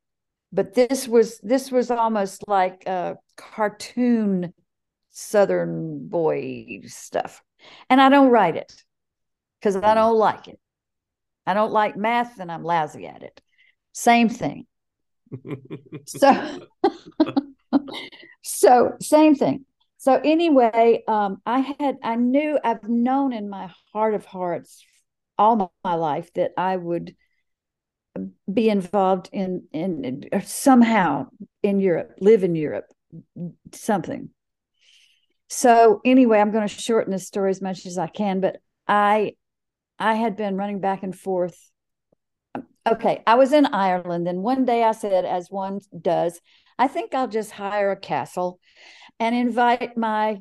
But 0.52 0.74
this 0.74 1.08
was 1.08 1.40
this 1.40 1.72
was 1.72 1.90
almost 1.90 2.44
like 2.48 2.86
a 2.86 3.16
cartoon 3.38 4.54
southern 5.12 6.08
boy 6.08 6.82
stuff. 6.88 7.42
And 7.90 8.02
i 8.02 8.10
don't 8.10 8.30
write 8.30 8.58
it 8.58 8.74
because 9.60 9.76
i 9.78 9.94
don't 9.94 10.18
like 10.18 10.48
it. 10.48 10.60
I 11.46 11.54
don't 11.54 11.72
like 11.72 11.96
math 11.96 12.40
and 12.40 12.52
i'm 12.52 12.64
lousy 12.64 13.08
at 13.08 13.24
it. 13.24 13.42
Same 13.94 14.28
thing 14.28 14.66
so 16.06 16.60
so 18.44 18.94
same 19.00 19.36
thing. 19.36 19.66
So 19.98 20.20
anyway 20.22 21.02
um 21.08 21.42
i 21.46 21.60
had 21.80 21.96
i 22.04 22.16
knew 22.16 22.60
i've 22.62 22.84
known 22.88 23.32
in 23.32 23.50
my 23.50 23.72
heart 23.94 24.14
of 24.14 24.26
hearts 24.26 24.86
all 25.38 25.72
my, 25.84 25.96
life 25.96 26.32
that 26.34 26.52
i 26.58 26.76
would 26.76 27.16
be 28.54 28.70
involved 28.70 29.30
in 29.32 29.64
in 29.72 30.26
somehow 30.44 31.28
in 31.64 31.80
europe 31.80 32.16
live 32.20 32.44
in 32.44 32.54
europe 32.56 32.86
something. 33.72 34.30
So 35.48 36.02
anyway 36.04 36.40
i'm 36.40 36.52
going 36.52 36.68
to 36.68 36.82
shorten 36.82 37.12
this 37.14 37.28
story 37.28 37.52
as 37.52 37.62
much 37.62 37.86
as 37.86 37.98
i 37.98 38.08
can 38.08 38.42
but 38.42 38.58
i 38.88 39.34
i 40.00 40.16
had 40.16 40.36
been 40.36 40.58
running 40.58 40.82
back 40.82 41.04
and 41.04 41.18
forth 41.18 41.72
okay 42.88 43.24
i 43.28 43.36
was 43.36 43.54
in 43.54 43.66
ireland 43.68 44.28
and 44.28 44.44
one 44.44 44.66
day 44.66 44.84
i 44.84 44.92
said 44.92 45.26
as 45.26 45.50
one 45.50 45.80
does 46.02 46.40
i 46.78 46.88
think 46.88 47.14
i'll 47.14 47.28
just 47.28 47.52
hire 47.52 47.92
a 47.92 47.96
castle 47.96 48.60
and 49.20 49.36
invite 49.36 49.98
my 49.98 50.40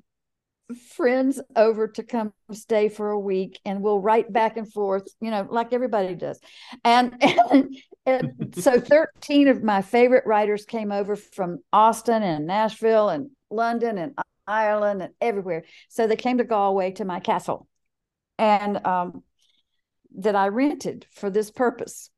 friends 0.75 1.41
over 1.57 1.89
to 1.89 2.03
come 2.03 2.33
stay 2.53 2.89
for 2.89 3.11
a 3.11 3.19
week 3.19 3.61
and 3.65 3.83
we'll 3.83 3.99
write 3.99 4.33
back 4.33 4.57
and 4.57 4.73
forth 4.73 5.07
you 5.21 5.31
know 5.31 5.47
like 5.51 5.73
everybody 5.73 6.15
does. 6.15 6.41
And 6.85 7.15
and, 7.51 7.77
and 8.07 8.55
so 8.57 8.81
13 8.81 9.49
of 9.49 9.63
my 9.63 9.83
favorite 9.83 10.27
writers 10.27 10.65
came 10.65 10.93
over 10.93 11.17
from 11.17 11.59
austin 11.73 12.23
and 12.23 12.47
nashville 12.47 13.09
and 13.09 13.31
london 13.51 13.99
and 13.99 14.15
ireland 14.47 15.03
and 15.03 15.13
everywhere. 15.21 15.65
So 15.89 16.07
they 16.07 16.17
came 16.17 16.39
to 16.39 16.45
galway 16.45 16.93
to 16.93 17.05
my 17.05 17.21
castle 17.21 17.69
and 18.39 18.85
um 18.87 19.23
that 20.17 20.37
i 20.37 20.49
rented 20.49 21.07
for 21.15 21.31
this 21.31 21.51
purpose 21.51 22.11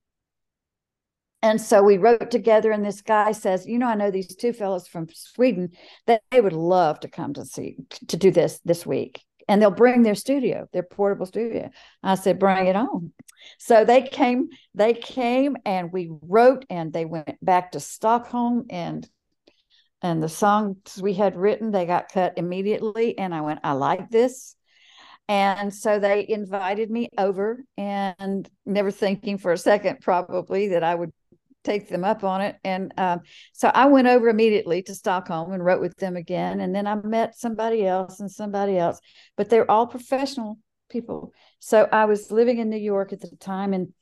and 1.45 1.61
so 1.61 1.83
we 1.83 1.99
wrote 1.99 2.31
together, 2.31 2.73
and 2.73 2.83
this 2.85 3.03
guy 3.03 3.33
says, 3.33 3.67
"You 3.67 3.79
know, 3.79 3.87
I 3.87 3.95
know 3.95 4.11
these 4.11 4.35
two 4.35 4.55
fellows 4.55 4.89
from 4.89 5.07
Sweden 5.13 5.73
that 6.07 6.23
they 6.31 6.41
would 6.41 6.55
love 6.55 7.01
to 7.01 7.09
come 7.09 7.35
to 7.35 7.45
see 7.45 7.77
to 8.09 8.17
do 8.17 8.31
this 8.31 8.61
this 8.65 8.87
week, 8.87 9.23
and 9.47 9.61
they'll 9.61 9.71
bring 9.71 10.03
their 10.03 10.15
studio, 10.15 10.67
their 10.73 10.83
portable 10.83 11.27
studio." 11.27 11.71
I 12.03 12.15
said, 12.15 12.39
"Bring 12.39 12.67
it 12.67 12.77
on." 12.77 13.13
So 13.59 13.85
they 13.85 14.01
came, 14.01 14.49
they 14.75 14.95
came, 14.95 15.59
and 15.67 15.93
we 15.93 16.11
wrote, 16.23 16.65
and 16.71 16.95
they 16.95 17.05
went 17.05 17.37
back 17.45 17.73
to 17.73 17.81
Stockholm, 17.81 18.65
and 18.71 19.07
and 20.01 20.23
the 20.23 20.31
songs 20.31 21.01
we 21.03 21.13
had 21.15 21.37
written 21.37 21.71
they 21.71 21.85
got 21.85 22.11
cut 22.11 22.39
immediately, 22.39 23.19
and 23.19 23.35
I 23.35 23.43
went, 23.43 23.61
"I 23.63 23.73
like 23.73 24.09
this." 24.09 24.57
And 25.29 25.73
so 25.73 25.99
they 25.99 26.27
invited 26.29 26.91
me 26.91 27.09
over, 27.17 27.65
and 27.77 28.49
never 28.67 28.91
thinking 28.91 29.39
for 29.39 29.53
a 29.53 29.59
second, 29.59 30.01
probably, 30.01 30.69
that 30.69 30.85
I 30.85 30.95
would 30.95 31.13
take 31.65 31.89
them 31.89 32.05
up 32.05 32.23
on 32.23 32.41
it. 32.43 32.57
And 32.63 32.93
um, 32.99 33.23
so 33.53 33.71
I 33.75 33.87
went 33.87 34.07
over 34.07 34.29
immediately 34.29 34.83
to 34.83 34.95
Stockholm 34.95 35.53
and 35.53 35.65
wrote 35.65 35.81
with 35.81 35.97
them 35.97 36.17
again. 36.17 36.61
And 36.61 36.75
then 36.75 36.87
I 36.87 36.95
met 36.95 37.37
somebody 37.37 37.87
else 37.87 38.21
and 38.21 38.31
somebody 38.31 38.79
else, 38.79 39.01
but 39.37 39.49
they're 39.49 39.71
all 39.71 39.87
professional 39.87 40.59
people. 40.91 41.33
So 41.59 41.89
I 41.91 42.05
was 42.05 42.31
living 42.31 42.59
in 42.59 42.71
New 42.71 42.77
York 42.77 43.13
at 43.13 43.21
the 43.21 43.37
time, 43.37 43.73
and 43.73 43.93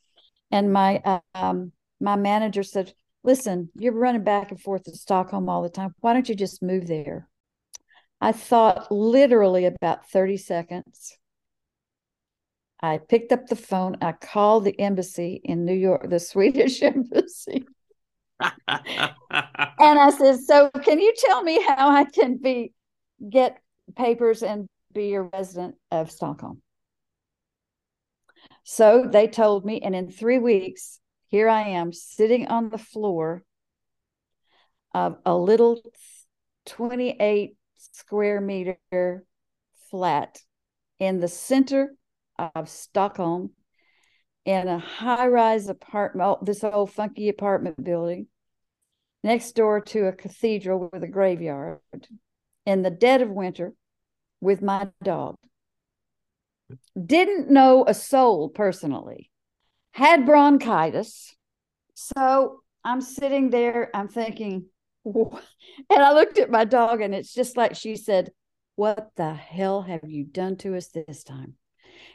and 0.51 0.73
my 0.73 1.21
um, 1.35 1.73
my 2.01 2.17
manager 2.17 2.63
said, 2.63 2.93
"Listen, 3.23 3.71
you're 3.75 3.93
running 3.93 4.25
back 4.25 4.51
and 4.51 4.61
forth 4.61 4.85
to 4.85 4.97
Stockholm 4.97 5.49
all 5.49 5.63
the 5.63 5.71
time. 5.71 5.95
Why 6.01 6.13
don't 6.13 6.29
you 6.29 6.35
just 6.35 6.63
move 6.63 6.87
there?" 6.87 7.29
I 8.21 8.33
thought 8.33 8.93
literally 8.93 9.65
about 9.65 10.09
30 10.09 10.37
seconds. 10.37 11.19
I 12.83 12.99
picked 12.99 13.31
up 13.33 13.47
the 13.47 13.57
phone. 13.57 13.97
I 14.03 14.13
called 14.13 14.65
the 14.65 14.79
embassy 14.81 15.41
in 15.45 15.65
New 15.65 15.75
York, 15.75 16.11
the 16.11 16.19
Swedish 16.33 16.83
embassy. 16.83 17.65
And 18.41 19.99
I 19.99 20.11
said, 20.11 20.41
"So, 20.41 20.71
can 20.71 20.99
you 20.99 21.15
tell 21.17 21.43
me 21.43 21.63
how 21.63 21.91
I 21.91 22.05
can 22.05 22.39
be 22.39 22.73
get 23.31 23.59
papers 23.97 24.43
and 24.43 24.67
be 24.93 25.15
a 25.15 25.23
resident 25.23 25.77
of 25.91 26.11
Stockholm?" 26.11 26.61
So 28.65 29.09
they 29.11 29.29
told 29.29 29.65
me, 29.65 29.81
and 29.81 29.95
in 29.95 30.11
three 30.11 30.39
weeks, 30.39 31.01
here 31.29 31.49
I 31.49 31.63
am 31.69 31.93
sitting 31.93 32.49
on 32.49 32.69
the 32.69 32.79
floor 32.79 33.45
of 34.93 35.19
a 35.25 35.37
little 35.37 35.81
28 36.67 37.57
square 37.77 38.41
meter 38.41 39.25
flat 39.91 40.41
in 40.99 41.21
the 41.21 41.29
center 41.29 41.95
of 42.55 42.69
Stockholm 42.69 43.51
in 44.45 44.69
a 44.69 44.79
high 44.79 45.27
rise 45.29 45.69
apartment, 45.69 46.29
oh, 46.29 46.45
this 46.45 46.65
old 46.65 46.91
funky 46.91 47.29
apartment 47.29 47.83
building 47.83 48.27
next 49.23 49.53
door 49.53 49.81
to 49.81 50.07
a 50.07 50.13
cathedral 50.13 50.91
with 50.93 51.03
a 51.03 51.09
graveyard 51.09 51.79
in 52.67 52.83
the 52.83 52.91
dead 52.91 53.23
of 53.23 53.31
winter 53.31 53.73
with 54.41 54.63
my 54.63 54.89
dog. 55.03 55.37
Didn't 57.01 57.51
know 57.51 57.85
a 57.87 57.95
soul 57.95 58.49
personally, 58.49 59.31
had 59.93 60.27
bronchitis. 60.27 61.35
So 61.95 62.63
I'm 62.85 63.01
sitting 63.01 63.51
there, 63.51 63.91
I'm 63.95 64.09
thinking, 64.09 64.67
and 65.05 65.33
I 65.91 66.13
looked 66.13 66.39
at 66.39 66.51
my 66.51 66.65
dog, 66.65 67.01
and 67.01 67.15
it's 67.15 67.33
just 67.33 67.57
like 67.57 67.77
she 67.77 67.97
said, 67.97 68.33
What 68.75 69.11
the 69.17 69.35
hell 69.35 69.83
have 69.83 70.09
you 70.09 70.25
done 70.25 70.57
to 70.59 70.77
us 70.77 70.89
this 70.89 71.23
time? 71.23 71.55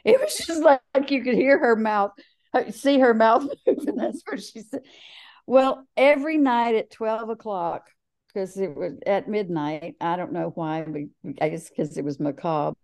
It 0.08 0.20
was 0.20 0.36
just 0.36 0.62
like, 0.62 0.80
like 0.94 1.10
you 1.10 1.22
could 1.22 1.34
hear 1.34 1.58
her 1.58 1.76
mouth, 1.76 2.12
uh, 2.54 2.70
see 2.70 2.98
her 2.98 3.12
mouth 3.12 3.42
move, 3.66 3.78
and 3.86 3.98
that's 3.98 4.22
what 4.26 4.42
she 4.42 4.60
said. 4.60 4.82
Well, 5.46 5.86
every 5.96 6.38
night 6.38 6.74
at 6.74 6.90
12 6.90 7.28
o'clock, 7.28 7.88
because 8.28 8.56
it 8.56 8.74
was 8.74 8.94
at 9.06 9.28
midnight, 9.28 9.96
I 10.00 10.16
don't 10.16 10.32
know 10.32 10.50
why, 10.54 10.82
but 10.82 11.02
I 11.42 11.48
guess 11.50 11.68
because 11.68 11.96
it 11.96 12.04
was 12.04 12.20
macabre. 12.20 12.76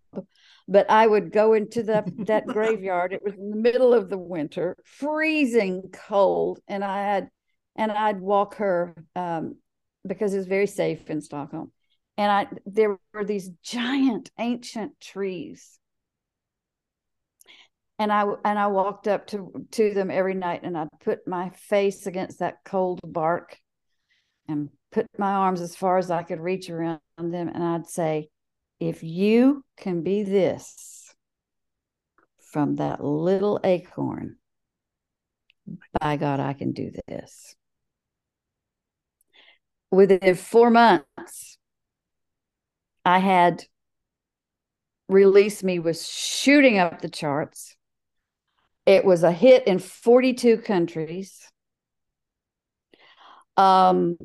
But 0.67 0.91
I 0.91 1.07
would 1.07 1.33
go 1.33 1.53
into 1.53 1.83
the, 1.83 2.05
that 2.27 2.47
graveyard. 2.47 3.13
It 3.13 3.23
was 3.23 3.35
in 3.35 3.51
the 3.51 3.57
middle 3.57 3.93
of 3.93 4.09
the 4.09 4.19
winter, 4.19 4.77
freezing 4.85 5.91
cold, 5.93 6.61
and 6.69 6.83
I 6.83 7.03
had, 7.03 7.29
and 7.77 7.93
I'd 7.93 8.21
walk 8.21 8.57
her 8.57 8.95
um, 9.17 9.57
because 10.07 10.33
it 10.33 10.39
was 10.39 10.47
very 10.47 10.67
safe 10.67 11.11
in 11.11 11.21
Stockholm. 11.21 11.73
And 12.17 12.31
I, 12.31 12.47
there 12.65 12.99
were 13.13 13.25
these 13.25 13.51
giant 13.63 14.31
ancient 14.39 15.01
trees 15.01 15.79
and 17.99 18.13
I 18.13 18.25
and 18.45 18.59
I 18.59 18.67
walked 18.67 19.09
up 19.09 19.27
to 19.29 19.67
to 19.73 19.95
them 19.95 20.11
every 20.11 20.35
night 20.35 20.63
and 20.63 20.77
I'd 20.77 20.89
put 21.01 21.27
my 21.27 21.51
face 21.51 22.07
against 22.07 22.41
that 22.41 22.65
cold 22.65 23.01
bark 23.05 23.59
and 24.49 24.71
put 24.93 25.07
my 25.19 25.33
arms 25.33 25.61
as 25.61 25.77
far 25.77 25.99
as 25.99 26.11
I 26.11 26.23
could 26.23 26.41
reach 26.41 26.69
around 26.71 27.01
them 27.19 27.49
and 27.49 27.63
I'd 27.63 27.87
say 27.87 28.29
if 28.81 29.03
you 29.03 29.65
can 29.77 30.03
be 30.03 30.23
this 30.23 31.15
from 32.53 32.77
that 32.77 33.03
little 33.03 33.61
acorn 33.65 34.37
by 36.01 36.17
God 36.17 36.41
I 36.41 36.53
can 36.53 36.73
do 36.73 36.93
this 37.07 37.55
within 39.91 40.35
4 40.35 40.71
months 40.71 41.59
I 43.05 43.19
had 43.19 43.65
Release 45.09 45.63
Me 45.63 45.79
was 45.79 46.09
shooting 46.09 46.79
up 46.79 47.03
the 47.03 47.11
charts. 47.11 47.77
It 48.87 49.05
was 49.05 49.23
a 49.23 49.33
hit 49.33 49.67
in 49.67 49.79
42 49.79 50.59
countries. 50.59 51.41
Um, 53.57 54.19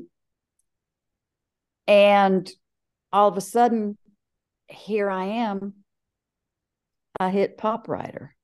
and 1.86 2.50
all 3.12 3.28
of 3.28 3.36
a 3.36 3.40
sudden, 3.40 3.96
here 4.68 5.10
I 5.10 5.24
am. 5.24 5.74
I 7.18 7.30
hit 7.30 7.58
Pop 7.58 7.88
Writer. 7.88 8.34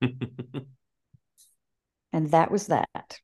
And 2.12 2.30
that 2.32 2.50
was 2.50 2.66
that. 2.68 3.20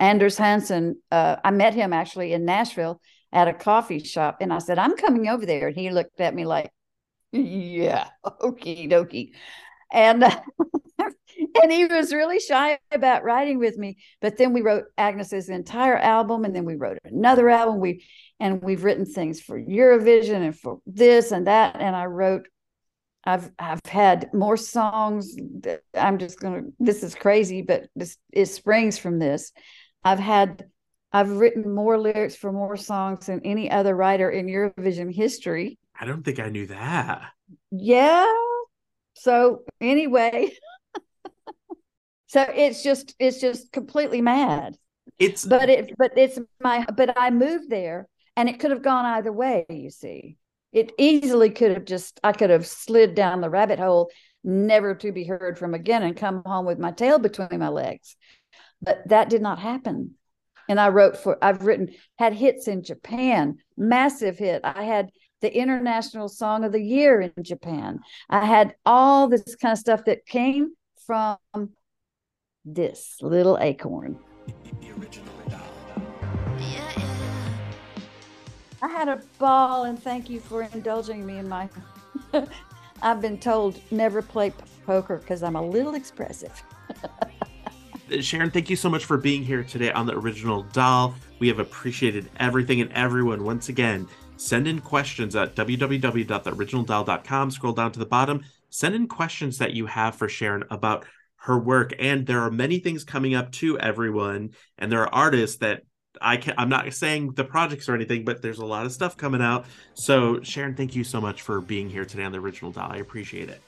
Anders 0.00 0.36
Hansson, 0.36 1.00
uh, 1.10 1.36
I 1.44 1.50
met 1.50 1.74
him 1.74 1.92
actually 1.92 2.32
in 2.32 2.44
Nashville 2.44 3.00
at 3.32 3.48
a 3.48 3.54
coffee 3.54 4.00
shop, 4.00 4.38
and 4.40 4.52
I 4.52 4.58
said, 4.58 4.78
I'm 4.78 4.96
coming 4.96 5.28
over 5.28 5.46
there. 5.46 5.68
And 5.68 5.76
he 5.76 5.90
looked 5.90 6.20
at 6.20 6.34
me 6.34 6.44
like, 6.44 6.70
Yeah, 7.34 8.08
okie 8.24 8.88
dokie. 8.88 9.32
And 9.92 10.22
and 11.62 11.72
he 11.72 11.84
was 11.86 12.12
really 12.12 12.38
shy 12.38 12.78
about 12.92 13.24
writing 13.24 13.58
with 13.58 13.76
me. 13.76 13.96
But 14.20 14.36
then 14.36 14.52
we 14.52 14.62
wrote 14.62 14.84
Agnes's 14.96 15.48
entire 15.48 15.96
album, 15.96 16.44
and 16.44 16.54
then 16.54 16.64
we 16.64 16.76
wrote 16.76 16.98
another 17.04 17.48
album. 17.50 17.80
We 17.80 18.04
and 18.38 18.62
we've 18.62 18.84
written 18.84 19.04
things 19.04 19.40
for 19.40 19.60
Eurovision 19.60 20.44
and 20.44 20.58
for 20.58 20.80
this 20.86 21.32
and 21.32 21.48
that. 21.48 21.76
And 21.80 21.96
I 21.96 22.06
wrote, 22.06 22.46
I've 23.24 23.50
I've 23.58 23.80
had 23.86 24.32
more 24.32 24.56
songs. 24.56 25.36
I'm 25.94 26.18
just 26.18 26.38
gonna. 26.38 26.62
This 26.78 27.02
is 27.02 27.16
crazy, 27.16 27.62
but 27.62 27.88
this 27.96 28.16
it 28.32 28.46
springs 28.46 28.96
from 28.98 29.18
this. 29.18 29.52
I've 30.04 30.20
had. 30.20 30.66
I've 31.12 31.30
written 31.30 31.72
more 31.72 31.96
lyrics 31.96 32.34
for 32.34 32.50
more 32.50 32.76
songs 32.76 33.26
than 33.26 33.40
any 33.44 33.70
other 33.70 33.94
writer 33.94 34.30
in 34.30 34.46
Eurovision 34.46 35.14
history. 35.14 35.78
I 35.98 36.04
don't 36.04 36.24
think 36.24 36.40
I 36.40 36.48
knew 36.48 36.66
that. 36.66 37.22
Yeah. 37.70 38.32
So 39.14 39.62
anyway, 39.80 40.52
so 42.26 42.42
it's 42.42 42.82
just 42.82 43.14
it's 43.18 43.40
just 43.40 43.72
completely 43.72 44.20
mad. 44.20 44.76
It's 45.18 45.44
But 45.44 45.68
it 45.70 45.94
but 45.96 46.12
it's 46.16 46.38
my 46.60 46.84
but 46.96 47.16
I 47.16 47.30
moved 47.30 47.70
there 47.70 48.08
and 48.36 48.48
it 48.48 48.58
could 48.58 48.70
have 48.70 48.82
gone 48.82 49.04
either 49.04 49.32
way, 49.32 49.66
you 49.68 49.90
see. 49.90 50.36
It 50.72 50.92
easily 50.98 51.50
could 51.50 51.70
have 51.70 51.84
just 51.84 52.18
I 52.24 52.32
could 52.32 52.50
have 52.50 52.66
slid 52.66 53.14
down 53.14 53.40
the 53.40 53.50
rabbit 53.50 53.78
hole, 53.78 54.10
never 54.42 54.94
to 54.96 55.12
be 55.12 55.24
heard 55.24 55.58
from 55.58 55.74
again 55.74 56.02
and 56.02 56.16
come 56.16 56.42
home 56.44 56.66
with 56.66 56.78
my 56.78 56.90
tail 56.90 57.18
between 57.18 57.60
my 57.60 57.68
legs. 57.68 58.16
But 58.82 59.08
that 59.08 59.30
did 59.30 59.40
not 59.40 59.60
happen. 59.60 60.14
And 60.68 60.80
I 60.80 60.88
wrote 60.88 61.16
for 61.16 61.38
I've 61.42 61.64
written 61.64 61.94
had 62.18 62.34
hits 62.34 62.66
in 62.66 62.82
Japan, 62.82 63.58
massive 63.76 64.38
hit. 64.38 64.62
I 64.64 64.82
had 64.82 65.10
the 65.40 65.56
International 65.56 66.28
Song 66.28 66.64
of 66.64 66.72
the 66.72 66.80
Year 66.80 67.20
in 67.20 67.42
Japan. 67.42 68.00
I 68.30 68.44
had 68.44 68.74
all 68.86 69.28
this 69.28 69.56
kind 69.56 69.72
of 69.72 69.78
stuff 69.78 70.04
that 70.06 70.26
came 70.26 70.74
from 71.06 71.36
this 72.64 73.16
little 73.20 73.58
acorn. 73.58 74.18
I 78.82 78.88
had 78.88 79.08
a 79.08 79.20
ball 79.38 79.84
and 79.84 80.02
thank 80.02 80.28
you 80.28 80.40
for 80.40 80.62
indulging 80.62 81.24
me 81.24 81.38
in 81.38 81.48
my. 81.48 81.68
I've 83.02 83.20
been 83.20 83.38
told 83.38 83.80
never 83.90 84.22
play 84.22 84.50
p- 84.50 84.56
poker 84.86 85.18
because 85.18 85.42
I'm 85.42 85.56
a 85.56 85.66
little 85.66 85.94
expressive. 85.94 86.62
Uh, 87.02 88.20
Sharon, 88.20 88.50
thank 88.50 88.68
you 88.68 88.76
so 88.76 88.90
much 88.90 89.06
for 89.06 89.16
being 89.16 89.42
here 89.42 89.64
today 89.64 89.90
on 89.92 90.06
the 90.06 90.14
original 90.14 90.62
doll. 90.64 91.14
We 91.38 91.48
have 91.48 91.58
appreciated 91.58 92.30
everything 92.38 92.80
and 92.82 92.92
everyone. 92.92 93.44
Once 93.44 93.70
again, 93.70 94.06
send 94.36 94.66
in 94.68 94.80
questions 94.80 95.36
at 95.36 95.54
www.theoriginaldoll.com. 95.54 97.50
Scroll 97.50 97.72
down 97.72 97.92
to 97.92 97.98
the 97.98 98.06
bottom. 98.06 98.44
Send 98.70 98.94
in 98.94 99.06
questions 99.06 99.58
that 99.58 99.74
you 99.74 99.86
have 99.86 100.16
for 100.16 100.28
Sharon 100.28 100.64
about 100.70 101.06
her 101.36 101.58
work. 101.58 101.92
And 101.98 102.26
there 102.26 102.40
are 102.40 102.50
many 102.50 102.78
things 102.78 103.04
coming 103.04 103.34
up 103.34 103.52
to 103.52 103.78
everyone. 103.78 104.50
And 104.78 104.90
there 104.90 105.02
are 105.02 105.14
artists 105.14 105.58
that 105.58 105.82
I 106.20 106.36
can 106.36 106.54
I'm 106.58 106.68
not 106.68 106.92
saying 106.92 107.32
the 107.32 107.44
projects 107.44 107.88
or 107.88 107.94
anything, 107.94 108.24
but 108.24 108.40
there's 108.40 108.58
a 108.58 108.64
lot 108.64 108.86
of 108.86 108.92
stuff 108.92 109.16
coming 109.16 109.42
out. 109.42 109.66
So 109.94 110.40
Sharon, 110.42 110.74
thank 110.74 110.94
you 110.94 111.04
so 111.04 111.20
much 111.20 111.42
for 111.42 111.60
being 111.60 111.88
here 111.88 112.04
today 112.04 112.24
on 112.24 112.32
the 112.32 112.38
original 112.38 112.70
doll. 112.70 112.90
I 112.90 112.98
appreciate 112.98 113.48
it. 113.48 113.60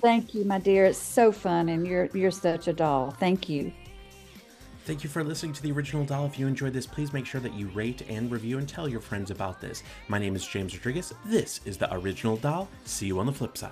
Thank 0.00 0.34
you, 0.34 0.44
my 0.44 0.58
dear. 0.58 0.86
It's 0.86 0.98
so 0.98 1.30
fun, 1.30 1.68
and 1.68 1.86
you're 1.86 2.06
you're 2.12 2.32
such 2.32 2.66
a 2.66 2.72
doll. 2.72 3.12
Thank 3.12 3.48
you. 3.48 3.72
Thank 4.84 5.04
you 5.04 5.10
for 5.10 5.22
listening 5.22 5.52
to 5.52 5.62
the 5.62 5.70
original 5.70 6.04
doll. 6.04 6.26
If 6.26 6.40
you 6.40 6.48
enjoyed 6.48 6.72
this, 6.72 6.86
please 6.86 7.12
make 7.12 7.24
sure 7.24 7.40
that 7.40 7.54
you 7.54 7.68
rate 7.68 8.02
and 8.08 8.28
review 8.28 8.58
and 8.58 8.68
tell 8.68 8.88
your 8.88 9.00
friends 9.00 9.30
about 9.30 9.60
this. 9.60 9.84
My 10.08 10.18
name 10.18 10.34
is 10.34 10.44
James 10.44 10.74
Rodriguez. 10.74 11.14
This 11.24 11.60
is 11.64 11.76
the 11.76 11.92
original 11.94 12.36
doll. 12.36 12.68
See 12.84 13.06
you 13.06 13.20
on 13.20 13.26
the 13.26 13.32
flip 13.32 13.56
side. 13.56 13.70